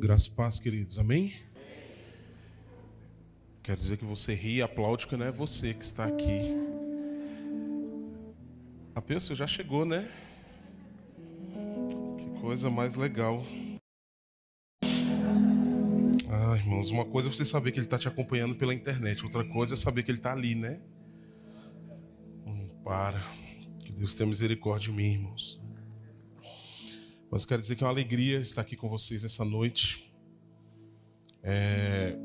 Graças 0.00 0.26
e 0.26 0.30
paz, 0.30 0.58
queridos. 0.58 0.98
Amém? 0.98 1.32
Quero 3.62 3.80
dizer 3.80 3.96
que 3.96 4.04
você 4.04 4.34
ri 4.34 4.56
e 4.56 4.62
aplaude, 4.62 5.06
que 5.06 5.16
não 5.16 5.24
é 5.24 5.32
você 5.32 5.72
que 5.72 5.84
está 5.84 6.04
aqui. 6.04 6.54
A 8.94 9.00
pessoa 9.00 9.34
já 9.34 9.46
chegou, 9.46 9.86
né? 9.86 10.10
Que 12.18 12.40
coisa 12.40 12.68
mais 12.68 12.94
legal. 12.94 13.44
Ah, 16.28 16.56
irmãos, 16.56 16.90
uma 16.90 17.06
coisa 17.06 17.28
é 17.28 17.32
você 17.32 17.44
saber 17.44 17.72
que 17.72 17.78
ele 17.78 17.86
está 17.86 17.98
te 17.98 18.06
acompanhando 18.06 18.54
pela 18.54 18.74
internet, 18.74 19.24
outra 19.24 19.44
coisa 19.44 19.74
é 19.74 19.76
saber 19.76 20.02
que 20.02 20.10
ele 20.10 20.18
está 20.18 20.32
ali, 20.32 20.54
né? 20.54 20.80
Hum, 22.46 22.68
para. 22.84 23.20
Que 23.80 23.92
Deus 23.92 24.14
tenha 24.14 24.28
misericórdia 24.28 24.92
de 24.92 24.96
mim, 24.96 25.12
irmãos. 25.12 25.63
Mas 27.34 27.44
quero 27.44 27.60
dizer 27.60 27.74
que 27.74 27.82
é 27.82 27.86
uma 27.88 27.92
alegria 27.92 28.38
estar 28.38 28.60
aqui 28.60 28.76
com 28.76 28.88
vocês 28.88 29.24
nessa 29.24 29.44
noite. 29.44 30.08
É, 31.42 32.16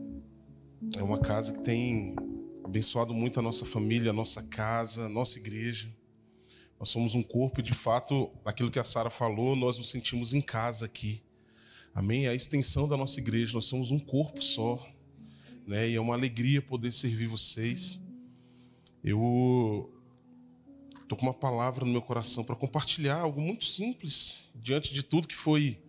é 0.96 1.02
uma 1.02 1.18
casa 1.18 1.52
que 1.52 1.62
tem 1.62 2.16
abençoado 2.64 3.12
muito 3.12 3.40
a 3.40 3.42
nossa 3.42 3.66
família, 3.66 4.12
a 4.12 4.14
nossa 4.14 4.44
casa, 4.44 5.08
a 5.08 5.10
nossa 5.10 5.40
igreja. 5.40 5.92
Nós 6.80 6.92
somos 6.92 7.16
um 7.16 7.24
corpo 7.24 7.60
e, 7.60 7.64
de 7.64 7.74
fato, 7.74 8.32
aquilo 8.46 8.70
que 8.70 8.78
a 8.78 8.84
Sara 8.84 9.10
falou, 9.10 9.56
nós 9.56 9.80
nos 9.80 9.90
sentimos 9.90 10.32
em 10.32 10.42
casa 10.42 10.86
aqui. 10.86 11.24
Amém? 11.92 12.28
É 12.28 12.30
a 12.30 12.36
extensão 12.36 12.88
da 12.88 12.96
nossa 12.96 13.20
igreja, 13.20 13.54
nós 13.56 13.66
somos 13.66 13.90
um 13.90 13.98
corpo 13.98 14.44
só. 14.44 14.88
Né? 15.66 15.90
E 15.90 15.96
é 15.96 16.00
uma 16.00 16.14
alegria 16.14 16.62
poder 16.62 16.94
servir 16.94 17.26
vocês. 17.26 18.00
Eu 19.04 19.92
estou 21.10 21.18
com 21.18 21.26
uma 21.26 21.34
palavra 21.34 21.84
no 21.84 21.92
meu 21.92 22.04
coração 22.04 22.44
para 22.44 22.56
compartilhar 22.56 23.16
algo 23.16 23.42
muito 23.42 23.66
simples, 23.66 24.42
diante 24.54 24.94
de 24.94 25.02
tudo 25.02 25.28
que 25.28 25.36
foi 25.36 25.82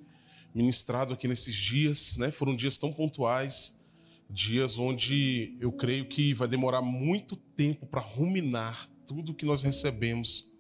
ministrado 0.55 1.13
aqui 1.13 1.29
nesses 1.29 1.55
dias. 1.55 2.17
Né? 2.17 2.31
Foram 2.31 2.57
dias 2.57 2.79
tão 2.79 2.91
pontuais, 2.91 3.77
dias 4.31 4.79
onde 4.79 5.59
eu 5.61 5.71
creio 5.71 6.07
que 6.07 6.33
vai 6.33 6.49
demorar 6.49 6.81
muito 6.81 7.37
tempo 7.37 7.85
para 7.85 8.01
ruminar 8.01 8.91
tudo 9.07 9.35
que 9.35 9.45
nós 9.45 9.63
recebemos 9.63 10.51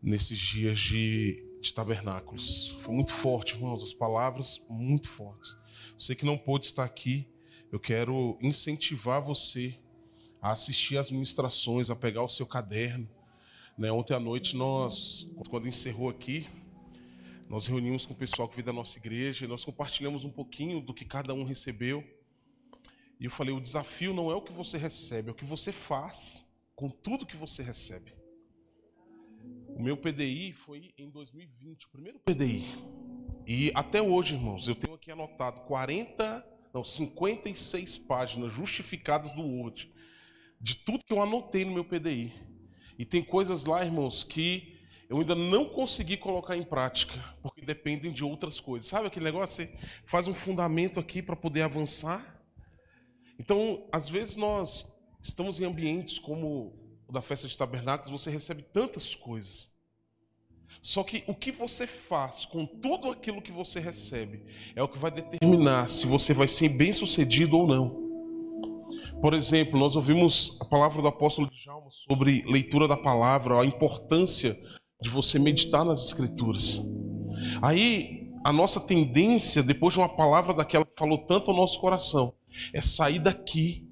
nesses 0.00 0.38
dias 0.38 0.78
de, 0.78 1.44
de 1.60 1.74
tabernáculos. 1.74 2.76
Foi 2.82 2.94
muito 2.94 3.12
forte, 3.12 3.56
irmãos, 3.56 3.82
as 3.82 3.92
palavras 3.92 4.64
muito 4.70 5.08
fortes. 5.08 5.56
Você 5.98 6.14
que 6.14 6.24
não 6.24 6.38
pôde 6.38 6.66
estar 6.66 6.84
aqui, 6.84 7.28
eu 7.72 7.80
quero 7.80 8.38
incentivar 8.40 9.20
você 9.20 9.76
a 10.40 10.52
assistir 10.52 10.96
às 10.96 11.10
ministrações, 11.10 11.90
a 11.90 11.96
pegar 11.96 12.22
o 12.22 12.28
seu 12.28 12.46
caderno, 12.46 13.08
né? 13.82 13.90
Ontem 13.90 14.14
à 14.14 14.20
noite 14.20 14.56
nós, 14.56 15.28
quando 15.50 15.66
encerrou 15.66 16.08
aqui, 16.08 16.46
nós 17.48 17.66
reunimos 17.66 18.06
com 18.06 18.12
o 18.12 18.16
pessoal 18.16 18.48
que 18.48 18.54
veio 18.54 18.64
da 18.64 18.72
nossa 18.72 18.96
igreja 18.96 19.44
e 19.44 19.48
nós 19.48 19.64
compartilhamos 19.64 20.24
um 20.24 20.30
pouquinho 20.30 20.80
do 20.80 20.94
que 20.94 21.04
cada 21.04 21.34
um 21.34 21.42
recebeu. 21.42 22.04
E 23.18 23.24
eu 23.24 23.30
falei: 23.30 23.52
o 23.52 23.60
desafio 23.60 24.14
não 24.14 24.30
é 24.30 24.36
o 24.36 24.40
que 24.40 24.52
você 24.52 24.78
recebe, 24.78 25.30
é 25.30 25.32
o 25.32 25.34
que 25.34 25.44
você 25.44 25.72
faz 25.72 26.46
com 26.76 26.88
tudo 26.88 27.26
que 27.26 27.36
você 27.36 27.60
recebe. 27.60 28.14
O 29.76 29.82
meu 29.82 29.96
PDI 29.96 30.52
foi 30.52 30.94
em 30.96 31.10
2020, 31.10 31.86
o 31.86 31.90
primeiro 31.90 32.20
PDI. 32.20 32.64
E 33.44 33.72
até 33.74 34.00
hoje, 34.00 34.36
irmãos, 34.36 34.68
eu 34.68 34.76
tenho 34.76 34.94
aqui 34.94 35.10
anotado 35.10 35.62
40, 35.62 36.46
não, 36.72 36.84
56 36.84 37.98
páginas 37.98 38.54
justificadas 38.54 39.34
do 39.34 39.42
Word 39.42 39.92
de 40.60 40.76
tudo 40.76 41.04
que 41.04 41.12
eu 41.12 41.20
anotei 41.20 41.64
no 41.64 41.72
meu 41.72 41.84
PDI. 41.84 42.51
E 42.98 43.04
tem 43.04 43.22
coisas 43.22 43.64
lá, 43.64 43.84
irmãos, 43.84 44.24
que 44.24 44.78
eu 45.08 45.18
ainda 45.18 45.34
não 45.34 45.66
consegui 45.66 46.16
colocar 46.16 46.56
em 46.56 46.62
prática, 46.62 47.22
porque 47.42 47.60
dependem 47.60 48.10
de 48.10 48.24
outras 48.24 48.58
coisas. 48.58 48.88
Sabe 48.88 49.06
aquele 49.06 49.26
negócio? 49.26 49.64
Você 49.66 49.74
faz 50.06 50.26
um 50.26 50.34
fundamento 50.34 50.98
aqui 50.98 51.20
para 51.20 51.36
poder 51.36 51.62
avançar. 51.62 52.42
Então, 53.38 53.86
às 53.92 54.08
vezes 54.08 54.36
nós 54.36 54.90
estamos 55.22 55.60
em 55.60 55.64
ambientes 55.64 56.18
como 56.18 56.74
o 57.06 57.12
da 57.12 57.20
festa 57.20 57.46
de 57.46 57.58
tabernáculos, 57.58 58.22
você 58.22 58.30
recebe 58.30 58.62
tantas 58.62 59.14
coisas. 59.14 59.70
Só 60.80 61.04
que 61.04 61.22
o 61.26 61.34
que 61.34 61.52
você 61.52 61.86
faz 61.86 62.44
com 62.44 62.64
tudo 62.64 63.10
aquilo 63.10 63.42
que 63.42 63.52
você 63.52 63.78
recebe 63.78 64.42
é 64.74 64.82
o 64.82 64.88
que 64.88 64.98
vai 64.98 65.10
determinar 65.10 65.90
se 65.90 66.06
você 66.06 66.32
vai 66.32 66.48
ser 66.48 66.70
bem 66.70 66.92
sucedido 66.92 67.56
ou 67.56 67.66
não. 67.66 68.11
Por 69.22 69.34
exemplo, 69.34 69.78
nós 69.78 69.94
ouvimos 69.94 70.58
a 70.60 70.64
palavra 70.64 71.00
do 71.00 71.06
apóstolo 71.06 71.48
Djalma 71.48 71.86
sobre 71.92 72.42
leitura 72.44 72.88
da 72.88 72.96
palavra, 72.96 73.62
a 73.62 73.64
importância 73.64 74.58
de 75.00 75.08
você 75.08 75.38
meditar 75.38 75.84
nas 75.84 76.04
escrituras. 76.04 76.82
Aí, 77.62 78.28
a 78.44 78.52
nossa 78.52 78.80
tendência, 78.80 79.62
depois 79.62 79.94
de 79.94 80.00
uma 80.00 80.08
palavra 80.08 80.52
daquela 80.52 80.84
que 80.84 80.98
falou 80.98 81.18
tanto 81.18 81.52
ao 81.52 81.56
nosso 81.56 81.80
coração, 81.80 82.34
é 82.74 82.82
sair 82.82 83.20
daqui 83.20 83.86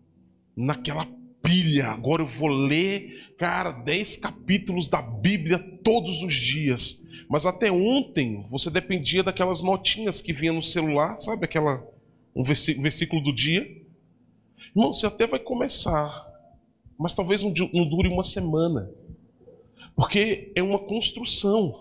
naquela 0.57 1.07
pilha. 1.41 1.91
Agora 1.91 2.23
eu 2.23 2.27
vou 2.27 2.49
ler, 2.49 3.33
cara, 3.39 3.71
dez 3.71 4.17
capítulos 4.17 4.89
da 4.89 5.01
Bíblia 5.01 5.61
todos 5.85 6.25
os 6.25 6.35
dias. 6.35 7.01
Mas 7.29 7.47
até 7.47 7.71
ontem 7.71 8.45
você 8.51 8.69
dependia 8.69 9.23
daquelas 9.23 9.63
notinhas 9.63 10.21
que 10.21 10.33
vinha 10.33 10.53
no 10.53 10.63
celular, 10.63 11.17
sabe 11.19 11.45
aquela 11.45 11.81
um 12.35 12.43
versículo 12.43 13.23
do 13.23 13.33
dia. 13.33 13.65
Irmão, 14.75 14.93
você 14.93 15.07
até 15.07 15.27
vai 15.27 15.41
começar, 15.41 16.27
mas 16.99 17.15
talvez 17.15 17.43
não, 17.43 17.53
dure 17.53 18.09
uma 18.09 18.23
semana, 18.23 18.91
porque 19.97 20.53
é 20.55 20.63
uma 20.63 20.79
construção. 20.79 21.75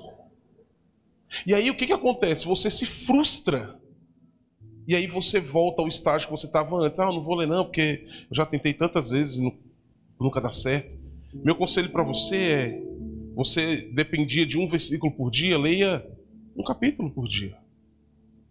E 1.46 1.54
aí 1.54 1.70
o 1.70 1.78
que, 1.78 1.86
que 1.86 1.94
acontece? 1.94 2.46
Você 2.46 2.72
se 2.72 2.86
frustra. 2.86 3.80
E 4.88 4.96
aí 4.96 5.06
você 5.06 5.40
volta 5.40 5.84
ao 5.84 5.88
estágio 5.88 6.28
que 6.28 6.32
você 6.32 6.48
estava 6.48 6.76
antes. 6.78 7.00
Ah, 7.00 7.06
não 7.06 7.24
vou 7.24 7.36
ler 7.36 7.48
não, 7.48 7.66
porque 7.66 8.08
eu 8.30 8.36
já 8.36 8.46
tentei 8.46 8.74
tantas 8.74 9.12
vezes 9.12 9.38
e 9.38 9.54
nunca 10.20 10.42
dá 10.42 10.52
certo. 10.52 10.98
Meu 11.32 11.56
conselho 11.56 11.92
para 11.92 12.02
você 12.04 12.36
é: 12.36 12.84
você 13.36 13.84
dependia 13.94 14.48
de 14.48 14.58
um 14.58 14.68
versículo 14.68 15.12
por 15.12 15.30
dia, 15.30 15.58
leia 15.60 16.04
um 16.58 16.64
capítulo 16.64 17.12
por 17.12 17.28
dia. 17.28 17.56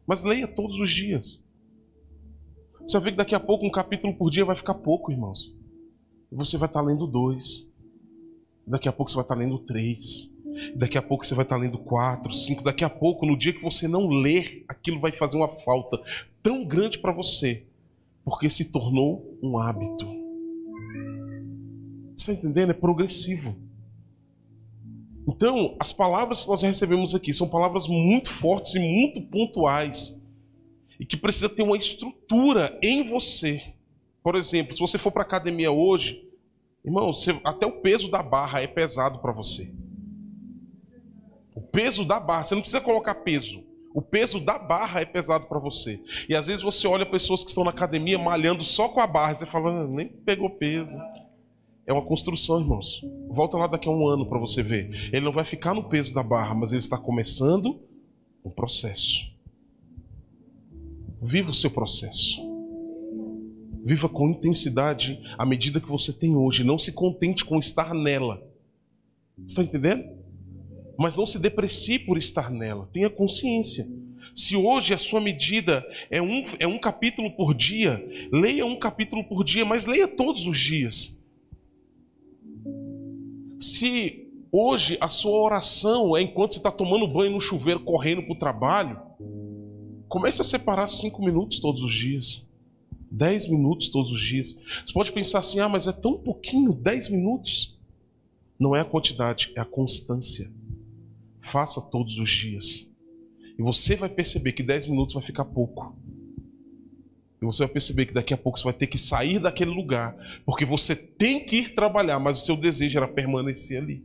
Mas 0.06 0.22
leia 0.22 0.46
todos 0.46 0.78
os 0.78 0.90
dias. 0.90 1.42
Você 2.88 2.96
vai 2.96 3.04
ver 3.04 3.10
que 3.10 3.16
daqui 3.18 3.34
a 3.34 3.40
pouco 3.40 3.66
um 3.66 3.70
capítulo 3.70 4.14
por 4.14 4.30
dia 4.30 4.46
vai 4.46 4.56
ficar 4.56 4.72
pouco, 4.72 5.12
irmãos. 5.12 5.54
Você 6.32 6.56
vai 6.56 6.66
estar 6.66 6.80
lendo 6.80 7.06
dois. 7.06 7.68
Daqui 8.66 8.88
a 8.88 8.92
pouco 8.92 9.10
você 9.10 9.16
vai 9.16 9.24
estar 9.24 9.34
lendo 9.34 9.58
três. 9.58 10.32
Daqui 10.74 10.96
a 10.96 11.02
pouco 11.02 11.26
você 11.26 11.34
vai 11.34 11.44
estar 11.44 11.58
lendo 11.58 11.76
quatro, 11.76 12.32
cinco. 12.32 12.64
Daqui 12.64 12.82
a 12.82 12.88
pouco, 12.88 13.26
no 13.26 13.36
dia 13.36 13.52
que 13.52 13.60
você 13.60 13.86
não 13.86 14.08
ler, 14.08 14.64
aquilo 14.66 15.00
vai 15.00 15.12
fazer 15.12 15.36
uma 15.36 15.50
falta 15.50 16.00
tão 16.42 16.64
grande 16.64 16.98
para 16.98 17.12
você, 17.12 17.66
porque 18.24 18.48
se 18.48 18.64
tornou 18.64 19.38
um 19.42 19.58
hábito. 19.58 20.06
Está 22.16 22.32
entendendo? 22.32 22.70
É 22.70 22.74
progressivo. 22.74 23.54
Então, 25.28 25.76
as 25.78 25.92
palavras 25.92 26.42
que 26.42 26.48
nós 26.48 26.62
recebemos 26.62 27.14
aqui 27.14 27.34
são 27.34 27.50
palavras 27.50 27.86
muito 27.86 28.30
fortes 28.30 28.76
e 28.76 28.78
muito 28.78 29.20
pontuais 29.28 30.18
e 30.98 31.06
que 31.06 31.16
precisa 31.16 31.48
ter 31.48 31.62
uma 31.62 31.76
estrutura 31.76 32.78
em 32.82 33.08
você. 33.08 33.74
Por 34.22 34.34
exemplo, 34.34 34.74
se 34.74 34.80
você 34.80 34.98
for 34.98 35.10
para 35.10 35.22
a 35.22 35.26
academia 35.26 35.70
hoje, 35.70 36.28
irmão, 36.84 37.12
você, 37.12 37.38
até 37.44 37.66
o 37.66 37.80
peso 37.80 38.10
da 38.10 38.22
barra 38.22 38.60
é 38.60 38.66
pesado 38.66 39.20
para 39.20 39.32
você. 39.32 39.72
O 41.54 41.60
peso 41.60 42.04
da 42.04 42.20
barra, 42.20 42.44
você 42.44 42.54
não 42.54 42.62
precisa 42.62 42.80
colocar 42.80 43.14
peso. 43.16 43.64
O 43.94 44.02
peso 44.02 44.38
da 44.38 44.58
barra 44.58 45.00
é 45.00 45.04
pesado 45.04 45.46
para 45.46 45.58
você. 45.58 46.00
E 46.28 46.34
às 46.34 46.46
vezes 46.46 46.62
você 46.62 46.86
olha 46.86 47.06
pessoas 47.06 47.42
que 47.42 47.48
estão 47.48 47.64
na 47.64 47.70
academia 47.70 48.18
malhando 48.18 48.62
só 48.62 48.88
com 48.88 49.00
a 49.00 49.06
barra, 49.06 49.34
você 49.34 49.46
fala, 49.46 49.70
ah, 49.70 49.88
nem 49.88 50.06
pegou 50.06 50.50
peso. 50.50 50.96
É 51.86 51.92
uma 51.92 52.02
construção, 52.02 52.60
irmãos. 52.60 53.02
Volta 53.28 53.56
lá 53.56 53.66
daqui 53.66 53.88
a 53.88 53.90
um 53.90 54.06
ano 54.06 54.26
para 54.26 54.38
você 54.38 54.62
ver. 54.62 55.10
Ele 55.12 55.22
não 55.22 55.32
vai 55.32 55.44
ficar 55.44 55.72
no 55.74 55.88
peso 55.88 56.14
da 56.14 56.22
barra, 56.22 56.54
mas 56.54 56.70
ele 56.70 56.80
está 56.80 56.98
começando 56.98 57.80
um 58.44 58.50
processo. 58.50 59.27
Viva 61.20 61.50
o 61.50 61.54
seu 61.54 61.70
processo. 61.70 62.40
Viva 63.84 64.08
com 64.08 64.28
intensidade 64.28 65.20
a 65.36 65.44
medida 65.46 65.80
que 65.80 65.88
você 65.88 66.12
tem 66.12 66.36
hoje. 66.36 66.64
Não 66.64 66.78
se 66.78 66.92
contente 66.92 67.44
com 67.44 67.58
estar 67.58 67.94
nela. 67.94 68.46
Está 69.46 69.62
entendendo? 69.62 70.04
Mas 70.98 71.16
não 71.16 71.26
se 71.26 71.38
deprecie 71.38 71.98
por 71.98 72.18
estar 72.18 72.50
nela. 72.50 72.88
Tenha 72.92 73.08
consciência. 73.08 73.88
Se 74.34 74.54
hoje 74.56 74.94
a 74.94 74.98
sua 74.98 75.20
medida 75.20 75.84
é 76.10 76.20
um, 76.20 76.44
é 76.58 76.66
um 76.66 76.78
capítulo 76.78 77.30
por 77.30 77.54
dia, 77.54 78.04
leia 78.30 78.66
um 78.66 78.76
capítulo 78.76 79.24
por 79.24 79.42
dia, 79.42 79.64
mas 79.64 79.86
leia 79.86 80.06
todos 80.06 80.46
os 80.46 80.58
dias. 80.58 81.16
Se 83.60 84.28
hoje 84.52 84.96
a 85.00 85.08
sua 85.08 85.40
oração 85.40 86.16
é 86.16 86.22
enquanto 86.22 86.52
você 86.52 86.58
está 86.58 86.70
tomando 86.70 87.08
banho 87.08 87.32
no 87.32 87.40
chuveiro, 87.40 87.80
correndo 87.80 88.22
para 88.22 88.32
o 88.32 88.38
trabalho, 88.38 89.07
Comece 90.08 90.40
a 90.40 90.44
separar 90.44 90.88
cinco 90.88 91.22
minutos 91.22 91.60
todos 91.60 91.82
os 91.82 91.94
dias. 91.94 92.46
Dez 93.10 93.48
minutos 93.48 93.88
todos 93.88 94.10
os 94.10 94.20
dias. 94.20 94.56
Você 94.84 94.92
pode 94.92 95.12
pensar 95.12 95.40
assim, 95.40 95.60
ah, 95.60 95.68
mas 95.68 95.86
é 95.86 95.92
tão 95.92 96.18
pouquinho, 96.18 96.72
dez 96.72 97.08
minutos. 97.08 97.78
Não 98.58 98.74
é 98.74 98.80
a 98.80 98.84
quantidade, 98.84 99.52
é 99.54 99.60
a 99.60 99.64
constância. 99.64 100.50
Faça 101.40 101.80
todos 101.80 102.18
os 102.18 102.30
dias. 102.30 102.86
E 103.58 103.62
você 103.62 103.96
vai 103.96 104.08
perceber 104.08 104.52
que 104.52 104.62
10 104.62 104.86
minutos 104.86 105.14
vai 105.14 105.22
ficar 105.22 105.44
pouco. 105.44 105.96
E 107.42 107.44
você 107.44 107.64
vai 107.64 107.72
perceber 107.72 108.06
que 108.06 108.14
daqui 108.14 108.32
a 108.32 108.36
pouco 108.36 108.58
você 108.58 108.64
vai 108.64 108.72
ter 108.72 108.86
que 108.86 108.98
sair 108.98 109.38
daquele 109.38 109.70
lugar, 109.70 110.16
porque 110.44 110.64
você 110.64 110.94
tem 110.94 111.44
que 111.44 111.56
ir 111.56 111.74
trabalhar, 111.74 112.18
mas 112.18 112.42
o 112.42 112.44
seu 112.44 112.56
desejo 112.56 112.98
era 112.98 113.06
permanecer 113.06 113.80
ali. 113.80 114.04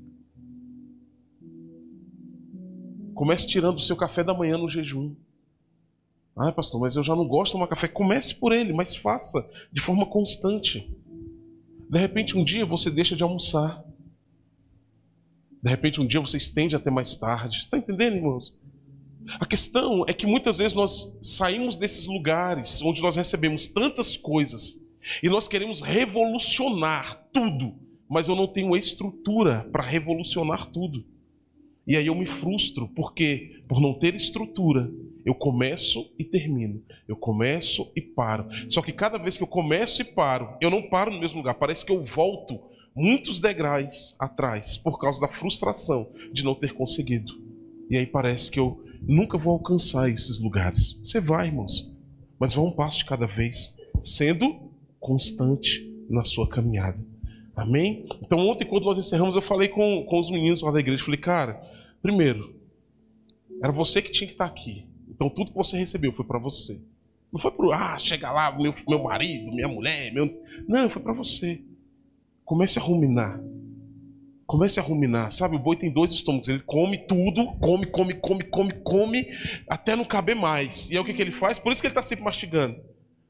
Comece 3.14 3.48
tirando 3.48 3.78
o 3.78 3.82
seu 3.82 3.96
café 3.96 4.24
da 4.24 4.34
manhã 4.34 4.58
no 4.58 4.70
jejum. 4.70 5.16
Ah, 6.36 6.52
pastor, 6.52 6.82
mas 6.82 6.96
eu 6.96 7.04
já 7.04 7.16
não 7.16 7.28
gosto 7.28 7.52
de 7.52 7.54
tomar 7.54 7.68
café. 7.68 7.88
Comece 7.88 8.36
por 8.36 8.52
ele, 8.52 8.74
mas 8.74 8.96
faça 8.96 9.48
de 9.72 9.82
forma 9.82 10.06
constante. 10.06 10.90
De 11.90 12.00
repente, 12.00 12.38
um 12.38 12.44
dia 12.44 12.66
você 12.66 12.90
deixa 12.90 13.16
de 13.16 13.22
almoçar. 13.22 13.84
De 15.62 15.70
repente, 15.70 16.02
um 16.02 16.08
dia 16.08 16.20
você 16.20 16.38
estende 16.38 16.76
até 16.76 16.90
mais 16.90 17.16
tarde. 17.16 17.60
Está 17.60 17.78
entendendo, 17.78 18.16
irmãos? 18.16 18.54
A 19.40 19.46
questão 19.46 20.04
é 20.08 20.14
que 20.14 20.26
muitas 20.26 20.58
vezes 20.58 20.74
nós 20.74 21.16
saímos 21.22 21.76
desses 21.76 22.08
lugares 22.08 22.82
onde 22.82 23.02
nós 23.02 23.16
recebemos 23.16 23.68
tantas 23.68 24.18
coisas 24.18 24.82
e 25.22 25.30
nós 25.30 25.48
queremos 25.48 25.82
revolucionar 25.82 27.24
tudo, 27.32 27.76
mas 28.10 28.28
eu 28.28 28.36
não 28.36 28.48
tenho 28.48 28.76
estrutura 28.76 29.68
para 29.72 29.84
revolucionar 29.84 30.66
tudo. 30.68 31.06
E 31.86 31.96
aí 31.98 32.08
eu 32.08 32.16
me 32.16 32.26
frustro, 32.26 32.88
porque 32.90 33.64
por 33.68 33.82
não 33.82 33.94
ter 33.94 34.16
estrutura, 34.16 34.92
eu 35.26 35.34
começo 35.34 36.12
e 36.18 36.24
termino. 36.24 36.82
Eu 37.08 37.16
começo 37.16 37.92
e 37.96 38.02
paro. 38.02 38.48
Só 38.68 38.82
que 38.82 38.92
cada 38.92 39.18
vez 39.18 39.38
que 39.38 39.44
eu 39.44 39.48
começo 39.48 40.02
e 40.02 40.06
paro, 40.06 40.56
eu 40.62 40.70
não 40.70 40.82
paro 40.82 41.12
no 41.12 41.20
mesmo 41.20 41.38
lugar. 41.38 41.54
Parece 41.54 41.86
que 41.86 41.92
eu 41.92 42.02
volto 42.02 42.60
muitos 42.96 43.40
degraus 43.40 44.16
atrás 44.20 44.78
por 44.78 45.00
causa 45.00 45.22
da 45.22 45.28
frustração 45.28 46.10
de 46.32 46.44
não 46.44 46.56
ter 46.56 46.74
conseguido. 46.74 47.34
E 47.90 47.98
aí 47.98 48.06
parece 48.06 48.52
que 48.52 48.60
eu 48.60 48.84
nunca 49.02 49.38
vou 49.38 49.54
alcançar 49.54 50.10
esses 50.10 50.40
lugares. 50.40 51.00
Você 51.04 51.20
vai, 51.20 51.48
irmãos, 51.48 51.92
mas 52.40 52.54
vá 52.54 52.62
um 52.62 52.72
passo 52.72 53.00
de 53.00 53.06
cada 53.06 53.26
vez, 53.26 53.76
sendo 54.02 54.72
constante 55.00 55.90
na 56.10 56.24
sua 56.24 56.48
caminhada. 56.48 57.00
Amém? 57.56 58.08
Então, 58.22 58.40
ontem, 58.40 58.66
quando 58.66 58.86
nós 58.86 58.98
encerramos, 58.98 59.36
eu 59.36 59.42
falei 59.42 59.68
com, 59.68 60.04
com 60.06 60.20
os 60.20 60.30
meninos 60.30 60.64
lá 60.64 60.72
da 60.72 60.80
igreja. 60.80 61.04
Falei, 61.04 61.20
cara, 61.20 61.62
primeiro, 62.02 62.56
era 63.62 63.72
você 63.72 64.02
que 64.02 64.12
tinha 64.12 64.28
que 64.28 64.34
estar 64.34 64.46
aqui. 64.46 64.88
Então, 65.24 65.30
tudo 65.30 65.52
que 65.52 65.58
você 65.58 65.78
recebeu 65.78 66.12
foi 66.12 66.26
para 66.26 66.38
você. 66.38 66.82
Não 67.32 67.40
foi 67.40 67.50
para, 67.52 67.94
ah, 67.94 67.98
chega 67.98 68.30
lá, 68.30 68.54
meu, 68.58 68.76
meu 68.90 69.04
marido, 69.04 69.54
minha 69.54 69.70
mulher, 69.70 70.14
meu. 70.14 70.30
Não, 70.68 70.90
foi 70.90 71.02
para 71.02 71.14
você. 71.14 71.62
Comece 72.44 72.78
a 72.78 72.82
ruminar. 72.82 73.40
Comece 74.46 74.82
a 74.82 74.84
ruminar. 74.84 75.32
Sabe, 75.32 75.56
o 75.56 75.60
boi 75.60 75.78
tem 75.78 75.90
dois 75.90 76.14
estômagos. 76.14 76.50
Ele 76.50 76.60
come 76.60 76.98
tudo, 76.98 77.54
come, 77.54 77.86
come, 77.86 78.14
come, 78.16 78.44
come, 78.44 78.74
come, 78.84 79.28
até 79.70 79.96
não 79.96 80.04
caber 80.04 80.36
mais. 80.36 80.92
E 80.92 80.98
é 80.98 81.00
o 81.00 81.06
que, 81.06 81.14
que 81.14 81.22
ele 81.22 81.32
faz? 81.32 81.58
Por 81.58 81.72
isso 81.72 81.82
que 81.82 81.88
ele 81.88 81.94
está 81.94 82.04
sempre 82.04 82.26
mastigando. 82.26 82.76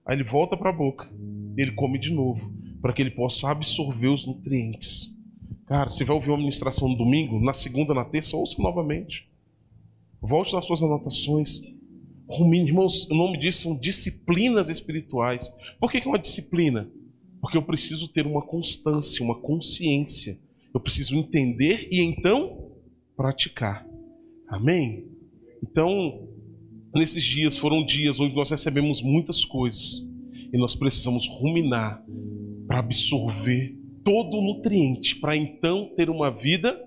Aí 0.04 0.16
ele 0.16 0.24
volta 0.24 0.58
para 0.58 0.72
a 0.72 0.74
boca. 0.74 1.08
Ele 1.56 1.74
come 1.74 2.00
de 2.00 2.12
novo. 2.12 2.52
Para 2.82 2.92
que 2.92 3.04
ele 3.04 3.12
possa 3.12 3.52
absorver 3.52 4.08
os 4.08 4.26
nutrientes. 4.26 5.14
Cara, 5.68 5.92
você 5.92 6.04
vai 6.04 6.16
ouvir 6.16 6.32
uma 6.32 6.40
ministração 6.40 6.90
no 6.90 6.98
domingo, 6.98 7.40
na 7.40 7.54
segunda, 7.54 7.94
na 7.94 8.04
terça, 8.04 8.36
ouça 8.36 8.60
novamente. 8.60 9.30
Volte 10.20 10.54
nas 10.54 10.66
suas 10.66 10.82
anotações. 10.82 11.62
Irmãos, 12.68 13.08
o 13.10 13.16
nome 13.16 13.40
disso 13.40 13.64
são 13.64 13.78
disciplinas 13.78 14.70
espirituais. 14.70 15.52
Por 15.80 15.92
que, 15.92 16.02
que 16.02 16.08
é 16.08 16.12
uma 16.12 16.20
disciplina? 16.20 16.90
Porque 17.42 17.58
eu 17.58 17.64
preciso 17.64 18.08
ter 18.08 18.26
uma 18.26 18.42
constância, 18.42 19.24
uma 19.24 19.40
consciência 19.40 20.40
eu 20.74 20.80
preciso 20.80 21.16
entender 21.16 21.88
e 21.92 22.02
então 22.02 22.72
praticar. 23.16 23.86
Amém? 24.48 25.06
Então, 25.62 26.28
nesses 26.94 27.24
dias 27.24 27.58
foram 27.58 27.86
dias 27.86 28.20
onde 28.20 28.36
nós 28.36 28.50
recebemos 28.50 29.02
muitas 29.02 29.46
coisas 29.46 30.06
e 30.52 30.58
nós 30.58 30.74
precisamos 30.74 31.28
ruminar 31.28 32.04
para 32.68 32.80
absorver 32.80 33.78
todo 34.04 34.38
o 34.38 34.42
nutriente, 34.42 35.16
para 35.18 35.36
então 35.36 35.92
ter 35.96 36.10
uma 36.10 36.32
vida 36.32 36.82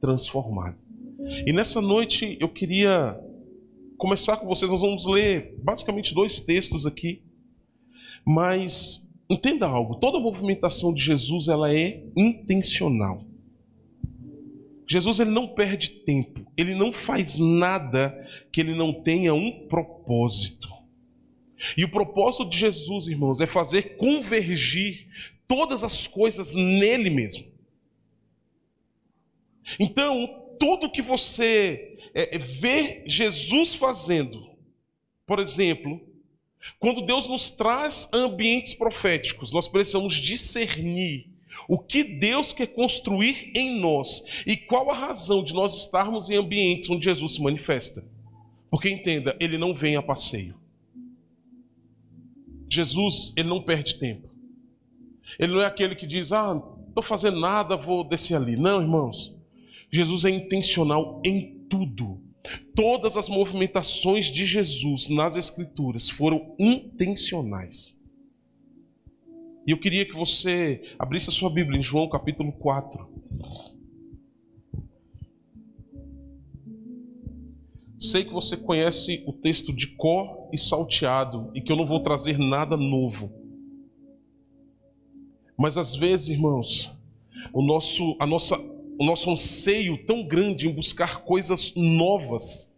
transformada. 0.00 0.78
E 1.46 1.52
nessa 1.52 1.80
noite 1.80 2.36
eu 2.40 2.48
queria 2.48 3.18
começar 4.00 4.38
com 4.38 4.46
vocês, 4.46 4.70
nós 4.70 4.80
vamos 4.80 5.06
ler 5.06 5.54
basicamente 5.62 6.14
dois 6.14 6.40
textos 6.40 6.86
aqui, 6.86 7.22
mas 8.24 9.06
entenda 9.28 9.66
algo, 9.66 9.96
toda 9.96 10.18
movimentação 10.18 10.94
de 10.94 11.02
Jesus 11.02 11.48
ela 11.48 11.72
é 11.72 12.02
intencional. 12.16 13.22
Jesus 14.88 15.20
ele 15.20 15.30
não 15.30 15.46
perde 15.46 15.90
tempo, 15.90 16.50
ele 16.56 16.74
não 16.74 16.94
faz 16.94 17.38
nada 17.38 18.26
que 18.50 18.62
ele 18.62 18.74
não 18.74 18.90
tenha 18.90 19.34
um 19.34 19.66
propósito. 19.68 20.68
E 21.76 21.84
o 21.84 21.90
propósito 21.90 22.48
de 22.48 22.56
Jesus, 22.56 23.06
irmãos, 23.06 23.38
é 23.42 23.46
fazer 23.46 23.96
convergir 23.96 25.06
todas 25.46 25.84
as 25.84 26.06
coisas 26.06 26.54
nele 26.54 27.10
mesmo. 27.10 27.44
Então, 29.78 30.40
tudo 30.58 30.90
que 30.90 31.02
você 31.02 31.89
é, 32.14 32.38
vê 32.38 33.04
Jesus 33.06 33.74
fazendo, 33.74 34.50
por 35.26 35.38
exemplo, 35.38 36.00
quando 36.78 37.02
Deus 37.02 37.26
nos 37.26 37.50
traz 37.50 38.08
ambientes 38.12 38.74
proféticos, 38.74 39.52
nós 39.52 39.68
precisamos 39.68 40.14
discernir 40.14 41.26
o 41.68 41.78
que 41.78 42.02
Deus 42.04 42.52
quer 42.52 42.66
construir 42.68 43.52
em 43.54 43.78
nós 43.80 44.22
e 44.46 44.56
qual 44.56 44.90
a 44.90 44.94
razão 44.94 45.42
de 45.42 45.52
nós 45.52 45.76
estarmos 45.76 46.30
em 46.30 46.36
ambientes 46.36 46.88
onde 46.90 47.04
Jesus 47.04 47.34
se 47.34 47.42
manifesta. 47.42 48.04
Porque 48.70 48.88
entenda, 48.88 49.36
ele 49.40 49.58
não 49.58 49.74
vem 49.74 49.96
a 49.96 50.02
passeio. 50.02 50.54
Jesus, 52.68 53.32
ele 53.36 53.48
não 53.48 53.60
perde 53.60 53.96
tempo. 53.96 54.28
Ele 55.38 55.52
não 55.52 55.60
é 55.60 55.66
aquele 55.66 55.96
que 55.96 56.06
diz: 56.06 56.30
"Ah, 56.30 56.54
não 56.54 56.84
estou 56.88 57.02
fazendo 57.02 57.40
nada, 57.40 57.76
vou 57.76 58.04
descer 58.04 58.36
ali". 58.36 58.56
Não, 58.56 58.80
irmãos. 58.80 59.34
Jesus 59.90 60.24
é 60.24 60.30
intencional 60.30 61.20
em 61.24 61.59
tudo. 61.70 62.20
Todas 62.74 63.16
as 63.16 63.28
movimentações 63.28 64.26
de 64.26 64.44
Jesus 64.44 65.08
nas 65.08 65.36
escrituras 65.36 66.10
foram 66.10 66.54
intencionais. 66.58 67.96
E 69.66 69.70
eu 69.70 69.78
queria 69.78 70.04
que 70.04 70.14
você 70.14 70.82
abrisse 70.98 71.30
a 71.30 71.32
sua 71.32 71.50
Bíblia 71.50 71.78
em 71.78 71.82
João 71.82 72.08
capítulo 72.08 72.50
4. 72.52 73.08
Sei 77.98 78.24
que 78.24 78.32
você 78.32 78.56
conhece 78.56 79.22
o 79.26 79.32
texto 79.32 79.74
de 79.74 79.86
có 79.86 80.48
e 80.50 80.58
salteado 80.58 81.50
e 81.54 81.60
que 81.60 81.70
eu 81.70 81.76
não 81.76 81.86
vou 81.86 82.00
trazer 82.00 82.38
nada 82.38 82.74
novo. 82.74 83.30
Mas 85.56 85.76
às 85.76 85.94
vezes, 85.94 86.30
irmãos, 86.30 86.90
o 87.52 87.62
nosso, 87.62 88.16
a 88.18 88.26
nossa, 88.26 88.58
o 89.00 89.04
nosso 89.04 89.30
anseio 89.30 89.96
tão 90.04 90.22
grande 90.22 90.68
em 90.68 90.74
buscar 90.74 91.22
coisas 91.22 91.72
novas 91.74 92.70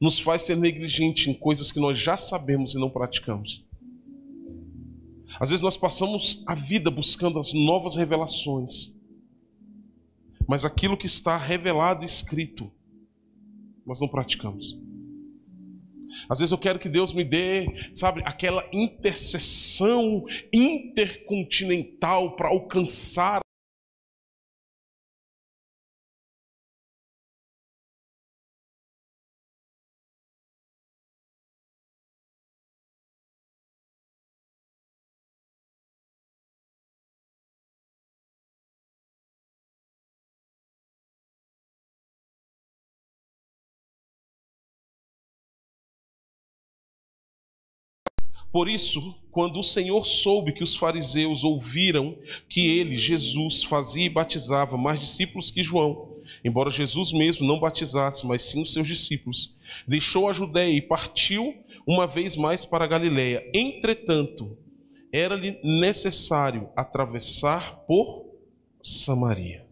nos 0.00 0.18
faz 0.18 0.42
ser 0.42 0.56
negligente 0.56 1.30
em 1.30 1.34
coisas 1.34 1.70
que 1.70 1.78
nós 1.78 1.96
já 1.96 2.16
sabemos 2.16 2.74
e 2.74 2.78
não 2.78 2.90
praticamos. 2.90 3.64
Às 5.38 5.50
vezes 5.50 5.62
nós 5.62 5.76
passamos 5.76 6.42
a 6.44 6.56
vida 6.56 6.90
buscando 6.90 7.38
as 7.38 7.52
novas 7.52 7.94
revelações, 7.94 8.92
mas 10.44 10.64
aquilo 10.64 10.96
que 10.96 11.06
está 11.06 11.36
revelado 11.36 12.02
e 12.02 12.06
escrito, 12.06 12.68
nós 13.86 14.00
não 14.00 14.08
praticamos. 14.08 14.76
Às 16.28 16.40
vezes 16.40 16.50
eu 16.50 16.58
quero 16.58 16.80
que 16.80 16.88
Deus 16.88 17.12
me 17.12 17.22
dê, 17.22 17.92
sabe, 17.94 18.22
aquela 18.24 18.68
intercessão 18.72 20.24
intercontinental 20.52 22.34
para 22.34 22.48
alcançar 22.48 23.38
Por 48.58 48.68
isso, 48.68 49.14
quando 49.30 49.60
o 49.60 49.62
Senhor 49.62 50.04
soube 50.04 50.50
que 50.50 50.64
os 50.64 50.74
fariseus 50.74 51.44
ouviram 51.44 52.18
que 52.48 52.66
ele, 52.66 52.98
Jesus, 52.98 53.62
fazia 53.62 54.06
e 54.06 54.08
batizava 54.08 54.76
mais 54.76 54.98
discípulos 54.98 55.48
que 55.48 55.62
João, 55.62 56.16
embora 56.44 56.68
Jesus 56.68 57.12
mesmo 57.12 57.46
não 57.46 57.60
batizasse, 57.60 58.26
mas 58.26 58.42
sim 58.42 58.60
os 58.60 58.72
seus 58.72 58.88
discípulos, 58.88 59.54
deixou 59.86 60.28
a 60.28 60.32
Judéia 60.32 60.72
e 60.72 60.82
partiu 60.82 61.54
uma 61.86 62.04
vez 62.04 62.34
mais 62.34 62.64
para 62.64 62.84
a 62.84 62.88
Galiléia. 62.88 63.48
Entretanto, 63.54 64.58
era-lhe 65.12 65.60
necessário 65.62 66.68
atravessar 66.74 67.76
por 67.86 68.26
Samaria. 68.82 69.64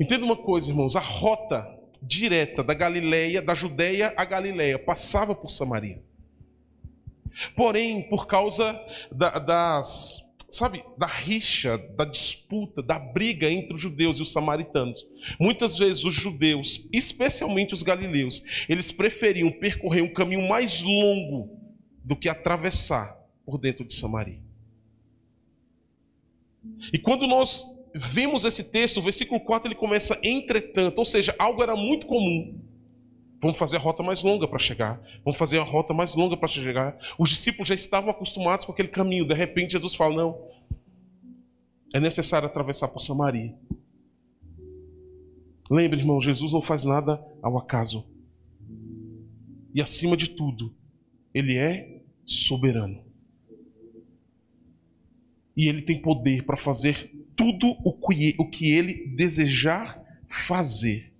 Entenda 0.00 0.24
uma 0.24 0.34
coisa, 0.34 0.70
irmãos, 0.70 0.96
a 0.96 1.00
rota, 1.00 1.78
direta 2.00 2.64
da 2.64 2.72
Galileia, 2.72 3.42
da 3.42 3.54
Judéia 3.54 4.14
à 4.16 4.24
Galileia, 4.24 4.78
passava 4.78 5.34
por 5.34 5.50
Samaria. 5.50 6.07
Porém, 7.54 8.08
por 8.08 8.26
causa 8.26 8.80
da, 9.12 9.38
das, 9.38 10.22
sabe, 10.50 10.82
da 10.96 11.06
rixa, 11.06 11.78
da 11.96 12.04
disputa, 12.04 12.82
da 12.82 12.98
briga 12.98 13.50
entre 13.50 13.74
os 13.74 13.82
judeus 13.82 14.18
e 14.18 14.22
os 14.22 14.32
samaritanos, 14.32 15.06
muitas 15.38 15.76
vezes 15.78 16.04
os 16.04 16.14
judeus, 16.14 16.86
especialmente 16.92 17.74
os 17.74 17.82
galileus, 17.82 18.42
eles 18.68 18.90
preferiam 18.90 19.50
percorrer 19.50 20.02
um 20.02 20.12
caminho 20.12 20.48
mais 20.48 20.82
longo 20.82 21.50
do 22.04 22.16
que 22.16 22.28
atravessar 22.28 23.16
por 23.44 23.58
dentro 23.58 23.84
de 23.84 23.94
Samaria. 23.94 24.40
E 26.92 26.98
quando 26.98 27.26
nós 27.26 27.64
vemos 27.94 28.44
esse 28.44 28.62
texto, 28.62 28.98
o 28.98 29.02
versículo 29.02 29.40
4 29.40 29.68
ele 29.68 29.74
começa 29.74 30.18
entretanto, 30.22 30.98
ou 30.98 31.04
seja, 31.04 31.34
algo 31.38 31.62
era 31.62 31.76
muito 31.76 32.06
comum. 32.06 32.58
Vamos 33.40 33.58
fazer 33.58 33.76
a 33.76 33.80
rota 33.80 34.02
mais 34.02 34.22
longa 34.22 34.48
para 34.48 34.58
chegar. 34.58 35.00
Vamos 35.24 35.38
fazer 35.38 35.58
a 35.58 35.62
rota 35.62 35.94
mais 35.94 36.14
longa 36.14 36.36
para 36.36 36.48
chegar. 36.48 36.98
Os 37.16 37.30
discípulos 37.30 37.68
já 37.68 37.74
estavam 37.74 38.10
acostumados 38.10 38.64
com 38.64 38.72
aquele 38.72 38.88
caminho. 38.88 39.26
De 39.26 39.34
repente, 39.34 39.72
Jesus 39.72 39.94
fala: 39.94 40.16
Não, 40.16 40.48
é 41.94 42.00
necessário 42.00 42.46
atravessar 42.46 42.88
por 42.88 43.00
Samaria. 43.00 43.54
Lembre, 45.70 46.00
irmão, 46.00 46.20
Jesus 46.20 46.52
não 46.52 46.62
faz 46.62 46.84
nada 46.84 47.22
ao 47.42 47.56
acaso. 47.58 48.04
E 49.74 49.80
acima 49.80 50.16
de 50.16 50.30
tudo, 50.30 50.74
Ele 51.32 51.56
é 51.56 52.02
soberano. 52.24 53.04
E 55.56 55.68
Ele 55.68 55.82
tem 55.82 56.00
poder 56.00 56.44
para 56.44 56.56
fazer 56.56 57.12
tudo 57.36 57.76
o 57.84 57.92
que, 57.92 58.34
o 58.38 58.48
que 58.48 58.72
Ele 58.72 59.06
desejar 59.08 60.02
fazer 60.28 61.12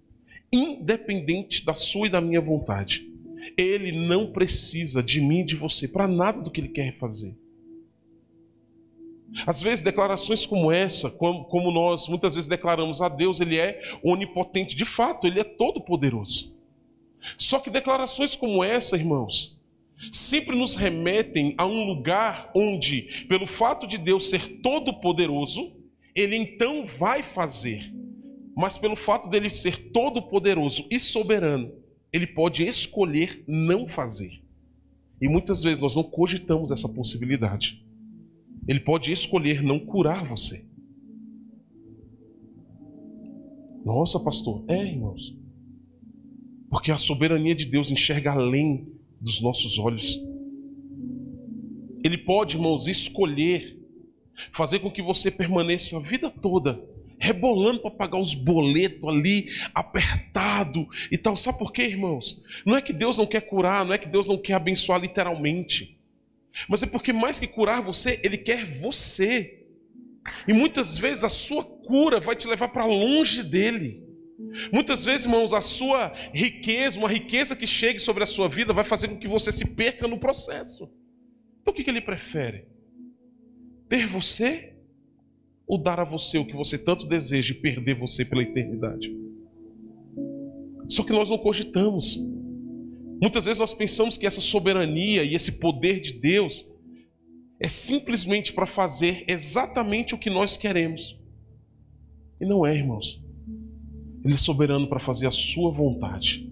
independente 0.53 1.65
da 1.65 1.75
sua 1.75 2.07
e 2.07 2.11
da 2.11 2.21
minha 2.21 2.41
vontade. 2.41 3.07
Ele 3.57 3.93
não 3.93 4.33
precisa 4.33 5.03
de 5.03 5.21
mim 5.21 5.41
e 5.41 5.45
de 5.45 5.57
você 5.57 5.87
para 5.87 6.07
nada 6.07 6.41
do 6.41 6.51
que 6.51 6.61
ele 6.61 6.69
quer 6.69 6.97
fazer. 6.97 7.35
Às 9.47 9.61
vezes, 9.61 9.83
declarações 9.83 10.47
como 10.47 10.73
essa, 10.73 11.11
como 11.11 11.71
nós 11.71 12.09
muitas 12.09 12.35
vezes 12.35 12.49
declaramos 12.49 13.01
a 13.01 13.09
Deus, 13.09 13.41
Ele 13.41 13.59
é 13.59 13.81
onipotente, 14.03 14.75
de 14.75 14.85
fato, 14.85 15.27
Ele 15.27 15.41
é 15.41 15.45
todo-poderoso. 15.45 16.55
Só 17.37 17.59
que 17.59 17.69
declarações 17.69 18.35
como 18.35 18.65
essa, 18.65 18.97
irmãos, 18.97 19.57
sempre 20.13 20.57
nos 20.57 20.75
remetem 20.75 21.55
a 21.59 21.67
um 21.67 21.85
lugar 21.85 22.51
onde, 22.55 23.27
pelo 23.29 23.47
fato 23.47 23.87
de 23.87 23.99
Deus 23.99 24.31
ser 24.31 24.49
todo-poderoso, 24.61 25.73
Ele 26.15 26.37
então 26.37 26.87
vai 26.87 27.23
fazer 27.23 27.93
mas 28.59 28.77
pelo 28.77 28.97
fato 28.97 29.31
dele 29.31 29.51
ser 29.51 29.93
todo-poderoso 29.93 30.85
e 30.91 30.99
soberano, 30.99 31.73
ele 32.13 32.27
pode 32.27 32.65
escolher 32.65 33.45
não 33.47 33.87
fazer. 33.87 34.43
E 35.21 35.29
muitas 35.29 35.63
vezes 35.63 35.81
nós 35.81 35.95
não 35.95 36.03
cogitamos 36.03 36.73
essa 36.73 36.89
possibilidade. 36.89 37.81
Ele 38.67 38.81
pode 38.81 39.13
escolher 39.13 39.63
não 39.63 39.79
curar 39.79 40.25
você. 40.25 40.65
Nossa, 43.85 44.19
pastor, 44.19 44.65
é, 44.67 44.87
irmãos. 44.89 45.33
Porque 46.69 46.91
a 46.91 46.99
soberania 46.99 47.55
de 47.55 47.65
Deus 47.65 47.93
enxerga 47.93 48.33
além 48.33 48.89
dos 49.21 49.41
nossos 49.41 49.79
olhos. 49.79 50.21
Ele 52.03 52.19
pode, 52.19 52.57
irmãos, 52.57 52.89
escolher 52.89 53.79
fazer 54.51 54.81
com 54.81 54.91
que 54.91 55.01
você 55.01 55.31
permaneça 55.31 55.97
a 55.97 56.01
vida 56.01 56.29
toda 56.29 56.98
rebolando 57.19 57.81
para 57.81 57.91
pagar 57.91 58.19
os 58.19 58.35
boletos 58.35 59.09
ali, 59.09 59.49
apertado 59.75 60.87
e 61.11 61.19
tal. 61.19 61.37
Sabe 61.37 61.59
por 61.59 61.73
quê, 61.73 61.83
irmãos? 61.83 62.43
Não 62.65 62.77
é 62.77 62.83
que 62.83 62.93
Deus 62.93 63.19
não 63.19 63.27
quer 63.27 63.43
curar, 63.43 63.85
não 63.85 63.93
é 63.93 63.99
que 63.99 64.09
Deus 64.09 64.27
não 64.27 64.39
quer 64.39 64.55
abençoar 64.55 65.01
literalmente, 65.01 65.99
mas 66.69 66.83
é 66.83 66.87
porque 66.87 67.13
mais 67.13 67.39
que 67.39 67.47
curar 67.47 67.83
você, 67.83 68.21
Ele 68.25 68.39
quer 68.39 68.65
você. 68.65 69.67
E 70.47 70.53
muitas 70.53 70.99
vezes 70.99 71.25
a 71.25 71.29
sua 71.29 71.65
cura 71.65 72.21
vai 72.21 72.35
te 72.35 72.49
levar 72.49 72.69
para 72.69 72.85
longe 72.85 73.43
dele. 73.43 74.03
Muitas 74.73 75.05
vezes, 75.05 75.25
irmãos, 75.25 75.53
a 75.53 75.61
sua 75.61 76.13
riqueza, 76.33 76.99
uma 76.99 77.09
riqueza 77.09 77.57
que 77.57 77.67
chegue 77.67 77.99
sobre 77.99 78.23
a 78.23 78.27
sua 78.27 78.49
vida, 78.49 78.73
vai 78.73 78.85
fazer 78.85 79.09
com 79.09 79.19
que 79.19 79.27
você 79.27 79.51
se 79.51 79.65
perca 79.75 80.07
no 80.07 80.19
processo. 80.19 80.91
Então 81.61 81.73
o 81.73 81.77
que 81.77 81.89
ele 81.89 82.01
prefere? 82.01 82.67
Ter 83.89 84.07
você 84.07 84.78
ou 85.69 85.77
dar 85.77 86.01
a 86.01 86.05
você 86.05 86.39
o 86.39 86.47
que 86.47 86.57
você 86.57 86.79
tanto 86.79 87.07
deseja 87.07 87.53
e 87.53 87.61
perder 87.61 87.95
você 87.99 88.25
pela 88.25 88.43
eternidade? 88.43 89.15
Só 90.89 91.03
que 91.03 91.13
nós 91.13 91.29
não 91.29 91.37
cogitamos. 91.37 92.19
Muitas 93.21 93.45
vezes 93.45 93.59
nós 93.59 93.75
pensamos 93.75 94.17
que 94.17 94.27
essa 94.27 94.41
soberania 94.41 95.23
e 95.23 95.35
esse 95.35 95.53
poder 95.53 96.01
de 96.01 96.15
Deus 96.15 96.67
é 97.61 97.69
simplesmente 97.69 98.53
para 98.53 98.67
fazer 98.67 99.25
exatamente 99.29 100.15
o 100.15 100.19
que 100.19 100.31
nós 100.31 100.57
queremos. 100.57 101.21
E 102.41 102.47
não 102.47 102.65
é, 102.65 102.75
irmãos. 102.75 103.23
Ele 104.25 104.35
é 104.35 104.39
soberano 104.39 104.89
para 104.89 105.01
fazer 105.01 105.27
a 105.27 105.31
sua 105.31 105.71
vontade. 105.71 106.51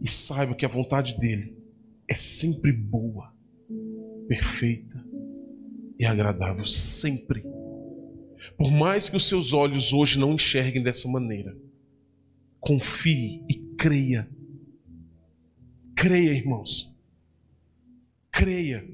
E 0.00 0.08
saiba 0.08 0.54
que 0.54 0.64
a 0.64 0.68
vontade 0.68 1.18
dele 1.18 1.56
é 2.08 2.14
sempre 2.14 2.72
boa, 2.72 3.32
perfeita 4.28 5.04
e 5.98 6.06
agradável, 6.06 6.66
sempre. 6.66 7.44
Por 8.56 8.70
mais 8.70 9.08
que 9.08 9.16
os 9.16 9.26
seus 9.26 9.52
olhos 9.52 9.92
hoje 9.92 10.18
não 10.18 10.34
enxerguem 10.34 10.82
dessa 10.82 11.08
maneira, 11.08 11.56
confie 12.60 13.42
e 13.48 13.54
creia. 13.76 14.28
Creia, 15.94 16.30
irmãos. 16.30 16.94
Creia. 18.30 18.86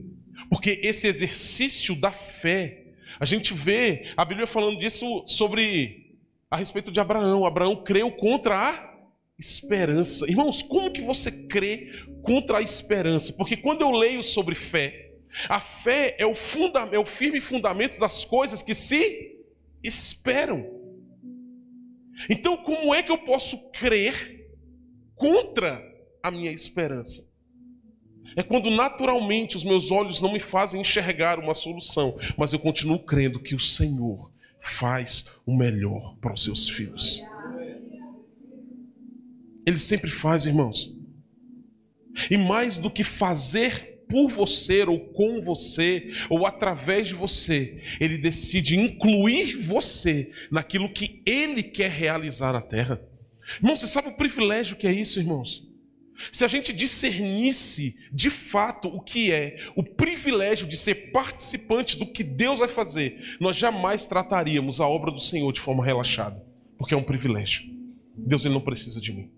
Porque 0.48 0.80
esse 0.82 1.06
exercício 1.06 1.94
da 1.94 2.12
fé, 2.12 2.94
a 3.18 3.24
gente 3.24 3.54
vê 3.54 4.12
a 4.16 4.24
Bíblia 4.24 4.46
falando 4.46 4.78
disso 4.78 5.24
sobre 5.26 6.16
a 6.50 6.56
respeito 6.56 6.90
de 6.90 7.00
Abraão. 7.00 7.44
Abraão 7.44 7.82
creu 7.82 8.10
contra 8.10 8.56
a 8.56 8.90
esperança. 9.38 10.28
Irmãos, 10.28 10.62
como 10.62 10.90
que 10.90 11.00
você 11.00 11.30
crê 11.30 11.90
contra 12.22 12.58
a 12.58 12.62
esperança? 12.62 13.32
Porque 13.32 13.56
quando 13.56 13.82
eu 13.82 13.90
leio 13.90 14.22
sobre 14.22 14.54
fé, 14.54 15.10
a 15.48 15.60
fé 15.60 16.16
é 16.18 16.26
o, 16.26 16.34
funda 16.34 16.88
é 16.92 16.98
o 16.98 17.06
firme 17.06 17.40
fundamento 17.40 17.98
das 17.98 18.24
coisas 18.24 18.62
que 18.62 18.74
se 18.74 19.29
esperam. 19.82 20.64
Então, 22.28 22.56
como 22.56 22.94
é 22.94 23.02
que 23.02 23.10
eu 23.10 23.18
posso 23.18 23.58
crer 23.70 24.48
contra 25.14 25.82
a 26.22 26.30
minha 26.30 26.50
esperança? 26.50 27.28
É 28.36 28.42
quando 28.42 28.70
naturalmente 28.70 29.56
os 29.56 29.64
meus 29.64 29.90
olhos 29.90 30.20
não 30.20 30.32
me 30.32 30.40
fazem 30.40 30.80
enxergar 30.80 31.38
uma 31.38 31.54
solução, 31.54 32.16
mas 32.36 32.52
eu 32.52 32.58
continuo 32.58 32.98
crendo 32.98 33.40
que 33.40 33.54
o 33.54 33.60
Senhor 33.60 34.30
faz 34.60 35.24
o 35.46 35.56
melhor 35.56 36.16
para 36.20 36.34
os 36.34 36.44
seus 36.44 36.68
filhos. 36.68 37.22
Ele 39.66 39.78
sempre 39.78 40.10
faz, 40.10 40.46
irmãos. 40.46 40.94
E 42.30 42.36
mais 42.36 42.76
do 42.76 42.90
que 42.90 43.04
fazer 43.04 43.89
por 44.10 44.28
você, 44.28 44.82
ou 44.82 44.98
com 44.98 45.40
você, 45.40 46.10
ou 46.28 46.44
através 46.44 47.08
de 47.08 47.14
você, 47.14 47.80
ele 48.00 48.18
decide 48.18 48.76
incluir 48.76 49.56
você 49.56 50.30
naquilo 50.50 50.92
que 50.92 51.22
ele 51.24 51.62
quer 51.62 51.90
realizar 51.90 52.52
na 52.52 52.60
terra. 52.60 53.00
Irmão, 53.56 53.76
você 53.76 53.86
sabe 53.86 54.08
o 54.08 54.16
privilégio 54.16 54.76
que 54.76 54.86
é 54.86 54.92
isso, 54.92 55.18
irmãos? 55.18 55.68
Se 56.30 56.44
a 56.44 56.48
gente 56.48 56.72
discernisse 56.72 57.96
de 58.12 58.28
fato 58.28 58.88
o 58.88 59.00
que 59.00 59.32
é 59.32 59.56
o 59.74 59.82
privilégio 59.82 60.66
de 60.66 60.76
ser 60.76 61.10
participante 61.12 61.96
do 61.96 62.06
que 62.06 62.22
Deus 62.22 62.58
vai 62.58 62.68
fazer, 62.68 63.36
nós 63.40 63.56
jamais 63.56 64.06
trataríamos 64.06 64.80
a 64.80 64.86
obra 64.86 65.10
do 65.10 65.20
Senhor 65.20 65.50
de 65.52 65.60
forma 65.60 65.84
relaxada, 65.84 66.44
porque 66.76 66.92
é 66.92 66.96
um 66.96 67.02
privilégio. 67.02 67.64
Deus 68.14 68.44
ele 68.44 68.52
não 68.52 68.60
precisa 68.60 69.00
de 69.00 69.12
mim. 69.12 69.30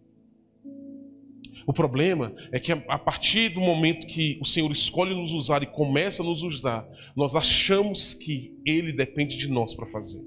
O 1.67 1.73
problema 1.73 2.35
é 2.51 2.59
que 2.59 2.73
a 2.73 2.99
partir 2.99 3.51
do 3.51 3.61
momento 3.61 4.07
que 4.07 4.39
o 4.41 4.47
Senhor 4.47 4.71
escolhe 4.73 5.15
nos 5.15 5.33
usar 5.33 5.63
e 5.63 5.67
começa 5.67 6.23
a 6.23 6.27
nos 6.27 6.43
usar, 6.43 6.87
nós 7.17 7.37
achamos 7.37 8.15
que 8.15 8.57
Ele 8.67 8.93
depende 8.93 9.37
de 9.37 9.49
nós 9.49 9.75
para 9.75 9.87
fazer. 9.87 10.23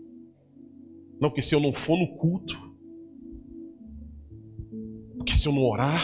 Não, 1.20 1.30
porque 1.30 1.42
se 1.42 1.56
eu 1.56 1.60
não 1.60 1.74
for 1.74 1.98
no 1.98 2.16
culto, 2.16 2.58
porque 5.18 5.34
se 5.34 5.48
eu 5.48 5.54
não 5.54 5.64
orar, 5.64 6.02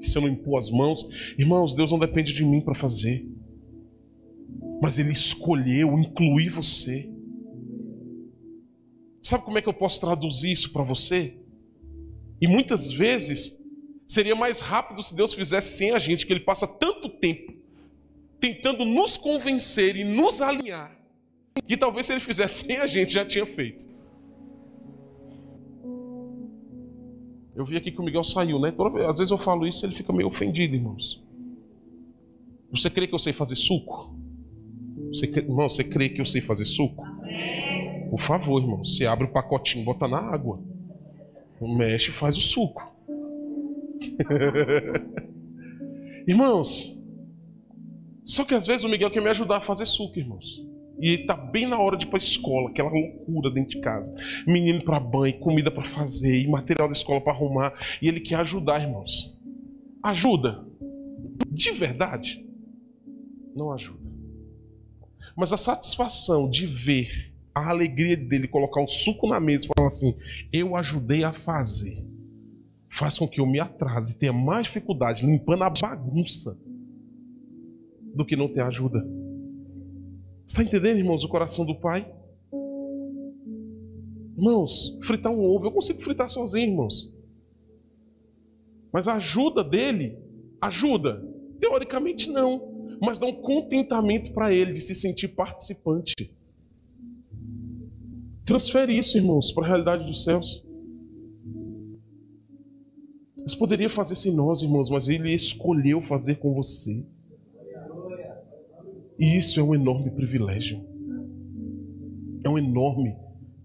se 0.00 0.16
eu 0.16 0.22
não 0.22 0.28
impor 0.28 0.58
as 0.58 0.70
mãos, 0.70 1.06
irmãos, 1.38 1.74
Deus 1.74 1.90
não 1.90 1.98
depende 1.98 2.32
de 2.32 2.44
mim 2.44 2.60
para 2.60 2.74
fazer. 2.74 3.26
Mas 4.80 4.98
Ele 4.98 5.12
escolheu 5.12 5.98
incluir 5.98 6.50
você. 6.50 7.08
Sabe 9.20 9.44
como 9.44 9.56
é 9.56 9.62
que 9.62 9.68
eu 9.68 9.74
posso 9.74 10.00
traduzir 10.00 10.50
isso 10.50 10.72
para 10.72 10.82
você? 10.82 11.38
E 12.40 12.48
muitas 12.48 12.90
vezes 12.90 13.56
Seria 14.12 14.34
mais 14.34 14.60
rápido 14.60 15.02
se 15.02 15.16
Deus 15.16 15.32
fizesse 15.32 15.74
sem 15.74 15.92
a 15.92 15.98
gente, 15.98 16.26
que 16.26 16.32
Ele 16.34 16.40
passa 16.40 16.66
tanto 16.66 17.08
tempo 17.08 17.54
tentando 18.38 18.84
nos 18.84 19.16
convencer 19.16 19.96
e 19.96 20.04
nos 20.04 20.42
alinhar, 20.42 20.94
que 21.66 21.78
talvez 21.78 22.04
se 22.04 22.12
Ele 22.12 22.20
fizesse 22.20 22.66
sem 22.66 22.76
a 22.76 22.86
gente 22.86 23.10
já 23.10 23.24
tinha 23.24 23.46
feito. 23.46 23.86
Eu 27.56 27.64
vi 27.64 27.78
aqui 27.78 27.90
que 27.90 28.00
o 28.00 28.02
Miguel 28.04 28.22
saiu, 28.22 28.60
né? 28.60 28.70
Toda 28.70 29.10
às 29.10 29.16
vezes 29.16 29.30
eu 29.30 29.38
falo 29.38 29.66
isso 29.66 29.82
e 29.82 29.88
ele 29.88 29.94
fica 29.94 30.12
meio 30.12 30.28
ofendido, 30.28 30.74
irmãos. 30.74 31.22
Você 32.70 32.90
crê 32.90 33.06
que 33.06 33.14
eu 33.14 33.18
sei 33.18 33.32
fazer 33.32 33.56
suco? 33.56 34.14
Você, 35.08 35.24
irmão, 35.24 35.70
você 35.70 35.84
crê 35.84 36.10
que 36.10 36.20
eu 36.20 36.26
sei 36.26 36.42
fazer 36.42 36.66
suco? 36.66 37.02
Por 38.10 38.20
favor, 38.20 38.60
irmão, 38.60 38.84
você 38.84 39.06
abre 39.06 39.24
o 39.24 39.32
pacotinho, 39.32 39.86
bota 39.86 40.06
na 40.06 40.18
água. 40.18 40.60
Mexe 41.62 42.10
e 42.10 42.12
faz 42.12 42.36
o 42.36 42.42
suco. 42.42 42.91
irmãos, 46.26 46.96
só 48.24 48.44
que 48.44 48.54
às 48.54 48.66
vezes 48.66 48.84
o 48.84 48.88
Miguel 48.88 49.10
quer 49.10 49.22
me 49.22 49.30
ajudar 49.30 49.58
a 49.58 49.60
fazer 49.60 49.86
suco, 49.86 50.18
irmãos. 50.18 50.64
E 51.00 51.18
tá 51.18 51.36
bem 51.36 51.66
na 51.66 51.78
hora 51.78 51.96
de 51.96 52.06
ir 52.06 52.08
para 52.08 52.18
a 52.18 52.22
escola, 52.22 52.70
aquela 52.70 52.90
loucura 52.90 53.50
dentro 53.50 53.70
de 53.70 53.80
casa. 53.80 54.14
Menino 54.46 54.84
para 54.84 55.00
banho, 55.00 55.38
comida 55.40 55.70
para 55.70 55.84
fazer, 55.84 56.40
e 56.40 56.46
material 56.46 56.86
da 56.86 56.92
escola 56.92 57.20
para 57.20 57.32
arrumar. 57.32 57.74
E 58.00 58.08
ele 58.08 58.20
quer 58.20 58.36
ajudar, 58.36 58.80
irmãos. 58.80 59.36
Ajuda. 60.02 60.64
De 61.50 61.72
verdade? 61.72 62.44
Não 63.54 63.72
ajuda. 63.72 64.00
Mas 65.36 65.52
a 65.52 65.56
satisfação 65.56 66.48
de 66.48 66.66
ver 66.66 67.32
a 67.54 67.68
alegria 67.68 68.16
dele 68.16 68.48
colocar 68.48 68.80
o 68.80 68.88
suco 68.88 69.28
na 69.28 69.40
mesa 69.40 69.64
e 69.64 69.68
falar 69.74 69.88
assim: 69.88 70.16
Eu 70.52 70.76
ajudei 70.76 71.24
a 71.24 71.32
fazer. 71.32 72.04
Faz 72.92 73.18
com 73.18 73.26
que 73.26 73.40
eu 73.40 73.46
me 73.46 73.58
atrase 73.58 74.12
e 74.12 74.18
tenha 74.18 74.34
mais 74.34 74.66
dificuldade 74.66 75.24
limpando 75.24 75.64
a 75.64 75.70
bagunça 75.70 76.58
do 78.14 78.22
que 78.22 78.36
não 78.36 78.52
ter 78.52 78.60
ajuda. 78.60 79.02
Está 80.46 80.62
entendendo, 80.62 80.98
irmãos, 80.98 81.24
o 81.24 81.28
coração 81.28 81.64
do 81.64 81.74
Pai? 81.74 82.14
Irmãos, 84.36 84.98
fritar 85.02 85.32
um 85.32 85.42
ovo, 85.42 85.66
eu 85.66 85.72
consigo 85.72 86.02
fritar 86.02 86.28
sozinho, 86.28 86.72
irmãos. 86.72 87.10
Mas 88.92 89.08
a 89.08 89.14
ajuda 89.14 89.64
dele, 89.64 90.18
ajuda? 90.60 91.26
Teoricamente 91.58 92.30
não. 92.30 92.98
Mas 93.00 93.18
dá 93.18 93.24
um 93.24 93.40
contentamento 93.40 94.34
para 94.34 94.52
ele 94.52 94.74
de 94.74 94.82
se 94.82 94.94
sentir 94.94 95.28
participante. 95.28 96.36
Transfere 98.44 98.98
isso, 98.98 99.16
irmãos, 99.16 99.50
para 99.50 99.64
a 99.64 99.68
realidade 99.68 100.04
dos 100.04 100.22
céus. 100.24 100.62
Deus 103.42 103.56
poderia 103.56 103.90
fazer 103.90 104.14
sem 104.14 104.32
nós, 104.32 104.62
irmãos, 104.62 104.88
mas 104.88 105.08
Ele 105.08 105.34
escolheu 105.34 106.00
fazer 106.00 106.36
com 106.36 106.54
você. 106.54 107.04
E 109.18 109.36
isso 109.36 109.58
é 109.58 109.62
um 109.62 109.74
enorme 109.74 110.10
privilégio. 110.10 110.80
É 112.44 112.48
um 112.48 112.56
enorme 112.56 113.16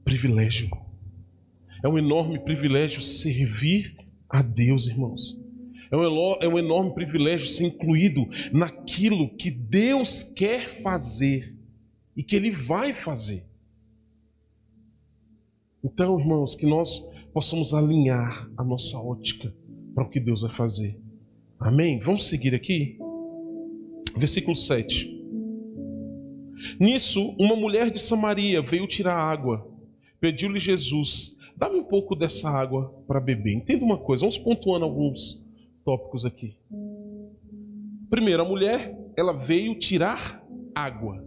privilégio. 0.03 0.69
É 1.83 1.87
um 1.87 1.97
enorme 1.97 2.39
privilégio 2.39 3.03
servir 3.03 3.95
a 4.27 4.41
Deus, 4.41 4.87
irmãos. 4.87 5.39
É 5.91 5.95
um, 5.95 6.57
é 6.57 6.59
enorme 6.59 6.93
privilégio 6.95 7.45
ser 7.45 7.65
incluído 7.65 8.27
naquilo 8.51 9.29
que 9.29 9.51
Deus 9.51 10.23
quer 10.23 10.61
fazer 10.67 11.55
e 12.15 12.23
que 12.23 12.35
Ele 12.35 12.49
vai 12.49 12.93
fazer. 12.93 13.45
Então, 15.83 16.19
irmãos, 16.19 16.55
que 16.55 16.65
nós 16.65 17.07
possamos 17.31 17.75
alinhar 17.75 18.49
a 18.57 18.63
nossa 18.63 18.97
ótica 18.97 19.53
para 19.97 20.03
o 20.03 20.09
que 20.11 20.19
Deus 20.19 20.43
vai 20.43 20.51
fazer. 20.51 20.95
Amém? 21.59 21.99
Vamos 21.99 22.25
seguir 22.25 22.53
aqui? 22.53 22.99
Versículo 24.15 24.55
7. 24.55 25.11
Nisso, 26.79 27.35
uma 27.39 27.55
mulher 27.55 27.89
de 27.89 27.99
Samaria 27.99 28.61
veio 28.61 28.85
tirar 28.85 29.15
água. 29.15 29.67
Pediu-lhe 30.19 30.59
Jesus: 30.59 31.35
Dá-me 31.55 31.79
um 31.79 31.83
pouco 31.83 32.15
dessa 32.15 32.47
água 32.47 32.93
para 33.07 33.19
beber. 33.19 33.53
Entenda 33.53 33.83
uma 33.83 33.97
coisa, 33.97 34.21
vamos 34.21 34.37
pontuando 34.37 34.85
alguns 34.85 35.43
tópicos 35.83 36.25
aqui. 36.25 36.55
Primeiro, 38.07 38.43
a 38.43 38.45
mulher, 38.45 38.95
ela 39.17 39.33
veio 39.33 39.73
tirar 39.79 40.45
água. 40.75 41.25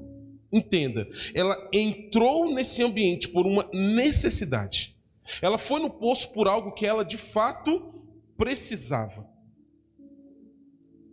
Entenda, 0.52 1.08
ela 1.34 1.56
entrou 1.72 2.54
nesse 2.54 2.84
ambiente 2.84 3.28
por 3.30 3.48
uma 3.48 3.68
necessidade. 3.72 4.94
Ela 5.42 5.58
foi 5.58 5.80
no 5.80 5.90
poço 5.90 6.30
por 6.30 6.46
algo 6.46 6.70
que 6.70 6.86
ela 6.86 7.04
de 7.04 7.16
fato 7.16 7.99
precisava. 8.40 9.28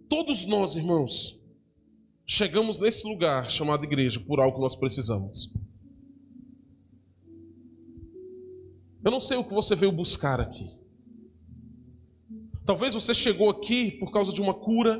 Todos 0.07 0.45
nós, 0.45 0.77
irmãos, 0.77 1.37
chegamos 2.25 2.79
nesse 2.79 3.05
lugar 3.05 3.51
chamado 3.51 3.83
igreja 3.83 4.17
por 4.17 4.39
algo 4.39 4.55
que 4.55 4.61
nós 4.61 4.77
precisamos. 4.77 5.53
Eu 9.03 9.11
não 9.11 9.19
sei 9.19 9.35
o 9.35 9.43
que 9.43 9.53
você 9.53 9.75
veio 9.75 9.91
buscar 9.91 10.39
aqui. 10.39 10.71
Talvez 12.65 12.93
você 12.93 13.13
chegou 13.13 13.49
aqui 13.49 13.91
por 13.91 14.09
causa 14.09 14.31
de 14.31 14.41
uma 14.41 14.53
cura, 14.53 14.97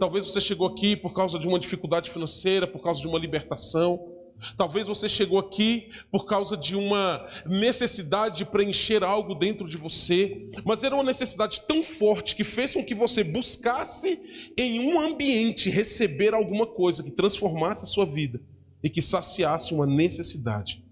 talvez 0.00 0.24
você 0.24 0.40
chegou 0.40 0.66
aqui 0.66 0.96
por 0.96 1.12
causa 1.12 1.38
de 1.38 1.46
uma 1.46 1.60
dificuldade 1.60 2.10
financeira, 2.10 2.66
por 2.66 2.82
causa 2.82 3.02
de 3.02 3.06
uma 3.06 3.18
libertação. 3.18 4.15
Talvez 4.56 4.86
você 4.86 5.08
chegou 5.08 5.38
aqui 5.38 5.88
por 6.10 6.26
causa 6.26 6.56
de 6.56 6.76
uma 6.76 7.26
necessidade 7.46 8.38
de 8.38 8.44
preencher 8.44 9.02
algo 9.02 9.34
dentro 9.34 9.68
de 9.68 9.76
você, 9.76 10.50
mas 10.64 10.84
era 10.84 10.94
uma 10.94 11.04
necessidade 11.04 11.62
tão 11.62 11.82
forte 11.82 12.36
que 12.36 12.44
fez 12.44 12.74
com 12.74 12.84
que 12.84 12.94
você 12.94 13.24
buscasse 13.24 14.20
em 14.56 14.80
um 14.80 15.00
ambiente 15.00 15.70
receber 15.70 16.34
alguma 16.34 16.66
coisa 16.66 17.02
que 17.02 17.10
transformasse 17.10 17.84
a 17.84 17.86
sua 17.86 18.06
vida 18.06 18.40
e 18.82 18.90
que 18.90 19.02
saciasse 19.02 19.74
uma 19.74 19.86
necessidade. 19.86 20.84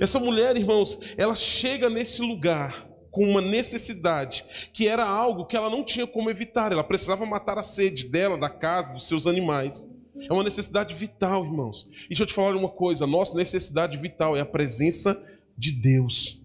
Essa 0.00 0.20
mulher, 0.20 0.56
irmãos, 0.56 0.98
ela 1.16 1.34
chega 1.34 1.90
nesse 1.90 2.22
lugar 2.22 2.88
com 3.10 3.24
uma 3.28 3.40
necessidade 3.40 4.44
que 4.72 4.88
era 4.88 5.04
algo 5.04 5.44
que 5.44 5.56
ela 5.56 5.68
não 5.68 5.84
tinha 5.84 6.06
como 6.06 6.30
evitar, 6.30 6.72
ela 6.72 6.84
precisava 6.84 7.26
matar 7.26 7.58
a 7.58 7.64
sede 7.64 8.06
dela, 8.06 8.38
da 8.38 8.48
casa, 8.48 8.94
dos 8.94 9.06
seus 9.06 9.26
animais. 9.26 9.86
É 10.28 10.32
uma 10.32 10.42
necessidade 10.42 10.94
vital, 10.94 11.44
irmãos. 11.44 11.88
E 12.04 12.08
deixa 12.08 12.22
eu 12.22 12.26
te 12.26 12.34
falar 12.34 12.56
uma 12.56 12.68
coisa: 12.68 13.06
nossa 13.06 13.36
necessidade 13.36 13.96
vital 13.96 14.36
é 14.36 14.40
a 14.40 14.46
presença 14.46 15.22
de 15.56 15.72
Deus. 15.72 16.40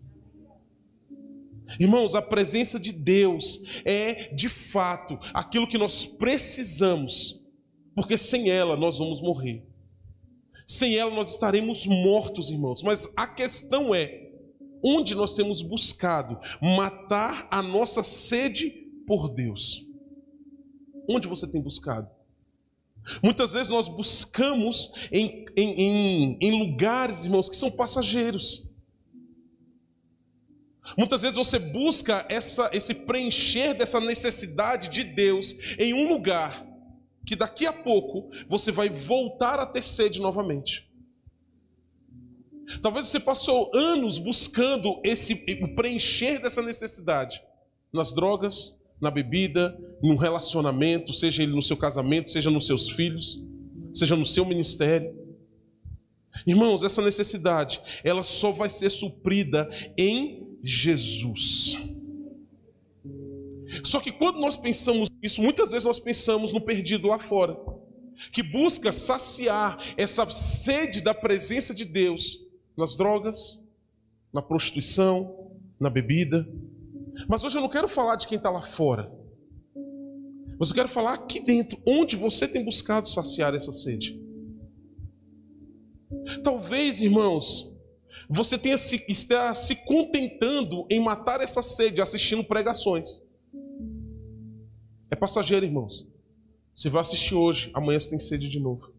Irmãos, 1.79 2.15
a 2.15 2.21
presença 2.21 2.79
de 2.79 2.93
Deus 2.93 3.61
é 3.83 4.33
de 4.33 4.47
fato 4.47 5.19
aquilo 5.33 5.67
que 5.67 5.77
nós 5.77 6.05
precisamos, 6.05 7.41
porque 7.93 8.17
sem 8.17 8.49
ela 8.49 8.77
nós 8.77 8.97
vamos 8.97 9.21
morrer. 9.21 9.63
Sem 10.65 10.95
ela 10.95 11.11
nós 11.11 11.31
estaremos 11.31 11.85
mortos, 11.85 12.49
irmãos. 12.49 12.81
Mas 12.81 13.11
a 13.15 13.27
questão 13.27 13.93
é: 13.93 14.29
onde 14.83 15.13
nós 15.13 15.35
temos 15.35 15.61
buscado 15.61 16.39
matar 16.61 17.47
a 17.51 17.61
nossa 17.61 18.03
sede 18.03 18.69
por 19.05 19.29
Deus? 19.29 19.85
Onde 21.09 21.27
você 21.27 21.47
tem 21.47 21.61
buscado? 21.61 22.16
Muitas 23.23 23.53
vezes 23.53 23.69
nós 23.69 23.87
buscamos 23.87 24.91
em, 25.11 25.45
em, 25.55 25.81
em, 25.81 26.37
em 26.41 26.59
lugares, 26.59 27.25
irmãos, 27.25 27.49
que 27.49 27.55
são 27.55 27.71
passageiros. 27.71 28.65
Muitas 30.97 31.21
vezes 31.21 31.35
você 31.35 31.59
busca 31.59 32.25
essa, 32.29 32.69
esse 32.73 32.93
preencher 32.93 33.73
dessa 33.73 33.99
necessidade 33.99 34.89
de 34.89 35.03
Deus 35.03 35.55
em 35.77 35.93
um 35.93 36.07
lugar 36.07 36.65
que 37.25 37.35
daqui 37.35 37.65
a 37.65 37.73
pouco 37.73 38.29
você 38.47 38.71
vai 38.71 38.87
voltar 38.87 39.59
a 39.59 39.65
ter 39.65 39.85
sede 39.85 40.21
novamente. 40.21 40.87
Talvez 42.81 43.07
você 43.07 43.19
passou 43.19 43.71
anos 43.73 44.17
buscando 44.17 45.01
esse 45.03 45.33
o 45.61 45.75
preencher 45.75 46.39
dessa 46.41 46.61
necessidade 46.61 47.41
nas 47.91 48.13
drogas, 48.13 48.76
na 48.99 49.11
bebida, 49.11 49.77
num 50.01 50.15
relacionamento, 50.15 51.13
seja 51.13 51.43
ele 51.43 51.53
no 51.53 51.63
seu 51.63 51.77
casamento, 51.77 52.31
seja 52.31 52.49
nos 52.49 52.65
seus 52.65 52.89
filhos, 52.89 53.43
seja 53.93 54.15
no 54.15 54.25
seu 54.25 54.45
ministério. 54.45 55.15
Irmãos, 56.45 56.83
essa 56.83 57.01
necessidade, 57.01 57.81
ela 58.03 58.23
só 58.23 58.51
vai 58.51 58.69
ser 58.69 58.89
suprida 58.89 59.69
em 59.97 60.47
Jesus. 60.63 61.77
Só 63.83 63.99
que 63.99 64.11
quando 64.11 64.39
nós 64.39 64.57
pensamos 64.57 65.09
isso, 65.21 65.41
muitas 65.41 65.71
vezes 65.71 65.85
nós 65.85 65.99
pensamos 65.99 66.53
no 66.53 66.61
perdido 66.61 67.07
lá 67.07 67.19
fora, 67.19 67.57
que 68.31 68.41
busca 68.41 68.91
saciar 68.91 69.77
essa 69.95 70.29
sede 70.29 71.01
da 71.01 71.13
presença 71.13 71.73
de 71.73 71.85
Deus 71.85 72.39
nas 72.75 72.95
drogas, 72.95 73.61
na 74.33 74.41
prostituição, 74.41 75.51
na 75.79 75.89
bebida, 75.89 76.47
mas 77.27 77.43
hoje 77.43 77.57
eu 77.57 77.61
não 77.61 77.69
quero 77.69 77.87
falar 77.87 78.15
de 78.15 78.27
quem 78.27 78.37
está 78.37 78.49
lá 78.49 78.61
fora. 78.61 79.11
Mas 80.59 80.69
eu 80.69 80.75
quero 80.75 80.89
falar 80.89 81.13
aqui 81.13 81.39
dentro, 81.39 81.79
onde 81.85 82.15
você 82.15 82.47
tem 82.47 82.65
buscado 82.65 83.07
saciar 83.07 83.53
essa 83.53 83.71
sede. 83.71 84.19
Talvez, 86.43 86.99
irmãos, 86.99 87.71
você 88.29 88.57
tenha 88.57 88.77
se, 88.77 89.03
está 89.07 89.53
se 89.53 89.75
contentando 89.75 90.85
em 90.89 90.99
matar 90.99 91.41
essa 91.41 91.61
sede 91.61 92.01
assistindo 92.01 92.43
pregações. 92.43 93.21
É 95.09 95.15
passageiro, 95.15 95.65
irmãos. 95.65 96.05
Você 96.73 96.89
vai 96.89 97.01
assistir 97.01 97.35
hoje, 97.35 97.71
amanhã 97.73 97.99
você 97.99 98.09
tem 98.09 98.19
sede 98.19 98.49
de 98.49 98.59
novo. 98.59 98.93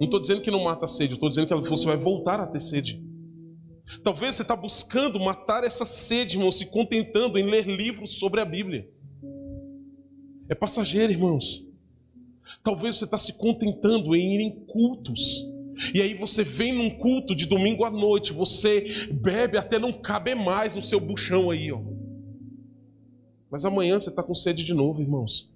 Não 0.00 0.06
estou 0.06 0.20
dizendo 0.20 0.42
que 0.42 0.50
não 0.50 0.64
mata 0.64 0.84
a 0.84 0.88
sede, 0.88 1.14
estou 1.14 1.28
dizendo 1.28 1.46
que 1.46 1.70
você 1.70 1.86
vai 1.86 1.96
voltar 1.96 2.40
a 2.40 2.46
ter 2.46 2.60
sede. 2.60 3.02
Talvez 4.02 4.34
você 4.34 4.42
está 4.42 4.56
buscando 4.56 5.20
matar 5.20 5.64
essa 5.64 5.84
sede, 5.84 6.36
irmão, 6.36 6.50
se 6.50 6.66
contentando 6.66 7.38
em 7.38 7.44
ler 7.44 7.66
livros 7.66 8.18
sobre 8.18 8.40
a 8.40 8.44
Bíblia. 8.44 8.88
É 10.48 10.54
passageiro, 10.54 11.12
irmãos. 11.12 11.66
Talvez 12.62 12.96
você 12.96 13.04
está 13.04 13.18
se 13.18 13.32
contentando 13.34 14.14
em 14.14 14.34
ir 14.34 14.40
em 14.40 14.50
cultos. 14.66 15.46
E 15.92 16.00
aí 16.00 16.14
você 16.14 16.44
vem 16.44 16.72
num 16.72 16.90
culto 16.90 17.34
de 17.34 17.46
domingo 17.46 17.84
à 17.84 17.90
noite, 17.90 18.32
você 18.32 18.86
bebe 19.10 19.58
até 19.58 19.78
não 19.78 19.92
caber 19.92 20.36
mais 20.36 20.76
no 20.76 20.82
seu 20.82 21.00
buchão 21.00 21.50
aí, 21.50 21.72
ó. 21.72 21.80
Mas 23.50 23.64
amanhã 23.64 23.98
você 23.98 24.10
está 24.10 24.22
com 24.22 24.34
sede 24.34 24.64
de 24.64 24.72
novo, 24.72 25.00
irmãos. 25.00 25.53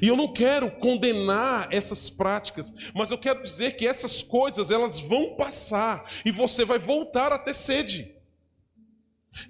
E 0.00 0.08
eu 0.08 0.16
não 0.16 0.32
quero 0.32 0.70
condenar 0.70 1.68
essas 1.70 2.08
práticas, 2.08 2.72
mas 2.94 3.10
eu 3.10 3.18
quero 3.18 3.42
dizer 3.42 3.76
que 3.76 3.86
essas 3.86 4.22
coisas 4.22 4.70
elas 4.70 5.00
vão 5.00 5.34
passar 5.34 6.10
e 6.24 6.30
você 6.30 6.64
vai 6.64 6.78
voltar 6.78 7.32
a 7.32 7.38
ter 7.38 7.54
sede. 7.54 8.14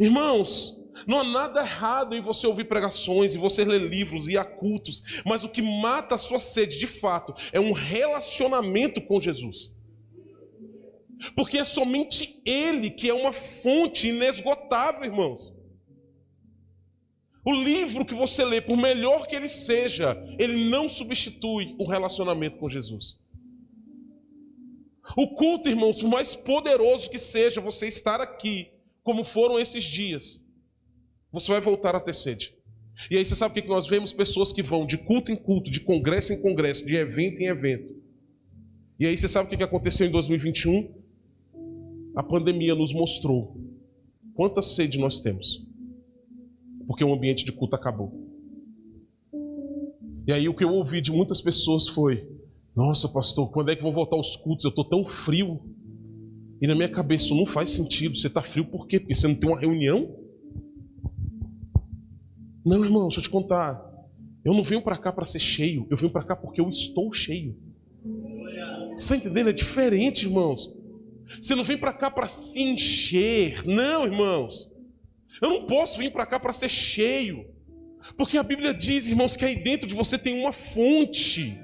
Irmãos, 0.01 0.77
não 1.07 1.21
há 1.21 1.25
nada 1.25 1.61
errado 1.61 2.15
em 2.15 2.21
você 2.21 2.47
ouvir 2.47 2.65
pregações 2.65 3.35
e 3.35 3.39
você 3.39 3.65
ler 3.65 3.83
livros 3.83 4.29
e 4.29 4.43
cultos, 4.45 5.23
mas 5.25 5.45
o 5.45 5.49
que 5.49 5.63
mata 5.63 6.15
a 6.15 6.19
sua 6.19 6.41
sede, 6.41 6.79
de 6.79 6.87
fato, 6.87 7.35
é 7.53 7.61
um 7.61 7.73
relacionamento 7.73 9.01
com 9.01 9.21
Jesus. 9.21 9.75
Porque 11.37 11.59
é 11.59 11.65
somente 11.65 12.41
Ele 12.45 12.91
que 12.91 13.09
é 13.09 13.15
uma 13.15 13.33
fonte 13.33 14.09
inesgotável, 14.09 15.05
irmãos. 15.05 15.55
O 17.45 17.53
livro 17.53 18.07
que 18.07 18.15
você 18.15 18.45
lê, 18.45 18.61
por 18.61 18.77
melhor 18.77 19.27
que 19.27 19.35
ele 19.35 19.49
seja, 19.49 20.17
ele 20.39 20.71
não 20.71 20.89
substitui 20.89 21.75
o 21.79 21.89
relacionamento 21.89 22.57
com 22.57 22.71
Jesus. 22.71 23.21
O 25.17 25.35
culto, 25.35 25.69
irmãos, 25.69 26.01
por 26.01 26.09
mais 26.09 26.37
poderoso 26.37 27.11
que 27.11 27.19
seja 27.19 27.61
você 27.61 27.89
estar 27.89 28.21
aqui, 28.21 28.71
como 29.03 29.25
foram 29.25 29.59
esses 29.59 29.83
dias, 29.83 30.41
você 31.33 31.51
vai 31.51 31.61
voltar 31.61 31.97
a 31.97 32.01
ter 32.01 32.15
sede. 32.15 32.55
E 33.11 33.17
aí 33.17 33.27
você 33.27 33.35
sabe 33.35 33.59
o 33.59 33.63
que 33.63 33.69
nós 33.69 33.89
vemos? 33.89 34.13
Pessoas 34.13 34.53
que 34.53 34.63
vão 34.63 34.87
de 34.87 34.97
culto 34.97 35.33
em 35.33 35.37
culto, 35.37 35.71
de 35.71 35.81
congresso 35.81 36.33
em 36.33 36.41
congresso, 36.41 36.87
de 36.87 36.95
evento 36.95 37.41
em 37.41 37.47
evento. 37.47 38.01
E 39.01 39.07
aí 39.07 39.19
você 39.19 39.27
sabe 39.27 39.53
o 39.53 39.59
que 39.59 39.65
aconteceu 39.65 40.07
em 40.07 40.11
2021? 40.13 40.95
A 42.15 42.23
pandemia 42.23 42.75
nos 42.77 42.93
mostrou 42.93 43.57
quanta 44.35 44.63
sede 44.63 44.99
nós 44.99 45.19
temos. 45.19 45.67
Porque 46.93 47.03
o 47.03 47.15
ambiente 47.15 47.43
de 47.43 47.51
culto 47.51 47.75
acabou. 47.75 48.13
E 50.27 50.31
aí 50.31 50.47
o 50.47 50.53
que 50.53 50.63
eu 50.63 50.69
ouvi 50.69 51.01
de 51.01 51.11
muitas 51.11 51.41
pessoas 51.41 51.89
foi: 51.89 52.29
Nossa, 52.77 53.09
pastor, 53.09 53.51
quando 53.51 53.71
é 53.71 53.77
que 53.77 53.83
vão 53.83 53.95
voltar 53.95 54.19
os 54.19 54.37
cultos? 54.37 54.67
Eu 54.67 54.69
estou 54.69 54.85
tão 54.85 55.07
frio. 55.07 55.59
E 56.61 56.67
na 56.67 56.75
minha 56.75 56.91
cabeça 56.91 57.35
não 57.35 57.47
faz 57.47 57.71
sentido. 57.71 58.15
Você 58.15 58.27
está 58.27 58.43
frio 58.43 58.67
por 58.67 58.87
quê? 58.87 59.01
Porque 59.01 59.15
você 59.15 59.27
não 59.27 59.35
tem 59.35 59.49
uma 59.49 59.59
reunião? 59.59 60.15
Não, 62.63 62.85
irmão, 62.85 63.05
deixa 63.05 63.21
eu 63.21 63.25
te 63.25 63.31
contar. 63.31 63.83
Eu 64.45 64.53
não 64.53 64.63
venho 64.63 64.83
para 64.83 64.99
cá 64.99 65.11
para 65.11 65.25
ser 65.25 65.41
cheio, 65.41 65.87
eu 65.89 65.97
venho 65.97 66.13
para 66.13 66.25
cá 66.25 66.37
porque 66.37 66.61
eu 66.61 66.69
estou 66.69 67.11
cheio. 67.11 67.57
Você 68.99 69.15
está 69.15 69.17
entendendo? 69.17 69.49
É 69.49 69.53
diferente, 69.55 70.27
irmãos. 70.27 70.77
Você 71.41 71.55
não 71.55 71.65
vem 71.65 71.79
para 71.79 71.95
cá 71.95 72.11
para 72.11 72.29
se 72.29 72.61
encher. 72.61 73.67
Não, 73.67 74.05
irmãos. 74.05 74.72
Eu 75.43 75.51
não 75.51 75.67
posso 75.67 75.99
vir 75.99 76.13
para 76.13 76.25
cá 76.25 76.39
para 76.39 76.53
ser 76.53 76.69
cheio. 76.69 77.53
Porque 78.17 78.39
a 78.39 78.43
Bíblia 78.43 78.73
diz, 78.73 79.07
irmãos, 79.07 79.37
que 79.37 79.45
aí 79.45 79.57
dentro 79.57 79.89
de 79.89 79.95
você 79.95 80.17
tem 80.17 80.39
uma 80.41 80.53
fonte. 80.53 81.61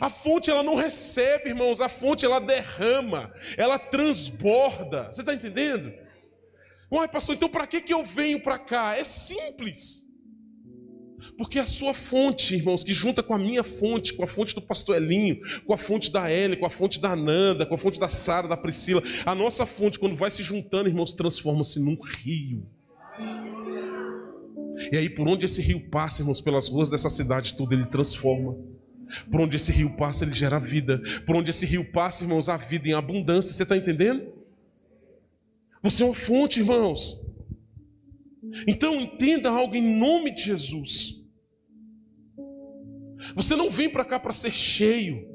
A 0.00 0.10
fonte 0.10 0.50
ela 0.50 0.62
não 0.62 0.74
recebe, 0.74 1.50
irmãos, 1.50 1.80
a 1.80 1.88
fonte 1.88 2.24
ela 2.24 2.40
derrama, 2.40 3.32
ela 3.56 3.78
transborda. 3.78 5.08
Você 5.12 5.22
está 5.22 5.32
entendendo? 5.32 5.92
Uai, 6.92 7.08
pastor, 7.08 7.36
então 7.36 7.48
para 7.48 7.66
que, 7.66 7.80
que 7.80 7.94
eu 7.94 8.04
venho 8.04 8.40
para 8.40 8.58
cá? 8.58 8.96
É 8.96 9.04
simples. 9.04 10.04
Porque 11.36 11.58
a 11.58 11.66
sua 11.66 11.94
fonte, 11.94 12.54
irmãos, 12.54 12.84
que 12.84 12.92
junta 12.92 13.22
com 13.22 13.34
a 13.34 13.38
minha 13.38 13.62
fonte, 13.62 14.14
com 14.14 14.24
a 14.24 14.26
fonte 14.26 14.54
do 14.54 14.62
pastor 14.62 14.96
Elinho, 14.96 15.40
com 15.64 15.72
a 15.72 15.78
fonte 15.78 16.10
da 16.10 16.30
Ellen, 16.30 16.58
com 16.58 16.66
a 16.66 16.70
fonte 16.70 17.00
da 17.00 17.12
Ananda, 17.12 17.66
com 17.66 17.74
a 17.74 17.78
fonte 17.78 17.98
da 17.98 18.08
Sara, 18.08 18.48
da 18.48 18.56
Priscila, 18.56 19.02
a 19.24 19.34
nossa 19.34 19.66
fonte, 19.66 19.98
quando 19.98 20.16
vai 20.16 20.30
se 20.30 20.42
juntando, 20.42 20.88
irmãos, 20.88 21.14
transforma-se 21.14 21.80
num 21.80 21.98
rio. 22.02 22.66
E 24.92 24.96
aí, 24.96 25.10
por 25.10 25.28
onde 25.28 25.44
esse 25.44 25.60
rio 25.60 25.80
passa, 25.90 26.22
irmãos, 26.22 26.40
pelas 26.40 26.68
ruas 26.68 26.88
dessa 26.88 27.10
cidade, 27.10 27.54
tudo 27.54 27.74
ele 27.74 27.86
transforma. 27.86 28.56
Por 29.30 29.40
onde 29.40 29.56
esse 29.56 29.72
rio 29.72 29.90
passa, 29.96 30.24
ele 30.24 30.32
gera 30.32 30.58
vida. 30.58 31.02
Por 31.26 31.36
onde 31.36 31.50
esse 31.50 31.66
rio 31.66 31.84
passa, 31.84 32.24
irmãos, 32.24 32.48
a 32.48 32.56
vida 32.56 32.88
em 32.88 32.92
abundância. 32.92 33.52
Você 33.52 33.62
está 33.64 33.76
entendendo? 33.76 34.32
Você 35.82 36.02
é 36.02 36.06
uma 36.06 36.14
fonte, 36.14 36.60
irmãos. 36.60 37.20
Então 38.66 39.00
entenda 39.00 39.50
algo 39.50 39.74
em 39.74 39.98
nome 39.98 40.32
de 40.32 40.42
Jesus. 40.44 41.20
Você 43.34 43.54
não 43.54 43.70
vem 43.70 43.88
para 43.88 44.04
cá 44.04 44.18
para 44.18 44.32
ser 44.32 44.52
cheio. 44.52 45.28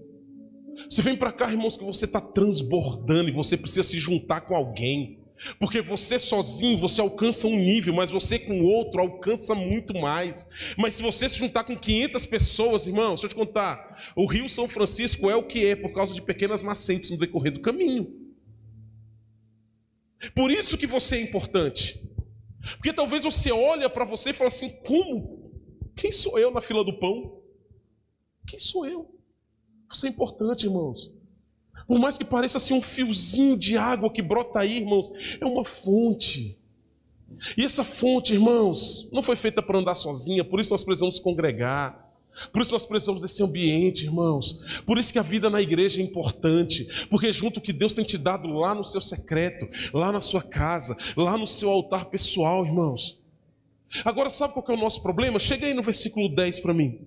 Você 0.90 1.02
vem 1.02 1.16
para 1.16 1.32
cá, 1.32 1.50
irmãos, 1.50 1.78
que 1.78 1.84
você 1.84 2.06
está 2.06 2.20
transbordando 2.20 3.30
e 3.30 3.34
você 3.34 3.56
precisa 3.56 3.84
se 3.84 4.00
juntar 4.00 4.42
com 4.42 4.56
alguém. 4.56 5.20
Porque 5.60 5.82
você 5.82 6.18
sozinho 6.18 6.78
você 6.78 7.02
alcança 7.02 7.46
um 7.48 7.56
nível, 7.56 7.94
mas 7.94 8.10
você 8.10 8.40
com 8.40 8.62
outro 8.62 9.02
alcança 9.02 9.54
muito 9.54 9.94
mais. 9.94 10.48
Mas 10.78 10.96
se 10.96 11.04
você 11.04 11.28
se 11.28 11.38
juntar 11.38 11.64
com 11.64 11.76
500 11.76 12.26
pessoas, 12.26 12.88
irmãos, 12.88 13.22
deixa 13.22 13.26
eu 13.26 13.30
te 13.30 13.36
contar, 13.36 14.14
o 14.16 14.26
Rio 14.26 14.48
São 14.48 14.68
Francisco 14.68 15.30
é 15.30 15.36
o 15.36 15.44
que 15.44 15.66
é 15.66 15.76
por 15.76 15.92
causa 15.94 16.14
de 16.14 16.22
pequenas 16.22 16.64
nascentes 16.64 17.12
no 17.12 17.18
decorrer 17.18 17.52
do 17.52 17.60
caminho. 17.60 18.14
Por 20.34 20.52
isso 20.52 20.78
que 20.78 20.88
você 20.88 21.18
é 21.18 21.22
importante. 21.22 22.05
Porque 22.74 22.94
talvez 22.94 23.24
você 23.24 23.52
olha 23.52 23.90
para 23.90 24.06
você 24.06 24.32
e 24.32 24.34
fala 24.34 24.48
assim: 24.48 24.70
como? 24.86 25.52
Quem 25.96 26.12
sou 26.12 26.38
eu 26.40 26.52
na 26.52 26.62
fila 26.62 26.84
do 26.84 26.98
pão? 27.00 27.42
Quem 28.48 28.60
sou 28.60 28.86
eu? 28.86 29.16
Você 29.90 30.08
é 30.08 30.10
importante, 30.10 30.66
irmãos. 30.66 31.12
Por 31.88 32.00
mais 32.00 32.18
que 32.18 32.26
pareça 32.26 32.58
assim 32.58 32.74
um 32.74 32.82
fiozinho 32.82 33.58
de 33.58 33.78
água 33.78 34.12
que 34.12 34.22
brota 34.22 34.60
aí, 34.60 34.78
irmãos, 34.78 35.12
é 35.40 35.46
uma 35.46 35.64
fonte. 35.64 36.58
E 37.58 37.64
essa 37.64 37.84
fonte, 37.84 38.34
irmãos, 38.34 39.10
não 39.12 39.22
foi 39.22 39.36
feita 39.36 39.62
para 39.62 39.78
andar 39.78 39.96
sozinha, 39.96 40.44
por 40.44 40.60
isso 40.60 40.74
nós 40.74 40.84
precisamos 40.84 41.20
congregar. 41.20 42.05
Por 42.52 42.62
isso 42.62 42.74
nós 42.74 42.86
precisamos 42.86 43.22
desse 43.22 43.42
ambiente, 43.42 44.06
irmãos. 44.06 44.60
Por 44.86 44.98
isso 44.98 45.12
que 45.12 45.20
a 45.20 45.24
vida 45.24 45.50
na 45.50 45.62
igreja 45.62 46.02
é 46.02 46.04
importante. 46.04 46.88
Porque 47.10 47.32
junto 47.32 47.62
que 47.62 47.74
Deus 47.74 47.94
tem 47.94 48.04
te 48.04 48.18
dado 48.18 48.48
lá 48.50 48.76
no 48.76 48.84
seu 48.84 49.02
secreto, 49.02 49.68
lá 49.94 50.12
na 50.12 50.22
sua 50.22 50.42
casa, 50.42 50.98
lá 51.16 51.38
no 51.38 51.48
seu 51.48 51.70
altar 51.70 52.06
pessoal, 52.06 52.66
irmãos. 52.66 53.20
Agora, 54.04 54.30
sabe 54.30 54.54
qual 54.54 54.66
é 54.68 54.74
o 54.74 54.78
nosso 54.78 55.02
problema? 55.02 55.40
Chega 55.40 55.68
aí 55.68 55.74
no 55.74 55.84
versículo 55.84 56.28
10 56.28 56.60
para 56.60 56.74
mim. 56.74 57.00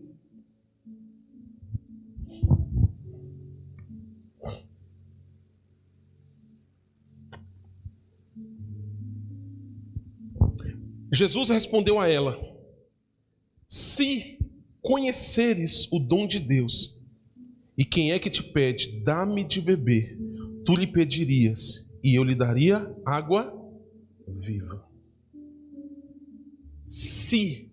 Jesus 11.13 11.49
respondeu 11.49 11.99
a 11.99 12.09
ela: 12.09 12.39
Se 13.67 14.38
conheceres 14.89 15.87
o 15.93 15.99
dom 15.99 16.27
de 16.27 16.41
Deus, 16.41 16.99
e 17.77 17.85
quem 17.85 18.13
é 18.13 18.19
que 18.19 18.31
te 18.31 18.43
pede, 18.43 19.03
dá-me 19.05 19.45
de 19.45 19.61
beber, 19.61 20.19
tu 20.65 20.75
lhe 20.75 20.87
pedirias, 20.87 21.87
e 22.03 22.19
eu 22.19 22.25
lhe 22.25 22.35
daria 22.35 22.91
água 23.05 23.55
viva. 24.27 24.83
Se 26.87 27.71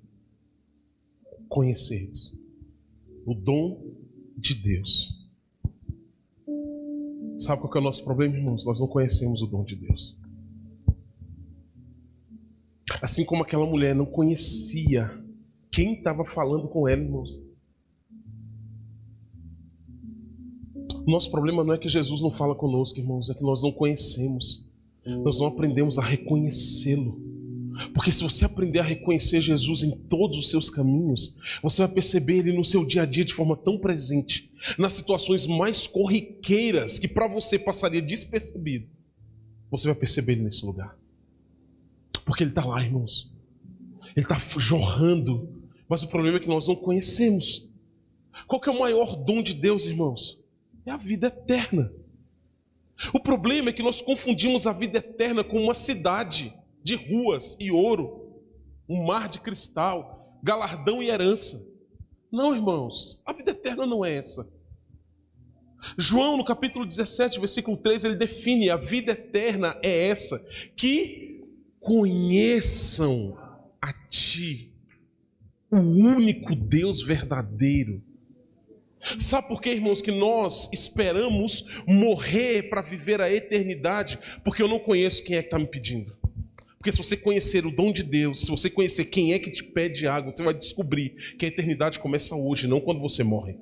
conheceres 1.47 2.37
o 3.25 3.33
dom 3.33 3.95
de 4.37 4.53
Deus. 4.53 5.17
Sabe 7.37 7.61
qual 7.61 7.75
é 7.75 7.79
o 7.79 7.83
nosso 7.83 8.03
problema, 8.03 8.35
irmãos? 8.35 8.65
Nós 8.65 8.77
não 8.77 8.89
conhecemos 8.89 9.41
o 9.41 9.47
dom 9.47 9.63
de 9.63 9.77
Deus. 9.77 10.17
Assim 13.01 13.23
como 13.23 13.41
aquela 13.41 13.65
mulher 13.65 13.95
não 13.95 14.05
conhecia 14.05 15.24
quem 15.75 15.93
estava 15.95 16.23
falando 16.23 16.69
com 16.69 16.87
ela, 16.87 17.01
irmãos. 17.01 17.37
Nosso 21.05 21.29
problema 21.29 21.65
não 21.65 21.73
é 21.73 21.77
que 21.77 21.89
Jesus 21.89 22.21
não 22.21 22.31
fala 22.31 22.55
conosco, 22.55 22.97
irmãos, 22.97 23.29
é 23.29 23.33
que 23.33 23.43
nós 23.43 23.61
não 23.61 23.73
conhecemos. 23.73 24.65
Nós 25.05 25.37
não 25.37 25.47
aprendemos 25.47 25.99
a 25.99 26.01
reconhecê-lo. 26.01 27.21
Porque 27.93 28.09
se 28.09 28.23
você 28.23 28.45
aprender 28.45 28.79
a 28.79 28.83
reconhecer 28.83 29.41
Jesus 29.41 29.83
em 29.83 29.91
todos 29.91 30.37
os 30.37 30.49
seus 30.49 30.69
caminhos, 30.69 31.37
você 31.61 31.81
vai 31.81 31.91
perceber 31.93 32.37
ele 32.37 32.55
no 32.55 32.63
seu 32.63 32.85
dia 32.85 33.03
a 33.03 33.05
dia 33.05 33.25
de 33.25 33.33
forma 33.33 33.57
tão 33.57 33.77
presente, 33.77 34.49
nas 34.79 34.93
situações 34.93 35.45
mais 35.45 35.85
corriqueiras 35.85 36.97
que 36.97 37.07
para 37.07 37.27
você 37.27 37.59
passaria 37.59 38.01
despercebido. 38.01 38.87
Você 39.69 39.87
vai 39.87 39.95
perceber 39.95 40.33
ele 40.33 40.43
nesse 40.43 40.65
lugar. 40.65 40.97
Porque 42.25 42.43
ele 42.43 42.51
está 42.51 42.63
lá, 42.63 42.81
irmãos. 42.81 43.29
Ele 44.15 44.25
está 44.25 44.39
jorrando 44.57 45.54
mas 45.87 46.03
o 46.03 46.07
problema 46.07 46.37
é 46.37 46.39
que 46.39 46.47
nós 46.47 46.67
não 46.67 46.75
conhecemos. 46.75 47.67
Qual 48.47 48.59
que 48.59 48.69
é 48.69 48.71
o 48.71 48.79
maior 48.79 49.15
dom 49.15 49.41
de 49.41 49.53
Deus, 49.53 49.85
irmãos? 49.85 50.39
É 50.85 50.91
a 50.91 50.97
vida 50.97 51.27
eterna. 51.27 51.91
O 53.13 53.19
problema 53.19 53.69
é 53.69 53.73
que 53.73 53.83
nós 53.83 54.01
confundimos 54.01 54.65
a 54.65 54.73
vida 54.73 54.99
eterna 54.99 55.43
com 55.43 55.61
uma 55.61 55.73
cidade 55.73 56.53
de 56.83 56.95
ruas 56.95 57.57
e 57.59 57.71
ouro, 57.71 58.41
um 58.87 59.03
mar 59.05 59.27
de 59.27 59.39
cristal, 59.39 60.39
galardão 60.41 61.01
e 61.01 61.09
herança. 61.09 61.65
Não, 62.31 62.55
irmãos, 62.55 63.21
a 63.25 63.33
vida 63.33 63.51
eterna 63.51 63.85
não 63.85 64.03
é 64.03 64.15
essa. 64.15 64.47
João, 65.97 66.37
no 66.37 66.45
capítulo 66.45 66.85
17, 66.85 67.39
versículo 67.39 67.77
3, 67.77 68.05
ele 68.05 68.15
define: 68.15 68.69
a 68.69 68.77
vida 68.77 69.11
eterna 69.11 69.77
é 69.83 70.07
essa, 70.07 70.39
que 70.75 71.43
conheçam 71.79 73.37
a 73.81 73.93
Ti, 74.09 74.73
o 75.71 75.77
único 75.77 76.55
Deus 76.55 77.01
verdadeiro. 77.01 78.01
Sabe 79.19 79.47
por 79.47 79.61
que, 79.61 79.69
irmãos, 79.69 80.01
que 80.01 80.11
nós 80.11 80.69
esperamos 80.73 81.65
morrer 81.87 82.63
para 82.69 82.81
viver 82.81 83.21
a 83.21 83.31
eternidade? 83.31 84.17
Porque 84.43 84.61
eu 84.61 84.67
não 84.67 84.79
conheço 84.79 85.23
quem 85.23 85.37
é 85.37 85.41
que 85.41 85.47
está 85.47 85.59
me 85.59 85.67
pedindo. 85.67 86.15
Porque 86.77 86.91
se 86.91 86.97
você 86.97 87.17
conhecer 87.17 87.65
o 87.65 87.71
dom 87.71 87.91
de 87.91 88.03
Deus, 88.03 88.41
se 88.41 88.51
você 88.51 88.69
conhecer 88.69 89.05
quem 89.05 89.33
é 89.33 89.39
que 89.39 89.51
te 89.51 89.63
pede 89.63 90.07
água, 90.07 90.31
você 90.31 90.43
vai 90.43 90.53
descobrir 90.53 91.35
que 91.37 91.45
a 91.45 91.47
eternidade 91.47 91.99
começa 91.99 92.35
hoje, 92.35 92.67
não 92.67 92.79
quando 92.79 92.99
você 92.99 93.23
morre. 93.23 93.57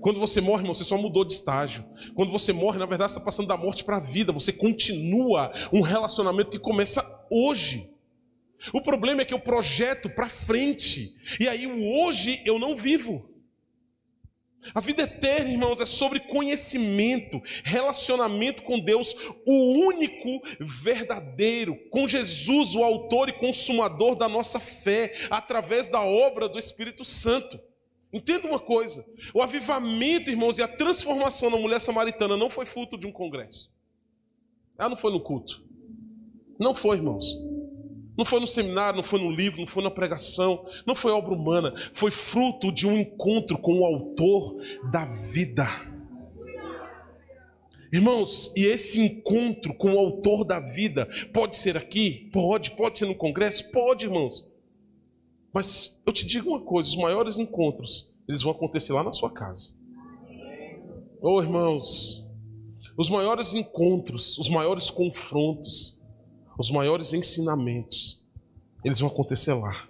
Quando 0.00 0.18
você 0.18 0.40
morre, 0.40 0.62
irmão, 0.62 0.74
você 0.74 0.82
só 0.82 0.98
mudou 0.98 1.24
de 1.24 1.34
estágio. 1.34 1.84
Quando 2.14 2.32
você 2.32 2.52
morre, 2.52 2.78
na 2.78 2.86
verdade, 2.86 3.12
você 3.12 3.18
está 3.18 3.24
passando 3.24 3.46
da 3.46 3.56
morte 3.56 3.84
para 3.84 3.98
a 3.98 4.00
vida. 4.00 4.32
Você 4.32 4.52
continua 4.52 5.52
um 5.72 5.80
relacionamento 5.80 6.50
que 6.50 6.58
começa 6.58 7.08
hoje. 7.30 7.88
O 8.72 8.80
problema 8.80 9.22
é 9.22 9.24
que 9.24 9.34
eu 9.34 9.40
projeto 9.40 10.10
para 10.10 10.28
frente. 10.28 11.14
E 11.40 11.48
aí, 11.48 11.66
o 11.66 12.04
hoje 12.04 12.42
eu 12.44 12.58
não 12.58 12.76
vivo. 12.76 13.32
A 14.74 14.80
vida 14.80 15.02
eterna, 15.02 15.50
irmãos, 15.50 15.80
é 15.80 15.86
sobre 15.86 16.20
conhecimento, 16.20 17.42
relacionamento 17.64 18.62
com 18.62 18.78
Deus, 18.78 19.12
o 19.44 19.86
único 19.86 20.40
verdadeiro, 20.60 21.76
com 21.90 22.06
Jesus, 22.06 22.74
o 22.76 22.84
autor 22.84 23.28
e 23.28 23.32
consumador 23.32 24.14
da 24.14 24.28
nossa 24.28 24.60
fé, 24.60 25.12
através 25.30 25.88
da 25.88 26.00
obra 26.00 26.48
do 26.48 26.60
Espírito 26.60 27.04
Santo. 27.04 27.58
Entenda 28.12 28.46
uma 28.46 28.60
coisa: 28.60 29.04
o 29.34 29.42
avivamento, 29.42 30.30
irmãos, 30.30 30.58
e 30.58 30.62
a 30.62 30.68
transformação 30.68 31.50
na 31.50 31.56
mulher 31.56 31.80
samaritana 31.80 32.36
não 32.36 32.48
foi 32.48 32.64
fruto 32.64 32.96
de 32.96 33.06
um 33.06 33.12
congresso. 33.12 33.68
Ela 34.78 34.90
não 34.90 34.96
foi 34.96 35.10
no 35.10 35.20
culto. 35.20 35.60
Não 36.58 36.74
foi, 36.74 36.98
irmãos. 36.98 37.36
Não 38.16 38.24
foi 38.24 38.40
no 38.40 38.46
seminário, 38.46 38.96
não 38.96 39.02
foi 39.02 39.20
no 39.20 39.30
livro, 39.30 39.60
não 39.60 39.66
foi 39.66 39.82
na 39.82 39.90
pregação, 39.90 40.66
não 40.86 40.94
foi 40.94 41.12
obra 41.12 41.32
humana. 41.32 41.74
Foi 41.94 42.10
fruto 42.10 42.70
de 42.70 42.86
um 42.86 42.98
encontro 42.98 43.56
com 43.56 43.80
o 43.80 43.86
autor 43.86 44.56
da 44.90 45.06
vida. 45.06 45.66
Irmãos, 47.92 48.52
e 48.56 48.64
esse 48.64 49.00
encontro 49.00 49.74
com 49.74 49.94
o 49.94 49.98
autor 49.98 50.44
da 50.44 50.60
vida 50.60 51.08
pode 51.32 51.56
ser 51.56 51.76
aqui? 51.76 52.30
Pode. 52.32 52.70
Pode 52.72 52.98
ser 52.98 53.06
no 53.06 53.14
congresso? 53.14 53.70
Pode, 53.70 54.06
irmãos. 54.06 54.48
Mas 55.52 56.00
eu 56.06 56.12
te 56.12 56.26
digo 56.26 56.50
uma 56.50 56.60
coisa: 56.60 56.88
os 56.88 56.96
maiores 56.96 57.38
encontros, 57.38 58.10
eles 58.26 58.42
vão 58.42 58.52
acontecer 58.52 58.92
lá 58.92 59.04
na 59.04 59.12
sua 59.12 59.30
casa. 59.30 59.74
Oh, 61.20 61.40
irmãos, 61.42 62.26
os 62.96 63.08
maiores 63.08 63.54
encontros, 63.54 64.38
os 64.38 64.48
maiores 64.48 64.90
confrontos, 64.90 65.98
os 66.62 66.70
maiores 66.70 67.12
ensinamentos, 67.12 68.24
eles 68.84 69.00
vão 69.00 69.10
acontecer 69.10 69.52
lá. 69.52 69.88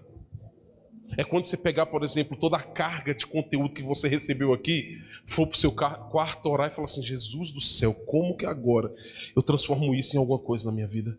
É 1.18 1.22
quando 1.22 1.44
você 1.44 1.54
pegar, 1.54 1.84
por 1.84 2.02
exemplo, 2.02 2.34
toda 2.34 2.56
a 2.56 2.62
carga 2.62 3.14
de 3.14 3.26
conteúdo 3.26 3.74
que 3.74 3.82
você 3.82 4.08
recebeu 4.08 4.54
aqui, 4.54 4.98
for 5.26 5.46
para 5.46 5.54
o 5.54 5.58
seu 5.58 5.70
quarto 5.70 6.48
orar 6.48 6.70
e 6.72 6.74
falar 6.74 6.86
assim: 6.86 7.04
Jesus 7.04 7.50
do 7.50 7.60
céu, 7.60 7.92
como 7.92 8.34
que 8.34 8.46
agora 8.46 8.90
eu 9.36 9.42
transformo 9.42 9.94
isso 9.94 10.16
em 10.16 10.18
alguma 10.18 10.38
coisa 10.38 10.64
na 10.64 10.72
minha 10.72 10.86
vida? 10.86 11.18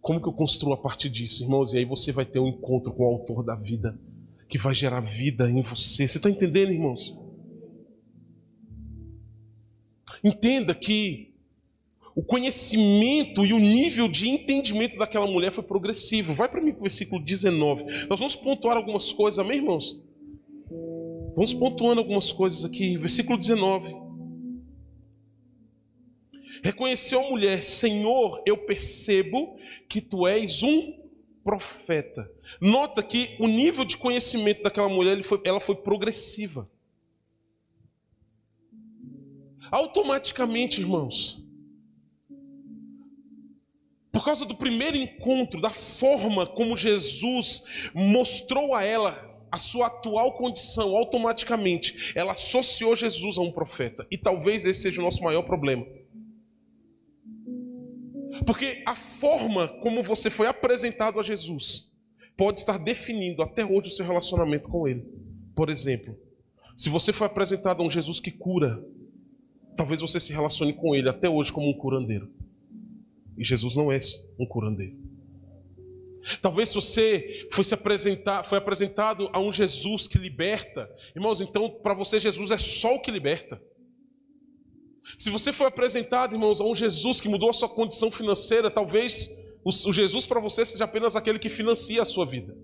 Como 0.00 0.20
que 0.20 0.26
eu 0.26 0.32
construo 0.32 0.72
a 0.72 0.76
partir 0.76 1.08
disso, 1.08 1.44
irmãos? 1.44 1.72
E 1.72 1.78
aí 1.78 1.84
você 1.84 2.10
vai 2.10 2.26
ter 2.26 2.40
um 2.40 2.48
encontro 2.48 2.92
com 2.92 3.04
o 3.04 3.06
autor 3.06 3.44
da 3.44 3.54
vida, 3.54 3.96
que 4.48 4.58
vai 4.58 4.74
gerar 4.74 5.00
vida 5.00 5.48
em 5.48 5.62
você. 5.62 6.08
Você 6.08 6.18
está 6.18 6.28
entendendo, 6.28 6.72
irmãos? 6.72 7.16
Entenda 10.24 10.74
que 10.74 11.33
o 12.14 12.22
conhecimento 12.22 13.44
e 13.44 13.52
o 13.52 13.58
nível 13.58 14.06
de 14.08 14.28
entendimento 14.28 14.96
daquela 14.96 15.26
mulher 15.26 15.50
foi 15.50 15.64
progressivo. 15.64 16.32
Vai 16.32 16.48
para 16.48 16.60
mim 16.60 16.70
para 16.70 16.80
o 16.80 16.82
versículo 16.82 17.20
19. 17.20 17.84
Nós 18.08 18.18
vamos 18.18 18.36
pontuar 18.36 18.76
algumas 18.76 19.12
coisas, 19.12 19.38
amém, 19.40 19.58
irmãos? 19.58 20.00
Vamos 21.34 21.52
pontuando 21.52 22.00
algumas 22.00 22.30
coisas 22.30 22.64
aqui. 22.64 22.96
Versículo 22.96 23.36
19. 23.36 23.96
Reconheceu 26.62 27.20
a 27.20 27.30
mulher: 27.30 27.64
Senhor, 27.64 28.40
eu 28.46 28.56
percebo 28.58 29.56
que 29.88 30.00
tu 30.00 30.26
és 30.26 30.62
um 30.62 30.94
profeta. 31.42 32.30
Nota 32.60 33.02
que 33.02 33.36
o 33.40 33.48
nível 33.48 33.84
de 33.84 33.96
conhecimento 33.96 34.62
daquela 34.62 34.88
mulher 34.88 35.20
foi, 35.24 35.40
ela 35.44 35.60
foi 35.60 35.74
progressiva. 35.74 36.70
Automaticamente, 39.70 40.80
irmãos, 40.80 41.43
por 44.14 44.24
causa 44.24 44.46
do 44.46 44.54
primeiro 44.54 44.96
encontro, 44.96 45.60
da 45.60 45.70
forma 45.70 46.46
como 46.46 46.76
Jesus 46.76 47.64
mostrou 47.92 48.72
a 48.72 48.84
ela 48.84 49.34
a 49.50 49.58
sua 49.58 49.88
atual 49.88 50.36
condição, 50.36 50.96
automaticamente, 50.96 52.12
ela 52.16 52.32
associou 52.32 52.94
Jesus 52.94 53.38
a 53.38 53.40
um 53.40 53.50
profeta. 53.50 54.06
E 54.10 54.16
talvez 54.16 54.64
esse 54.64 54.82
seja 54.82 55.00
o 55.00 55.04
nosso 55.04 55.22
maior 55.22 55.42
problema. 55.42 55.84
Porque 58.46 58.82
a 58.86 58.94
forma 58.94 59.68
como 59.80 60.02
você 60.02 60.30
foi 60.30 60.46
apresentado 60.46 61.18
a 61.18 61.22
Jesus 61.22 61.92
pode 62.36 62.60
estar 62.60 62.78
definindo 62.78 63.42
até 63.42 63.64
hoje 63.64 63.88
o 63.88 63.92
seu 63.92 64.06
relacionamento 64.06 64.68
com 64.68 64.86
Ele. 64.88 65.04
Por 65.56 65.70
exemplo, 65.70 66.16
se 66.76 66.88
você 66.88 67.12
foi 67.12 67.26
apresentado 67.26 67.82
a 67.82 67.86
um 67.86 67.90
Jesus 67.90 68.20
que 68.20 68.30
cura, 68.30 68.84
talvez 69.76 70.00
você 70.00 70.18
se 70.18 70.32
relacione 70.32 70.72
com 70.72 70.94
Ele 70.94 71.08
até 71.08 71.28
hoje 71.28 71.52
como 71.52 71.68
um 71.68 71.74
curandeiro. 71.74 72.28
E 73.36 73.44
Jesus 73.44 73.74
não 73.74 73.90
é 73.90 73.98
um 74.38 74.46
curandeiro. 74.46 74.96
Talvez 76.40 76.72
você 76.72 77.46
foi, 77.52 77.64
se 77.64 77.74
apresentar, 77.74 78.44
foi 78.44 78.56
apresentado 78.56 79.28
a 79.32 79.40
um 79.40 79.52
Jesus 79.52 80.06
que 80.08 80.16
liberta, 80.16 80.88
irmãos, 81.14 81.40
então 81.40 81.68
para 81.68 81.92
você 81.92 82.18
Jesus 82.18 82.50
é 82.50 82.58
só 82.58 82.94
o 82.94 83.00
que 83.00 83.10
liberta. 83.10 83.60
Se 85.18 85.28
você 85.28 85.52
foi 85.52 85.66
apresentado, 85.66 86.34
irmãos, 86.34 86.60
a 86.60 86.64
um 86.64 86.74
Jesus 86.74 87.20
que 87.20 87.28
mudou 87.28 87.50
a 87.50 87.52
sua 87.52 87.68
condição 87.68 88.10
financeira, 88.10 88.70
talvez 88.70 89.30
o 89.64 89.92
Jesus 89.92 90.26
para 90.26 90.40
você 90.40 90.64
seja 90.64 90.84
apenas 90.84 91.14
aquele 91.14 91.38
que 91.38 91.50
financia 91.50 92.02
a 92.02 92.06
sua 92.06 92.24
vida. 92.24 92.56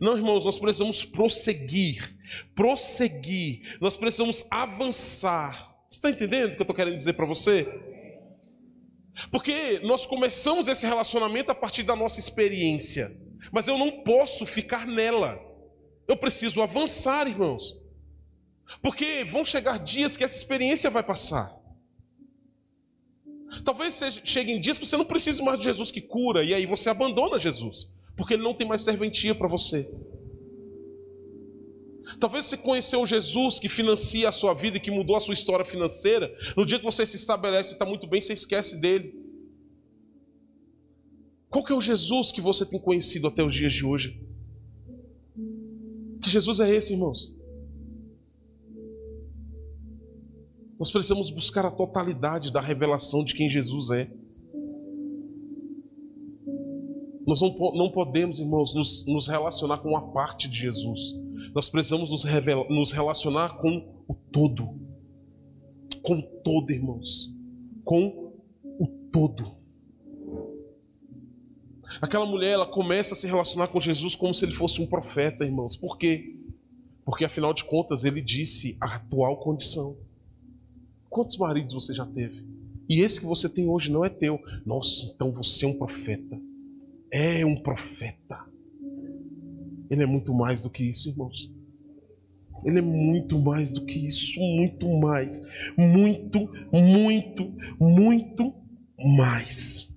Não, 0.00 0.16
irmãos, 0.16 0.44
nós 0.44 0.58
precisamos 0.58 1.04
prosseguir, 1.04 2.16
prosseguir, 2.54 3.78
nós 3.80 3.96
precisamos 3.96 4.44
avançar. 4.50 5.76
Você 5.88 5.98
está 5.98 6.10
entendendo 6.10 6.52
o 6.52 6.56
que 6.56 6.58
eu 6.58 6.64
estou 6.64 6.74
querendo 6.74 6.96
dizer 6.96 7.12
para 7.12 7.26
você? 7.26 7.64
Porque 9.30 9.80
nós 9.82 10.04
começamos 10.04 10.68
esse 10.68 10.84
relacionamento 10.84 11.50
a 11.50 11.54
partir 11.54 11.82
da 11.82 11.96
nossa 11.96 12.20
experiência, 12.20 13.16
mas 13.50 13.66
eu 13.66 13.78
não 13.78 13.90
posso 13.90 14.44
ficar 14.44 14.86
nela, 14.86 15.40
eu 16.06 16.16
preciso 16.16 16.60
avançar, 16.60 17.26
irmãos. 17.26 17.80
Porque 18.82 19.24
vão 19.24 19.44
chegar 19.44 19.78
dias 19.78 20.16
que 20.16 20.24
essa 20.24 20.36
experiência 20.36 20.90
vai 20.90 21.02
passar. 21.02 21.54
Talvez 23.64 24.20
cheguem 24.24 24.60
dias 24.60 24.76
que 24.76 24.84
você 24.86 24.96
não 24.96 25.04
precise 25.04 25.42
mais 25.42 25.58
de 25.58 25.64
Jesus 25.64 25.90
que 25.90 26.00
cura, 26.00 26.44
e 26.44 26.52
aí 26.52 26.66
você 26.66 26.90
abandona 26.90 27.38
Jesus, 27.38 27.92
porque 28.16 28.34
ele 28.34 28.42
não 28.42 28.54
tem 28.54 28.66
mais 28.66 28.82
serventia 28.82 29.34
para 29.34 29.48
você. 29.48 29.88
Talvez 32.20 32.44
você 32.44 32.56
conheceu 32.56 33.04
Jesus 33.04 33.58
que 33.58 33.68
financia 33.68 34.28
a 34.28 34.32
sua 34.32 34.54
vida 34.54 34.76
e 34.76 34.80
que 34.80 34.90
mudou 34.90 35.16
a 35.16 35.20
sua 35.20 35.34
história 35.34 35.64
financeira. 35.64 36.32
No 36.56 36.64
dia 36.64 36.78
que 36.78 36.84
você 36.84 37.04
se 37.06 37.16
estabelece 37.16 37.70
e 37.70 37.72
está 37.72 37.84
muito 37.84 38.06
bem, 38.06 38.20
você 38.20 38.32
esquece 38.32 38.80
dele. 38.80 39.14
Qual 41.50 41.64
que 41.64 41.72
é 41.72 41.76
o 41.76 41.80
Jesus 41.80 42.32
que 42.32 42.40
você 42.40 42.64
tem 42.64 42.78
conhecido 42.78 43.26
até 43.26 43.42
os 43.42 43.54
dias 43.54 43.72
de 43.72 43.84
hoje? 43.84 44.20
Que 46.22 46.30
Jesus 46.30 46.60
é 46.60 46.70
esse, 46.72 46.92
irmãos? 46.92 47.34
Nós 50.78 50.90
precisamos 50.90 51.30
buscar 51.30 51.64
a 51.64 51.70
totalidade 51.70 52.52
da 52.52 52.60
revelação 52.60 53.24
de 53.24 53.34
quem 53.34 53.50
Jesus 53.50 53.90
é. 53.90 54.10
Nós 57.26 57.40
não, 57.40 57.54
não 57.74 57.90
podemos, 57.90 58.38
irmãos, 58.38 58.72
nos, 58.72 59.04
nos, 59.04 59.26
relacionar 59.26 59.78
com 59.78 59.88
uma 59.88 60.12
parte 60.12 60.48
de 60.48 60.56
Jesus. 60.56 61.12
Nós 61.52 61.68
precisamos 61.68 62.08
nos, 62.10 62.22
revela, 62.22 62.64
nos 62.70 62.92
relacionar 62.92 63.56
com 63.58 64.04
o 64.06 64.14
todo. 64.14 64.68
Com 66.02 66.20
o 66.20 66.22
todo, 66.22 66.70
irmãos. 66.70 67.34
Com 67.84 68.32
o 68.78 68.86
todo. 69.12 69.56
Aquela 72.00 72.26
mulher, 72.26 72.52
ela 72.52 72.66
começa 72.66 73.14
a 73.14 73.16
se 73.16 73.26
relacionar 73.26 73.68
com 73.68 73.80
Jesus 73.80 74.14
como 74.14 74.32
se 74.32 74.44
ele 74.44 74.54
fosse 74.54 74.80
um 74.80 74.86
profeta, 74.86 75.44
irmãos. 75.44 75.76
Por 75.76 75.98
quê? 75.98 76.36
Porque 77.04 77.24
afinal 77.24 77.52
de 77.52 77.64
contas 77.64 78.04
ele 78.04 78.22
disse 78.22 78.76
a 78.80 78.96
atual 78.96 79.38
condição. 79.38 79.96
Quantos 81.08 81.36
maridos 81.38 81.74
você 81.74 81.92
já 81.92 82.06
teve? 82.06 82.46
E 82.88 83.00
esse 83.00 83.20
que 83.20 83.26
você 83.26 83.48
tem 83.48 83.68
hoje 83.68 83.90
não 83.90 84.04
é 84.04 84.08
teu. 84.08 84.38
Nossa, 84.64 85.10
então 85.12 85.32
você 85.32 85.64
é 85.64 85.68
um 85.68 85.74
profeta. 85.74 86.38
É 87.18 87.46
um 87.46 87.56
profeta. 87.56 88.44
Ele 89.88 90.02
é 90.02 90.06
muito 90.06 90.34
mais 90.34 90.62
do 90.62 90.70
que 90.70 90.82
isso, 90.82 91.08
irmãos. 91.08 91.50
Ele 92.62 92.78
é 92.78 92.82
muito 92.82 93.38
mais 93.38 93.72
do 93.72 93.86
que 93.86 94.06
isso, 94.06 94.38
muito 94.38 94.86
mais. 94.98 95.40
Muito, 95.78 96.46
muito, 96.70 97.54
muito 97.80 98.52
mais. 98.98 99.90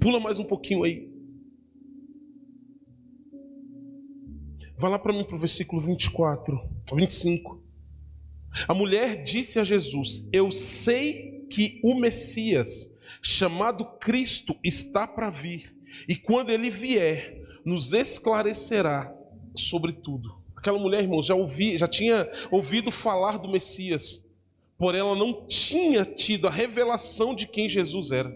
Pula 0.00 0.18
mais 0.18 0.38
um 0.38 0.44
pouquinho 0.44 0.84
aí. 0.84 1.12
Vai 4.78 4.90
lá 4.90 4.98
para 4.98 5.12
mim 5.12 5.22
para 5.22 5.36
o 5.36 5.38
versículo 5.38 5.82
24, 5.82 6.66
25. 6.96 7.62
A 8.66 8.72
mulher 8.72 9.22
disse 9.22 9.58
a 9.58 9.64
Jesus: 9.64 10.26
Eu 10.32 10.50
sei 10.50 11.46
que 11.50 11.78
o 11.84 11.94
Messias, 11.94 12.90
chamado 13.22 13.84
Cristo, 13.98 14.56
está 14.64 15.06
para 15.06 15.28
vir, 15.28 15.73
e 16.08 16.16
quando 16.16 16.50
ele 16.50 16.70
vier, 16.70 17.40
nos 17.64 17.92
esclarecerá 17.92 19.14
sobre 19.56 19.92
tudo. 19.92 20.42
Aquela 20.56 20.78
mulher, 20.78 21.02
irmão, 21.02 21.22
já 21.22 21.34
ouvi, 21.34 21.78
já 21.78 21.88
tinha 21.88 22.30
ouvido 22.50 22.90
falar 22.90 23.38
do 23.38 23.48
Messias, 23.48 24.24
porém 24.78 25.00
ela 25.00 25.14
não 25.14 25.46
tinha 25.46 26.04
tido 26.04 26.46
a 26.46 26.50
revelação 26.50 27.34
de 27.34 27.46
quem 27.46 27.68
Jesus 27.68 28.10
era. 28.10 28.30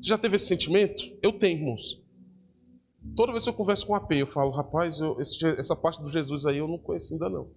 Você 0.00 0.10
já 0.10 0.18
teve 0.18 0.36
esse 0.36 0.46
sentimento? 0.46 1.02
Eu 1.22 1.32
tenho, 1.32 1.58
irmãos. 1.58 2.00
Toda 3.16 3.32
vez 3.32 3.44
que 3.44 3.50
eu 3.50 3.54
converso 3.54 3.86
com 3.86 3.94
a 3.94 3.98
AP, 3.98 4.12
eu 4.12 4.26
falo, 4.26 4.50
rapaz, 4.50 5.00
eu, 5.00 5.20
esse, 5.20 5.44
essa 5.58 5.74
parte 5.74 6.00
do 6.00 6.10
Jesus 6.10 6.46
aí 6.46 6.58
eu 6.58 6.68
não 6.68 6.78
conheço 6.78 7.14
ainda 7.14 7.28
não. 7.28 7.48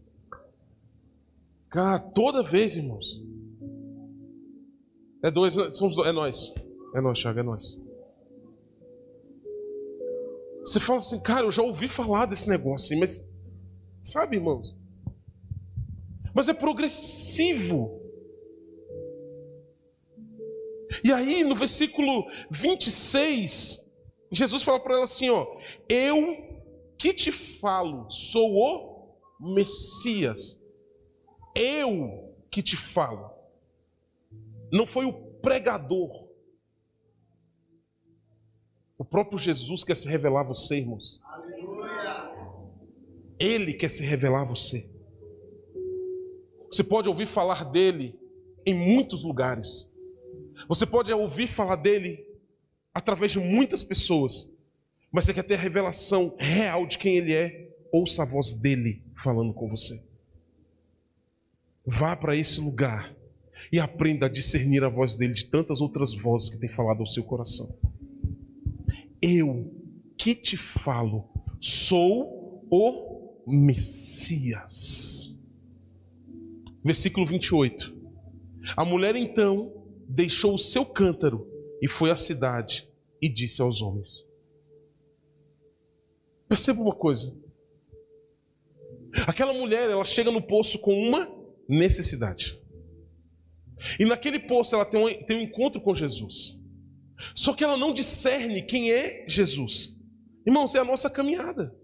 Cara, 1.69 1.99
toda 1.99 2.43
vez, 2.43 2.75
irmãos. 2.75 3.21
É 5.23 5.29
dois, 5.29 5.53
somos 5.53 5.95
dois, 5.95 6.09
é 6.09 6.11
nós. 6.11 6.53
É 6.93 7.01
nós, 7.01 7.19
Thiago, 7.19 7.39
é 7.39 7.43
nós. 7.43 7.79
Você 10.65 10.79
fala 10.79 10.99
assim, 10.99 11.19
cara, 11.19 11.41
eu 11.41 11.51
já 11.51 11.63
ouvi 11.63 11.87
falar 11.87 12.25
desse 12.27 12.47
negócio, 12.47 12.97
mas 12.99 13.27
sabe, 14.03 14.37
irmãos? 14.37 14.77
Mas 16.33 16.47
é 16.47 16.53
progressivo. 16.53 17.99
E 21.03 21.11
aí, 21.11 21.43
no 21.43 21.55
versículo 21.55 22.29
26, 22.49 23.85
Jesus 24.31 24.63
fala 24.63 24.79
para 24.79 24.95
ela 24.95 25.03
assim: 25.03 25.29
ó, 25.29 25.45
eu 25.89 26.37
que 26.97 27.13
te 27.13 27.31
falo, 27.31 28.09
sou 28.11 28.57
o 28.57 29.53
Messias. 29.53 30.59
Eu 31.55 32.33
que 32.49 32.61
te 32.61 32.77
falo. 32.77 33.31
Não 34.71 34.85
foi 34.85 35.05
o 35.05 35.13
pregador. 35.41 36.30
O 39.01 39.03
próprio 39.03 39.39
Jesus 39.39 39.83
quer 39.83 39.97
se 39.97 40.07
revelar 40.07 40.41
a 40.41 40.43
você, 40.43 40.77
irmãos. 40.77 41.19
Ele 43.39 43.73
quer 43.73 43.89
se 43.89 44.03
revelar 44.03 44.41
a 44.41 44.45
você. 44.45 44.87
Você 46.71 46.83
pode 46.83 47.09
ouvir 47.09 47.25
falar 47.25 47.65
dele 47.65 48.15
em 48.63 48.75
muitos 48.75 49.23
lugares. 49.23 49.91
Você 50.67 50.85
pode 50.85 51.11
ouvir 51.11 51.47
falar 51.47 51.77
dele 51.77 52.23
através 52.93 53.31
de 53.31 53.39
muitas 53.39 53.83
pessoas, 53.83 54.51
mas 55.11 55.25
você 55.25 55.33
quer 55.33 55.45
ter 55.45 55.55
a 55.55 55.57
revelação 55.57 56.35
real 56.37 56.85
de 56.85 56.99
quem 56.99 57.17
ele 57.17 57.33
é, 57.33 57.73
ouça 57.91 58.21
a 58.21 58.25
voz 58.27 58.53
dele 58.53 59.03
falando 59.15 59.51
com 59.51 59.67
você. 59.67 59.99
Vá 61.83 62.15
para 62.15 62.35
esse 62.35 62.61
lugar 62.61 63.15
e 63.73 63.79
aprenda 63.79 64.27
a 64.27 64.29
discernir 64.29 64.83
a 64.83 64.89
voz 64.89 65.15
dele 65.15 65.33
de 65.33 65.45
tantas 65.45 65.81
outras 65.81 66.13
vozes 66.13 66.51
que 66.51 66.59
tem 66.59 66.69
falado 66.69 66.99
ao 66.99 67.07
seu 67.07 67.23
coração. 67.23 67.75
Eu 69.21 69.71
que 70.17 70.33
te 70.33 70.57
falo, 70.57 71.29
sou 71.59 72.65
o 72.69 73.45
Messias. 73.47 75.37
Versículo 76.83 77.25
28. 77.25 77.95
A 78.75 78.85
mulher 78.85 79.15
então 79.15 79.85
deixou 80.07 80.55
o 80.55 80.59
seu 80.59 80.85
cântaro 80.85 81.47
e 81.81 81.87
foi 81.87 82.11
à 82.11 82.17
cidade 82.17 82.87
e 83.21 83.29
disse 83.29 83.61
aos 83.61 83.81
homens. 83.81 84.25
Perceba 86.47 86.81
uma 86.81 86.95
coisa. 86.95 87.35
Aquela 89.27 89.53
mulher, 89.53 89.89
ela 89.89 90.05
chega 90.05 90.31
no 90.31 90.41
poço 90.41 90.79
com 90.79 90.93
uma 90.93 91.29
necessidade. 91.67 92.59
E 93.99 94.05
naquele 94.05 94.39
poço 94.39 94.75
ela 94.75 94.85
tem 94.85 94.99
um, 94.99 95.25
tem 95.25 95.37
um 95.37 95.41
encontro 95.41 95.81
com 95.81 95.95
Jesus. 95.95 96.59
Só 97.35 97.53
que 97.53 97.63
ela 97.63 97.77
não 97.77 97.93
discerne 97.93 98.61
quem 98.61 98.91
é 98.91 99.25
Jesus. 99.27 99.97
Irmãos, 100.45 100.75
é 100.75 100.79
a 100.79 100.85
nossa 100.85 101.09
caminhada. 101.09 101.75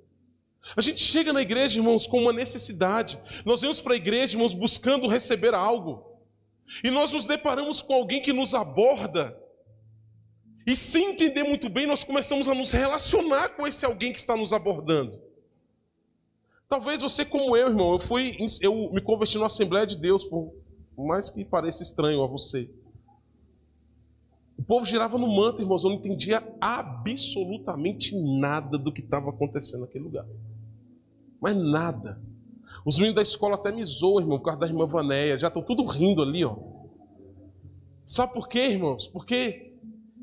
A 0.75 0.81
gente 0.81 1.01
chega 1.01 1.31
na 1.31 1.41
igreja, 1.41 1.79
irmãos, 1.79 2.07
com 2.07 2.19
uma 2.19 2.33
necessidade. 2.33 3.19
Nós 3.45 3.61
vamos 3.61 3.81
para 3.81 3.93
a 3.93 3.97
igreja, 3.97 4.35
irmãos, 4.35 4.53
buscando 4.53 5.07
receber 5.07 5.53
algo. 5.53 6.19
E 6.83 6.91
nós 6.91 7.13
nos 7.13 7.25
deparamos 7.25 7.81
com 7.81 7.93
alguém 7.93 8.21
que 8.21 8.33
nos 8.33 8.53
aborda 8.53 9.37
e 10.67 10.75
sem 10.75 11.11
entender 11.11 11.45
muito 11.45 11.69
bem, 11.69 11.87
nós 11.87 12.03
começamos 12.03 12.49
a 12.49 12.53
nos 12.53 12.73
relacionar 12.73 13.55
com 13.55 13.65
esse 13.65 13.85
alguém 13.85 14.11
que 14.11 14.19
está 14.19 14.35
nos 14.35 14.51
abordando. 14.51 15.17
Talvez 16.67 17.01
você, 17.01 17.23
como 17.23 17.55
eu, 17.55 17.69
irmão, 17.69 17.93
eu 17.93 17.99
fui, 17.99 18.35
eu 18.61 18.91
me 18.91 18.99
converti 18.99 19.37
na 19.37 19.45
Assembleia 19.45 19.87
de 19.87 19.97
Deus, 19.97 20.25
por 20.25 20.53
mais 20.97 21.29
que 21.29 21.45
pareça 21.45 21.83
estranho 21.83 22.21
a 22.21 22.27
você. 22.27 22.69
O 24.57 24.63
povo 24.63 24.85
girava 24.85 25.17
no 25.17 25.27
manto, 25.27 25.61
irmãos, 25.61 25.83
eu 25.83 25.91
não 25.91 25.97
entendia 25.97 26.43
absolutamente 26.59 28.15
nada 28.15 28.77
do 28.77 28.91
que 28.91 29.01
estava 29.01 29.29
acontecendo 29.29 29.81
naquele 29.81 30.05
lugar. 30.05 30.25
Mas 31.39 31.55
nada. 31.55 32.19
Os 32.83 32.97
meninos 32.97 33.15
da 33.15 33.21
escola 33.21 33.55
até 33.55 33.71
me 33.71 33.85
zoam, 33.85 34.21
irmão, 34.21 34.39
por 34.39 34.45
causa 34.45 34.61
da 34.61 34.67
irmã 34.67 34.87
Vanéia. 34.87 35.37
Já 35.37 35.47
estão 35.47 35.61
tudo 35.61 35.85
rindo 35.85 36.21
ali, 36.21 36.43
ó. 36.43 36.57
Sabe 38.03 38.33
por 38.33 38.47
quê, 38.49 38.67
irmãos? 38.67 39.07
Porque 39.07 39.73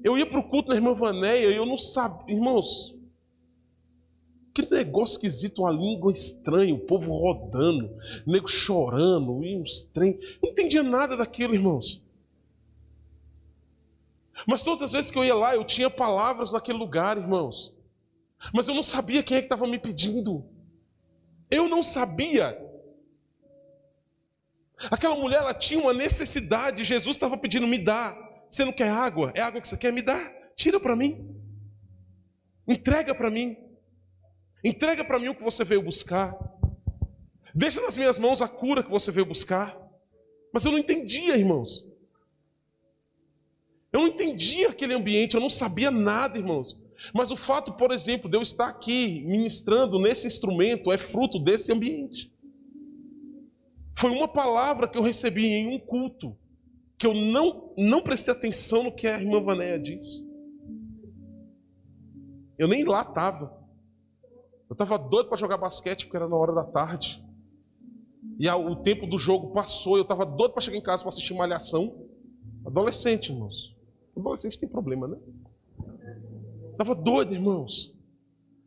eu 0.02 0.18
ia 0.18 0.26
para 0.26 0.40
o 0.40 0.48
culto 0.48 0.70
da 0.70 0.74
irmã 0.74 0.94
Vanéia 0.94 1.50
e 1.50 1.56
eu 1.56 1.64
não 1.64 1.78
sabia, 1.78 2.34
irmãos, 2.34 2.94
que 4.54 4.70
negócio 4.70 5.14
esquisito, 5.14 5.62
uma 5.62 5.72
língua 5.72 6.12
estranha, 6.12 6.74
o 6.74 6.78
povo 6.78 7.12
rodando, 7.12 7.90
nego 8.26 8.48
chorando, 8.48 9.42
e 9.42 9.56
uns 9.56 9.82
trem. 9.82 10.18
Não 10.42 10.50
entendia 10.50 10.82
nada 10.82 11.16
daquilo, 11.16 11.54
irmãos. 11.54 12.03
Mas 14.46 14.62
todas 14.62 14.82
as 14.82 14.92
vezes 14.92 15.10
que 15.10 15.18
eu 15.18 15.24
ia 15.24 15.34
lá, 15.34 15.54
eu 15.54 15.64
tinha 15.64 15.88
palavras 15.88 16.52
naquele 16.52 16.78
lugar, 16.78 17.16
irmãos. 17.16 17.74
Mas 18.52 18.68
eu 18.68 18.74
não 18.74 18.82
sabia 18.82 19.22
quem 19.22 19.36
é 19.36 19.40
que 19.40 19.46
estava 19.46 19.66
me 19.66 19.78
pedindo. 19.78 20.44
Eu 21.50 21.68
não 21.68 21.82
sabia. 21.82 22.58
Aquela 24.90 25.14
mulher, 25.14 25.38
ela 25.38 25.54
tinha 25.54 25.80
uma 25.80 25.92
necessidade, 25.92 26.84
Jesus 26.84 27.16
estava 27.16 27.36
pedindo, 27.36 27.66
me 27.66 27.78
dá. 27.78 28.16
Você 28.50 28.64
não 28.64 28.72
quer 28.72 28.90
água? 28.90 29.32
É 29.34 29.40
água 29.40 29.60
que 29.60 29.68
você 29.68 29.76
quer? 29.76 29.92
Me 29.92 30.02
dá. 30.02 30.32
Tira 30.56 30.78
para 30.78 30.96
mim. 30.96 31.34
Entrega 32.66 33.14
para 33.14 33.30
mim. 33.30 33.56
Entrega 34.64 35.04
para 35.04 35.18
mim 35.18 35.28
o 35.28 35.34
que 35.34 35.42
você 35.42 35.64
veio 35.64 35.82
buscar. 35.82 36.36
Deixa 37.54 37.80
nas 37.80 37.96
minhas 37.96 38.18
mãos 38.18 38.42
a 38.42 38.48
cura 38.48 38.82
que 38.82 38.90
você 38.90 39.12
veio 39.12 39.26
buscar. 39.26 39.76
Mas 40.52 40.64
eu 40.64 40.72
não 40.72 40.78
entendia, 40.78 41.36
irmãos. 41.36 41.84
Eu 43.94 44.00
não 44.00 44.08
entendia 44.08 44.70
aquele 44.70 44.92
ambiente, 44.92 45.36
eu 45.36 45.40
não 45.40 45.48
sabia 45.48 45.88
nada, 45.88 46.36
irmãos. 46.36 46.76
Mas 47.14 47.30
o 47.30 47.36
fato, 47.36 47.74
por 47.74 47.92
exemplo, 47.92 48.28
de 48.28 48.36
eu 48.36 48.42
estar 48.42 48.68
aqui 48.68 49.22
ministrando 49.24 50.00
nesse 50.00 50.26
instrumento 50.26 50.90
é 50.90 50.98
fruto 50.98 51.38
desse 51.38 51.70
ambiente. 51.72 52.28
Foi 53.96 54.10
uma 54.10 54.26
palavra 54.26 54.88
que 54.88 54.98
eu 54.98 55.02
recebi 55.02 55.46
em 55.46 55.68
um 55.68 55.78
culto 55.78 56.36
que 56.98 57.06
eu 57.06 57.14
não, 57.14 57.72
não 57.78 58.02
prestei 58.02 58.34
atenção 58.34 58.82
no 58.82 58.92
que 58.92 59.06
a 59.06 59.16
irmã 59.16 59.40
Vanéia 59.40 59.78
disse. 59.78 60.26
Eu 62.58 62.66
nem 62.66 62.82
lá 62.82 63.02
estava. 63.02 63.56
Eu 64.68 64.72
estava 64.72 64.98
doido 64.98 65.28
para 65.28 65.38
jogar 65.38 65.56
basquete 65.56 66.06
porque 66.06 66.16
era 66.16 66.28
na 66.28 66.34
hora 66.36 66.52
da 66.52 66.64
tarde. 66.64 67.24
E 68.40 68.50
o 68.50 68.74
tempo 68.74 69.06
do 69.06 69.20
jogo 69.20 69.52
passou, 69.52 69.96
eu 69.96 70.02
estava 70.02 70.26
doido 70.26 70.52
para 70.52 70.62
chegar 70.62 70.78
em 70.78 70.82
casa 70.82 71.04
para 71.04 71.10
assistir 71.10 71.34
malhação. 71.34 72.08
Adolescente, 72.66 73.30
irmãos. 73.30 73.73
Adolescente 74.16 74.58
tem 74.58 74.68
problema, 74.68 75.08
né? 75.08 75.16
Estava 76.70 76.94
doido, 76.94 77.34
irmãos. 77.34 77.94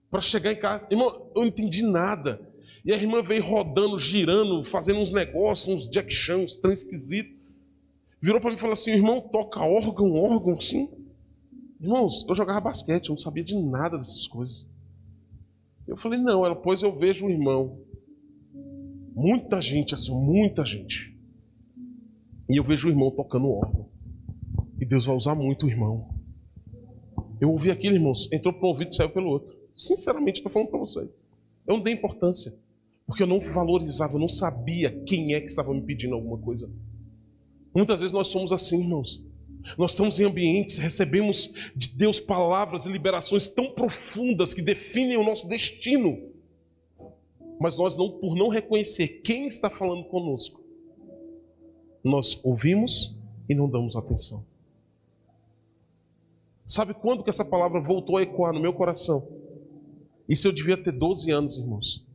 Para 0.09 0.21
chegar 0.21 0.51
em 0.51 0.55
casa. 0.55 0.85
Irmão, 0.89 1.29
eu 1.35 1.41
não 1.41 1.45
entendi 1.45 1.83
nada. 1.83 2.41
E 2.83 2.93
a 2.93 2.97
irmã 2.97 3.21
veio 3.21 3.43
rodando, 3.43 3.99
girando, 3.99 4.63
fazendo 4.63 4.99
uns 4.99 5.11
negócios, 5.11 5.75
uns 5.75 5.89
jack 5.89 6.13
chan, 6.13 6.37
uns 6.37 6.55
trem 6.55 6.73
esquisitos 6.73 7.37
virou 8.21 8.41
para 8.41 8.49
mim 8.49 8.57
e 8.57 8.59
falou 8.59 8.73
assim: 8.73 8.91
irmão, 8.91 9.21
toca 9.21 9.59
órgão, 9.61 10.13
órgão, 10.13 10.59
sim. 10.59 10.89
Irmãos, 11.79 12.25
eu 12.27 12.35
jogava 12.35 12.61
basquete, 12.61 13.09
eu 13.09 13.13
não 13.13 13.19
sabia 13.19 13.43
de 13.43 13.55
nada 13.55 13.97
dessas 13.97 14.27
coisas. 14.27 14.65
Eu 15.87 15.97
falei: 15.97 16.19
não, 16.19 16.45
ela, 16.45 16.55
pois 16.55 16.81
eu 16.81 16.95
vejo 16.95 17.25
um 17.25 17.29
irmão. 17.29 17.79
Muita 19.15 19.61
gente, 19.61 19.95
assim, 19.95 20.13
muita 20.13 20.65
gente. 20.65 21.15
E 22.49 22.57
eu 22.57 22.63
vejo 22.63 22.87
o 22.87 22.91
irmão 22.91 23.11
tocando 23.11 23.49
órgão. 23.49 23.89
E 24.79 24.85
Deus 24.85 25.05
vai 25.05 25.15
usar 25.15 25.35
muito 25.35 25.65
o 25.65 25.69
irmão. 25.69 26.09
Eu 27.39 27.51
ouvi 27.51 27.69
aquilo, 27.71 27.95
irmãos, 27.95 28.31
entrou 28.31 28.53
para 28.53 28.65
um 28.65 28.69
ouvido 28.69 28.91
e 28.91 28.95
saiu 28.95 29.09
pelo 29.09 29.29
outro. 29.29 29.55
Sinceramente, 29.75 30.37
estou 30.37 30.51
falando 30.51 30.69
para 30.69 30.79
vocês. 30.79 31.07
Eu 31.67 31.75
não 31.75 31.81
dei 31.81 31.93
importância. 31.93 32.53
Porque 33.05 33.23
eu 33.23 33.27
não 33.27 33.39
valorizava, 33.39 34.15
eu 34.15 34.19
não 34.19 34.27
sabia 34.27 34.91
quem 35.05 35.33
é 35.33 35.39
que 35.39 35.47
estava 35.47 35.73
me 35.73 35.81
pedindo 35.81 36.13
alguma 36.13 36.37
coisa. 36.37 36.69
Muitas 37.73 38.01
vezes 38.01 38.11
nós 38.11 38.27
somos 38.27 38.51
assim, 38.51 38.81
irmãos. 38.81 39.23
Nós 39.77 39.91
estamos 39.91 40.19
em 40.19 40.23
ambientes, 40.23 40.77
recebemos 40.77 41.51
de 41.75 41.89
Deus 41.89 42.19
palavras 42.19 42.85
e 42.85 42.91
liberações 42.91 43.49
tão 43.49 43.71
profundas 43.71 44.53
que 44.53 44.61
definem 44.61 45.17
o 45.17 45.23
nosso 45.23 45.47
destino. 45.47 46.31
Mas 47.59 47.77
nós 47.77 47.97
não, 47.97 48.11
por 48.11 48.35
não 48.35 48.49
reconhecer 48.49 49.21
quem 49.23 49.47
está 49.47 49.69
falando 49.69 50.05
conosco, 50.05 50.61
nós 52.03 52.39
ouvimos 52.43 53.17
e 53.49 53.55
não 53.55 53.69
damos 53.69 53.95
atenção. 53.95 54.45
Sabe 56.67 56.93
quando 56.93 57.23
que 57.23 57.29
essa 57.29 57.45
palavra 57.45 57.79
voltou 57.79 58.17
a 58.17 58.21
ecoar 58.21 58.53
no 58.53 58.59
meu 58.59 58.73
coração? 58.73 59.25
Isso 60.27 60.47
eu 60.47 60.51
devia 60.51 60.75
ter 60.75 60.91
12 60.91 61.31
anos, 61.31 61.57
irmãos. 61.57 62.05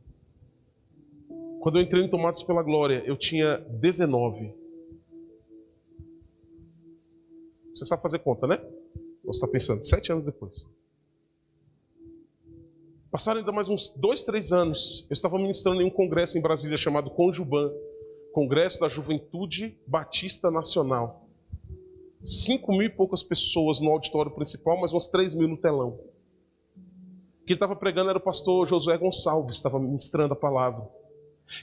Quando 1.59 1.79
eu 1.79 1.81
entrei 1.81 2.03
em 2.03 2.09
Tomates 2.09 2.43
pela 2.43 2.61
Glória, 2.61 3.03
eu 3.05 3.17
tinha 3.17 3.57
19. 3.57 4.53
Você 7.73 7.85
sabe 7.85 8.03
fazer 8.03 8.19
conta, 8.19 8.45
né? 8.45 8.57
Você 9.23 9.37
está 9.37 9.47
pensando, 9.47 9.83
sete 9.83 10.11
anos 10.11 10.23
depois. 10.23 10.53
Passaram 13.09 13.39
ainda 13.39 13.51
mais 13.51 13.67
uns 13.69 13.89
dois, 13.89 14.23
três 14.23 14.51
anos. 14.51 15.07
Eu 15.09 15.13
estava 15.13 15.37
ministrando 15.37 15.81
em 15.81 15.85
um 15.85 15.89
congresso 15.89 16.37
em 16.37 16.41
Brasília 16.41 16.77
chamado 16.77 17.09
Conjuban 17.09 17.71
Congresso 18.33 18.79
da 18.79 18.89
Juventude 18.89 19.77
Batista 19.87 20.51
Nacional. 20.51 21.22
Cinco 22.25 22.71
mil 22.71 22.83
e 22.83 22.89
poucas 22.89 23.21
pessoas 23.21 23.79
no 23.79 23.89
auditório 23.89 24.31
principal, 24.31 24.79
mas 24.79 24.93
umas 24.93 25.07
três 25.07 25.33
mil 25.33 25.47
no 25.47 25.57
telão. 25.57 25.99
Quem 27.45 27.55
estava 27.55 27.75
pregando 27.75 28.09
era 28.09 28.17
o 28.17 28.21
pastor 28.21 28.67
Josué 28.67 28.97
Gonçalves, 28.97 29.57
estava 29.57 29.79
ministrando 29.79 30.33
a 30.33 30.37
palavra. 30.37 30.87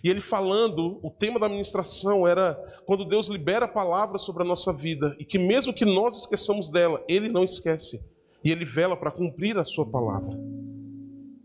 E 0.05 0.11
ele 0.11 0.21
falando, 0.21 1.01
o 1.03 1.11
tema 1.11 1.39
da 1.39 1.49
ministração 1.49 2.27
era 2.27 2.55
quando 2.85 3.05
Deus 3.05 3.29
libera 3.29 3.65
a 3.65 3.69
palavra 3.69 4.19
sobre 4.19 4.43
a 4.43 4.47
nossa 4.47 4.73
vida 4.73 5.17
e 5.19 5.25
que 5.25 5.39
mesmo 5.39 5.73
que 5.73 5.85
nós 5.85 6.19
esqueçamos 6.19 6.71
dela, 6.71 7.03
ele 7.09 7.29
não 7.29 7.43
esquece. 7.43 8.05
E 8.45 8.51
ele 8.51 8.65
vela 8.65 8.97
para 8.97 9.11
cumprir 9.11 9.59
a 9.59 9.65
sua 9.65 9.87
palavra. 9.87 10.39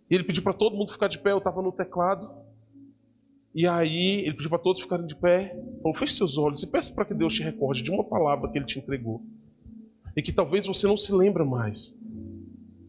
E 0.09 0.15
ele 0.15 0.23
pediu 0.23 0.43
para 0.43 0.53
todo 0.53 0.75
mundo 0.75 0.91
ficar 0.91 1.07
de 1.07 1.19
pé, 1.19 1.31
eu 1.31 1.39
estava 1.39 1.61
no 1.61 1.71
teclado. 1.71 2.29
E 3.55 3.65
aí 3.65 4.19
ele 4.25 4.33
pediu 4.33 4.49
para 4.49 4.59
todos 4.59 4.81
ficarem 4.81 5.07
de 5.07 5.15
pé. 5.15 5.57
Falou: 5.81 5.95
feche 5.95 6.15
seus 6.15 6.37
olhos 6.37 6.61
e 6.61 6.67
peça 6.67 6.93
para 6.93 7.05
que 7.05 7.13
Deus 7.13 7.33
te 7.33 7.41
recorde 7.41 7.81
de 7.81 7.89
uma 7.89 8.03
palavra 8.03 8.51
que 8.51 8.57
ele 8.57 8.65
te 8.65 8.77
entregou. 8.77 9.23
E 10.13 10.21
que 10.21 10.33
talvez 10.33 10.67
você 10.67 10.85
não 10.85 10.97
se 10.97 11.13
lembra 11.13 11.45
mais. 11.45 11.97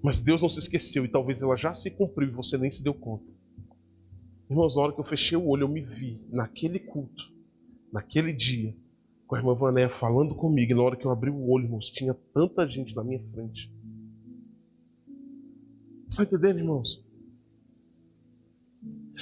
Mas 0.03 0.21
Deus 0.21 0.43
não 0.43 0.49
se 0.49 0.59
esqueceu 0.59 1.05
e 1.05 1.09
talvez 1.09 1.41
ela 1.41 1.57
já 1.57 1.73
se 1.73 1.89
cumpriu 1.89 2.29
e 2.29 2.33
você 2.33 2.59
nem 2.59 2.71
se 2.71 2.83
deu 2.83 2.93
conta. 2.93 3.25
Irmãos, 4.51 4.75
na 4.75 4.83
hora 4.83 4.93
que 4.93 5.01
eu 5.01 5.05
fechei 5.05 5.39
o 5.39 5.47
olho, 5.47 5.63
eu 5.63 5.69
me 5.69 5.81
vi 5.81 6.25
naquele 6.31 6.81
culto, 6.81 7.33
naquele 7.93 8.33
dia, 8.33 8.77
com 9.27 9.37
a 9.37 9.39
irmã 9.39 9.55
Vanéia 9.55 9.89
falando 9.89 10.35
comigo. 10.35 10.73
E 10.73 10.75
na 10.75 10.83
hora 10.83 10.97
que 10.97 11.05
eu 11.05 11.11
abri 11.13 11.31
o 11.31 11.49
olho, 11.49 11.67
irmãos, 11.67 11.91
tinha 11.91 12.15
tanta 12.35 12.67
gente 12.67 12.95
na 12.95 13.05
minha 13.05 13.23
frente. 13.33 13.73
Está 16.09 16.25
entendendo, 16.25 16.59
irmãos? 16.59 17.05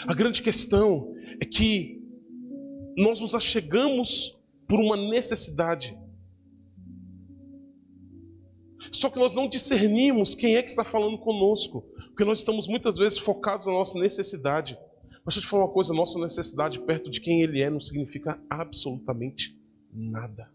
A 0.06 0.14
grande 0.14 0.42
questão 0.42 1.13
é 1.40 1.44
que 1.44 2.02
nós 2.96 3.20
nos 3.20 3.34
achegamos 3.34 4.36
por 4.68 4.78
uma 4.78 4.96
necessidade. 4.96 5.98
Só 8.92 9.10
que 9.10 9.18
nós 9.18 9.34
não 9.34 9.48
discernimos 9.48 10.34
quem 10.34 10.54
é 10.54 10.62
que 10.62 10.70
está 10.70 10.84
falando 10.84 11.18
conosco, 11.18 11.82
porque 12.08 12.24
nós 12.24 12.38
estamos 12.38 12.68
muitas 12.68 12.96
vezes 12.96 13.18
focados 13.18 13.66
na 13.66 13.72
nossa 13.72 13.98
necessidade. 13.98 14.78
Mas 15.24 15.34
deixa 15.34 15.38
eu 15.38 15.42
te 15.42 15.48
falar 15.48 15.64
uma 15.64 15.72
coisa: 15.72 15.92
nossa 15.92 16.18
necessidade 16.18 16.78
perto 16.80 17.10
de 17.10 17.20
quem 17.20 17.42
Ele 17.42 17.60
é 17.60 17.68
não 17.68 17.80
significa 17.80 18.38
absolutamente 18.48 19.58
nada. 19.92 20.48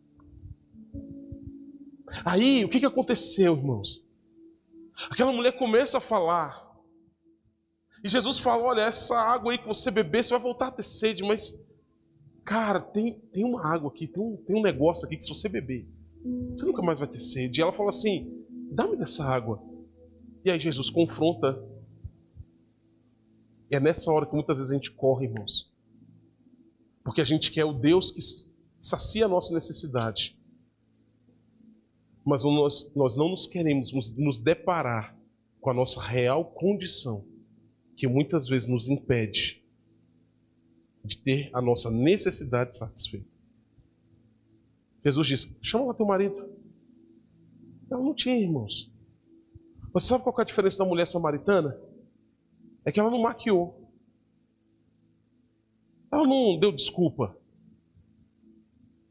Aí, 2.26 2.64
o 2.66 2.70
que, 2.70 2.80
que 2.80 2.86
aconteceu, 2.86 3.56
irmãos? 3.56 4.04
Aquela 5.10 5.32
mulher 5.32 5.52
começa 5.54 5.98
a 5.98 6.02
falar. 6.02 6.69
E 8.04 8.10
Jesus 8.10 8.40
fala: 8.40 8.64
Olha, 8.64 8.82
essa 8.82 9.18
água 9.18 9.52
aí 9.52 9.58
que 9.58 9.68
você 9.68 9.92
beber, 9.92 10.24
você 10.24 10.32
vai 10.32 10.42
voltar 10.42 10.68
a 10.68 10.72
ter 10.72 10.86
sede, 10.86 11.24
mas, 11.24 11.54
cara, 12.46 12.80
tem, 12.80 13.20
tem 13.34 13.44
uma 13.44 13.66
água 13.66 13.90
aqui, 13.90 14.08
tem 14.08 14.22
um, 14.22 14.38
tem 14.38 14.56
um 14.56 14.62
negócio 14.62 15.06
aqui 15.06 15.18
que 15.18 15.24
se 15.24 15.30
você 15.30 15.50
beber, 15.50 15.88
você 16.52 16.66
nunca 16.66 16.82
mais 16.82 17.00
vai 17.00 17.08
ter 17.08 17.20
sede. 17.20 17.60
E 17.60 17.62
ela 17.62 17.74
fala 17.74 17.90
assim: 17.90 18.46
Dá-me 18.72 18.96
dessa 18.96 19.26
água. 19.26 19.62
E 20.44 20.50
aí 20.52 20.60
Jesus 20.60 20.90
confronta 20.90 21.62
e 23.70 23.76
é 23.76 23.80
nessa 23.80 24.12
hora 24.12 24.26
que 24.26 24.34
muitas 24.34 24.58
vezes 24.58 24.72
a 24.72 24.76
gente 24.76 24.92
corre, 24.92 25.28
irmãos. 25.28 25.72
Porque 27.04 27.22
a 27.22 27.26
gente 27.26 27.52
quer 27.52 27.66
o 27.66 27.74
Deus 27.74 28.12
que 28.12 28.20
sacia 28.78 29.26
a 29.26 29.30
nossa 29.30 29.54
necessidade. 29.54 30.38
Mas 32.26 32.44
nós, 32.44 32.92
nós 32.96 33.16
não 33.16 33.30
nos 33.30 33.46
queremos 33.46 33.94
nos, 33.94 34.16
nos 34.16 34.40
deparar 34.40 35.16
com 35.62 35.70
a 35.70 35.74
nossa 35.74 36.02
real 36.02 36.46
condição, 36.46 37.26
que 38.00 38.08
muitas 38.08 38.48
vezes 38.48 38.70
nos 38.70 38.88
impede 38.88 39.62
de 41.04 41.18
ter 41.18 41.50
a 41.54 41.62
nossa 41.62 41.92
necessidade 41.92 42.78
satisfeita. 42.78 43.28
Jesus 45.04 45.28
disse: 45.28 45.58
chama 45.62 45.88
lá 45.88 45.94
teu 45.94 46.06
marido. 46.06 46.50
Ela 47.92 48.02
não 48.02 48.16
tinha, 48.16 48.40
irmãos. 48.40 48.90
Você 49.92 50.08
sabe 50.08 50.24
qual 50.24 50.34
é 50.40 50.42
a 50.42 50.46
diferença 50.46 50.78
da 50.78 50.86
mulher 50.86 51.08
samaritana? 51.08 51.78
é 52.86 52.92
que 52.92 53.00
ela 53.00 53.12
não 53.12 53.22
maquiou. 53.22 53.92
Ela 56.10 56.26
não 56.26 56.58
deu 56.58 56.72
desculpa. 56.72 57.38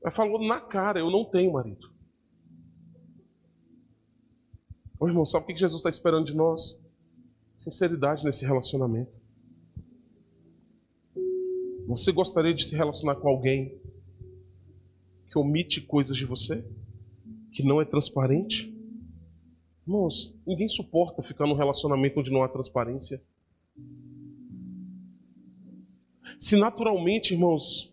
Ela 0.02 0.10
falou 0.10 0.40
na 0.40 0.62
cara: 0.62 0.98
Eu 0.98 1.10
não 1.10 1.26
tenho 1.26 1.52
marido. 1.52 1.92
Ô 4.98 5.06
irmão, 5.06 5.26
sabe 5.26 5.44
o 5.44 5.46
que 5.46 5.56
Jesus 5.56 5.80
está 5.80 5.90
esperando 5.90 6.26
de 6.26 6.34
nós? 6.34 6.80
Sinceridade 7.58 8.24
nesse 8.24 8.46
relacionamento. 8.46 9.18
Você 11.88 12.12
gostaria 12.12 12.54
de 12.54 12.64
se 12.64 12.76
relacionar 12.76 13.16
com 13.16 13.28
alguém 13.28 13.76
que 15.28 15.36
omite 15.36 15.80
coisas 15.80 16.16
de 16.16 16.24
você? 16.24 16.64
Que 17.50 17.64
não 17.64 17.80
é 17.82 17.84
transparente? 17.84 18.72
Irmãos, 19.84 20.38
ninguém 20.46 20.68
suporta 20.68 21.20
ficar 21.20 21.48
num 21.48 21.54
relacionamento 21.54 22.20
onde 22.20 22.30
não 22.30 22.44
há 22.44 22.48
transparência. 22.48 23.20
Se 26.38 26.56
naturalmente, 26.56 27.34
irmãos, 27.34 27.92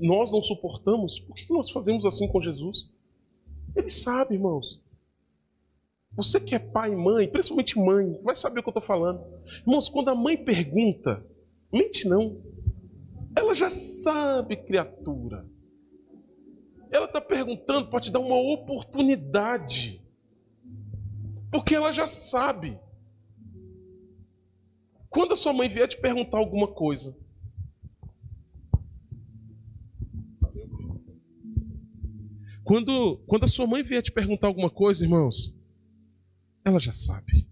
nós 0.00 0.32
não 0.32 0.42
suportamos, 0.42 1.20
por 1.20 1.36
que 1.36 1.52
nós 1.52 1.70
fazemos 1.70 2.04
assim 2.04 2.26
com 2.26 2.42
Jesus? 2.42 2.92
Ele 3.76 3.88
sabe, 3.88 4.34
irmãos. 4.34 4.80
Você 6.18 6.40
que 6.40 6.52
é 6.52 6.58
pai 6.58 6.92
e 6.92 6.96
mãe, 6.96 7.28
principalmente 7.28 7.78
mãe, 7.78 8.20
vai 8.24 8.34
saber 8.34 8.58
o 8.58 8.62
que 8.64 8.68
eu 8.68 8.72
estou 8.72 8.82
falando. 8.82 9.24
Irmãos, 9.60 9.88
quando 9.88 10.08
a 10.08 10.16
mãe 10.16 10.36
pergunta, 10.36 11.24
mente 11.72 12.08
não. 12.08 12.42
Ela 13.36 13.54
já 13.54 13.70
sabe, 13.70 14.56
criatura. 14.56 15.46
Ela 16.90 17.06
está 17.06 17.20
perguntando 17.20 17.88
para 17.88 18.00
te 18.00 18.10
dar 18.10 18.18
uma 18.18 18.34
oportunidade. 18.34 20.02
Porque 21.52 21.76
ela 21.76 21.92
já 21.92 22.08
sabe. 22.08 22.76
Quando 25.08 25.34
a 25.34 25.36
sua 25.36 25.52
mãe 25.52 25.68
vier 25.68 25.86
te 25.86 26.00
perguntar 26.00 26.38
alguma 26.38 26.66
coisa, 26.66 27.16
Quando, 32.64 33.16
quando 33.26 33.44
a 33.44 33.48
sua 33.48 33.66
mãe 33.66 33.82
vier 33.82 34.02
te 34.02 34.12
perguntar 34.12 34.46
alguma 34.46 34.68
coisa, 34.68 35.02
irmãos, 35.02 35.57
ela 36.68 36.80
já 36.80 36.92
sabe. 36.92 37.46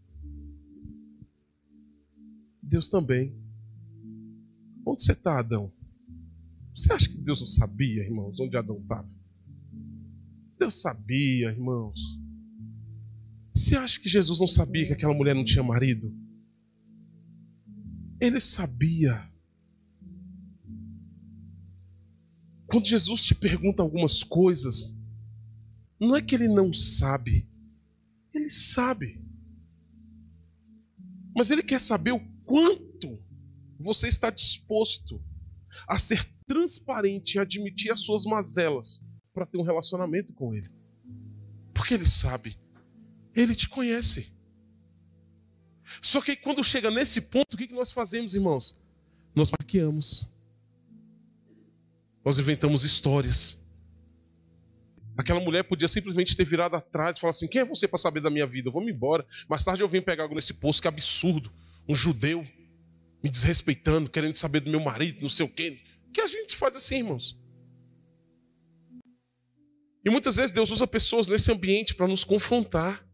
Deus 2.63 2.89
também. 2.89 3.35
Onde 4.85 5.03
você 5.03 5.13
está, 5.13 5.39
Adão? 5.39 5.73
Você 6.75 6.93
acha 6.93 7.09
que 7.09 7.17
Deus 7.17 7.41
não 7.41 7.47
sabia, 7.47 8.03
irmãos, 8.03 8.39
onde 8.39 8.57
Adão 8.57 8.79
estava? 8.79 9.09
Deus 10.59 10.81
sabia, 10.81 11.51
irmãos. 11.51 12.21
Você 13.55 13.77
acha 13.77 13.99
que 13.99 14.09
Jesus 14.09 14.39
não 14.39 14.49
sabia 14.49 14.87
que 14.87 14.93
aquela 14.93 15.15
mulher 15.15 15.35
não 15.35 15.45
tinha 15.45 15.63
marido? 15.63 16.15
Ele 18.21 18.41
sabia. 18.41 19.31
Quando 22.67 22.87
Jesus 22.87 23.25
te 23.25 23.35
pergunta 23.35 23.83
algumas 23.83 24.23
coisas, 24.23 24.97
não 25.99 26.15
é 26.15 26.23
que 26.23 26.35
ele 26.35 26.49
não 26.49 26.75
sabe, 26.75 27.49
ele 28.47 28.51
sabe. 28.51 29.21
Mas 31.35 31.51
ele 31.51 31.63
quer 31.63 31.81
saber 31.81 32.13
o 32.13 32.21
quanto 32.45 33.23
você 33.79 34.09
está 34.09 34.31
disposto 34.31 35.23
a 35.87 35.99
ser 35.99 36.25
transparente 36.47 37.35
em 37.35 37.41
admitir 37.41 37.93
as 37.93 38.01
suas 38.01 38.25
mazelas 38.25 39.05
para 39.35 39.45
ter 39.45 39.59
um 39.59 39.63
relacionamento 39.63 40.33
com 40.33 40.55
Ele. 40.55 40.71
Porque 41.75 41.93
Ele 41.93 42.07
sabe, 42.07 42.59
Ele 43.35 43.55
te 43.55 43.69
conhece. 43.69 44.33
Só 46.01 46.21
que 46.21 46.37
quando 46.37 46.65
chega 46.65 46.91
nesse 46.91 47.21
ponto, 47.21 47.55
o 47.55 47.57
que 47.57 47.73
nós 47.73 47.93
fazemos, 47.93 48.35
irmãos? 48.35 48.81
Nós 49.35 49.51
maquiamos. 49.51 50.33
Nós 52.25 52.39
inventamos 52.39 52.83
histórias. 52.83 53.61
Aquela 55.17 55.41
mulher 55.41 55.63
podia 55.65 55.89
simplesmente 55.89 56.37
ter 56.37 56.45
virado 56.45 56.77
atrás 56.77 57.17
e 57.17 57.21
falar 57.21 57.31
assim: 57.31 57.49
quem 57.49 57.63
é 57.63 57.65
você 57.65 57.89
para 57.89 57.99
saber 57.99 58.21
da 58.21 58.29
minha 58.29 58.47
vida? 58.47 58.71
Vamos 58.71 58.91
embora. 58.91 59.27
Mais 59.49 59.65
tarde 59.65 59.83
eu 59.83 59.89
vim 59.89 60.03
pegar 60.03 60.25
algo 60.25 60.35
nesse 60.35 60.53
poço, 60.53 60.83
que 60.83 60.89
absurdo. 60.89 61.51
Um 61.89 61.95
judeu 61.95 62.47
me 63.23 63.31
desrespeitando, 63.31 64.11
querendo 64.11 64.37
saber 64.37 64.61
do 64.61 64.71
meu 64.71 64.81
marido, 64.81 65.23
não 65.23 65.31
sei 65.31 65.47
o 65.47 65.49
quê. 65.49 65.81
Que 66.13 66.21
a 66.21 66.27
gente 66.27 66.57
faz 66.57 66.77
assim, 66.77 66.97
irmãos. 66.97 67.39
E 70.05 70.11
muitas 70.11 70.37
vezes 70.37 70.53
Deus 70.53 70.71
usa 70.71 70.87
pessoas 70.87 71.29
nesse 71.29 71.51
ambiente 71.51 71.95
para 71.95 72.07
nos 72.07 72.23
confrontar. 72.23 73.05